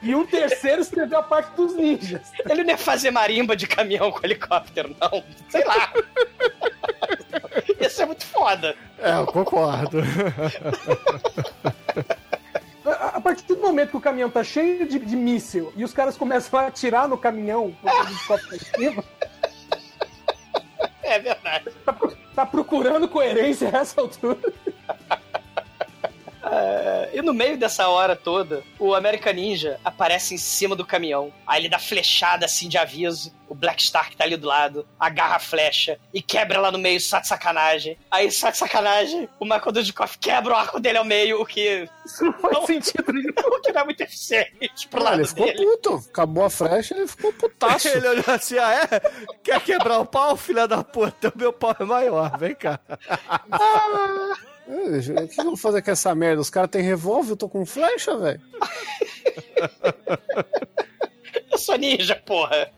E 0.00 0.14
um 0.14 0.24
terceiro 0.24 0.80
escreveu 0.80 1.18
a 1.18 1.22
parte 1.22 1.50
dos 1.56 1.74
ninjas. 1.74 2.32
Ele 2.48 2.62
não 2.64 2.70
ia 2.70 2.78
fazer 2.78 3.10
marimba 3.10 3.54
de 3.54 3.66
caminhão 3.66 4.10
com 4.10 4.20
helicóptero, 4.24 4.96
não. 4.98 5.22
Sei 5.50 5.62
lá. 5.62 5.92
Isso 7.78 8.00
é 8.00 8.06
muito 8.06 8.24
foda. 8.24 8.74
É, 8.98 9.12
eu 9.12 9.26
concordo. 9.26 9.98
A 12.84 13.16
a 13.16 13.20
partir 13.20 13.44
do 13.44 13.58
momento 13.58 13.90
que 13.90 13.96
o 13.96 14.00
caminhão 14.00 14.30
tá 14.30 14.42
cheio 14.42 14.86
de, 14.86 14.98
de 14.98 15.16
míssil 15.16 15.72
e 15.76 15.84
os 15.84 15.92
caras 15.92 16.16
começam 16.16 16.58
a 16.58 16.66
atirar 16.66 17.06
no 17.08 17.18
caminhão, 17.18 17.76
tá 17.82 18.38
É 21.02 21.18
verdade. 21.18 21.70
tá, 21.84 21.96
tá 22.34 22.46
procurando 22.46 23.08
coerência 23.08 23.68
a 23.68 23.78
essa 23.80 24.00
altura. 24.00 24.38
É, 26.52 27.10
e 27.14 27.22
no 27.22 27.32
meio 27.32 27.56
dessa 27.56 27.88
hora 27.88 28.16
toda, 28.16 28.62
o 28.78 28.94
American 28.94 29.32
Ninja 29.32 29.78
aparece 29.84 30.34
em 30.34 30.38
cima 30.38 30.74
do 30.74 30.84
caminhão. 30.84 31.32
Aí 31.46 31.60
ele 31.62 31.68
dá 31.68 31.78
flechada 31.78 32.44
assim 32.46 32.68
de 32.68 32.76
aviso. 32.78 33.32
O 33.48 33.54
Black 33.54 33.82
Star 33.82 34.08
que 34.10 34.16
tá 34.16 34.22
ali 34.22 34.36
do 34.36 34.46
lado 34.46 34.86
agarra 34.98 35.34
a 35.36 35.40
flecha 35.40 35.98
e 36.14 36.22
quebra 36.22 36.60
lá 36.60 36.70
no 36.70 36.78
meio 36.78 37.00
só 37.00 37.18
de 37.18 37.26
sacanagem. 37.26 37.98
Aí, 38.08 38.30
só 38.30 38.48
de 38.48 38.56
sacanagem, 38.56 39.28
o 39.40 39.44
Michael 39.44 39.72
Dudikoff 39.72 40.16
quebra 40.18 40.52
o 40.54 40.56
arco 40.56 40.78
dele 40.78 40.98
ao 40.98 41.04
meio, 41.04 41.40
o 41.42 41.44
que, 41.44 41.88
Isso 42.06 42.24
não 42.24 42.32
faz 42.34 42.54
Não. 42.54 42.66
sentido 42.66 43.12
nenhum. 43.12 43.32
o 43.44 43.60
que 43.60 43.72
não 43.72 43.80
é 43.80 43.84
muito 43.84 44.00
eficiente 44.02 44.86
pro 44.88 45.00
Ah, 45.00 45.04
lado 45.10 45.20
ele 45.22 45.26
ficou 45.28 45.46
dele. 45.46 45.64
puto. 45.66 45.94
Acabou 46.10 46.44
a 46.44 46.50
flecha, 46.50 46.94
ele 46.96 47.08
ficou 47.08 47.32
putaço. 47.32 47.88
Ele 47.90 48.06
olhou 48.06 48.24
assim, 48.28 48.56
ah, 48.56 48.88
é? 48.88 49.00
Quer 49.42 49.60
quebrar 49.62 49.98
o 49.98 50.06
pau, 50.06 50.36
filha 50.36 50.68
da 50.68 50.84
puta? 50.84 51.32
O 51.34 51.38
meu 51.38 51.52
pau 51.52 51.74
é 51.78 51.84
maior, 51.84 52.38
vem 52.38 52.54
cá. 52.54 52.78
É, 52.88 53.10
O 54.70 55.28
que 55.28 55.40
eu 55.40 55.44
vou 55.44 55.56
fazer 55.56 55.82
com 55.82 55.90
essa 55.90 56.14
merda? 56.14 56.40
Os 56.40 56.50
caras 56.50 56.70
têm 56.70 56.82
revólver, 56.82 57.32
eu 57.32 57.36
tô 57.36 57.48
com 57.48 57.66
flecha, 57.66 58.16
velho. 58.16 58.40
Eu 61.50 61.58
sou 61.58 61.76
ninja, 61.76 62.14
porra. 62.24 62.70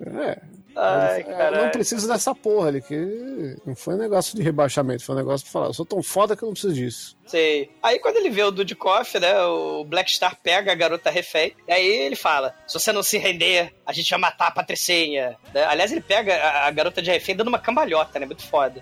É. 0.00 0.38
Ai, 0.80 1.22
eu 1.22 1.28
não 1.30 1.36
caralho. 1.36 1.70
preciso 1.72 2.06
dessa 2.06 2.32
porra 2.32 2.68
ali, 2.68 2.80
que 2.80 3.56
não 3.66 3.74
foi 3.74 3.94
um 3.94 3.98
negócio 3.98 4.36
de 4.36 4.42
rebaixamento, 4.42 5.02
foi 5.02 5.16
um 5.16 5.18
negócio 5.18 5.44
pra 5.44 5.52
falar, 5.52 5.66
eu 5.66 5.74
sou 5.74 5.84
tão 5.84 6.00
foda 6.00 6.36
que 6.36 6.44
eu 6.44 6.46
não 6.46 6.52
preciso 6.52 6.72
disso. 6.72 7.16
Sei. 7.26 7.68
Aí 7.82 7.98
quando 7.98 8.16
ele 8.18 8.30
vê 8.30 8.44
o 8.44 8.52
Dudikoff, 8.52 9.18
né, 9.18 9.42
o 9.42 9.84
Black 9.84 10.12
Star 10.12 10.36
pega 10.40 10.70
a 10.70 10.76
garota 10.76 11.10
refém, 11.10 11.52
e 11.66 11.72
aí 11.72 11.84
ele 11.84 12.14
fala, 12.14 12.54
se 12.64 12.78
você 12.78 12.92
não 12.92 13.02
se 13.02 13.18
render, 13.18 13.74
a 13.84 13.92
gente 13.92 14.08
vai 14.08 14.20
matar 14.20 14.46
a 14.46 14.52
Patricinha. 14.52 15.36
Né? 15.52 15.64
Aliás, 15.64 15.90
ele 15.90 16.00
pega 16.00 16.36
a, 16.36 16.68
a 16.68 16.70
garota 16.70 17.02
de 17.02 17.10
refém 17.10 17.34
dando 17.34 17.48
uma 17.48 17.58
cambalhota, 17.58 18.20
né, 18.20 18.26
muito 18.26 18.46
foda. 18.46 18.80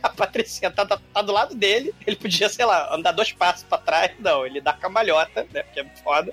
A 0.02 0.08
Patricinha 0.08 0.70
tá, 0.70 0.84
tá- 0.86 0.98
tá 1.12 1.22
do 1.22 1.32
lado 1.32 1.54
dele, 1.54 1.94
ele 2.06 2.16
podia, 2.16 2.48
sei 2.48 2.64
lá, 2.64 2.94
andar 2.94 3.12
dois 3.12 3.32
passos 3.32 3.64
pra 3.64 3.78
trás, 3.78 4.12
não, 4.18 4.46
ele 4.46 4.60
dá 4.60 4.72
cambalhota, 4.72 5.46
né, 5.52 5.62
porque 5.62 5.80
é 5.80 5.84
foda. 6.02 6.32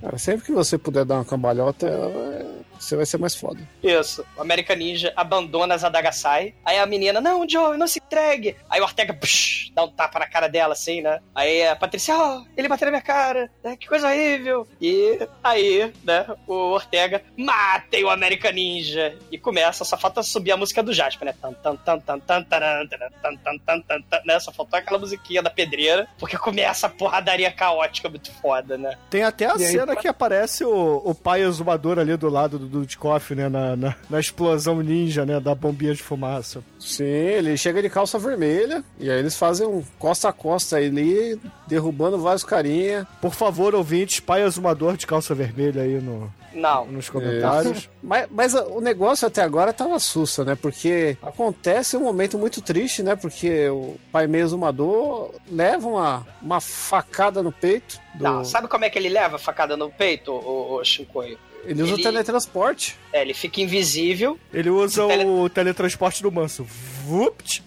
Cara, 0.00 0.18
sempre 0.18 0.46
que 0.46 0.52
você 0.52 0.76
puder 0.78 1.04
dar 1.04 1.16
uma 1.16 1.24
cambalhota, 1.24 1.86
é, 1.86 2.71
você 2.82 2.96
vai 2.96 3.06
ser 3.06 3.18
mais 3.18 3.34
foda. 3.34 3.60
Isso. 3.82 4.24
O 4.36 4.42
American 4.42 4.76
Ninja 4.76 5.12
abandona 5.16 5.74
as 5.74 5.84
Adagasai. 5.84 6.54
Aí 6.64 6.78
a 6.78 6.86
menina, 6.86 7.20
não, 7.20 7.48
Joe, 7.48 7.76
não 7.78 7.86
se 7.86 7.98
entregue. 7.98 8.56
Aí 8.68 8.80
o 8.80 8.84
Ortega 8.84 9.12
psh, 9.14 9.70
dá 9.74 9.84
um 9.84 9.88
tapa 9.90 10.18
na 10.18 10.26
cara 10.26 10.48
dela, 10.48 10.72
assim, 10.72 11.00
né? 11.00 11.20
Aí 11.34 11.66
a 11.66 11.76
Patrícia, 11.76 12.16
ó, 12.16 12.42
ele 12.56 12.68
bateu 12.68 12.86
na 12.86 12.92
minha 12.92 13.02
cara. 13.02 13.50
né? 13.62 13.76
Que 13.76 13.86
coisa 13.86 14.08
horrível. 14.08 14.66
E 14.80 15.18
aí, 15.42 15.92
né, 16.04 16.26
o 16.46 16.54
Ortega, 16.72 17.22
matem 17.36 18.04
o 18.04 18.10
American 18.10 18.52
Ninja. 18.52 19.16
E 19.30 19.38
começa, 19.38 19.84
só 19.84 19.96
falta 19.96 20.22
subir 20.22 20.52
a 20.52 20.56
música 20.56 20.82
do 20.82 20.92
Jasper, 20.92 21.26
né? 21.26 21.34
Tan, 21.40 21.52
tan, 21.54 21.76
tan, 21.76 21.98
tan, 22.00 22.18
tan, 22.20 22.42
taran, 22.44 22.86
taran, 22.86 23.10
tan, 23.22 23.36
tan, 23.36 23.58
tan, 23.58 23.80
tan, 23.80 24.02
tan, 24.02 24.20
né? 24.26 24.38
Só 24.40 24.52
faltou 24.52 24.78
aquela 24.78 24.98
musiquinha 24.98 25.42
da 25.42 25.50
pedreira. 25.50 26.08
Porque 26.18 26.36
começa 26.36 26.86
a 26.86 26.90
porradaria 26.90 27.50
caótica 27.52 28.08
muito 28.08 28.32
foda, 28.40 28.76
né? 28.76 28.96
Tem 29.10 29.22
até 29.22 29.46
a 29.46 29.54
E 29.56 29.64
aí, 29.64 29.72
cena 29.72 29.94
que 29.96 30.08
aparece 30.08 30.64
o, 30.64 31.02
o 31.04 31.14
pai 31.14 31.42
exumador 31.42 31.98
ali 31.98 32.16
do 32.16 32.28
lado 32.28 32.58
do 32.58 32.71
Dudikoff, 32.72 33.34
né? 33.34 33.48
Na, 33.48 33.76
na, 33.76 33.94
na 34.08 34.20
explosão 34.20 34.80
ninja, 34.82 35.24
né? 35.24 35.38
Da 35.38 35.54
bombinha 35.54 35.94
de 35.94 36.02
fumaça. 36.02 36.62
Sim, 36.78 37.04
ele 37.04 37.56
chega 37.56 37.80
de 37.80 37.88
calça 37.88 38.18
vermelha, 38.18 38.82
e 38.98 39.10
aí 39.10 39.18
eles 39.18 39.36
fazem 39.36 39.66
um 39.66 39.84
costa 39.98 40.28
a 40.28 40.32
costa 40.32 40.76
ali, 40.76 41.38
derrubando 41.66 42.18
vários 42.18 42.44
carinha. 42.44 43.06
Por 43.20 43.34
favor, 43.34 43.74
ouvintes, 43.74 44.20
pai 44.20 44.42
exumador 44.42 44.96
de 44.96 45.06
calça 45.06 45.34
vermelha 45.34 45.82
aí 45.82 46.00
no, 46.00 46.32
Não. 46.52 46.86
nos 46.86 47.08
comentários. 47.08 47.88
Mas, 48.02 48.26
mas 48.32 48.52
o 48.54 48.80
negócio 48.80 49.28
até 49.28 49.42
agora 49.42 49.72
tava 49.72 49.96
sussa, 50.00 50.44
né? 50.44 50.56
Porque 50.60 51.16
acontece 51.22 51.96
um 51.96 52.00
momento 52.00 52.36
muito 52.36 52.60
triste, 52.60 53.00
né? 53.00 53.14
Porque 53.14 53.68
o 53.68 53.94
pai 54.10 54.26
meio 54.26 54.42
exumador 54.44 55.30
leva 55.48 55.86
uma, 55.86 56.26
uma 56.42 56.60
facada 56.60 57.44
no 57.44 57.52
peito. 57.52 58.00
Do... 58.14 58.24
Não, 58.24 58.44
sabe 58.44 58.66
como 58.66 58.84
é 58.84 58.90
que 58.90 58.98
ele 58.98 59.08
leva 59.08 59.36
a 59.36 59.38
facada 59.38 59.76
no 59.76 59.88
peito, 59.88 60.32
o, 60.32 60.80
o 60.80 60.84
Shinkoio? 60.84 61.38
Ele 61.64 61.82
usa 61.82 61.92
o 61.92 61.96
ele- 61.96 62.02
teletransporte. 62.02 62.96
É, 63.12 63.22
ele 63.22 63.34
fica 63.34 63.60
invisível. 63.60 64.38
Ele 64.52 64.70
usa 64.70 65.06
Tele- 65.06 65.24
o 65.24 65.48
teletransporte 65.48 66.22
do 66.22 66.30
manso. 66.32 66.64
Vupt! 67.04 67.62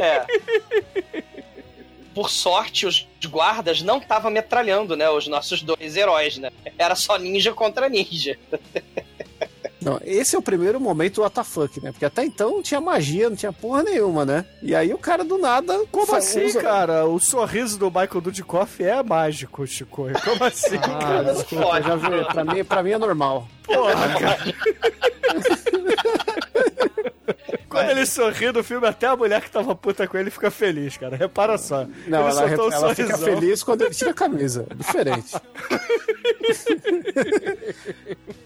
É. 0.00 0.24
Por 2.14 2.30
sorte, 2.30 2.84
os 2.86 3.06
guardas 3.26 3.80
não 3.82 3.98
estavam 3.98 4.30
metralhando, 4.30 4.96
né? 4.96 5.08
Os 5.08 5.28
nossos 5.28 5.62
dois 5.62 5.96
heróis, 5.96 6.36
né? 6.36 6.50
Era 6.76 6.94
só 6.96 7.16
ninja 7.16 7.52
contra 7.52 7.88
ninja. 7.88 8.36
Não, 9.88 10.00
esse 10.04 10.36
é 10.36 10.38
o 10.38 10.42
primeiro 10.42 10.78
momento 10.78 11.22
WTF, 11.24 11.80
né? 11.82 11.92
Porque 11.92 12.04
até 12.04 12.24
então 12.24 12.50
não 12.50 12.62
tinha 12.62 12.80
magia, 12.80 13.30
não 13.30 13.36
tinha 13.36 13.52
porra 13.52 13.82
nenhuma, 13.82 14.24
né? 14.26 14.44
E 14.62 14.74
aí 14.74 14.92
o 14.92 14.98
cara 14.98 15.24
do 15.24 15.38
nada. 15.38 15.78
Como 15.90 16.14
assim, 16.14 16.44
usa- 16.44 16.60
cara? 16.60 17.06
O 17.06 17.18
sorriso 17.18 17.78
do 17.78 17.86
Michael 17.86 18.20
Dudikoff 18.20 18.84
é 18.84 19.02
mágico, 19.02 19.66
Chico. 19.66 20.08
Como 20.24 20.44
assim, 20.44 20.76
Ah, 20.76 20.80
cara? 20.98 21.32
desculpa, 21.32 21.80
já 21.82 21.96
vi. 21.96 22.24
Pra 22.26 22.44
mim, 22.44 22.64
pra 22.64 22.82
mim 22.82 22.90
é 22.90 22.98
normal. 22.98 23.48
Porra, 23.64 23.94
cara. 24.18 24.38
Quando 27.68 27.90
ele 27.90 28.06
sorri 28.06 28.50
no 28.52 28.62
filme, 28.64 28.86
até 28.86 29.06
a 29.06 29.16
mulher 29.16 29.40
que 29.42 29.50
tava 29.50 29.74
puta 29.74 30.06
com 30.06 30.16
ele 30.16 30.30
fica 30.30 30.50
feliz, 30.50 30.96
cara. 30.96 31.16
Repara 31.16 31.58
só. 31.58 31.84
Não, 32.06 32.28
ele 32.28 32.38
ela, 32.38 32.48
soltou 32.48 32.68
um 32.68 32.72
ela 32.72 32.94
fica 32.94 33.18
feliz 33.18 33.62
quando 33.62 33.82
ele 33.82 33.94
tira 33.94 34.10
a 34.10 34.14
camisa. 34.14 34.66
É 34.70 34.74
diferente. 34.74 35.34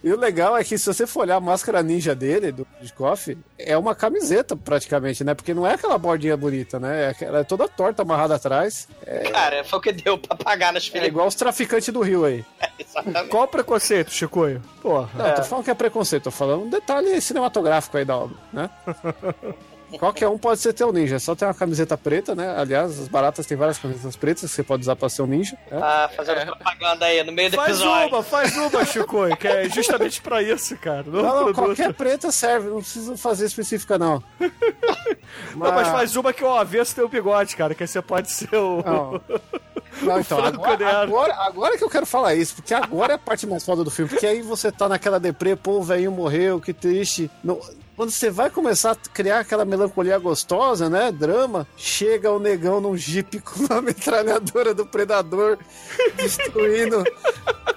E 0.04 0.12
o 0.12 0.18
legal 0.18 0.56
é 0.56 0.64
que 0.64 0.76
se 0.76 0.84
você 0.84 1.06
for 1.06 1.20
olhar 1.20 1.36
a 1.36 1.40
máscara 1.40 1.80
ninja 1.80 2.12
dele, 2.12 2.50
do 2.50 2.66
Coffee, 2.96 3.38
é 3.56 3.78
uma 3.78 3.94
camiseta 3.94 4.56
praticamente, 4.56 5.22
né? 5.22 5.32
Porque 5.32 5.54
não 5.54 5.64
é 5.64 5.74
aquela 5.74 5.96
bordinha 5.96 6.36
bonita, 6.36 6.80
né? 6.80 7.14
É 7.20 7.24
Ela 7.24 7.38
é 7.40 7.44
toda 7.44 7.68
torta 7.68 8.02
amarrada 8.02 8.34
atrás. 8.34 8.88
Cara, 9.30 9.62
foi 9.62 9.78
o 9.78 9.82
que 9.82 9.92
deu 9.92 10.18
pra 10.18 10.36
pagar 10.36 10.72
nas 10.72 10.82
É 10.82 10.86
Filipinas. 10.86 11.08
igual 11.08 11.26
os 11.28 11.36
traficantes 11.36 11.88
do 11.94 12.00
Rio 12.00 12.24
aí. 12.24 12.44
Exatamente. 12.78 13.28
Qual 13.28 13.44
o 13.44 13.48
preconceito, 13.48 14.10
Chicoio? 14.10 14.60
Porra. 14.82 15.08
Não, 15.14 15.26
eu 15.28 15.34
tô 15.36 15.44
falando 15.44 15.64
que 15.64 15.70
é 15.70 15.74
preconceito, 15.74 16.24
tô 16.24 16.30
falando 16.32 16.64
um 16.64 16.70
detalhe 16.70 17.20
cinematográfico 17.20 17.96
aí 17.96 18.04
da 18.04 18.16
obra, 18.16 18.36
né? 18.52 18.68
Qualquer 19.98 20.26
um 20.26 20.38
pode 20.38 20.58
ser 20.58 20.72
teu 20.72 20.90
ninja, 20.90 21.16
é 21.16 21.18
só 21.18 21.34
ter 21.34 21.44
uma 21.44 21.52
camiseta 21.52 21.98
preta, 21.98 22.34
né? 22.34 22.54
Aliás, 22.56 22.98
as 22.98 23.08
baratas 23.08 23.44
têm 23.44 23.58
várias 23.58 23.76
camisetas 23.78 24.16
pretas 24.16 24.48
que 24.48 24.56
você 24.56 24.62
pode 24.62 24.80
usar 24.80 24.96
pra 24.96 25.06
ser 25.10 25.20
um 25.20 25.26
ninja. 25.26 25.54
né? 25.70 25.78
Ah, 25.82 26.10
fazendo 26.16 26.46
propaganda 26.46 27.04
aí 27.04 27.22
no 27.22 27.30
meio 27.30 27.50
do 27.50 27.56
Faz 27.56 27.76
episódio. 27.76 28.08
uma, 28.08 28.22
faz 28.22 28.56
uma, 28.56 28.84
Chicoio, 28.86 29.36
que 29.36 29.46
é 29.46 29.68
justamente 29.68 30.22
pra 30.22 30.42
isso, 30.42 30.74
cara. 30.78 31.04
Não, 31.06 31.18
é 31.18 31.22
Não, 31.22 31.46
não, 31.48 31.52
qualquer 31.52 31.92
preta 31.92 32.32
serve, 32.32 32.70
não 32.70 32.78
precisa 32.78 33.18
fazer 33.18 33.44
específica, 33.44 33.98
não. 33.98 34.22
Não, 35.56 35.72
mas 35.72 35.88
faz 35.88 36.14
uma 36.16 36.32
que 36.32 36.44
o 36.44 36.50
avesso 36.52 36.94
tem 36.94 37.04
o 37.04 37.08
bigode, 37.08 37.54
cara, 37.56 37.74
que 37.74 37.82
aí 37.82 37.86
você 37.88 38.00
pode 38.02 38.30
ser 38.30 38.54
o. 38.54 38.82
Não. 38.84 39.20
Não, 40.02 40.20
então, 40.20 40.38
agora, 40.44 40.98
agora, 41.02 41.34
agora 41.34 41.78
que 41.78 41.84
eu 41.84 41.88
quero 41.90 42.04
falar 42.06 42.34
isso, 42.34 42.54
porque 42.56 42.72
agora 42.74 43.12
é 43.12 43.16
a 43.16 43.18
parte 43.18 43.46
mais 43.46 43.64
foda 43.64 43.82
do 43.84 43.90
filme, 43.90 44.10
porque 44.10 44.26
aí 44.26 44.40
você 44.42 44.70
tá 44.72 44.88
naquela 44.88 45.18
deprê, 45.20 45.54
pô, 45.56 45.72
o 45.78 45.82
velhinho 45.82 46.10
morreu, 46.12 46.60
que 46.60 46.72
triste. 46.72 47.30
No- 47.44 47.60
quando 47.96 48.10
você 48.10 48.30
vai 48.30 48.48
começar 48.50 48.92
a 48.92 48.96
criar 48.96 49.40
aquela 49.40 49.64
melancolia 49.64 50.18
gostosa, 50.18 50.88
né, 50.88 51.12
drama, 51.12 51.66
chega 51.76 52.30
o 52.30 52.38
negão 52.38 52.80
num 52.80 52.96
jipe 52.96 53.38
com 53.42 53.60
uma 53.64 53.80
metralhadora 53.82 54.72
do 54.74 54.86
predador, 54.86 55.58
destruindo 56.16 57.04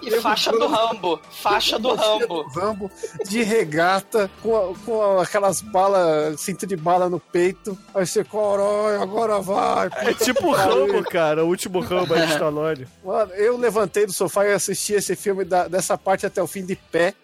E 0.02 0.12
faixa 0.22 0.52
do 0.52 0.68
Rambo. 0.68 1.20
Faixa 1.42 1.80
do 1.80 1.96
Rambo. 1.96 2.44
Rambo 2.56 2.92
de 3.28 3.42
regata, 3.42 4.30
com, 4.44 4.56
a- 4.56 4.74
com 4.86 5.20
aquelas 5.20 5.62
balas, 5.62 6.40
cinto 6.42 6.68
de 6.68 6.76
bala 6.76 7.10
no 7.10 7.20
peito. 7.20 7.76
Aí 7.94 8.06
você, 8.06 8.24
corói, 8.24 8.98
agora 8.98 9.40
vai. 9.42 9.90
É 9.96 10.14
tipo 10.14 10.48
o 10.50 10.52
Rambo, 10.52 11.04
cara, 11.06 11.44
o 11.44 11.48
último 11.48 11.80
Rambo 11.80 12.14
aí 12.14 12.28
de 12.28 12.34
Stallone. 12.34 12.88
Mano, 13.04 13.34
eu 13.34 13.58
levantei 13.58 14.06
do 14.06 14.14
sofá 14.14 14.46
e 14.46 14.54
assisti 14.54 14.94
esse 14.94 15.16
filme 15.16 15.44
da- 15.44 15.68
dessa 15.68 15.98
parte 15.98 16.24
até 16.24 16.40
o 16.42 16.46
fim 16.46 16.64
de 16.64 16.76
pé, 16.76 17.16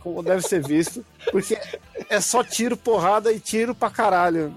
como 0.00 0.22
deve 0.22 0.42
ser 0.42 0.66
visto, 0.66 1.04
porque 1.30 1.58
é 2.08 2.20
só 2.20 2.42
tiro, 2.44 2.76
porrada 2.76 3.32
e 3.32 3.40
tiro 3.40 3.74
pra 3.74 3.90
caralho. 3.90 4.52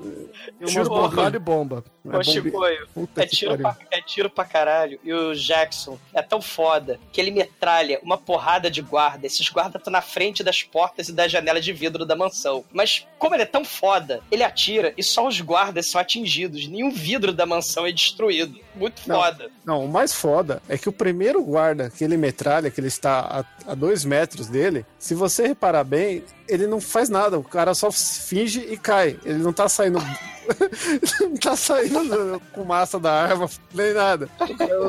Tiro, 0.66 0.88
porrada 0.88 1.36
e 1.36 1.40
bomba. 1.40 1.84
É 2.12 2.24
Chicoio, 2.24 2.88
é 3.16 3.26
tiro, 3.26 3.58
pra, 3.58 3.78
é 3.90 4.02
tiro 4.02 4.30
pra 4.30 4.44
caralho. 4.44 5.00
E 5.04 5.14
o 5.14 5.34
Jackson 5.34 5.98
é 6.14 6.22
tão 6.22 6.42
foda 6.42 7.00
que 7.14 7.22
ele 7.22 7.32
metralha 7.32 8.00
uma 8.04 8.18
porrada 8.18 8.70
de 8.70 8.82
guarda. 8.82 9.26
Esses 9.26 9.50
guardas 9.50 9.80
estão 9.80 9.92
na 9.92 10.02
frente 10.02 10.44
das 10.44 10.64
portas 10.64 11.08
e 11.08 11.14
das 11.14 11.32
janelas 11.32 11.64
de 11.64 11.72
vidro 11.72 12.06
da 12.06 12.16
mansão. 12.16 12.66
Mas, 12.74 13.08
como 13.18 13.36
ele 13.36 13.44
é 13.44 13.48
tão 13.48 13.64
foda, 13.64 14.22
ele 14.30 14.44
atira 14.44 14.94
e 14.98 15.04
só 15.04 15.26
os 15.26 15.40
guardas 15.40 15.88
são 15.88 16.02
atingidos. 16.02 16.68
Nenhum 16.68 16.92
vidro 16.92 17.32
da 17.32 17.46
mansão 17.46 17.86
é 17.86 17.92
destruído. 17.92 18.60
Muito 18.76 19.02
Não. 19.08 19.22
foda. 19.22 19.50
Não, 19.64 19.86
o 19.86 19.88
mais 19.88 20.12
foda 20.14 20.62
é 20.68 20.78
que 20.78 20.90
o 20.90 20.94
primeiro 20.94 21.42
guarda 21.44 21.90
que 21.90 22.04
ele 22.04 22.18
metralha, 22.18 22.70
que 22.70 22.82
ele 22.82 22.88
está 22.88 23.46
a, 23.66 23.72
a 23.72 23.76
dois 23.76 24.04
metros 24.04 24.48
dele, 24.48 24.86
se 25.00 25.16
você 25.16 25.48
reparar 25.48 25.86
bem, 25.86 26.24
ele 26.50 26.68
não 26.68 26.82
faz 26.82 27.08
nada. 27.08 27.40
O 27.40 27.44
cara 27.44 27.74
só 27.74 27.90
finge 27.92 28.60
e 28.60 28.78
cai. 28.78 29.18
Ele 29.24 29.40
não 29.40 29.54
tá 29.54 29.70
saindo. 29.70 30.00
Não 31.22 31.36
tá 31.42 31.56
saindo 31.56 32.42
com 32.54 32.64
massa 32.64 33.00
da 33.00 33.12
arma, 33.12 33.50
nem 33.74 33.94
nada. 33.94 34.30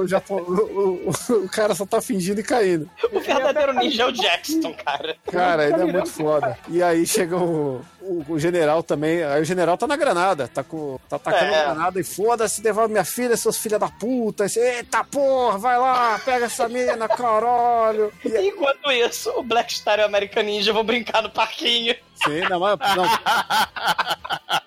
O, 0.01 0.07
Japão- 0.07 0.39
o- 0.39 1.11
o- 1.31 1.35
o 1.45 1.49
cara 1.49 1.75
só 1.75 1.85
tá 1.87 2.01
fingindo 2.01 2.41
e 2.41 2.45
caindo. 2.45 2.89
O 3.13 3.21
verdadeiro 3.21 3.73
ninja 3.75 4.03
é 4.03 4.07
o 4.07 4.13
Jackson, 4.13 4.75
cara. 4.85 5.17
Cara, 5.31 5.65
ele 5.65 5.83
é 5.83 5.85
muito 5.93 6.09
foda. 6.11 6.59
E 6.69 6.83
aí 6.83 7.07
chega 7.07 7.37
o, 7.37 7.81
o, 8.01 8.25
o 8.29 8.39
general 8.39 8.83
também. 8.83 9.23
Aí 9.23 9.41
o 9.43 9.45
general 9.45 9.77
tá 9.77 9.87
na 9.87 9.97
granada, 9.97 10.49
tá, 10.49 10.63
com, 10.63 10.99
tá 11.09 11.17
atacando 11.17 11.45
É. 11.53 11.61
a 11.61 11.65
granada 11.75 12.01
e 12.01 12.05
foda-se, 12.05 12.61
devolve 12.63 12.93
minha 12.93 13.05
filha, 13.05 13.37
seus 13.37 13.57
filhos 13.57 13.81
da 13.81 13.89
puta. 13.89 14.49
Você, 14.49 14.61
Eita 14.77 15.05
porra, 15.05 15.59
vai 15.59 15.79
lá, 15.79 16.19
pega 16.25 16.47
essa 16.47 16.69
mina, 16.69 17.09
caralho. 17.09 18.13
E 18.25 18.49
Enquanto 18.49 18.91
isso, 18.91 19.31
o 19.37 19.43
Black 19.43 19.73
Star 19.75 19.99
e 19.99 20.03
o 20.03 20.07
American 20.07 20.43
Ninja 20.43 20.73
vão 20.73 20.85
brincar 20.85 21.23
no 21.23 21.31
parquinho. 21.31 21.95
sim, 22.25 22.41
não, 22.49 22.61
mas- 22.61 22.79
não. 22.97 23.05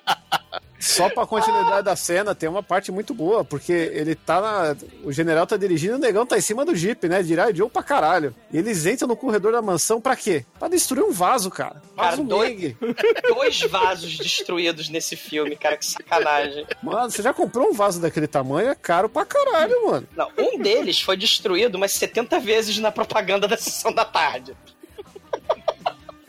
Só 0.88 1.10
pra 1.10 1.26
continuidade 1.26 1.84
da 1.84 1.96
cena, 1.96 2.34
tem 2.34 2.48
uma 2.50 2.64
parte 2.64 2.92
muito 2.92 3.14
boa, 3.14 3.44
porque 3.44 3.72
ele 3.72 4.16
tá 4.16 4.40
na. 4.42 4.76
O 5.04 5.12
general 5.12 5.46
tá 5.46 5.58
dirigindo 5.58 5.96
o 5.96 6.00
negão 6.00 6.26
tá 6.26 6.38
em 6.38 6.42
cima 6.42 6.64
do 6.66 6.76
Jeep, 6.76 7.08
né? 7.08 7.22
Dirá 7.22 7.52
Joe 7.52 7.70
pra 7.70 7.84
caralho. 7.84 8.34
E 8.52 8.58
eles 8.58 8.86
entram 8.86 9.08
no 9.08 9.16
corredor 9.16 9.52
da 9.52 9.62
mansão 9.62 10.00
pra 10.00 10.16
quê? 10.16 10.46
Pra 10.58 10.68
destruir 10.68 11.04
um 11.04 11.12
vaso, 11.12 11.50
cara. 11.50 11.82
Cara, 11.96 12.10
Vaso 12.12 12.24
dois- 12.24 12.50
Ming. 12.58 12.76
Dois 13.34 13.60
vasos 13.62 14.18
destruídos 14.18 14.90
nesse 14.90 15.16
filme, 15.16 15.56
cara, 15.56 15.78
que 15.78 15.86
sacanagem. 15.86 16.66
Mano, 16.82 17.10
você 17.12 17.22
já 17.22 17.34
comprou 17.34 17.70
um 17.70 17.74
vaso 17.74 18.00
daquele 18.00 18.28
tamanho? 18.28 18.70
É 18.70 18.76
caro 18.76 19.10
pra 19.10 19.26
caralho, 19.26 19.88
mano. 19.88 20.08
Não, 20.16 20.30
um 20.38 20.58
deles 20.60 21.02
foi 21.02 21.18
destruído 21.18 21.76
umas 21.76 21.92
70 21.94 22.40
vezes 22.40 22.78
na 22.80 22.92
propaganda 22.92 23.48
da 23.48 23.58
sessão 23.58 23.92
da 23.94 24.06
tarde. 24.06 24.56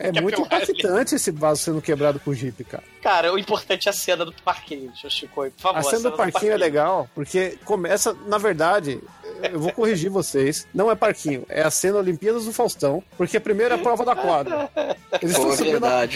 É 0.01 0.13
Que 0.13 0.21
muito 0.21 0.39
impactante 0.41 1.15
esse 1.15 1.29
vaso 1.29 1.61
sendo 1.61 1.81
quebrado 1.81 2.21
com 2.21 2.31
o 2.31 2.33
Jeep, 2.33 2.63
cara. 2.63 2.83
Cara, 3.03 3.33
o 3.33 3.37
importante 3.37 3.87
é 3.87 3.91
a 3.91 3.93
cena 3.93 4.23
do 4.23 4.31
parquinho, 4.31 4.91
Chico, 5.09 5.35
por 5.43 5.51
favor. 5.57 5.77
A 5.77 5.83
cena 5.83 6.09
do 6.09 6.15
parquinho 6.15 6.53
é 6.53 6.57
legal, 6.57 7.09
porque 7.13 7.57
começa, 7.65 8.15
na 8.25 8.37
verdade, 8.37 9.01
eu 9.43 9.59
vou 9.59 9.73
corrigir 9.73 10.09
vocês, 10.09 10.65
não 10.73 10.89
é 10.89 10.95
parquinho, 10.95 11.45
é 11.49 11.61
a 11.63 11.69
cena 11.69 11.97
Olimpíadas 11.97 12.45
do 12.45 12.53
Faustão, 12.53 13.03
porque 13.17 13.41
primeiro 13.41 13.73
é 13.73 13.77
a 13.77 13.81
prova 13.81 14.05
da 14.05 14.15
quadra. 14.15 14.69
Eles 15.21 15.35
é 15.35 15.37
estão 15.37 15.51
subindo 15.55 15.85
a 15.85 16.09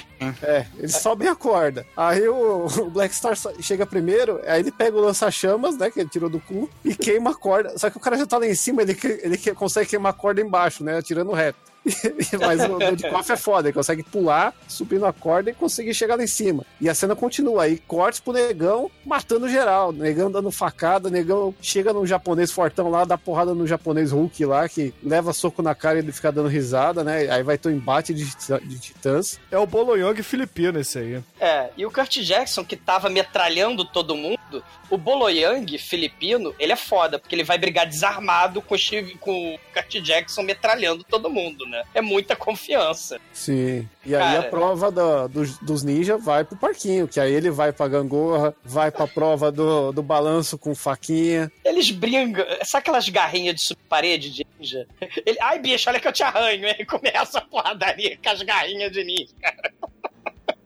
É, 0.44 0.66
eles 0.78 0.96
sobem 0.96 1.28
a 1.28 1.36
corda. 1.36 1.86
Aí 1.98 2.26
o, 2.26 2.66
o 2.66 2.90
Black 2.90 3.14
Star 3.14 3.34
chega 3.60 3.86
primeiro, 3.86 4.40
aí 4.48 4.62
ele 4.62 4.72
pega 4.72 4.96
o 4.96 5.02
lança-chamas, 5.02 5.78
né, 5.78 5.92
que 5.92 6.00
ele 6.00 6.10
tirou 6.10 6.30
do 6.30 6.40
cu, 6.40 6.70
e 6.86 6.96
queima 6.96 7.32
a 7.32 7.36
corda. 7.36 7.78
Só 7.78 7.90
que 7.90 7.98
o 7.98 8.00
cara 8.00 8.18
já 8.18 8.26
tá 8.26 8.38
lá 8.38 8.48
em 8.48 8.56
cima, 8.56 8.82
ele, 8.82 8.96
que- 8.96 9.20
ele 9.24 9.38
que- 9.38 9.54
consegue 9.54 9.90
queimar 9.90 10.12
a 10.12 10.16
corda 10.16 10.40
embaixo, 10.40 10.86
né, 10.86 10.98
atirando 10.98 11.32
reto. 11.34 11.73
Mas 12.40 12.64
o 12.64 12.78
Dodikoff 12.80 13.32
é 13.32 13.38
foda, 13.38 13.68
ele 13.68 13.74
consegue 13.74 14.04
pular, 14.04 14.54
subindo 14.68 15.06
a 15.06 15.14
corda 15.14 15.50
e 15.50 15.54
conseguir 15.54 15.94
chegar 15.94 16.16
lá 16.16 16.24
em 16.24 16.28
cima. 16.28 16.66
E 16.80 16.90
a 16.90 16.96
cena 16.96 17.16
continua 17.16 17.64
aí, 17.64 17.78
corte 17.78 18.22
pro 18.22 18.34
negão, 18.34 18.90
matando 19.06 19.50
geral. 19.50 19.92
Negão 19.92 20.32
dando 20.32 20.52
facada, 20.52 21.10
negão 21.10 21.54
chega 21.62 21.94
num 21.94 22.06
japonês 22.06 22.52
fortão 22.52 22.90
lá, 22.90 23.04
dá 23.04 23.18
porrada 23.18 23.54
no 23.54 23.68
japonês 23.68 24.12
Hulk 24.12 24.46
lá, 24.46 24.68
que 24.70 24.94
leva 25.04 25.34
soco 25.34 25.62
na 25.62 25.76
cara 25.76 25.98
e 25.98 26.02
ele 26.02 26.12
fica 26.12 26.32
dando 26.32 26.48
risada, 26.48 27.04
né? 27.04 27.30
Aí 27.30 27.44
vai 27.44 27.58
ter 27.58 27.70
um 27.70 27.72
embate 27.72 28.14
de, 28.14 28.26
de 28.26 28.80
titãs. 28.80 29.40
É 29.52 29.58
o 29.58 29.66
Boloyong 29.66 30.22
filipino 30.24 30.80
esse 30.80 31.00
aí. 31.00 31.24
É, 31.40 31.70
e 31.78 31.86
o 31.86 31.92
Kurt 31.92 32.20
Jackson, 32.20 32.64
que 32.64 32.76
tava 32.76 33.10
metralhando 33.10 33.86
todo 33.86 34.16
mundo, 34.16 34.64
o 34.90 34.98
Boloyang, 34.98 35.78
filipino, 35.78 36.54
ele 36.60 36.72
é 36.72 36.76
foda, 36.76 37.18
porque 37.18 37.34
ele 37.34 37.44
vai 37.44 37.58
brigar 37.58 37.88
desarmado 37.88 38.62
com 38.62 38.76
o, 38.76 38.78
Steve, 38.78 39.16
com 39.18 39.56
o 39.56 39.60
Kurt 39.74 40.02
Jackson 40.02 40.44
metralhando 40.44 41.04
todo 41.04 41.30
mundo, 41.30 41.66
né? 41.66 41.73
É 41.94 42.02
muita 42.02 42.36
confiança. 42.36 43.20
Sim. 43.32 43.88
E 44.06 44.14
aí 44.16 44.22
Cara. 44.22 44.40
a 44.40 44.44
prova 44.50 44.92
da- 44.92 45.28
dos, 45.28 45.58
dos 45.60 45.84
ninjas 45.84 46.24
vai 46.24 46.44
pro 46.44 46.58
parquinho, 46.58 47.08
que 47.08 47.20
aí 47.20 47.34
ele 47.34 47.50
vai 47.50 47.72
pra 47.72 47.88
gangorra, 47.88 48.54
vai 48.64 48.92
pra 48.92 49.08
prova 49.08 49.52
do, 49.52 49.92
do 49.92 50.04
balanço 50.04 50.58
com 50.58 50.76
faquinha. 50.76 51.52
Eles 51.64 51.90
brincam, 51.92 52.46
sabe 52.64 52.82
aquelas 52.82 53.08
garrinhas 53.10 53.56
de 53.56 53.62
subparede 53.62 54.30
de 54.32 54.46
ninja? 54.60 54.88
Ele, 55.26 55.38
ai 55.42 55.60
bicho, 55.60 55.90
olha 55.90 56.00
que 56.00 56.08
eu 56.08 56.14
te 56.14 56.24
arranho, 56.24 56.68
hein? 56.68 56.86
Começa 56.86 57.40
a 57.40 57.42
porradaria 57.42 58.18
com 58.22 58.30
as 58.30 58.42
garrinhas 58.42 58.92
de 58.92 59.04
ninja. 59.04 59.34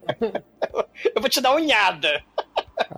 Eu 1.15 1.21
vou 1.21 1.29
te 1.29 1.41
dar 1.41 1.53
unhada. 1.55 2.23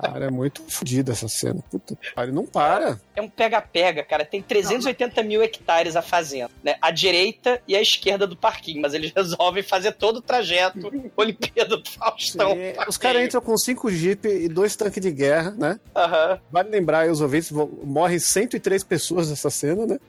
Cara, 0.02 0.26
é 0.26 0.30
muito 0.30 0.62
fodida 0.68 1.14
essa 1.14 1.28
cena. 1.28 1.64
Puta 1.70 1.98
pariu, 2.14 2.34
não 2.34 2.46
para. 2.46 3.00
É 3.16 3.22
um 3.22 3.30
pega-pega, 3.30 4.04
cara. 4.04 4.26
Tem 4.26 4.42
380 4.42 5.24
mil 5.24 5.42
hectares 5.42 5.96
a 5.96 6.02
fazenda, 6.02 6.52
né? 6.64 6.76
A 6.82 6.92
direita 6.92 7.62
e 7.68 7.76
a 7.76 7.82
esquerda 7.82 8.28
do 8.28 8.36
parquinho, 8.36 8.82
mas 8.82 8.94
eles 8.94 9.12
resolvem 9.16 9.64
fazer 9.64 9.94
todo 9.94 10.18
o 10.18 10.22
trajeto 10.22 10.92
Olimpíada 11.16 11.78
do 11.78 11.90
Faustão. 11.90 12.52
Sim, 12.52 12.74
os 12.88 12.98
caras 12.98 13.24
entram 13.24 13.42
com 13.42 13.58
cinco 13.58 13.90
Jeep 13.90 14.28
e 14.28 14.48
dois 14.50 14.76
tanques 14.76 15.02
de 15.02 15.12
guerra, 15.12 15.52
né? 15.52 15.80
Aham. 15.96 16.40
Vale 16.52 16.70
lembrar 16.70 17.00
aí, 17.00 17.10
os 17.10 17.22
ouvintes, 17.22 17.52
morrem 17.52 18.20
103 18.20 18.84
pessoas 18.84 19.30
nessa 19.30 19.50
cena, 19.50 19.86
né? 19.86 20.00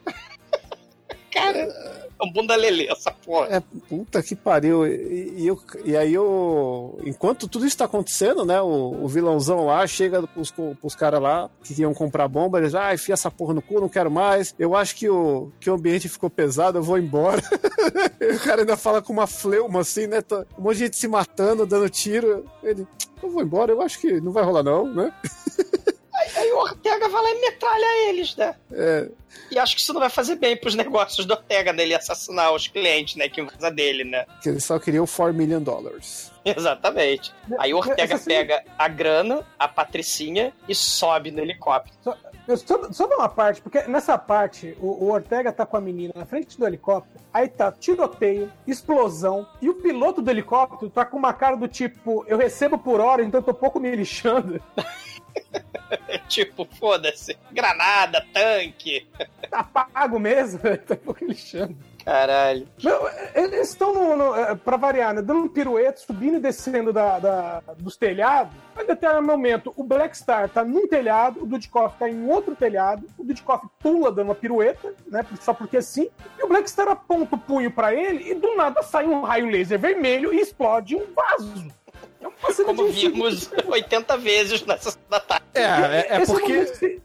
Cara, 1.32 1.99
é 2.20 2.26
um 2.26 2.32
bunda 2.32 2.55
lelê 2.56 2.86
essa 2.88 3.10
porra. 3.10 3.48
É, 3.48 3.62
puta 3.88 4.22
que 4.22 4.36
pariu. 4.36 4.86
E, 4.86 5.48
e, 5.48 5.56
e 5.84 5.97
aí, 5.97 6.14
eu, 6.14 6.98
enquanto 7.05 7.48
tudo 7.48 7.66
isso 7.66 7.78
tá 7.78 7.84
acontecendo, 7.86 8.44
né? 8.44 8.60
O, 8.60 9.05
o 9.05 9.09
vilãozão 9.09 9.66
lá 9.66 9.86
chega 9.86 10.26
pros, 10.26 10.51
pros 10.51 10.94
caras 10.94 11.20
lá 11.20 11.51
que 11.62 11.80
iam 11.80 11.94
comprar 11.94 12.28
bomba. 12.28 12.59
Eles, 12.59 12.74
ah, 12.74 12.92
enfia 12.94 13.14
essa 13.14 13.30
porra 13.30 13.55
no 13.55 13.62
cu, 13.62 13.80
não 13.80 13.88
quero 13.88 14.10
mais. 14.10 14.55
Eu 14.59 14.76
acho 14.76 14.94
que 14.97 15.09
o, 15.09 15.51
que 15.59 15.70
o 15.70 15.74
ambiente 15.74 16.09
ficou 16.09 16.28
pesado, 16.30 16.78
eu 16.78 16.82
vou 16.82 16.98
embora. 16.98 17.40
O 18.20 18.38
cara 18.40 18.60
ainda 18.62 18.76
fala 18.76 19.01
com 19.01 19.12
uma 19.12 19.26
fleuma 19.26 19.80
assim, 19.80 20.06
né? 20.06 20.20
Tá- 20.20 20.44
Um 20.59 20.62
monte 20.62 20.74
de 20.74 20.84
gente 20.84 20.97
se 20.97 21.09
matando, 21.09 21.66
dando 21.66 21.88
tiro. 21.88 22.44
Ele, 22.62 22.86
eu 23.22 23.30
vou 23.30 23.42
embora, 23.42 23.72
eu 23.72 23.80
acho 23.80 23.98
que 23.98 24.20
não 24.20 24.30
vai 24.30 24.44
rolar, 24.44 24.62
não, 24.62 24.86
né? 24.92 25.12
Aí 26.36 26.52
o, 26.52 26.59
Ortega 26.59 27.09
vai 27.09 27.22
lá 27.22 27.30
e 27.30 27.40
metralha 27.40 28.09
eles, 28.09 28.36
né? 28.36 28.55
É, 28.72 29.09
E 29.51 29.59
acho 29.59 29.74
que 29.74 29.82
isso 29.82 29.92
não 29.92 30.01
vai 30.01 30.10
fazer 30.10 30.36
bem 30.36 30.56
pros 30.56 30.74
negócios 30.74 31.26
do 31.26 31.32
Ortega, 31.32 31.72
né? 31.72 31.82
Ele 31.82 31.94
assassinar 31.94 32.52
os 32.52 32.66
clientes, 32.66 33.16
né? 33.16 33.28
Que 33.28 33.40
usa 33.40 33.70
dele, 33.70 34.05
né? 34.05 34.26
que 34.42 34.48
ele 34.48 34.60
só 34.60 34.78
queria 34.78 35.02
o 35.02 35.09
4 35.09 35.34
million 35.34 35.62
dollars. 35.62 36.30
Exatamente. 36.44 37.32
Aí 37.59 37.72
o 37.74 37.78
Ortega 37.78 38.18
pega 38.18 38.64
a 38.78 38.88
grana, 38.88 39.47
a 39.59 39.68
patricinha 39.68 40.52
e 40.68 40.74
sobe 40.74 41.30
no 41.30 41.40
helicóptero. 41.40 41.97
Dar 42.05 43.16
uma 43.16 43.28
parte, 43.28 43.60
porque 43.60 43.82
nessa 43.82 44.16
parte 44.18 44.76
o, 44.80 45.05
o 45.05 45.12
Ortega 45.12 45.52
tá 45.52 45.64
com 45.66 45.76
a 45.76 45.80
menina 45.80 46.12
na 46.16 46.24
frente 46.24 46.59
do 46.59 46.66
helicóptero, 46.66 47.22
aí 47.32 47.48
tá 47.48 47.70
tiroteio, 47.70 48.51
explosão, 48.66 49.47
e 49.60 49.68
o 49.68 49.74
piloto 49.74 50.20
do 50.20 50.30
helicóptero 50.30 50.90
tá 50.90 51.05
com 51.05 51.16
uma 51.16 51.32
cara 51.32 51.56
do 51.56 51.68
tipo: 51.68 52.24
eu 52.26 52.38
recebo 52.38 52.78
por 52.78 53.01
hora, 53.01 53.22
então 53.22 53.40
eu 53.40 53.44
tô 53.44 53.55
pouco 53.55 53.78
me 53.78 53.94
lixando. 53.94 54.60
tipo, 56.29 56.67
foda-se. 56.79 57.37
Granada, 57.53 58.25
tanque. 58.33 59.07
Tá 59.51 59.65
pago 59.65 60.19
mesmo, 60.19 60.61
tá 60.87 60.97
pouco 60.97 61.25
me 61.25 61.31
lixando. 61.31 61.77
Caralho. 62.05 62.67
Não, 62.83 62.99
eles 63.35 63.69
estão, 63.69 63.93
no, 63.93 64.17
no, 64.17 64.35
é, 64.35 64.55
pra 64.55 64.79
variar, 64.79 65.12
né, 65.12 65.21
dando 65.21 65.41
um 65.41 65.49
pirueto, 65.49 66.01
subindo 66.01 66.39
e 66.39 66.41
descendo 66.41 66.95
da, 66.95 67.19
da- 67.19 67.62
dos 67.79 67.95
telhados. 67.97 68.55
Em 68.81 68.87
determinado 68.87 69.27
momento, 69.27 69.73
o 69.77 69.85
Black 69.85 70.17
Star 70.17 70.49
tá 70.49 70.65
num 70.65 70.89
telhado, 70.89 71.43
o 71.43 71.47
Dudikoff 71.47 71.99
tá 71.99 72.09
em 72.09 72.27
outro 72.27 72.57
telhado, 72.57 73.07
o 73.19 73.23
Dudikoff 73.25 73.67
pula 73.79 74.11
dando 74.11 74.29
uma 74.29 74.35
pirueta, 74.35 74.95
né, 75.09 75.25
só 75.43 75.53
porque 75.53 75.83
sim, 75.83 76.09
e 76.39 76.43
o 76.43 76.49
Black 76.49 76.71
Star 76.71 76.89
aponta 76.89 77.35
o 77.35 77.39
punho 77.39 77.71
pra 77.71 77.95
ele 77.95 78.31
e 78.31 78.35
do 78.35 78.57
nada 78.57 78.83
sai 78.83 79.07
um 79.07 79.21
raio 79.21 79.51
laser 79.51 79.79
vermelho 79.79 80.33
e 80.33 80.41
explode 80.41 80.97
um 80.97 81.05
vaso. 81.15 81.69
É 82.22 82.62
Como 82.64 82.86
de- 82.86 83.09
vimos 83.09 83.51
80 83.66 84.16
vezes 84.18 84.64
nessa 84.66 84.97
da 85.09 85.20
tarde. 85.20 85.44
É, 85.55 85.62
é, 85.62 86.06
é 86.10 86.22
Esse 86.22 86.32
porque. 86.32 87.01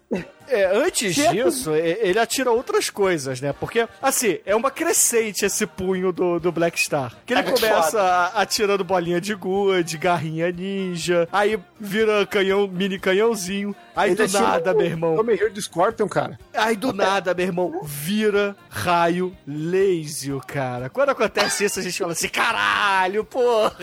É, 0.48 0.66
antes 0.78 1.18
é 1.18 1.34
disso, 1.34 1.74
ele 1.74 2.20
atira 2.20 2.52
outras 2.52 2.92
coisas, 2.92 3.42
né? 3.42 3.52
Porque, 3.60 3.88
assim, 4.00 4.38
é 4.46 4.56
uma 4.56 4.70
crescente 4.70 5.44
esse 5.44 5.66
punho 5.66 6.12
do, 6.12 6.40
do 6.40 6.52
Black 6.52 6.80
Star. 6.80 7.16
Que 7.26 7.34
ele 7.34 7.40
É 7.40 7.44
começa 7.44 8.00
a- 8.00 8.42
atirando 8.44 8.84
bolinha 8.84 9.20
de 9.20 9.34
gude, 9.34 9.98
garrinha 9.98 10.52
ninja, 10.52 11.28
aí 11.32 11.60
vira 11.80 12.28
canhão, 12.28 12.68
mini 12.68 13.00
canhãozinho, 13.00 13.76
aí 13.96 14.12
Ele 14.12 14.28
do 14.28 14.34
nada, 14.40 14.72
o- 14.72 14.78
meu 14.78 14.86
irmão. 14.86 15.16
Tommy 15.16 15.34
Hill 15.34 15.52
do 15.52 15.60
Scorpion, 15.60 16.08
cara. 16.08 16.38
Aí 16.54 16.76
do 16.76 16.94
nada, 16.94 17.34
meu 17.34 17.46
irmão, 17.48 17.82
vira 17.84 18.56
raio 18.70 19.36
laser, 19.48 20.38
cara. 20.46 20.92
Quando 20.92 21.10
acontece 21.10 21.66
isso, 21.66 21.80
a 21.80 21.82
gente 21.84 21.98
fala 21.98 22.12
assim, 22.12 22.30
caralho, 22.30 23.24
porra, 23.26 23.76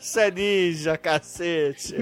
isso 0.00 0.18
é 0.18 0.30
ninja, 0.30 0.75
cacete. 0.98 1.94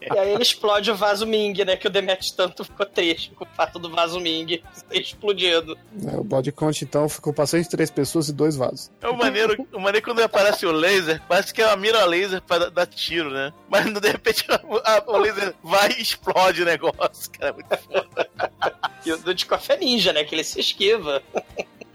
E 0.00 0.18
aí 0.18 0.32
ele 0.32 0.42
explode 0.42 0.90
o 0.90 0.94
vaso 0.96 1.26
Ming, 1.26 1.52
né? 1.64 1.76
Que 1.76 1.86
o 1.86 1.90
Demet 1.90 2.34
tanto 2.36 2.64
ficou 2.64 2.86
triste 2.86 3.30
com 3.30 3.44
o 3.44 3.48
fato 3.48 3.78
do 3.78 3.90
vaso 3.90 4.18
Ming 4.20 4.62
ter 4.88 5.00
explodido. 5.00 5.76
É, 6.06 6.16
O 6.16 6.24
body 6.24 6.50
count, 6.52 6.82
então, 6.84 7.08
ficou 7.08 7.32
passando 7.32 7.62
de 7.62 7.68
três 7.68 7.90
pessoas 7.90 8.28
e 8.28 8.32
dois 8.32 8.56
vasos. 8.56 8.90
É 9.00 9.08
o 9.08 9.16
maneiro, 9.16 9.66
o 9.72 9.78
maneiro 9.78 10.04
quando 10.04 10.20
aparece 10.22 10.64
o 10.66 10.72
laser, 10.72 11.20
parece 11.28 11.52
que 11.54 11.60
é 11.62 11.66
uma 11.66 11.76
mira 11.76 12.04
laser 12.04 12.40
pra 12.42 12.70
dar, 12.70 12.86
tiro, 12.86 13.30
né? 13.30 13.52
Mas 13.68 13.84
de 13.92 14.08
repente 14.10 14.44
a- 14.50 14.60
a- 14.96 15.04
o 15.06 15.16
laser 15.18 15.54
vai 15.62 15.90
e 15.92 16.02
explode 16.02 16.62
o 16.62 16.64
negócio, 16.64 17.30
cara. 17.38 17.50
é 17.50 17.52
Muito 17.52 17.76
foda. 17.78 18.30
E 19.04 19.12
o 19.12 19.18
Dudikoff 19.18 19.70
é 19.72 19.76
ninja, 19.76 20.12
né? 20.12 20.24
Que 20.24 20.34
ele 20.34 20.44
se 20.44 20.58
esquiva. 20.60 21.22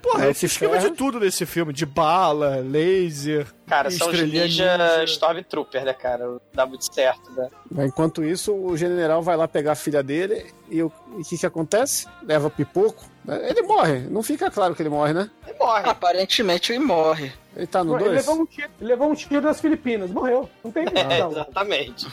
Porra, 0.06 0.26
É, 0.27 0.30
esse 0.30 0.41
se 0.41 0.45
esquema 0.45 0.77
de 0.77 0.91
tudo 0.91 1.19
nesse 1.19 1.45
filme, 1.45 1.73
de 1.73 1.86
bala, 1.86 2.57
laser, 2.57 3.48
Cara, 3.65 3.90
são 3.90 4.10
os 4.10 4.22
ninja, 4.22 4.44
ninja. 4.77 5.03
Stormtrooper, 5.06 5.84
né, 5.84 5.94
cara? 5.94 6.38
Dá 6.53 6.65
muito 6.65 6.94
certo, 6.94 7.32
né? 7.32 7.49
Enquanto 7.86 8.23
isso, 8.23 8.53
o 8.53 8.77
general 8.77 9.23
vai 9.23 9.36
lá 9.36 9.48
pegar 9.48 9.72
a 9.72 9.76
filha 9.76 10.03
dele 10.03 10.45
e 10.69 10.84
o 10.84 10.91
e 11.18 11.23
que, 11.23 11.38
que 11.38 11.45
acontece? 11.45 12.07
Leva 12.23 12.49
pipoco. 12.49 13.03
né? 13.23 13.49
Ele 13.49 13.64
morre. 13.64 13.99
Não 14.10 14.22
fica 14.22 14.52
claro 14.52 14.76
que 14.76 14.82
ele 14.84 14.90
morre, 14.90 15.14
né? 15.14 15.30
E 15.48 15.57
morre. 15.57 15.90
Aparentemente 15.90 16.72
ele 16.73 16.80
morre. 16.84 17.32
Ele 17.56 17.65
tá 17.68 17.84
no 17.84 17.95
Ele 17.95 18.03
2. 18.10 18.15
levou, 18.18 18.41
um 18.41 18.45
tiro, 18.45 18.69
ele 18.82 18.90
levou 18.90 19.10
um 19.10 19.15
tiro 19.15 19.41
das 19.41 19.61
Filipinas, 19.61 20.11
morreu. 20.11 20.48
Não 20.64 20.72
tem 20.72 20.86
É, 20.94 21.19
não. 21.19 21.32
exatamente. 21.32 22.06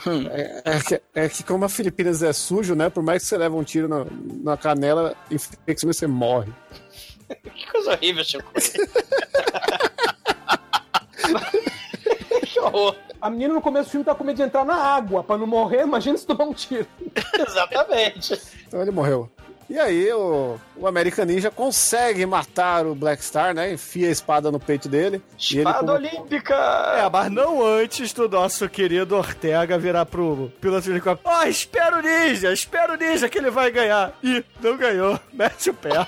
É, 0.65 0.79
que, 0.81 1.03
é 1.15 1.29
que 1.29 1.43
como 1.43 1.65
a 1.65 1.69
Filipinas 1.69 2.23
é 2.23 2.33
sujo, 2.33 2.75
né? 2.75 2.89
Por 2.89 3.03
mais 3.03 3.23
que 3.23 3.29
você 3.29 3.37
leve 3.37 3.55
um 3.55 3.65
tiro 3.65 3.89
na, 3.89 4.07
na 4.43 4.57
canela, 4.57 5.15
infecção 5.31 5.93
você 5.93 6.07
morre. 6.07 6.51
Que 7.55 7.71
coisa 7.71 7.93
horrível, 7.93 8.25
Chico. 8.25 8.53
que 12.45 12.61
horror. 12.61 12.97
A 13.21 13.31
menina 13.31 13.55
no 13.55 13.61
começo 13.61 13.89
do 13.89 13.91
filme 13.93 14.05
tá 14.05 14.15
com 14.15 14.25
medo 14.25 14.37
de 14.37 14.43
entrar 14.43 14.65
na 14.65 14.75
água 14.75 15.23
pra 15.23 15.39
não 15.39 15.47
morrer, 15.47 15.83
imagina 15.83 16.19
se 16.19 16.27
tomar 16.27 16.45
um 16.45 16.53
tiro. 16.53 16.87
Exatamente. 17.39 18.41
Então 18.67 18.83
ele 18.83 18.91
morreu. 18.91 19.31
E 19.73 19.79
aí 19.79 20.13
o, 20.13 20.59
o 20.77 20.87
American 20.87 21.25
Ninja 21.25 21.51
consegue 21.51 22.27
matar 22.27 22.85
o 22.87 22.95
Black 22.95 23.25
Star, 23.25 23.55
né? 23.55 23.73
Enfia 23.73 24.07
a 24.09 24.11
espada 24.11 24.51
no 24.53 24.61
peito 24.61 24.87
dele. 24.87 25.23
e 25.51 25.55
ele, 25.55 25.61
Espada 25.61 25.79
como- 25.79 25.93
Olímpica! 25.93 26.55
É, 26.99 27.09
mas 27.11 27.31
não 27.33 27.65
antes 27.65 28.13
do 28.13 28.29
nosso 28.29 28.69
querido 28.69 29.17
Ortega 29.17 29.79
virar 29.79 30.05
pro 30.05 30.53
piloto 30.61 30.83
de 30.83 30.91
helicóptero. 30.91 31.35
Ó, 31.35 31.45
espera 31.45 31.97
o 31.97 32.03
ninja, 32.03 32.53
espera 32.53 32.93
o 32.93 32.97
ninja 32.97 33.31
que 33.31 33.39
ele 33.39 33.51
vai 33.51 33.71
ganhar. 33.71 34.13
Ih, 34.23 34.45
não 34.61 34.77
ganhou. 34.77 35.19
Mete 35.33 35.71
o 35.71 35.75
pé. 35.75 35.89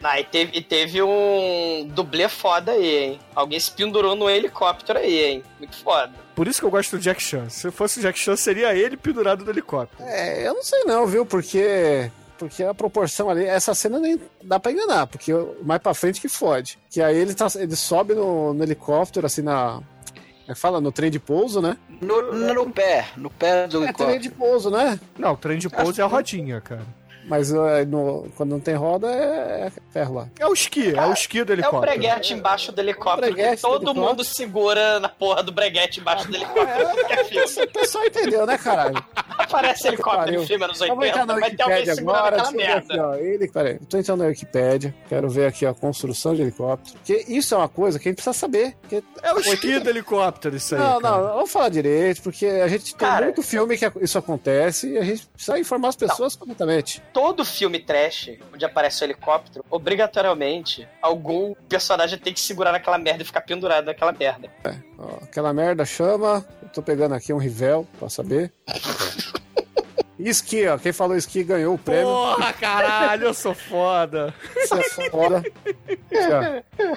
Ah, 0.00 0.20
e 0.20 0.24
teve, 0.24 0.56
e 0.56 0.62
teve 0.62 1.02
um 1.02 1.86
dublê 1.92 2.28
foda 2.28 2.70
aí, 2.72 2.96
hein? 2.96 3.20
Alguém 3.34 3.58
se 3.58 3.70
pendurou 3.72 4.14
no 4.14 4.30
helicóptero 4.30 4.98
aí, 5.00 5.24
hein? 5.24 5.42
Muito 5.58 5.76
foda. 5.76 6.12
Por 6.38 6.46
isso 6.46 6.60
que 6.60 6.66
eu 6.66 6.70
gosto 6.70 6.96
do 6.96 7.02
Jack 7.02 7.20
Chan. 7.20 7.48
Se 7.48 7.68
fosse 7.72 7.98
o 7.98 8.02
Jack 8.02 8.16
Chan, 8.16 8.36
seria 8.36 8.72
ele 8.72 8.96
pendurado 8.96 9.44
no 9.44 9.50
helicóptero. 9.50 10.08
É, 10.08 10.46
eu 10.46 10.54
não 10.54 10.62
sei 10.62 10.84
não, 10.84 11.04
viu? 11.04 11.26
Porque 11.26 12.12
porque 12.38 12.62
a 12.62 12.72
proporção 12.72 13.28
ali, 13.28 13.44
essa 13.44 13.74
cena 13.74 13.98
nem 13.98 14.20
dá 14.44 14.60
pra 14.60 14.70
enganar, 14.70 15.08
porque 15.08 15.32
mais 15.64 15.82
pra 15.82 15.92
frente 15.94 16.20
que 16.20 16.28
fode. 16.28 16.78
Que 16.88 17.02
aí 17.02 17.16
ele, 17.16 17.34
tá, 17.34 17.48
ele 17.56 17.74
sobe 17.74 18.14
no, 18.14 18.54
no 18.54 18.62
helicóptero, 18.62 19.26
assim, 19.26 19.42
na. 19.42 19.80
Como 19.80 20.52
é 20.52 20.54
que 20.54 20.60
fala? 20.60 20.80
No 20.80 20.92
trem 20.92 21.10
de 21.10 21.18
pouso, 21.18 21.60
né? 21.60 21.76
No, 22.00 22.32
no 22.32 22.70
pé, 22.70 23.08
no 23.16 23.30
pé 23.30 23.66
do 23.66 23.78
É 23.82 23.92
trem 23.92 24.10
helicóptero. 24.10 24.20
de 24.20 24.30
pouso, 24.30 24.70
né? 24.70 25.00
Não, 25.18 25.32
o 25.32 25.36
trem 25.36 25.58
de 25.58 25.68
pouso 25.68 26.00
é 26.00 26.04
a 26.04 26.06
rodinha, 26.06 26.60
cara. 26.60 26.86
Mas 27.28 27.52
é, 27.52 27.84
no- 27.84 28.26
quando 28.36 28.50
não 28.50 28.60
tem 28.60 28.74
roda, 28.74 29.06
é, 29.08 29.66
é 29.66 29.72
ferro 29.92 30.14
lá. 30.14 30.28
É 30.38 30.46
o 30.46 30.52
esqui, 30.52 30.96
é 30.96 31.06
o 31.06 31.12
esqui 31.12 31.44
do 31.44 31.52
É 31.52 31.54
o 31.54 31.58
helicóptero. 31.58 31.80
breguete 31.82 32.32
embaixo 32.34 32.72
do 32.72 32.80
helicóptero. 32.80 33.34
que 33.34 33.42
do 33.42 33.60
todo 33.60 33.74
helicóptero. 33.82 33.94
mundo 34.06 34.24
segura 34.24 34.98
na 35.00 35.08
porra 35.08 35.42
do 35.42 35.52
breguete 35.52 36.00
embaixo 36.00 36.26
do 36.28 36.34
helicóptero. 36.36 36.88
É 37.10 37.24
filme. 37.24 37.64
O 37.64 37.72
pessoal 37.72 38.04
entendeu, 38.06 38.46
né, 38.46 38.56
caralho? 38.58 39.04
Aparece 39.38 39.88
helicóptero 39.88 40.42
em 40.42 40.46
filme 40.46 40.66
vou 40.66 40.98
80, 40.98 41.06
entrar 41.08 41.26
na 41.26 41.34
vai 41.40 41.50
ter 41.50 41.62
alguém 41.62 41.84
segurando 41.86 42.16
agora. 42.16 42.36
aquela 42.36 42.50
merda. 42.52 42.94
Aqui, 42.94 43.00
ó, 43.00 43.14
ele, 43.14 43.48
peraí, 43.48 43.78
tô 43.88 43.98
entrando 43.98 44.20
na 44.22 44.26
Wikipédia, 44.26 44.94
quero 45.08 45.28
ver 45.28 45.46
aqui 45.46 45.64
a 45.66 45.72
construção 45.74 46.34
de 46.34 46.42
helicóptero. 46.42 46.98
Porque 46.98 47.24
isso 47.28 47.54
é 47.54 47.58
uma 47.58 47.68
coisa 47.68 47.98
que 47.98 48.08
a 48.08 48.10
gente 48.10 48.16
precisa 48.16 48.32
saber. 48.34 48.76
É 49.22 49.32
o 49.32 49.38
esqui 49.38 49.78
do 49.78 49.88
helicóptero, 49.90 50.56
isso 50.56 50.74
aí. 50.74 50.80
Não, 50.80 51.00
cara. 51.00 51.16
não, 51.18 51.34
vamos 51.34 51.50
falar 51.52 51.68
direito, 51.68 52.22
porque 52.22 52.46
a 52.46 52.68
gente 52.68 52.94
tem 52.96 53.08
Cara- 53.08 53.26
muito 53.26 53.42
filme 53.42 53.76
que 53.78 53.90
isso 54.00 54.18
acontece 54.18 54.88
e 54.92 54.98
a 54.98 55.04
gente 55.04 55.26
precisa 55.28 55.58
informar 55.58 55.88
as 55.88 55.96
pessoas 55.96 56.34
completamente. 56.36 57.02
Todo 57.18 57.44
filme 57.44 57.80
trash, 57.80 58.38
onde 58.54 58.64
aparece 58.64 59.02
o 59.02 59.04
helicóptero, 59.04 59.64
obrigatoriamente, 59.68 60.86
algum 61.02 61.52
personagem 61.68 62.16
tem 62.16 62.32
que 62.32 62.38
segurar 62.40 62.70
naquela 62.70 62.96
merda 62.96 63.24
e 63.24 63.26
ficar 63.26 63.40
pendurado 63.40 63.86
naquela 63.86 64.12
merda. 64.12 64.48
Ó, 64.96 65.24
aquela 65.24 65.52
merda 65.52 65.84
chama. 65.84 66.46
Eu 66.62 66.68
tô 66.68 66.80
pegando 66.80 67.16
aqui 67.16 67.32
um 67.32 67.38
Rivel 67.38 67.88
pra 67.98 68.08
saber. 68.08 68.52
Esqui, 70.16 70.68
ó. 70.68 70.78
Quem 70.78 70.92
falou 70.92 71.16
esqui 71.16 71.42
ganhou 71.42 71.74
o 71.74 71.78
prêmio. 71.78 72.06
Porra, 72.06 72.52
caralho, 72.52 73.24
eu 73.26 73.34
sou 73.34 73.54
foda. 73.54 74.32
Isso 74.56 74.74
é 74.74 75.10
foda. 75.10 75.42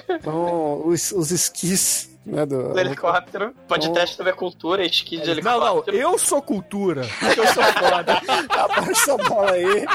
Então, 0.08 0.86
os, 0.86 1.10
os 1.10 1.30
esquis, 1.32 2.11
né? 2.24 2.46
Do, 2.46 2.72
Do 2.72 2.78
helicóptero. 2.78 3.52
Podcast 3.66 4.16
também 4.16 4.32
é 4.32 4.36
cultura, 4.36 4.84
esqui 4.84 5.16
de 5.18 5.34
Não, 5.42 5.58
não, 5.58 5.66
helicóptero. 5.66 5.96
eu 5.96 6.16
sou 6.18 6.40
cultura. 6.42 7.02
Eu 7.36 7.46
sou 7.48 7.62
foda. 7.64 8.20
Abaixa 8.48 8.90
essa 8.92 9.16
bola 9.16 9.52
aí. 9.52 9.86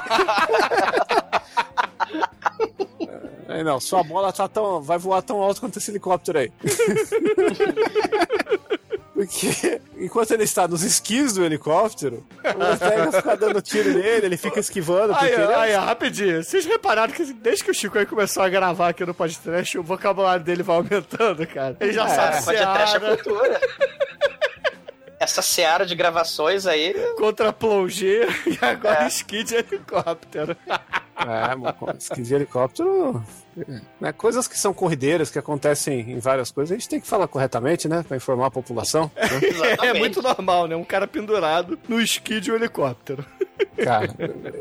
Aí 3.49 3.63
não, 3.63 3.79
sua 3.79 4.03
bola 4.03 4.31
tá 4.33 4.45
tão, 4.47 4.81
vai 4.81 4.97
voar 4.97 5.21
tão 5.21 5.41
alto 5.41 5.61
quanto 5.61 5.79
esse 5.79 5.89
helicóptero 5.89 6.39
aí. 6.39 6.51
Porque 9.17 9.81
enquanto 9.97 10.29
ele 10.29 10.43
está 10.43 10.67
nos 10.67 10.83
esquis 10.83 11.33
do 11.33 11.43
helicóptero, 11.43 12.23
o 12.43 12.63
Ortega 12.71 13.11
fica 13.11 13.35
dando 13.35 13.59
tiro 13.63 13.91
nele, 13.91 14.27
ele 14.27 14.37
fica 14.37 14.59
esquivando. 14.59 15.11
Aí, 15.15 15.29
porque 15.29 15.41
ele 15.41 15.51
é- 15.51 15.55
aí, 15.55 15.73
rapidinho. 15.73 16.43
Vocês 16.43 16.65
repararam 16.67 17.11
que 17.11 17.33
desde 17.33 17.63
que 17.63 17.71
o 17.71 17.73
Chico 17.73 17.97
aí 17.97 18.05
começou 18.05 18.43
a 18.43 18.49
gravar 18.49 18.89
aqui 18.89 19.03
no 19.03 19.15
podcast, 19.15 19.75
o 19.75 19.81
vocabulário 19.81 20.43
dele 20.45 20.61
vai 20.61 20.75
aumentando, 20.75 21.47
cara. 21.47 21.75
Ele 21.79 21.93
já 21.93 22.05
É, 22.05 22.09
sabe 22.09 22.45
Podcast 22.45 22.95
é 22.97 22.99
cultura. 22.99 23.61
Essa 25.19 25.41
seara 25.41 25.83
de 25.83 25.95
gravações 25.95 26.67
aí. 26.67 26.93
contra 27.17 27.51
plongé 27.51 28.27
e 28.45 28.63
agora 28.63 29.03
É. 29.05 29.07
esqui 29.07 29.43
de 29.43 29.55
helicóptero. 29.55 30.55
É, 30.67 31.55
mano, 31.55 31.75
esqui 31.97 32.21
de 32.21 32.35
helicóptero. 32.35 33.25
Né, 33.99 34.11
coisas 34.11 34.47
que 34.47 34.57
são 34.57 34.73
corrideiras, 34.73 35.29
que 35.29 35.39
acontecem 35.39 36.11
em 36.11 36.19
várias 36.19 36.51
coisas, 36.51 36.71
a 36.71 36.77
gente 36.77 36.89
tem 36.89 36.99
que 36.99 37.07
falar 37.07 37.27
corretamente, 37.27 37.87
né? 37.87 38.03
Pra 38.07 38.17
informar 38.17 38.47
a 38.47 38.51
população. 38.51 39.09
né? 39.15 39.77
É 39.87 39.93
muito 39.93 40.21
normal, 40.21 40.67
né? 40.67 40.75
Um 40.75 40.83
cara 40.83 41.07
pendurado 41.07 41.79
no 41.87 41.99
esqui 41.99 42.39
de 42.39 42.51
um 42.51 42.55
helicóptero. 42.55 43.25
Cara, 43.83 44.13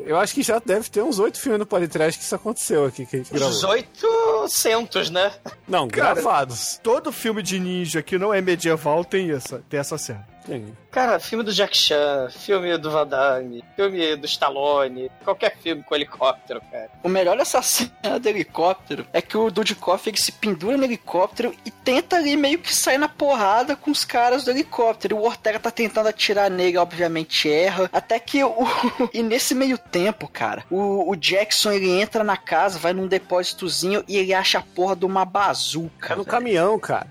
eu 0.05 0.19
acho 0.19 0.35
que 0.35 0.43
já 0.43 0.59
deve 0.65 0.89
ter 0.91 1.03
uns 1.03 1.19
oito 1.19 1.41
filmes 1.41 1.59
no 1.59 1.67
Podcast 1.67 2.19
que 2.19 2.25
isso 2.25 2.35
aconteceu 2.35 2.85
aqui, 2.85 3.07
que 3.07 3.17
a 3.17 3.19
gente 3.19 3.33
gravou. 3.33 3.49
Os 3.49 3.65
800, 3.65 5.11
né? 5.11 5.33
Não, 5.67 5.89
Cara, 5.89 6.15
gravados. 6.15 6.79
Todo 6.83 7.11
filme 7.13 7.43
de 7.43 7.59
ninja 7.59 8.03
que 8.03 8.19
não 8.19 8.33
é 8.33 8.41
medieval 8.41 9.05
tem 9.05 9.31
essa, 9.31 9.63
tem 9.69 9.81
essa 9.81 9.97
cena. 9.99 10.27
Sim. 10.47 10.67
Cara, 10.97 11.21
filme 11.21 11.45
do 11.45 11.53
Jack 11.53 11.77
Chan, 11.77 12.31
filme 12.31 12.75
do 12.79 12.91
Van 12.91 13.07
Damme, 13.07 13.63
filme 13.77 14.17
do 14.17 14.25
Stallone, 14.25 15.11
qualquer 15.23 15.55
filme 15.59 15.83
com 15.83 15.95
helicóptero, 15.95 16.59
cara. 16.73 16.89
O 17.03 17.09
melhor 17.11 17.37
dessa 17.37 17.61
cena 17.61 18.19
do 18.19 18.27
helicóptero 18.27 19.07
é 19.13 19.21
que 19.21 19.37
o 19.37 19.51
Dudikoff 19.51 20.09
ele 20.09 20.17
se 20.17 20.33
pendura 20.33 20.79
no 20.79 20.85
helicóptero 20.85 21.55
e 21.67 21.71
tenta 21.71 22.17
ali 22.17 22.35
meio 22.35 22.59
que 22.59 22.75
sair 22.75 22.97
na 22.97 23.11
porrada 23.11 23.77
com 23.77 23.91
os 23.91 24.07
caras 24.07 24.45
do 24.45 24.51
helicóptero. 24.51 25.15
E 25.15 25.19
o 25.19 25.23
Ortega 25.23 25.61
tá 25.61 25.71
tentando 25.71 26.09
atirar 26.09 26.51
nele, 26.51 26.79
obviamente 26.79 27.53
erra. 27.53 27.91
Até 27.93 28.19
que 28.19 28.43
o. 28.43 28.55
e 29.13 29.23
nesse 29.23 29.55
meio 29.55 29.77
tempo, 29.77 30.27
cara, 30.27 30.65
o, 30.71 31.11
o 31.11 31.15
Jackson 31.15 31.73
ele 31.73 31.91
entra 31.91 32.25
na 32.25 32.39
casa, 32.39 32.79
vai 32.79 32.95
num 32.95 33.07
depósitozinho 33.07 34.03
e 34.09 34.17
ele 34.17 34.33
acha 34.33 34.61
a 34.61 34.63
porra 34.63 34.97
de 34.97 35.05
uma 35.05 35.27
bazuca. 35.27 36.15
É 36.15 36.17
no 36.17 36.25
velho. 36.25 36.33
caminhão, 36.33 36.79
cara. 36.79 37.09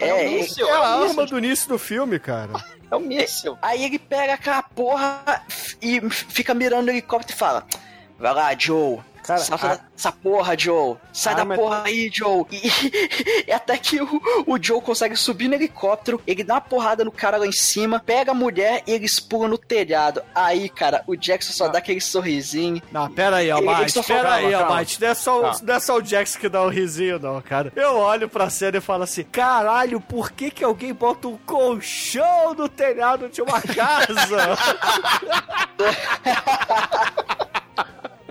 É, 0.00 0.12
um 0.12 0.30
míssil, 0.32 0.66
É 0.66 0.72
a 0.72 0.80
um 0.80 1.04
arma 1.04 1.24
do 1.24 1.38
início 1.38 1.68
do 1.68 1.78
filme, 1.78 2.18
cara. 2.18 2.54
É 2.92 2.96
um 2.96 3.00
míssil. 3.00 3.58
Aí 3.62 3.84
ele 3.86 3.98
pega 3.98 4.34
aquela 4.34 4.62
porra 4.62 5.42
e 5.80 5.98
fica 6.10 6.52
mirando 6.52 6.88
o 6.88 6.90
helicóptero 6.90 7.34
e 7.34 7.38
fala: 7.38 7.66
Vai 8.18 8.34
lá, 8.34 8.54
Joe. 8.56 9.00
Cara, 9.22 9.38
Salta 9.40 9.66
a- 9.72 9.76
dessa 9.94 10.10
porra, 10.12 10.58
Joe. 10.58 10.96
Sai 11.12 11.34
a 11.34 11.44
da 11.44 11.54
é 11.54 11.56
porra 11.56 11.82
aí, 11.86 12.10
Joe. 12.12 12.44
E, 12.52 13.44
e 13.48 13.52
até 13.52 13.76
que 13.78 14.00
o, 14.00 14.20
o 14.46 14.58
Joe 14.60 14.80
consegue 14.80 15.14
subir 15.16 15.48
no 15.48 15.54
helicóptero, 15.54 16.20
ele 16.26 16.42
dá 16.44 16.54
uma 16.54 16.60
porrada 16.60 17.04
no 17.04 17.12
cara 17.12 17.36
lá 17.36 17.46
em 17.46 17.52
cima, 17.52 18.00
pega 18.04 18.32
a 18.32 18.34
mulher 18.34 18.82
e 18.86 18.90
eles 18.92 19.20
pulam 19.20 19.48
no 19.48 19.58
telhado. 19.58 20.22
Aí, 20.34 20.68
cara, 20.68 21.02
o 21.06 21.14
Jackson 21.16 21.52
só 21.52 21.68
dá 21.68 21.78
aquele 21.78 22.00
sorrisinho. 22.00 22.82
Não, 22.90 23.08
pera 23.10 23.36
aí, 23.36 23.50
Almighty, 23.50 24.02
pera 24.02 24.22
fala, 24.22 24.34
aí. 24.36 24.52
Almighty. 24.54 25.00
Não 25.00 25.08
é 25.08 25.14
só, 25.14 25.40
o- 25.40 25.62
não 25.64 25.74
é 25.74 25.80
só 25.80 25.96
o 25.98 26.04
Jax 26.04 26.36
que 26.36 26.48
dá 26.48 26.62
um 26.62 26.68
risinho, 26.68 27.18
não, 27.18 27.40
cara. 27.40 27.72
Eu 27.76 27.96
olho 27.96 28.28
pra 28.28 28.50
cena 28.50 28.78
e 28.78 28.80
falo 28.80 29.04
assim, 29.04 29.22
caralho, 29.24 30.00
por 30.00 30.32
que 30.32 30.50
que 30.50 30.64
alguém 30.64 30.92
bota 30.92 31.28
um 31.28 31.36
colchão 31.38 32.54
no 32.54 32.68
telhado 32.68 33.28
de 33.28 33.40
uma 33.42 33.60
casa? 33.62 34.56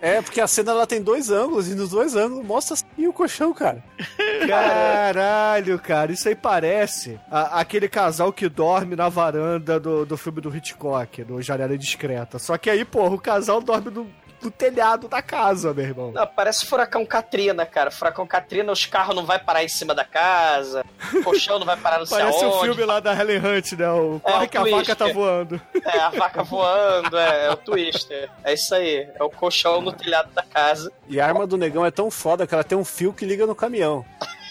É, 0.02 0.20
porque 0.22 0.42
a 0.42 0.48
cena 0.48 0.72
ela 0.72 0.88
tem 0.88 1.00
dois 1.02 1.30
ângulos 1.30 1.70
e 1.70 1.76
nos 1.76 1.90
dois 1.92 2.16
ângulos 2.16 2.44
mostra 2.46 2.74
assim 2.74 3.08
o 3.08 3.14
colchão, 3.14 3.54
cara. 3.54 3.84
Caralho, 4.48 5.78
cara, 5.80 6.12
isso 6.12 6.28
aí 6.28 6.36
parece 6.36 7.20
a- 7.30 7.60
aquele 7.60 7.88
casal 7.88 8.34
que 8.34 8.50
dorme 8.50 8.96
na 8.96 9.10
varanda 9.10 9.80
do, 9.80 10.06
do 10.06 10.18
filme 10.18 10.42
do 10.42 10.56
Hitchcock, 10.56 11.24
do 11.24 11.42
Janela 11.42 11.78
Discreta. 11.78 12.40
Só 12.40 12.58
que 12.58 12.70
aí, 12.70 12.84
porra, 12.84 13.14
o 13.16 13.20
casal 13.22 13.62
dorme 13.62 13.92
no, 13.92 14.08
no 14.42 14.50
telhado 14.50 15.08
da 15.08 15.22
casa, 15.22 15.74
meu 15.74 15.86
irmão. 15.86 16.12
Não, 16.12 16.28
parece 16.28 16.66
furacão 16.66 17.06
Katrina, 17.06 17.66
cara. 17.66 17.92
Furacão 17.92 18.26
Katrina, 18.26 18.72
os 18.72 18.86
carros 18.86 19.16
não 19.16 19.26
vai 19.26 19.40
parar 19.40 19.64
em 19.64 19.68
cima 19.68 19.94
da 19.94 20.04
casa, 20.04 20.84
o 21.14 21.24
colchão 21.24 21.60
não 21.60 21.66
vai 21.66 21.78
parar 21.78 22.00
no 22.00 22.06
céu. 22.06 22.18
Parece 22.18 22.46
o 22.46 22.60
filme 22.62 22.84
lá 22.84 23.00
da 23.00 23.14
Helen 23.14 23.38
Hunt, 23.38 23.74
né? 23.74 23.90
O 23.92 24.20
Corre 24.20 24.46
o 24.46 24.50
que 24.50 24.58
a 24.58 24.64
vaca 24.64 24.96
tá 24.96 25.08
voando. 25.08 25.62
É, 25.84 26.00
a 26.00 26.10
vaca 26.10 26.44
voando, 26.44 27.18
é, 27.18 27.46
é 27.48 27.52
o 27.52 27.58
Twister. 27.58 28.30
É 28.44 28.54
isso 28.54 28.74
aí. 28.74 29.08
É 29.16 29.24
o 29.24 29.30
colchão 29.30 29.82
no 29.82 29.92
telhado 29.92 30.32
da 30.34 30.44
casa. 30.44 30.92
E 31.08 31.20
a 31.20 31.26
arma 31.26 31.46
do 31.46 31.58
negão 31.58 31.86
é 31.86 31.92
tão 31.92 32.10
foda 32.10 32.48
que 32.48 32.54
ela 32.54 32.64
tem 32.64 32.78
um 32.78 32.86
fio 32.86 33.14
que 33.14 33.26
liga 33.26 33.46
no 33.46 33.56
caminhão. 33.56 34.06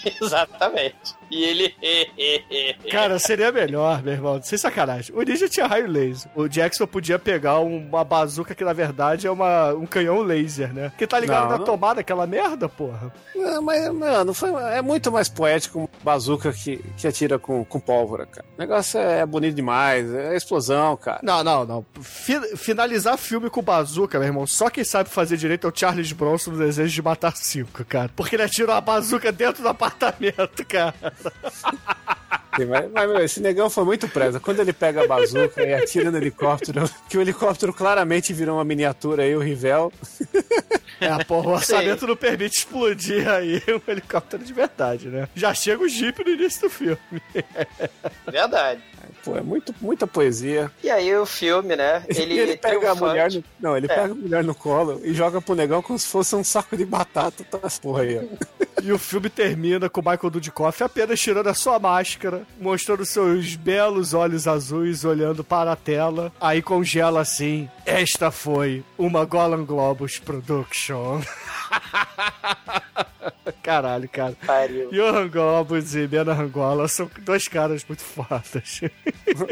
Exatamente. 0.21 1.20
E 1.31 1.45
ele. 1.45 1.75
Cara, 2.91 3.19
seria 3.19 3.53
melhor, 3.53 4.03
meu 4.03 4.13
irmão, 4.15 4.41
sem 4.43 4.59
sacanagem. 4.59 5.15
O 5.15 5.23
Ninja 5.23 5.49
tinha 5.49 5.67
raio 5.67 5.87
laser. 5.87 6.31
O 6.35 6.49
Jackson 6.49 6.87
podia 6.87 7.19
pegar 7.19 7.59
uma 7.61 8.05
bazuca 8.05 8.55
que, 8.55 8.65
na 8.65 8.73
verdade, 8.73 9.27
é 9.27 9.31
uma, 9.31 9.73
um 9.75 9.87
canhão 9.87 10.21
laser, 10.23 10.73
né? 10.73 10.93
Que 10.99 11.07
tá 11.07 11.19
ligado 11.21 11.45
Não, 11.45 11.51
na 11.53 11.59
não. 11.59 11.65
tomada, 11.65 12.01
aquela 12.01 12.27
merda, 12.27 12.69
porra. 12.69 13.13
É, 13.37 13.61
mas, 13.61 13.93
mano, 13.93 14.35
foi, 14.35 14.51
é 14.75 14.83
muito 14.83 15.11
mais 15.13 15.29
poético 15.29 15.81
um 15.81 15.89
bazuca 16.03 16.53
que, 16.53 16.79
que 16.97 17.07
atira 17.07 17.39
com, 17.39 17.65
com 17.65 17.79
pólvora, 17.81 18.27
cara. 18.27 18.47
O 18.57 18.61
negócio 18.61 18.99
é 18.99 19.25
bonito 19.25 19.55
demais, 19.55 20.13
é 20.13 20.37
explosão, 20.37 20.97
cara. 20.97 21.21
Não, 21.23 21.43
não, 21.45 21.65
não. 21.65 21.87
Fi- 22.01 22.57
finalizar 22.57 23.17
filme 23.17 23.49
com 23.49 23.63
bazuca, 23.63 24.19
meu 24.19 24.29
irmão, 24.29 24.47
só 24.47 24.69
quem 24.69 24.85
sabe 24.85 25.09
fazer 25.09 25.37
direito 25.37 25.67
é 25.67 25.71
o 25.71 25.73
Charles 25.75 26.13
Bronson 26.13 26.51
no 26.53 26.59
Desejo 26.59 26.93
de 26.93 27.03
Matar 27.03 27.37
Cinco, 27.37 27.85
cara. 27.85 28.11
Porque 28.17 28.37
ele 28.37 28.43
atira 28.43 28.73
uma 28.73 28.81
bazuca 28.81 29.31
dentro 29.33 29.63
do 29.63 29.69
apartamento, 29.69 30.65
cara. 30.69 30.95
Sim, 32.57 32.65
Mas, 32.67 32.91
mas, 32.91 33.09
meu, 33.09 33.25
esse 33.25 33.41
negão 33.41 33.71
foi 33.71 33.85
muito 33.85 34.09
presa. 34.09 34.41
Quando 34.41 34.61
ele 34.61 34.73
pega 34.73 35.05
a 35.05 35.07
bazuca 35.07 35.63
e 35.63 35.73
atira 35.73 36.11
no 36.11 36.19
helicóptero, 36.19 36.89
que 37.09 37.17
o 37.17 37.21
helicóptero 37.21 37.73
claramente 37.73 38.33
virou 38.33 38.57
uma 38.57 38.65
miniatura 38.65 39.23
aí, 39.23 39.35
o 39.37 39.41
Rivel. 39.41 39.93
É, 41.01 41.23
porra, 41.25 41.49
o 41.49 41.53
orçamento 41.53 42.07
não 42.07 42.17
permite 42.17 42.59
explodir 42.59 43.29
aí 43.29 43.63
um 43.71 43.91
helicóptero 43.91 44.45
de 44.45 44.53
verdade, 44.53 45.09
né? 45.09 45.29
Já 45.35 45.55
chega 45.55 45.83
o 45.83 45.89
Jeep 45.89 46.25
no 46.25 46.31
início 46.31 46.63
do 46.63 46.71
filme. 46.71 46.99
Verdade. 48.31 48.83
Pô, 49.25 49.37
é 49.37 49.41
muito, 49.43 49.75
muita 49.81 50.07
poesia. 50.07 50.71
E 50.83 50.91
aí 50.91 51.15
o 51.17 51.27
filme, 51.27 51.77
né? 51.77 52.03
Ele, 52.09 52.39
ele 52.39 52.57
pega 52.57 52.93
a 52.93 52.95
mulher 52.95 53.31
no, 53.33 53.45
Não, 53.61 53.77
ele 53.77 53.87
É. 53.87 53.95
pega 53.95 54.13
a 54.13 54.15
mulher 54.15 54.45
no 54.45 54.55
colo 54.55 55.01
e 55.05 55.13
joga 55.15 55.41
pro 55.41 55.55
negão 55.55 55.83
como 55.83 55.99
se 55.99 56.07
fosse 56.07 56.35
um 56.35 56.43
saco 56.45 56.77
de 56.77 56.85
batata. 56.85 57.45
Tá 57.45 57.59
porra 57.81 58.03
aí, 58.03 58.19
ó. 58.19 58.61
E 58.83 58.91
o 58.93 58.99
filme 58.99 59.29
termina 59.29 59.91
com 59.91 60.01
o 60.01 60.05
Michael 60.11 60.31
Dudikoff 60.31 60.83
apenas 60.83 61.21
tirando 61.21 61.49
a 61.49 61.55
sua 61.55 61.79
máscara, 61.79 62.45
mostrando 62.59 63.05
seus 63.05 63.55
belos 63.55 64.15
olhos 64.15 64.49
azuis 64.49 65.05
olhando 65.05 65.45
para 65.45 65.73
a 65.73 65.77
tela. 65.77 66.33
Aí 66.41 66.63
congela 66.63 67.21
assim: 67.21 67.69
Esta 67.85 68.31
foi 68.31 68.83
uma 68.97 69.27
Golan 69.27 69.67
Globus 69.67 70.19
Production. 70.19 71.21
Caralho, 73.63 74.09
cara. 74.09 74.35
Pariu. 74.47 74.91
Johan 74.91 75.29
Globus 75.29 75.95
e 75.95 76.07
Bena 76.07 76.33
Angola 76.33 76.89
são 76.89 77.11
dois 77.21 77.47
caras 77.47 77.85
muito 77.87 78.03
fodas. 78.03 78.81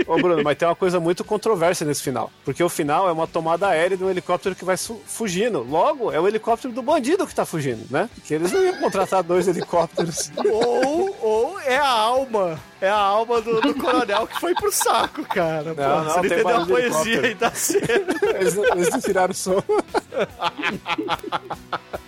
Ô, 0.06 0.16
Bruno, 0.16 0.42
mas 0.42 0.56
tem 0.56 0.66
uma 0.66 0.74
coisa 0.74 0.98
muito 0.98 1.24
controversa 1.24 1.84
nesse 1.84 2.02
final. 2.02 2.30
Porque 2.44 2.62
o 2.62 2.68
final 2.68 3.08
é 3.08 3.12
uma 3.12 3.26
tomada 3.26 3.68
aérea 3.68 3.96
de 3.96 4.04
um 4.04 4.10
helicóptero 4.10 4.54
que 4.54 4.64
vai 4.64 4.76
fugindo. 4.76 5.62
Logo, 5.62 6.10
é 6.12 6.18
o 6.18 6.26
helicóptero 6.26 6.72
do 6.72 6.82
bandido 6.82 7.26
que 7.26 7.34
tá 7.34 7.44
fugindo, 7.44 7.86
né? 7.90 8.08
Porque 8.14 8.34
eles 8.34 8.52
não 8.52 8.64
iam 8.64 8.76
contratar 8.78 9.22
dois 9.22 9.46
helicópteros. 9.46 10.30
ou, 10.50 11.16
ou 11.20 11.60
é 11.60 11.76
a 11.76 11.88
alma. 11.88 12.58
É 12.80 12.88
a 12.88 12.94
alma 12.96 13.40
do, 13.40 13.60
do 13.60 13.74
coronel 13.74 14.26
que 14.26 14.38
foi 14.40 14.54
pro 14.54 14.70
saco, 14.72 15.24
cara. 15.24 15.74
Pô, 15.74 15.80
Não, 15.82 16.04
não, 16.04 16.04
você 16.04 16.14
não 16.16 16.22
tem 16.22 16.32
entendeu 16.38 16.56
a 16.62 16.66
poesia 16.66 17.20
aí 17.22 17.34
da 17.34 17.50
cena. 17.50 17.84
Eles, 18.38 18.54
não- 18.54 18.64
eles 18.66 18.88
não 18.90 19.00
tiraram 19.00 19.32
o 19.32 19.34
som. 19.34 19.62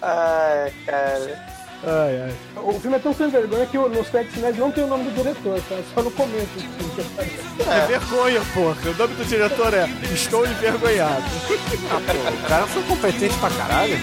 Ai, 0.02 0.72
cara. 0.86 1.50
Ai, 1.82 2.22
ai. 2.24 2.34
O 2.62 2.78
filme 2.78 2.96
é 2.96 3.00
tão 3.00 3.14
sem 3.14 3.28
vergonha 3.30 3.64
que 3.66 3.78
nos 3.78 4.08
créditos 4.08 4.34
finais 4.36 4.56
não 4.58 4.70
tem 4.70 4.84
o 4.84 4.86
nome 4.86 5.04
do 5.04 5.14
diretor, 5.14 5.58
tá? 5.68 5.76
Só 5.94 6.02
no 6.02 6.10
começo. 6.10 6.46
assim, 6.56 7.70
É 7.70 7.86
vergonha, 7.86 8.40
porra. 8.52 8.76
O 8.90 8.94
nome 8.98 9.14
do 9.14 9.24
diretor 9.24 9.72
é 9.74 9.88
Estou 10.12 10.46
Envergonhado. 10.46 11.24
O 12.44 12.48
cara 12.48 12.66
foi 12.66 12.82
competente 12.82 13.34
pra 13.38 13.50
caralho. 13.50 13.96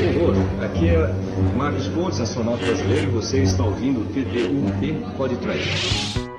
Horror, 0.00 0.34
aqui 0.64 0.88
é 0.88 1.14
Marcos 1.56 1.86
Pontes, 1.88 2.20
astronauta 2.20 2.64
brasileiro, 2.64 3.08
e 3.08 3.10
você 3.10 3.42
está 3.42 3.64
ouvindo 3.64 4.00
o 4.00 4.06
TD1P 4.06 5.16
Pode 5.16 5.36
Trash. 5.36 6.29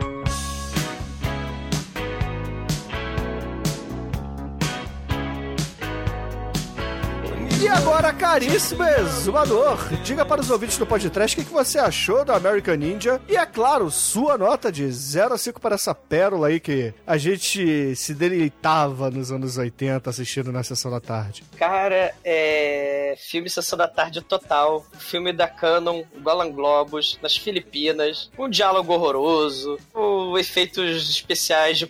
E 7.61 7.67
agora, 7.67 8.11
caríssimo 8.11 8.83
exumador, 8.83 9.77
diga 10.03 10.25
para 10.25 10.41
os 10.41 10.49
ouvintes 10.49 10.79
do 10.79 10.87
podcast 10.87 11.39
o 11.39 11.45
que, 11.45 11.51
você 11.51 11.77
achou 11.77 12.25
do 12.25 12.33
American 12.33 12.73
Ninja. 12.73 13.21
E 13.29 13.37
é 13.37 13.45
claro, 13.45 13.91
sua 13.91 14.35
nota 14.35 14.71
de 14.71 14.91
0 14.91 15.35
a 15.35 15.37
5 15.37 15.61
para 15.61 15.75
essa 15.75 15.93
pérola 15.93 16.47
aí 16.47 16.59
que 16.59 16.91
a 17.05 17.17
gente 17.17 17.95
se 17.95 18.15
deleitava 18.15 19.11
nos 19.11 19.31
anos 19.31 19.59
80 19.59 20.09
assistindo 20.09 20.51
na 20.51 20.63
sessão 20.63 20.89
da 20.89 20.99
tarde. 20.99 21.43
Cara, 21.55 22.15
é. 22.25 23.13
Filme 23.19 23.47
Sessão 23.47 23.77
da 23.77 23.87
Tarde 23.87 24.21
total. 24.21 24.83
Filme 24.97 25.31
da 25.31 25.47
Canon, 25.47 26.03
Golan 26.19 26.51
Globos, 26.51 27.19
nas 27.21 27.37
Filipinas. 27.37 28.31
Um 28.39 28.49
diálogo 28.49 28.91
horroroso. 28.91 29.77
Efeitos 30.39 31.11
especiais 31.11 31.77
de 31.77 31.85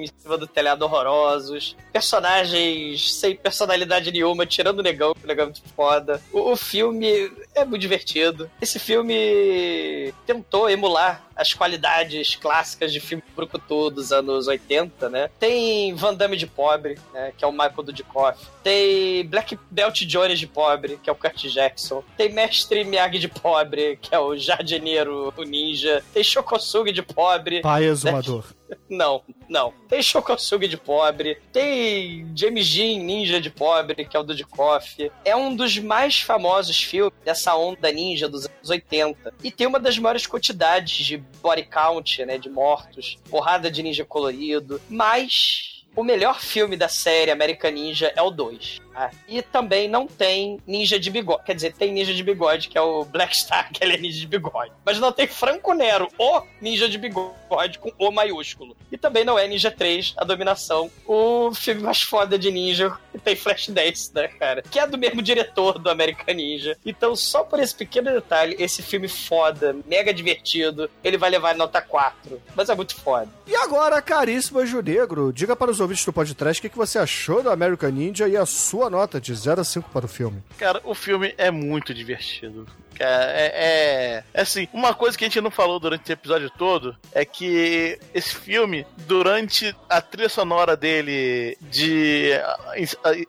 em 0.00 0.06
cima 0.18 0.38
do 0.38 0.46
telhado 0.46 0.82
horrorosos, 0.82 1.76
personagens 1.92 3.14
sem 3.14 3.36
personalidade 3.36 4.10
nenhuma, 4.12 4.46
tirando 4.46 4.80
o 4.80 4.82
negão, 4.82 5.14
que 5.14 5.24
o 5.24 5.28
negão 5.28 5.44
é 5.44 5.46
muito 5.46 5.62
foda. 5.74 6.20
O, 6.32 6.52
o 6.52 6.56
filme 6.56 7.30
é 7.54 7.64
muito 7.64 7.80
divertido. 7.80 8.50
Esse 8.60 8.78
filme 8.78 10.12
tentou 10.26 10.68
emular 10.68 11.24
as 11.36 11.52
qualidades 11.52 12.36
clássicas 12.36 12.92
de 12.92 13.00
filme 13.00 13.22
brucutu 13.34 13.90
dos 13.90 14.12
anos 14.12 14.46
80, 14.46 15.08
né? 15.08 15.30
Tem 15.38 15.94
Van 15.94 16.14
Damme 16.14 16.36
de 16.36 16.46
pobre, 16.46 16.98
né? 17.12 17.32
Que 17.36 17.44
é 17.44 17.48
o 17.48 17.52
Michael 17.52 17.82
Dudikoff. 17.82 18.38
Tem 18.62 19.26
Black 19.26 19.58
Belt 19.70 20.02
Jones 20.02 20.38
de 20.38 20.46
pobre, 20.46 20.98
que 21.02 21.10
é 21.10 21.12
o 21.12 21.16
Kurt 21.16 21.44
Jackson. 21.46 22.02
Tem 22.16 22.32
Mestre 22.32 22.84
Miyagi 22.84 23.18
de 23.18 23.28
pobre, 23.28 23.98
que 24.00 24.14
é 24.14 24.18
o 24.18 24.36
jardineiro, 24.36 25.32
o 25.36 25.42
ninja. 25.42 26.02
Tem 26.12 26.22
Shokosugi 26.22 26.92
de 26.92 27.02
pobre. 27.02 27.60
Pai 27.60 27.84
exumador. 27.84 28.44
Não, 28.88 29.22
não. 29.48 29.72
Tem 29.88 30.02
Shokosugi 30.02 30.66
de 30.68 30.76
pobre. 30.76 31.38
Tem 31.52 32.26
James 32.34 32.66
Jean 32.66 32.98
Ninja 32.98 33.40
de 33.40 33.50
pobre, 33.50 34.04
que 34.04 34.16
é 34.16 34.20
o 34.20 34.22
Dudikoff. 34.22 35.10
É 35.24 35.36
um 35.36 35.54
dos 35.54 35.78
mais 35.78 36.20
famosos 36.20 36.82
filmes 36.82 37.12
dessa 37.24 37.54
onda 37.56 37.90
ninja 37.92 38.28
dos 38.28 38.46
anos 38.46 38.70
80. 38.70 39.34
E 39.42 39.50
tem 39.50 39.66
uma 39.66 39.78
das 39.78 39.98
maiores 39.98 40.26
quantidades 40.26 41.04
de 41.04 41.23
body 41.42 41.64
count, 41.64 42.24
né? 42.24 42.38
De 42.38 42.48
mortos. 42.48 43.18
Porrada 43.30 43.70
de 43.70 43.82
ninja 43.82 44.04
colorido. 44.04 44.80
Mas 44.88 45.84
o 45.96 46.02
melhor 46.02 46.40
filme 46.40 46.76
da 46.76 46.88
série 46.88 47.30
American 47.30 47.70
Ninja 47.70 48.12
é 48.16 48.22
o 48.22 48.30
2. 48.30 48.80
E 49.28 49.42
também 49.42 49.88
não 49.88 50.06
tem 50.06 50.58
ninja 50.66 50.98
de 50.98 51.10
bigode. 51.10 51.44
Quer 51.44 51.54
dizer, 51.54 51.74
tem 51.74 51.92
ninja 51.92 52.14
de 52.14 52.22
bigode, 52.22 52.68
que 52.68 52.78
é 52.78 52.80
o 52.80 53.04
Black 53.04 53.36
Star, 53.36 53.70
que 53.72 53.82
ele 53.82 53.94
é 53.94 53.98
ninja 53.98 54.20
de 54.20 54.26
bigode. 54.26 54.72
Mas 54.84 54.98
não 54.98 55.12
tem 55.12 55.26
Franco 55.26 55.72
Nero, 55.72 56.08
o 56.18 56.42
ninja 56.60 56.88
de 56.88 56.98
bigode, 56.98 57.78
com 57.78 57.92
O 57.98 58.10
maiúsculo. 58.10 58.76
E 58.90 58.98
também 58.98 59.24
não 59.24 59.38
é 59.38 59.46
Ninja 59.46 59.70
3, 59.70 60.14
A 60.16 60.24
Dominação, 60.24 60.90
o 61.06 61.52
filme 61.54 61.82
mais 61.82 62.02
foda 62.02 62.38
de 62.38 62.50
ninja, 62.50 62.96
que 63.12 63.18
tem 63.18 63.36
Flashdance, 63.36 64.12
né, 64.14 64.28
cara? 64.28 64.62
Que 64.62 64.78
é 64.78 64.86
do 64.86 64.98
mesmo 64.98 65.22
diretor 65.22 65.78
do 65.78 65.90
American 65.90 66.34
Ninja. 66.34 66.76
Então, 66.84 67.14
só 67.14 67.42
por 67.42 67.60
esse 67.60 67.74
pequeno 67.74 68.10
detalhe, 68.10 68.56
esse 68.58 68.82
filme 68.82 69.08
foda, 69.08 69.76
mega 69.86 70.12
divertido, 70.12 70.90
ele 71.02 71.18
vai 71.18 71.30
levar 71.30 71.54
nota 71.54 71.80
4. 71.80 72.40
Mas 72.54 72.68
é 72.68 72.74
muito 72.74 72.94
foda. 72.96 73.28
E 73.46 73.54
agora, 73.56 74.00
caríssimo 74.00 74.60
Anjo 74.60 74.80
Negro, 74.80 75.32
diga 75.32 75.54
para 75.54 75.70
os 75.70 75.80
ouvintes 75.80 76.04
do 76.04 76.12
podcast 76.12 76.66
o 76.66 76.70
que 76.70 76.76
você 76.76 76.98
achou 76.98 77.42
do 77.42 77.50
American 77.50 77.90
Ninja 77.90 78.28
e 78.28 78.36
a 78.36 78.46
sua 78.46 78.83
nota 78.90 79.20
de 79.20 79.34
0 79.34 79.60
a 79.60 79.64
5 79.64 79.90
para 79.90 80.06
o 80.06 80.08
filme. 80.08 80.42
Cara, 80.58 80.80
o 80.84 80.94
filme 80.94 81.34
é 81.36 81.50
muito 81.50 81.92
divertido. 81.94 82.66
Cara, 82.94 83.24
é, 83.32 83.50
é, 83.54 84.24
é 84.32 84.40
assim, 84.40 84.68
uma 84.72 84.94
coisa 84.94 85.18
que 85.18 85.24
a 85.24 85.28
gente 85.28 85.40
não 85.40 85.50
falou 85.50 85.80
durante 85.80 86.10
o 86.10 86.12
episódio 86.12 86.48
todo 86.50 86.96
é 87.12 87.24
que 87.24 87.98
esse 88.14 88.34
filme, 88.34 88.86
durante 88.98 89.74
a 89.88 90.00
trilha 90.00 90.28
sonora 90.28 90.76
dele 90.76 91.58
de 91.60 92.30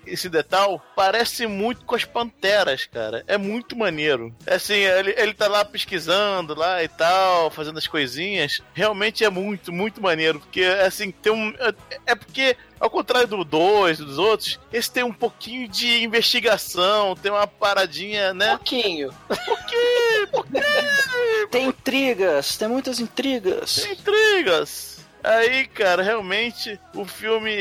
incidental, 0.07 0.82
parece 0.95 1.48
muito 1.48 1.84
com 1.86 1.95
as 1.95 2.06
Panteras, 2.06 2.86
cara. 2.86 3.23
É 3.27 3.38
muito 3.38 3.76
maneiro. 3.76 4.34
É 4.45 4.56
assim, 4.56 4.76
ele, 4.76 5.14
ele 5.18 5.34
tá 5.34 5.48
lá 5.48 5.65
pesquisando 5.65 6.56
lá 6.56 6.84
e 6.84 6.88
tal, 6.88 7.49
fazendo 7.49 7.77
as 7.77 7.88
coisinhas. 7.88 8.61
Realmente 8.73 9.23
é 9.23 9.30
muito, 9.30 9.72
muito 9.73 10.02
maneiro. 10.02 10.40
Porque, 10.40 10.64
assim, 10.64 11.11
tem 11.11 11.34
um. 11.34 11.49
É, 11.60 11.73
é 12.07 12.15
porque 12.15 12.56
ao 12.80 12.89
contrário 12.89 13.27
do 13.27 13.43
2 13.43 13.99
dos 13.99 14.18
outros, 14.18 14.60
esse 14.72 14.91
tem 14.91 15.03
um 15.03 15.14
pouquinho 15.14 15.68
de 15.68 16.03
investigação, 16.03 17.15
tem 17.15 17.31
uma 17.31 17.47
paradinha, 17.47 18.34
né? 18.34 18.49
Pouquinho. 18.49 19.14
Pouquinho, 19.27 20.27
pouquinho. 20.31 21.47
Tem 21.52 21.68
intrigas, 21.68 22.57
tem 22.57 22.68
muitas 22.68 22.99
intrigas. 22.99 23.76
Tem 23.76 23.93
intrigas. 23.93 24.94
Aí, 25.26 25.65
cara, 25.68 26.03
realmente 26.03 26.80
o 26.93 27.06
filme 27.06 27.52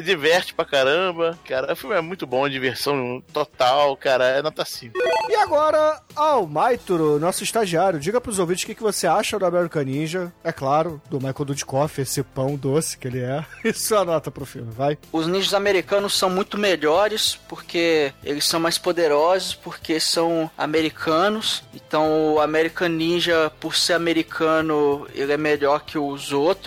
diverte 0.00 0.54
pra 0.54 0.64
caramba. 0.64 1.38
Cara, 1.44 1.72
o 1.72 1.76
filme 1.76 1.96
é 1.96 2.00
muito 2.00 2.26
bom, 2.26 2.48
diversão 2.48 3.22
total, 3.32 3.96
cara. 3.96 4.24
É 4.24 4.42
nota 4.42 4.64
5. 4.64 4.96
E 5.28 5.34
agora, 5.36 6.00
ao 6.14 6.46
Maituro, 6.46 7.18
nosso 7.18 7.42
estagiário, 7.42 7.98
diga 7.98 8.20
pros 8.20 8.38
ouvintes 8.38 8.64
o 8.64 8.66
que, 8.66 8.74
que 8.74 8.82
você 8.82 9.06
acha 9.06 9.38
do 9.38 9.46
American 9.46 9.82
Ninja. 9.82 10.32
É 10.44 10.52
claro, 10.52 11.00
do 11.10 11.16
Michael 11.16 11.44
Dudikoff, 11.44 12.00
esse 12.00 12.22
pão 12.22 12.56
doce 12.56 12.96
que 12.96 13.08
ele 13.08 13.20
é. 13.20 13.44
E 13.70 13.72
sua 13.72 14.04
nota 14.04 14.30
pro 14.30 14.46
filme, 14.46 14.70
vai. 14.72 14.98
Os 15.12 15.26
ninjas 15.26 15.54
americanos 15.54 16.16
são 16.16 16.30
muito 16.30 16.56
melhores 16.58 17.38
porque 17.48 18.12
eles 18.24 18.46
são 18.46 18.58
mais 18.58 18.78
poderosos, 18.78 19.54
porque 19.54 20.00
são 20.00 20.50
americanos. 20.56 21.62
Então, 21.74 22.34
o 22.34 22.40
American 22.40 22.88
Ninja, 22.88 23.52
por 23.60 23.76
ser 23.76 23.94
americano, 23.94 25.06
ele 25.14 25.32
é 25.32 25.36
melhor 25.36 25.80
que 25.84 25.98
os 25.98 26.32
outros. 26.32 26.59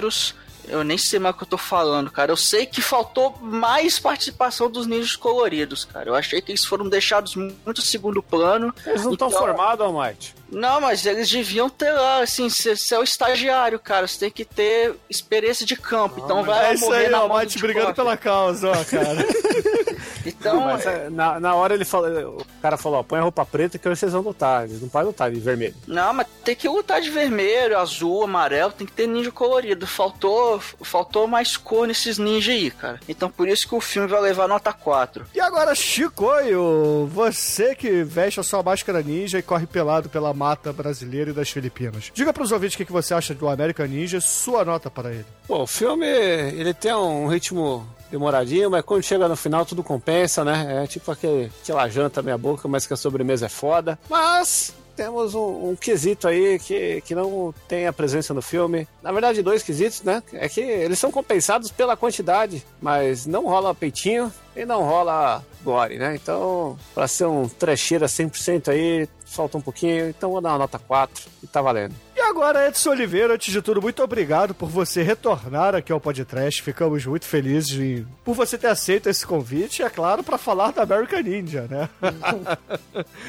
Eu 0.65 0.81
nem 0.83 0.97
sei 0.97 1.19
mais 1.19 1.35
o 1.35 1.37
que 1.37 1.43
eu 1.43 1.47
tô 1.47 1.57
falando, 1.57 2.09
cara. 2.09 2.31
Eu 2.31 2.37
sei 2.37 2.65
que 2.65 2.81
faltou 2.81 3.37
mais 3.41 3.99
participação 3.99 4.69
dos 4.71 4.87
ninjas 4.87 5.15
coloridos, 5.15 5.83
cara. 5.83 6.09
Eu 6.09 6.15
achei 6.15 6.41
que 6.41 6.51
eles 6.53 6.63
foram 6.65 6.87
deixados 6.87 7.35
muito 7.35 7.81
segundo 7.81 8.23
plano. 8.23 8.73
Eles 8.85 9.03
não 9.03 9.11
estão 9.13 9.27
Então- 9.27 9.39
formados, 9.39 9.85
Almighty. 9.85 10.33
Não, 10.53 10.79
mas 10.81 11.05
eles 11.05 11.29
deviam 11.29 11.69
ter 11.69 11.91
lá, 11.91 12.21
assim, 12.23 12.49
você 12.49 12.95
é 12.95 12.99
o 12.99 13.03
estagiário, 13.03 13.79
cara. 13.79 14.07
Você 14.07 14.19
tem 14.19 14.31
que 14.31 14.45
ter 14.45 14.93
experiência 15.09 15.65
de 15.65 15.75
campo. 15.75 16.21
então 16.23 16.43
vai 16.43 16.71
É 16.71 16.73
isso 16.75 16.85
morrer 16.85 17.05
aí, 17.05 17.09
na 17.09 17.23
ó, 17.23 17.27
Mate 17.27 17.57
do 17.57 17.61
brigando 17.61 17.87
Dudikoff. 17.87 17.95
pela 17.95 18.17
causa, 18.17 18.69
ó, 18.71 18.83
cara. 18.85 19.25
Então, 20.25 20.61
Mas, 20.61 20.85
é, 20.85 21.09
na, 21.09 21.37
na 21.37 21.53
hora 21.55 21.73
ele 21.73 21.83
falou, 21.83 22.37
o 22.39 22.61
cara 22.61 22.77
falou, 22.77 22.99
ó, 22.99 23.03
põe 23.03 23.19
a 23.19 23.23
roupa 23.23 23.45
preta 23.45 23.77
que 23.77 23.87
hoje 23.89 23.99
vocês 23.99 24.13
vão 24.13 24.21
lutar. 24.21 24.63
Eles 24.63 24.81
não 24.81 24.87
podem 24.87 25.07
lutar 25.07 25.29
de 25.29 25.37
vermelho. 25.39 25.75
Não, 25.85 26.13
mas 26.13 26.27
tem 26.45 26.55
que 26.55 26.67
lutar 26.67 27.01
de 27.01 27.09
vermelho, 27.09 27.77
azul, 27.77 28.23
amarelo, 28.23 28.71
tem 28.71 28.87
que 28.87 28.93
ter 28.93 29.05
ninja 29.05 29.31
colorido. 29.31 29.85
Faltou, 29.85 30.59
faltou 30.81 31.27
mais 31.27 31.57
cor 31.57 31.87
nesses 31.87 32.17
ninja 32.17 32.53
aí, 32.53 32.71
cara. 32.71 33.01
Então 33.07 33.29
por 33.29 33.49
isso 33.49 33.67
que 33.67 33.75
o 33.75 33.81
filme 33.81 34.07
vai 34.07 34.21
levar 34.21 34.47
nota 34.47 34.71
4. 34.71 35.25
E 35.35 35.41
agora, 35.41 35.75
Chicoio, 35.75 37.05
você 37.11 37.75
que 37.75 38.03
veste 38.03 38.39
a 38.39 38.43
sua 38.43 38.63
máscara 38.63 39.01
ninja 39.01 39.39
e 39.39 39.43
corre 39.43 39.65
pelado 39.65 40.07
pela 40.09 40.33
mata 40.43 40.73
brasileira 40.73 41.31
e 41.31 41.33
das 41.33 41.49
Filipinas. 41.49 42.11
Diga 42.13 42.33
pros 42.33 42.51
ouvintes 42.51 42.75
o 42.75 42.85
que, 42.85 42.91
você 42.91 43.13
acha 43.13 43.33
do 43.33 43.47
American 43.47 43.87
Ninja, 43.87 44.19
sua 44.19 44.65
nota 44.65 44.89
para 44.89 45.11
ele. 45.11 45.25
Pô, 45.47 45.63
o 45.63 45.67
filme, 45.67 46.05
ele 46.05 46.73
tem 46.73 46.93
um 46.93 47.27
ritmo 47.27 47.87
demoradinho, 48.11 48.69
mas 48.69 48.83
quando 48.83 49.01
chega 49.03 49.29
no 49.29 49.37
final 49.37 49.65
tudo 49.65 49.81
compensa, 49.81 50.43
né? 50.43 50.83
É 50.83 50.87
tipo 50.87 51.09
aquele, 51.09 51.49
aquela 51.61 51.87
janta 51.87 52.21
meia 52.21 52.37
boca, 52.37 52.67
mas 52.67 52.85
que 52.85 52.93
a 52.93 52.97
sobremesa 52.97 53.45
é 53.45 53.49
foda. 53.49 53.97
Mas 54.09 54.75
temos 54.95 55.35
um, 55.35 55.69
um 55.69 55.75
quesito 55.75 56.27
aí 56.27 56.59
que, 56.59 57.01
que 57.01 57.15
não 57.15 57.53
tem 57.67 57.87
a 57.87 57.93
presença 57.93 58.33
no 58.33 58.41
filme. 58.41 58.87
Na 59.01 59.11
verdade, 59.11 59.41
dois 59.41 59.63
quesitos, 59.63 60.01
né? 60.03 60.21
É 60.33 60.47
que 60.47 60.61
eles 60.61 60.99
são 60.99 61.11
compensados 61.11 61.71
pela 61.71 61.97
quantidade, 61.97 62.63
mas 62.81 63.25
não 63.25 63.45
rola 63.45 63.75
peitinho 63.75 64.31
e 64.55 64.65
não 64.65 64.83
rola 64.83 65.43
gore, 65.63 65.97
né? 65.97 66.15
Então, 66.15 66.77
pra 66.93 67.07
ser 67.07 67.25
um 67.25 67.47
trecheira 67.47 68.05
100% 68.05 68.69
aí, 68.69 69.07
falta 69.25 69.57
um 69.57 69.61
pouquinho. 69.61 70.09
Então 70.09 70.31
vou 70.31 70.41
dar 70.41 70.49
uma 70.49 70.59
nota 70.59 70.79
4 70.79 71.25
e 71.41 71.47
tá 71.47 71.61
valendo. 71.61 71.95
E 72.23 72.25
agora, 72.25 72.67
Edson 72.69 72.91
Oliveira, 72.91 73.33
antes 73.33 73.51
de 73.51 73.61
tudo, 73.61 73.81
muito 73.81 74.01
obrigado 74.01 74.53
por 74.55 74.69
você 74.69 75.03
retornar 75.03 75.75
aqui 75.75 75.91
ao 75.91 75.99
podcast. 75.99 76.61
Ficamos 76.63 77.05
muito 77.05 77.25
felizes 77.25 77.77
em- 77.77 78.07
por 78.23 78.33
você 78.33 78.57
ter 78.57 78.67
aceito 78.67 79.09
esse 79.09 79.27
convite, 79.27 79.83
é 79.83 79.89
claro, 79.89 80.23
para 80.23 80.37
falar 80.37 80.71
da 80.71 80.83
American 80.83 81.21
Ninja, 81.21 81.67
né? 81.69 81.89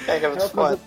É, 0.07 0.19
que 0.21 0.27
é 0.27 0.29
muito 0.29 0.49
foda. 0.51 0.79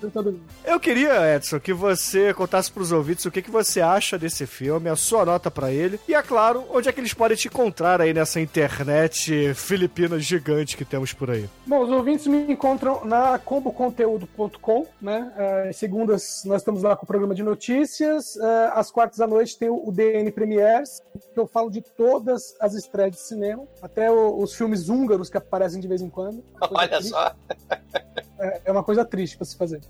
Eu 0.64 0.80
queria, 0.80 1.36
Edson, 1.36 1.60
que 1.60 1.74
você 1.74 2.34
contasse 2.34 2.72
pros 2.72 2.92
ouvintes 2.92 3.26
o 3.26 3.32
que, 3.32 3.42
que 3.42 3.50
você 3.52 3.82
acha 3.82 4.18
desse 4.18 4.46
filme, 4.46 4.90
a 4.90 4.96
sua 4.96 5.26
nota 5.26 5.50
pra 5.52 5.72
ele, 5.72 6.00
e 6.08 6.14
é 6.14 6.22
claro, 6.22 6.64
onde 6.70 6.88
é 6.88 6.92
que 6.92 7.00
eles 7.00 7.14
podem 7.14 7.36
te 7.36 7.48
encontrar 7.48 8.00
aí 8.00 8.14
nessa 8.14 8.40
internet 8.40 9.54
filipina 9.56 10.18
gigante 10.20 10.78
que 10.78 10.86
temos 10.86 11.12
por 11.12 11.30
aí. 11.32 11.50
Bom, 11.66 11.82
os 11.84 11.90
ouvintes 11.90 12.28
me 12.28 12.52
encontram 12.52 13.04
na 13.06 13.38
comboconteúdo.com, 13.40 14.86
né? 15.02 15.32
Eh, 15.36 15.72
segundas 15.74 16.44
nós 16.46 16.62
estamos 16.62 16.84
lá 16.84 16.96
com 16.96 17.04
o 17.04 17.08
programa 17.08 17.34
de 17.36 17.44
notícias. 17.44 17.97
Eh, 18.04 18.72
às 18.74 18.92
quartas 18.92 19.20
à 19.22 19.28
noite 19.28 19.58
tem 19.58 19.70
o 19.70 19.92
DN 19.92 20.32
Premiers, 20.32 21.02
que 21.34 21.40
eu 21.40 21.48
falo 21.48 21.70
de 21.70 21.82
todas 21.82 22.56
as 22.60 22.74
estreias 22.74 23.12
de 23.12 23.20
cinema, 23.20 23.64
até 23.82 24.12
o- 24.12 24.42
os 24.42 24.54
filmes 24.54 24.90
húngaros 24.90 25.30
que 25.30 25.38
aparecem 25.38 25.80
de 25.80 25.88
vez 25.88 26.02
em 26.02 26.10
quando. 26.10 26.44
Coisa 26.60 26.74
Olha 26.76 26.88
triste. 26.88 27.10
só. 27.10 27.36
É, 28.40 28.62
é 28.66 28.72
uma 28.72 28.84
coisa 28.84 29.04
triste 29.04 29.36
pra 29.36 29.46
se 29.48 29.58
fazer. 29.58 29.82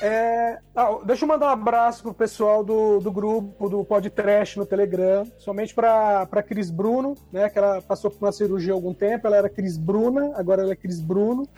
É, 0.00 0.60
ah, 0.76 0.96
deixa 1.04 1.24
eu 1.24 1.28
mandar 1.28 1.46
um 1.46 1.50
abraço 1.50 2.04
pro 2.04 2.14
pessoal 2.14 2.62
do, 2.62 3.00
do 3.00 3.10
grupo 3.10 3.68
do 3.68 3.84
Podcast 3.84 4.56
no 4.56 4.64
Telegram, 4.64 5.26
somente 5.38 5.74
pra, 5.74 6.24
pra 6.26 6.40
Cris 6.40 6.70
Bruno, 6.70 7.16
né? 7.32 7.48
Que 7.50 7.58
ela 7.58 7.82
passou 7.82 8.08
por 8.08 8.24
uma 8.24 8.30
cirurgia 8.30 8.72
há 8.72 8.76
algum 8.76 8.94
tempo, 8.94 9.26
ela 9.26 9.36
era 9.38 9.48
Cris 9.48 9.76
Bruna, 9.76 10.30
agora 10.36 10.62
ela 10.62 10.70
é 10.70 10.76
Cris 10.76 11.00
Bruno. 11.00 11.48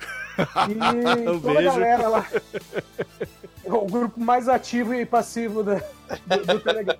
E 0.69 1.39
toda 1.39 1.59
a 1.59 1.61
galera 1.61 2.07
lá. 2.07 2.25
O 3.71 3.85
grupo 3.85 4.19
mais 4.19 4.47
ativo 4.49 4.93
e 4.93 5.05
passivo 5.05 5.63
da- 5.63 5.75
do, 6.25 6.45
do 6.45 6.59
Telegram. 6.59 6.97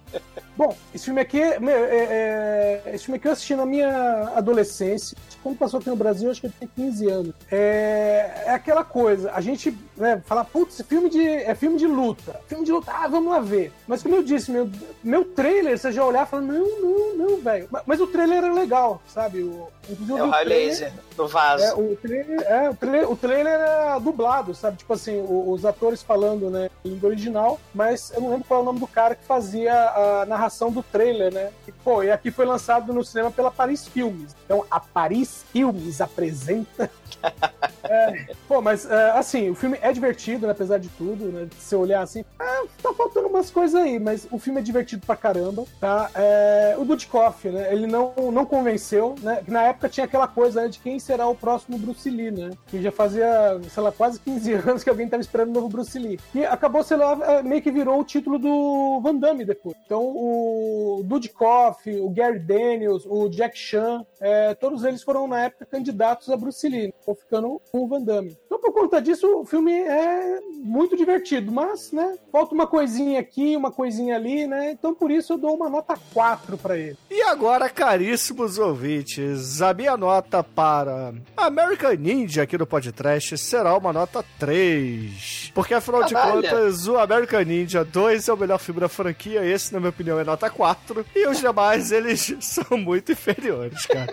Bom, 0.55 0.75
esse 0.93 1.05
filme 1.05 1.21
aqui, 1.21 1.39
meu, 1.59 1.85
é- 1.85 2.81
é- 2.85 2.91
esse 2.93 3.05
filme 3.05 3.17
aqui 3.17 3.27
eu 3.27 3.31
assisti 3.31 3.55
na 3.55 3.65
minha 3.65 4.31
adolescência. 4.35 5.17
Quando 5.41 5.57
passou 5.57 5.79
aqui 5.79 5.89
no 5.89 5.95
Brasil, 5.95 6.29
acho 6.29 6.41
que 6.41 6.47
eu 6.47 6.51
tinha 6.59 6.69
15 6.75 7.07
anos. 7.09 7.33
É, 7.49 8.43
é 8.47 8.51
aquela 8.51 8.83
coisa, 8.83 9.31
a 9.31 9.39
gente 9.41 9.75
né, 9.95 10.21
fala, 10.25 10.43
putz, 10.43 10.81
filme 10.87 11.09
de, 11.09 11.25
é 11.27 11.55
filme 11.55 11.77
de 11.77 11.87
luta. 11.87 12.39
Filme 12.47 12.65
de 12.65 12.71
luta, 12.71 12.91
ah, 12.93 13.07
vamos 13.07 13.31
lá 13.31 13.39
ver. 13.39 13.71
Mas 13.87 14.03
como 14.03 14.15
eu 14.15 14.23
disse, 14.23 14.51
meu, 14.51 14.69
meu 15.03 15.23
trailer, 15.23 15.77
você 15.77 15.91
já 15.93 16.03
olhar 16.03 16.27
e 16.27 16.29
fala, 16.29 16.43
não, 16.43 16.81
não, 16.81 17.15
não, 17.15 17.37
velho. 17.37 17.67
Mas, 17.71 17.83
mas 17.85 18.01
o 18.01 18.07
trailer 18.07 18.43
é 18.43 18.51
legal, 18.51 19.01
sabe? 19.07 19.43
O, 19.43 19.69
É 19.89 20.23
o 20.23 20.31
trailer- 20.31 20.31
Highlaser, 20.31 20.93
do 21.15 21.27
vaso. 21.27 21.63
é, 21.63 21.73
o 21.73 21.95
trailer, 21.95 22.41
é, 22.41 22.69
o 22.69 22.75
trailer, 22.75 23.11
o 23.11 23.15
trailer 23.15 23.53
era 23.53 23.99
dublado, 23.99 24.53
sabe? 24.55 24.77
Tipo 24.77 24.93
assim, 24.93 25.23
os 25.27 25.65
atores 25.65 26.01
falando, 26.03 26.49
né, 26.49 26.69
em 26.85 26.89
língua 26.89 27.09
original, 27.09 27.59
mas 27.73 28.11
eu 28.11 28.21
não 28.21 28.29
lembro 28.29 28.45
qual 28.47 28.59
é 28.59 28.63
o 28.63 28.65
nome 28.65 28.79
do 28.79 28.87
cara 28.87 29.15
que 29.15 29.23
fazia 29.25 29.73
a 29.73 30.25
narração 30.25 30.71
do 30.71 30.81
trailer, 30.83 31.33
né? 31.33 31.49
E, 31.67 31.71
pô, 31.71 32.03
e 32.03 32.11
aqui 32.11 32.31
foi 32.31 32.45
lançado 32.45 32.93
no 32.93 33.03
cinema 33.03 33.31
pela 33.31 33.51
Paris 33.51 33.87
Filmes. 33.87 34.35
Então, 34.45 34.65
a 34.69 34.79
Paris 34.79 35.43
Filmes 35.51 36.01
apresenta. 36.01 36.89
É, 37.83 38.27
pô, 38.47 38.61
mas 38.61 38.85
é, 38.89 39.11
assim, 39.11 39.49
o 39.49 39.55
filme 39.55 39.77
é 39.81 39.91
divertido, 39.91 40.45
né, 40.45 40.51
apesar 40.51 40.77
de 40.77 40.89
tudo, 40.89 41.25
né? 41.31 41.47
Se 41.57 41.65
você 41.69 41.75
olhar 41.75 42.01
assim, 42.01 42.23
ah, 42.39 42.63
tá 42.83 42.93
faltando 42.93 43.27
umas 43.27 43.49
coisas 43.49 43.81
aí, 43.81 43.97
mas 43.99 44.27
o 44.31 44.37
filme 44.37 44.59
é 44.59 44.63
divertido 44.63 45.05
pra 45.05 45.15
caramba, 45.15 45.65
tá? 45.79 46.09
É, 46.13 46.75
o 46.77 46.85
Dudikoff, 46.85 47.49
né? 47.49 47.73
Ele 47.73 47.87
não, 47.87 48.13
não 48.31 48.45
convenceu, 48.45 49.15
né? 49.21 49.41
Na 49.47 49.63
época 49.63 49.78
tinha 49.87 50.05
aquela 50.05 50.27
coisa 50.27 50.63
né, 50.63 50.67
de 50.67 50.79
quem 50.79 50.99
será 50.99 51.27
o 51.27 51.35
próximo 51.35 51.77
Bruce 51.77 52.09
Lee, 52.09 52.31
né? 52.31 52.49
Que 52.67 52.81
já 52.81 52.91
fazia, 52.91 53.59
sei 53.69 53.83
lá, 53.83 53.91
quase 53.91 54.19
15 54.19 54.53
anos 54.67 54.83
que 54.83 54.89
alguém 54.89 55.07
tava 55.07 55.21
esperando 55.21 55.49
o 55.49 55.53
novo 55.53 55.69
Bruce 55.69 55.97
Lee. 55.97 56.19
E 56.33 56.43
acabou, 56.43 56.83
sei 56.83 56.97
lá, 56.97 57.17
é, 57.23 57.43
meio 57.43 57.61
que 57.61 57.71
virou 57.71 57.99
o 57.99 58.03
título 58.03 58.39
do 58.39 58.99
Van 59.01 59.15
Damme 59.15 59.45
depois. 59.45 59.75
Então, 59.85 60.01
o 60.01 61.01
Dudikoff, 61.05 61.89
o 61.99 62.09
Gary 62.09 62.39
Daniels, 62.39 63.05
o 63.05 63.29
Jack 63.29 63.57
Chan, 63.57 64.05
é, 64.19 64.53
todos 64.55 64.83
eles 64.83 65.03
foram 65.03 65.27
na 65.27 65.43
época 65.43 65.65
candidatos 65.65 66.29
a 66.29 66.37
Bruce 66.37 66.67
Lee, 66.67 66.93
ou 67.05 67.15
ficando 67.15 67.61
com 67.71 67.83
o 67.83 67.87
Van 67.87 68.01
Damme. 68.01 68.37
Então, 68.45 68.59
por 68.59 68.73
conta 68.73 69.01
disso, 69.01 69.27
o 69.41 69.45
filme 69.45 69.71
é 69.71 70.39
muito 70.63 70.97
divertido, 70.97 71.51
mas, 71.51 71.91
né, 71.91 72.17
falta 72.31 72.53
uma 72.53 72.67
coisinha 72.67 73.19
aqui, 73.19 73.55
uma 73.55 73.71
coisinha 73.71 74.15
ali, 74.15 74.47
né? 74.47 74.71
Então, 74.71 74.93
por 74.93 75.11
isso, 75.11 75.33
eu 75.33 75.37
dou 75.37 75.55
uma 75.55 75.69
nota 75.69 75.97
4 76.13 76.57
pra 76.57 76.77
ele. 76.77 76.97
E 77.09 77.21
agora, 77.23 77.69
caríssimos 77.69 78.57
ouvintes, 78.57 79.61
a 79.61 79.68
minha 79.73 79.95
nota 79.97 80.43
para 80.43 81.13
American 81.35 81.93
Ninja 81.93 82.43
aqui 82.43 82.57
no 82.57 82.65
podcast 82.65 83.37
será 83.37 83.75
uma 83.75 83.91
nota 83.93 84.23
3. 84.37 85.51
Porque 85.53 85.73
afinal 85.73 86.03
de 86.03 86.13
Caralho. 86.13 86.41
contas, 86.41 86.87
o 86.87 86.97
American 86.97 87.43
Ninja 87.43 87.83
2 87.83 88.27
é 88.27 88.33
o 88.33 88.37
melhor 88.37 88.59
filme 88.59 88.79
da 88.79 88.89
franquia, 88.89 89.45
esse, 89.45 89.73
na 89.73 89.79
minha 89.79 89.89
opinião, 89.89 90.19
é 90.19 90.23
nota 90.23 90.49
4. 90.49 91.05
E 91.15 91.27
os 91.27 91.39
demais, 91.39 91.91
eles 91.93 92.35
são 92.39 92.77
muito 92.77 93.11
inferiores, 93.11 93.85
cara. 93.85 94.11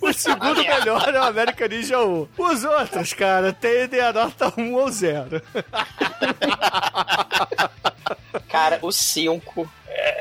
O 0.00 0.12
segundo 0.12 0.62
melhor 0.62 1.14
é 1.14 1.20
o 1.20 1.24
American 1.24 1.68
Ninja 1.68 2.04
1. 2.04 2.28
Os 2.36 2.64
outros, 2.64 3.12
cara, 3.12 3.52
tendem 3.52 4.00
a 4.00 4.12
nota 4.12 4.52
1 4.56 4.74
ou 4.74 4.90
0. 4.90 5.42
Cara, 8.48 8.78
o 8.82 8.90
5 8.90 9.68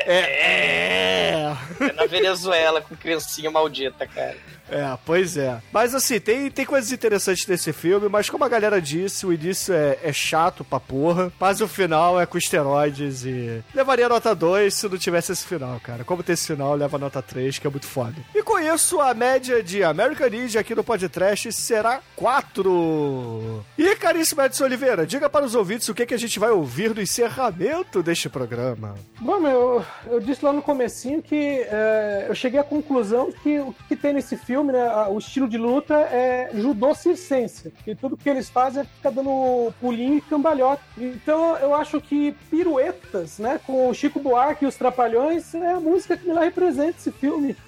É. 0.06 1.56
é 1.80 1.94
na 1.94 2.06
Venezuela 2.06 2.82
com 2.82 2.96
criancinha 2.96 3.50
maldita, 3.52 4.08
cara. 4.08 4.38
É, 4.70 4.98
pois 5.06 5.38
é. 5.38 5.62
Mas 5.72 5.96
assim, 5.96 6.20
tem, 6.20 6.50
tem 6.52 6.66
coisas 6.66 6.92
interessantes 6.92 7.46
nesse 7.48 7.72
filme, 7.74 8.10
mas 8.10 8.30
como 8.30 8.44
a 8.44 8.50
galera 8.50 8.82
disse, 8.82 9.26
o 9.26 9.34
início 9.34 9.74
é, 9.74 9.98
é 10.04 10.14
chato 10.14 10.64
pra 10.64 10.80
porra, 10.80 11.32
mas 11.40 11.62
o 11.62 11.68
final 11.68 12.20
é 12.20 12.26
com 12.26 12.38
esteroides 12.38 13.24
e. 13.26 13.64
Levaria 13.74 14.10
nota 14.10 14.36
2 14.36 14.74
se 14.74 14.90
não 14.90 14.98
tivesse 14.98 15.32
esse 15.32 15.46
final, 15.46 15.80
cara. 15.80 16.04
Como 16.04 16.24
tem 16.24 16.34
esse 16.34 16.48
final, 16.48 16.76
leva 16.76 16.98
nota 16.98 17.22
3, 17.22 17.60
que 17.60 17.68
é 17.68 17.70
muito 17.70 17.88
foda. 17.88 18.16
E 18.34 18.44
com 18.44 18.60
isso, 18.60 19.00
a 19.00 19.14
média 19.14 19.64
de 19.64 19.84
American 19.84 20.30
Ninja 20.30 20.60
aqui 20.60 20.76
no 20.76 20.84
podcast 20.84 21.52
será 21.54 22.02
4. 22.16 23.66
E 23.78 23.96
caríssimo 23.96 24.42
Edson 24.42 24.66
Oliveira, 24.66 25.06
diga 25.06 25.30
para 25.30 25.46
os 25.46 25.56
ouvintes 25.56 25.88
o 25.90 25.94
que, 25.94 26.06
que 26.06 26.14
a 26.14 26.20
gente 26.20 26.40
vai 26.40 26.52
ouvir 26.52 26.94
no 26.94 27.02
encerramento 27.02 28.04
deste 28.04 28.30
programa. 28.30 28.96
Bom, 29.20 29.40
meu, 29.40 29.86
eu 30.08 30.20
disse 30.20 30.44
lá 30.44 30.54
no 30.54 30.62
comecinho 30.62 31.22
que 31.22 31.66
é, 31.70 32.26
eu 32.28 32.36
cheguei 32.36 32.60
à 32.60 32.64
conclusão 32.64 33.32
que 33.32 33.60
o 33.60 33.74
que 33.88 33.96
tem 33.96 34.14
nesse 34.14 34.38
filme, 34.38 34.57
né, 34.64 34.88
a- 34.88 35.08
o 35.10 35.18
estilo 35.18 35.48
de 35.48 35.58
luta 35.58 35.94
é 35.96 36.50
judô 36.54 36.94
circense. 36.94 37.74
E 37.86 37.96
tudo 37.96 38.18
que 38.18 38.30
eles 38.30 38.50
fazem 38.50 38.82
é 38.82 38.86
ficar 38.86 39.10
dando 39.12 39.74
pulinho 39.80 40.18
e 40.18 40.22
cambalhota. 40.22 40.82
Então 40.98 41.56
eu 41.58 41.74
acho 41.76 42.00
que 42.02 42.32
piruetas, 42.50 43.40
né, 43.40 43.60
com 43.66 43.90
o 43.90 43.94
Chico 43.94 44.20
Buarque 44.20 44.66
e 44.66 44.68
os 44.68 44.76
Trapalhões 44.76 45.54
é 45.56 45.74
a 45.74 45.80
música 45.80 46.16
que 46.18 46.28
melhor 46.28 46.44
representa 46.44 46.98
esse 46.98 47.12
filme. 47.12 47.56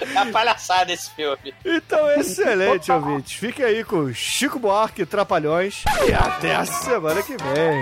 É 0.00 0.22
uma 0.22 0.32
palhaçada 0.32 0.92
esse 0.92 1.10
filme. 1.10 1.54
Então, 1.64 2.10
excelente, 2.12 2.90
ouvintes. 2.90 3.32
Fique 3.34 3.62
aí 3.62 3.84
com 3.84 4.12
Chico 4.12 4.58
Buarque 4.58 5.02
e 5.02 5.06
Trapalhões. 5.06 5.84
E 6.08 6.12
até 6.12 6.54
a 6.56 6.64
semana 6.64 7.22
que 7.22 7.36
vem. 7.36 7.80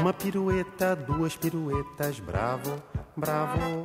Uma 0.00 0.12
pirueta, 0.12 0.94
duas 0.94 1.34
piruetas, 1.36 2.20
bravo, 2.20 2.80
bravo. 3.16 3.82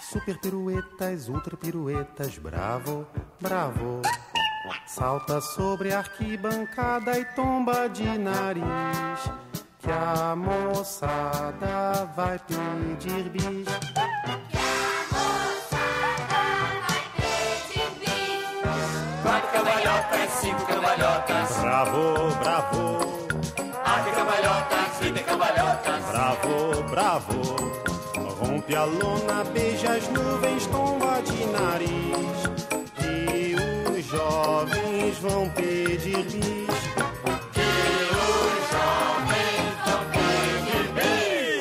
Super 0.00 0.38
piruetas, 0.40 1.28
ultra 1.28 1.56
piruetas, 1.56 2.36
bravo, 2.38 3.06
bravo. 3.40 4.02
Salta 4.86 5.40
sobre 5.40 5.92
a 5.92 5.98
arquibancada 5.98 7.18
e 7.18 7.24
tomba 7.36 7.88
de 7.88 8.18
nariz. 8.18 8.64
Que 9.78 9.90
a 9.90 10.34
moçada 10.36 12.04
vai 12.16 12.38
pedir 12.40 13.30
bis. 13.30 13.68
Quatro 19.22 19.50
cambalhotas, 19.52 20.30
cinco 20.40 20.66
cambalhotas, 20.66 21.56
Bravo, 21.60 22.34
bravo, 22.40 22.98
ave 23.84 24.10
cambalhotas, 24.12 24.98
vinte 25.00 25.22
cambalhotas. 25.24 26.04
bravo, 26.10 26.82
bravo. 26.90 27.99
Rompe 28.40 28.74
a 28.74 28.84
lona, 28.84 29.44
beija 29.52 29.92
as 29.92 30.08
nuvens, 30.08 30.66
tomba 30.68 31.20
de 31.20 31.44
nariz. 31.46 32.40
E 33.04 33.54
os 33.90 34.04
jovens 34.06 35.18
vão 35.18 35.50
pedir 35.50 36.24
bis. 36.24 36.70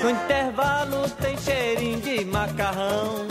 No 0.02 0.10
intervalo 0.10 1.10
tem 1.22 1.38
cheirinho 1.38 2.00
de 2.00 2.24
macarrão. 2.24 3.28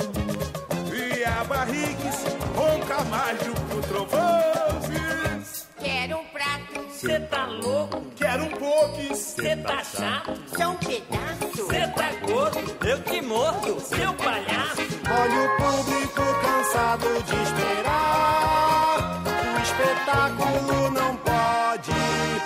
E 0.92 1.24
a 1.24 1.42
barrigues, 1.44 2.24
ronca 2.54 3.02
mais 3.04 3.38
do 3.38 3.54
que 3.54 3.76
o 3.76 3.82
trovões. 3.82 5.66
Quero 5.80 6.18
um 6.18 6.24
prato, 6.26 6.86
Cê 6.90 7.18
tá 7.20 7.46
louco? 7.46 8.07
Quero 8.38 8.44
um 8.44 8.50
pouquinho, 8.56 9.16
Cê 9.16 9.56
tá 9.56 9.82
chato? 9.82 10.32
só 10.56 10.70
um 10.70 10.76
pedaço. 10.76 11.66
Cê 11.68 11.88
tá 11.88 12.12
gordo? 12.24 12.86
Eu 12.86 13.02
te 13.02 13.20
mordo, 13.20 13.80
seu 13.80 14.14
palhaço. 14.14 14.82
Olha 15.10 15.42
o 15.42 15.56
público 15.56 16.22
cansado 16.40 17.08
de 17.24 17.34
esperar. 17.42 19.22
O 19.56 19.60
espetáculo 19.60 20.90
não 20.92 21.16
pode 21.16 21.90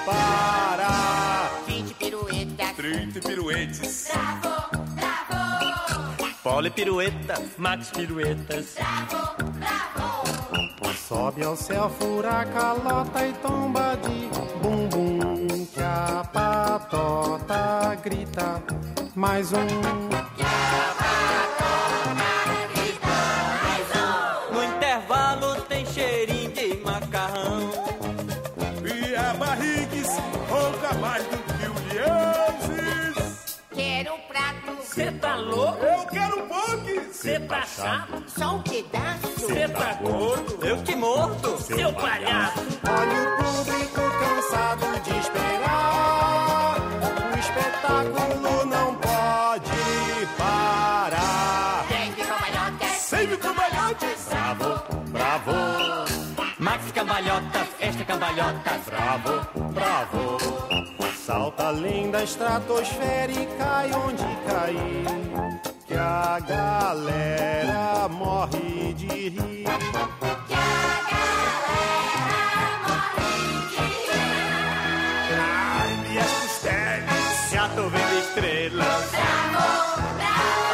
parar. 0.06 1.62
20 1.66 1.94
piruetas, 1.94 2.76
30 2.76 3.20
piruetes. 3.20 4.08
bravo, 4.10 4.70
bravo, 4.94 6.34
Pole 6.42 6.70
pirueta, 6.70 7.34
Max 7.58 7.90
piruetas. 7.90 8.74
bravo, 8.76 9.52
bravo. 9.52 10.92
Sobe 10.96 11.44
ao 11.44 11.54
céu, 11.54 11.90
fura 12.00 12.40
a 12.40 12.44
calota 12.46 13.26
e 13.26 13.32
tomba 13.34 13.94
de 13.98 14.28
bumbum. 14.62 15.21
Que 15.92 15.98
a 15.98 16.24
patota 16.24 17.94
grita. 18.02 18.62
Mais 19.14 19.52
um. 19.52 19.66
No 24.50 24.64
intervalo 24.64 25.60
tem 25.68 25.84
cheirinho 25.84 26.50
de 26.52 26.76
macarrão. 26.82 27.70
E 28.86 29.14
a 29.14 29.34
barrigues, 29.34 30.08
ronca 30.48 30.94
mais 30.98 31.24
do 31.24 31.36
que 31.36 31.66
o 31.66 31.74
leãozes. 31.94 33.58
Quero 33.74 34.14
um 34.14 34.20
prato, 34.20 34.82
Cê 34.84 35.10
tá 35.12 35.36
louco? 35.36 35.84
Eu 35.84 36.06
quero 36.06 36.42
um 36.42 36.48
pouquinho. 36.48 37.12
Cê 37.12 37.38
tá 37.40 37.66
chato? 37.66 38.24
só 38.28 38.56
um 38.56 38.62
pedaço. 38.62 39.46
Cê 39.46 39.68
tá 39.68 39.92
gordo? 40.00 40.58
Eu 40.64 40.82
te 40.82 40.96
mordo, 40.96 41.58
seu 41.60 41.92
palhaço. 41.92 42.60
Olha 42.88 43.28
o 43.28 43.64
público 43.64 44.01
esta 57.82 58.04
cambalhota. 58.04 58.80
bravo, 58.86 59.40
bravo. 59.72 60.38
Salta 61.14 61.66
além 61.66 62.10
da 62.10 62.22
estratosfera 62.22 63.32
e 63.32 63.46
cai 63.58 63.92
onde 63.92 64.24
cair. 64.46 65.60
Que 65.86 65.94
a 65.94 66.38
galera 66.40 68.08
morre 68.08 68.94
de 68.94 69.28
rir. 69.28 69.64
Ai, 75.34 76.08
minhas 76.08 76.30
costelas, 76.30 77.50
já 77.52 77.68
tô 77.68 77.88
vendo 77.88 78.18
estrelas. 78.18 79.14
Ai, 79.14 80.71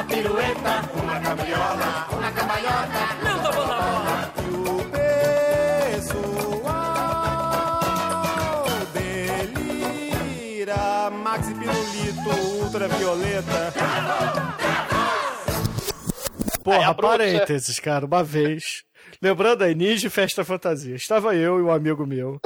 uma 0.00 0.08
pirueta, 0.08 0.80
uma 0.94 1.20
cabriola, 1.20 2.06
Uma 2.10 2.32
cambalhota. 2.32 3.00
não 3.22 3.42
tomou 3.42 3.66
na 3.66 3.76
bola. 3.76 4.32
E 4.38 4.40
o 4.48 4.80
pessoal 6.00 8.64
delira. 8.94 11.10
Maxi 11.10 11.52
pirulito 11.54 12.30
ultravioleta. 12.62 13.74
Porra, 16.64 16.94
parênteses, 16.94 17.78
cara, 17.78 18.06
uma 18.06 18.24
vez. 18.24 18.84
Lembrando 19.20 19.64
aí, 19.64 19.74
Ninja 19.74 20.06
e 20.06 20.10
Festa 20.10 20.42
Fantasia. 20.44 20.94
Estava 20.94 21.34
eu 21.34 21.58
e 21.58 21.62
um 21.62 21.70
amigo 21.70 22.06
meu 22.06 22.40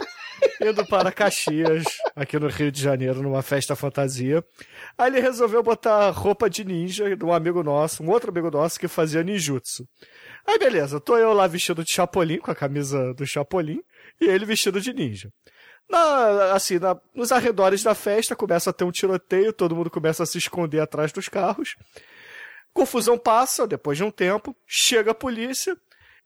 indo 0.61 0.85
para 0.87 1.13
Caxias, 1.13 1.85
aqui 2.15 2.39
no 2.39 2.49
Rio 2.49 2.71
de 2.71 2.81
Janeiro, 2.81 3.23
numa 3.23 3.43
festa 3.43 3.75
fantasia. 3.77 4.43
Aí 4.97 5.11
ele 5.11 5.21
resolveu 5.21 5.63
botar 5.63 6.11
roupa 6.11 6.49
de 6.49 6.65
ninja 6.65 7.17
de 7.17 7.25
um 7.25 7.33
amigo 7.33 7.63
nosso, 7.63 8.03
um 8.03 8.11
outro 8.11 8.31
amigo 8.31 8.51
nosso 8.51 8.79
que 8.79 8.87
fazia 8.89 9.23
ninjutsu. 9.23 9.87
Aí 10.47 10.59
beleza, 10.59 11.01
tô 11.01 11.17
eu 11.19 11.33
lá 11.33 11.47
vestido 11.47 11.83
de 11.83 11.93
Chapolin, 11.93 12.39
com 12.39 12.51
a 12.51 12.55
camisa 12.55 13.13
do 13.15 13.27
Chapolin, 13.27 13.81
e 14.21 14.27
ele 14.27 14.45
vestido 14.45 14.81
de 14.81 14.93
ninja. 14.93 15.31
Na, 15.91 16.53
assim, 16.53 16.79
na- 16.79 16.97
nos 17.15 17.33
arredores 17.33 17.83
da 17.83 17.95
festa 17.95 18.37
começa 18.37 18.71
a 18.71 18.73
ter 18.73 18.85
um 18.85 18.91
tiroteio, 18.93 19.53
todo 19.53 19.75
mundo 19.77 19.91
começa 19.91 20.23
a 20.23 20.27
se 20.27 20.39
esconder 20.39 20.81
atrás 20.81 21.13
dos 21.13 21.29
carros. 21.29 21.75
Confusão 22.73 23.17
passa, 23.17 23.67
depois 23.67 23.97
de 23.99 24.03
um 24.05 24.11
tempo, 24.11 24.57
chega 24.67 25.13
a 25.13 25.15
polícia, 25.15 25.77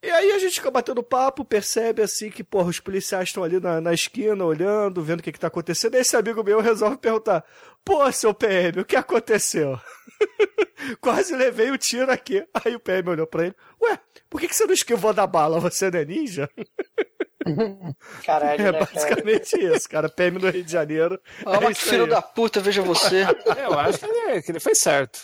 e 0.01 0.09
aí 0.09 0.31
a 0.31 0.39
gente 0.39 0.55
fica 0.55 0.71
batendo 0.71 1.03
papo, 1.03 1.43
percebe 1.43 2.01
assim 2.01 2.29
que, 2.29 2.43
porra, 2.43 2.69
os 2.69 2.79
policiais 2.79 3.29
estão 3.29 3.43
ali 3.43 3.59
na, 3.59 3.81
na 3.81 3.93
esquina, 3.93 4.43
olhando, 4.45 5.03
vendo 5.03 5.19
o 5.19 5.23
que, 5.23 5.31
que 5.31 5.39
tá 5.39 5.47
acontecendo. 5.47 5.95
Aí 5.95 6.01
esse 6.01 6.15
amigo 6.15 6.43
meu 6.43 6.61
resolve 6.61 6.97
perguntar: 6.97 7.43
Pô, 7.83 8.09
seu 8.11 8.33
PM, 8.33 8.79
o 8.81 8.85
que 8.85 8.95
aconteceu? 8.95 9.79
Quase 11.01 11.35
levei 11.35 11.71
o 11.71 11.77
tiro 11.77 12.11
aqui. 12.11 12.45
Aí 12.63 12.75
o 12.75 12.79
PM 12.79 13.09
olhou 13.09 13.27
pra 13.27 13.45
ele: 13.45 13.55
Ué, 13.81 13.99
por 14.29 14.39
que, 14.39 14.47
que 14.47 14.55
você 14.55 14.65
não 14.65 14.73
esquivou 14.73 15.13
da 15.13 15.27
bala? 15.27 15.59
Você 15.59 15.91
não 15.91 15.99
é 15.99 16.05
ninja? 16.05 16.49
Caralho, 18.25 18.61
É 18.61 18.71
né, 18.71 18.79
cara? 18.79 18.85
basicamente 18.93 19.57
isso, 19.59 19.89
cara. 19.89 20.09
PM 20.09 20.39
no 20.39 20.49
Rio 20.49 20.63
de 20.63 20.71
Janeiro. 20.71 21.19
Ó, 21.45 21.55
é 21.55 21.73
que 21.73 21.75
filho 21.75 22.03
aí. 22.03 22.09
da 22.09 22.21
puta, 22.21 22.59
veja 22.61 22.81
você. 22.81 23.23
Eu 23.63 23.77
acho 23.79 23.99
que 23.99 24.05
ele, 24.05 24.41
que 24.41 24.51
ele 24.51 24.59
fez 24.59 24.77
certo. 24.79 25.19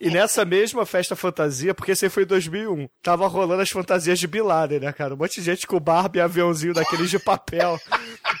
E 0.00 0.10
nessa 0.10 0.44
mesma 0.44 0.84
festa 0.84 1.16
fantasia, 1.16 1.74
porque 1.74 1.92
esse 1.92 2.04
aí 2.04 2.10
foi 2.10 2.24
em 2.24 2.26
2001, 2.26 2.88
tava 3.02 3.26
rolando 3.26 3.62
as 3.62 3.70
fantasias 3.70 4.18
de 4.18 4.26
Bin 4.26 4.42
Laden, 4.42 4.80
né, 4.80 4.92
cara? 4.92 5.14
Um 5.14 5.16
monte 5.16 5.36
de 5.36 5.42
gente 5.42 5.66
com 5.66 5.80
barba 5.80 6.18
e 6.18 6.20
aviãozinho 6.20 6.74
daqueles 6.74 7.10
de 7.10 7.18
papel, 7.18 7.78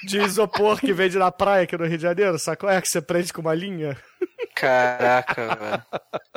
de 0.04 0.18
isopor 0.18 0.78
que 0.80 0.92
vende 0.92 1.16
na 1.18 1.32
praia 1.32 1.64
aqui 1.64 1.76
no 1.76 1.86
Rio 1.86 1.96
de 1.96 2.02
Janeiro, 2.02 2.38
sacou? 2.38 2.68
É 2.68 2.80
que 2.80 2.88
você 2.88 3.00
prende 3.00 3.32
com 3.32 3.40
uma 3.40 3.54
linha. 3.54 3.96
Caraca, 4.54 5.54
velho. 5.54 5.82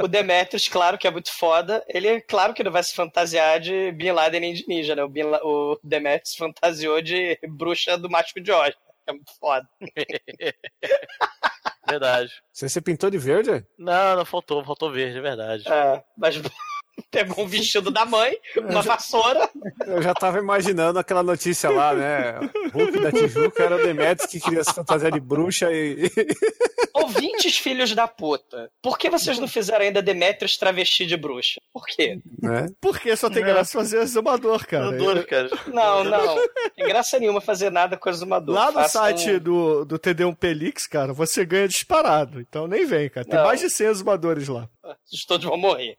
O 0.01 0.07
Demetrius, 0.07 0.67
claro 0.67 0.97
que 0.97 1.07
é 1.07 1.11
muito 1.11 1.31
foda. 1.37 1.83
Ele, 1.87 2.21
claro 2.21 2.53
que 2.53 2.63
não 2.63 2.71
vai 2.71 2.83
se 2.83 2.93
fantasiar 2.93 3.59
de 3.59 3.91
Bin 3.93 4.11
Laden 4.11 4.41
nem 4.41 4.53
de 4.53 4.65
ninja, 4.67 4.95
né? 4.95 5.03
O, 5.03 5.09
Bin 5.09 5.23
La- 5.23 5.39
o 5.43 5.79
Demetrius 5.83 6.35
fantasiou 6.35 7.01
de 7.01 7.37
bruxa 7.47 7.97
do 7.97 8.09
Mágico 8.09 8.41
de 8.41 8.51
Oz. 8.51 8.73
É 9.09 9.11
muito 9.11 9.31
foda. 9.39 9.67
Verdade. 11.89 12.31
Você 12.53 12.69
se 12.69 12.79
pintou 12.79 13.09
de 13.09 13.17
verde? 13.17 13.65
Não, 13.75 14.17
não 14.17 14.23
faltou, 14.23 14.63
faltou 14.63 14.91
verde, 14.91 15.17
é 15.17 15.21
verdade. 15.21 15.67
É, 15.67 16.03
mas 16.15 16.39
pegou 17.11 17.43
um 17.43 17.47
vestido 17.47 17.89
da 17.91 18.05
mãe, 18.05 18.35
uma 18.57 18.81
vassoura. 18.81 19.49
Eu 19.85 20.01
já 20.01 20.13
tava 20.13 20.39
imaginando 20.39 20.99
aquela 20.99 21.23
notícia 21.23 21.69
lá, 21.69 21.93
né? 21.93 22.39
Hulk 22.73 22.99
da 22.99 23.11
Tijuca 23.11 23.63
era 23.63 23.75
o 23.75 23.83
Demetrius 23.83 24.29
que 24.31 24.39
queria 24.39 24.63
se 24.63 24.73
fantasiar 24.73 25.11
de 25.11 25.19
bruxa 25.19 25.71
e. 25.71 26.09
Ouvintes 26.93 27.57
filhos 27.57 27.93
da 27.95 28.07
puta, 28.07 28.69
por 28.81 28.97
que 28.97 29.09
vocês 29.09 29.39
não 29.39 29.47
fizeram 29.47 29.85
ainda 29.85 30.01
Demetrius 30.01 30.57
travesti 30.57 31.05
de 31.05 31.15
bruxa? 31.15 31.59
Por 31.73 31.85
quê? 31.85 32.19
né? 32.41 32.67
Porque 32.81 33.15
só 33.15 33.29
tem 33.29 33.43
graça 33.43 33.71
fazer 33.71 33.99
exumador, 34.01 34.65
cara. 34.67 34.91
Duro, 34.91 35.25
cara. 35.25 35.49
Não, 35.67 36.03
não. 36.03 36.35
Tem 36.75 36.87
graça 36.87 37.17
nenhuma 37.19 37.39
fazer 37.41 37.71
nada 37.71 37.95
com 37.95 38.09
exumador. 38.09 38.53
Lá 38.53 38.67
no 38.67 38.73
Façam- 38.73 39.01
site 39.03 39.39
do, 39.39 39.85
do 39.85 39.97
TD1 39.97 40.35
Pelix, 40.35 40.85
cara, 40.87 41.13
você 41.13 41.45
ganha 41.45 41.67
disparado. 41.67 42.41
Então 42.41 42.67
nem 42.67 42.85
vem, 42.85 43.09
cara. 43.09 43.25
Tem 43.25 43.37
Não. 43.39 43.45
mais 43.45 43.59
de 43.61 43.69
100 43.69 43.87
exumadores 43.87 44.47
lá. 44.47 44.67
Todos 45.27 45.45
vão 45.45 45.57
morrer. 45.57 45.97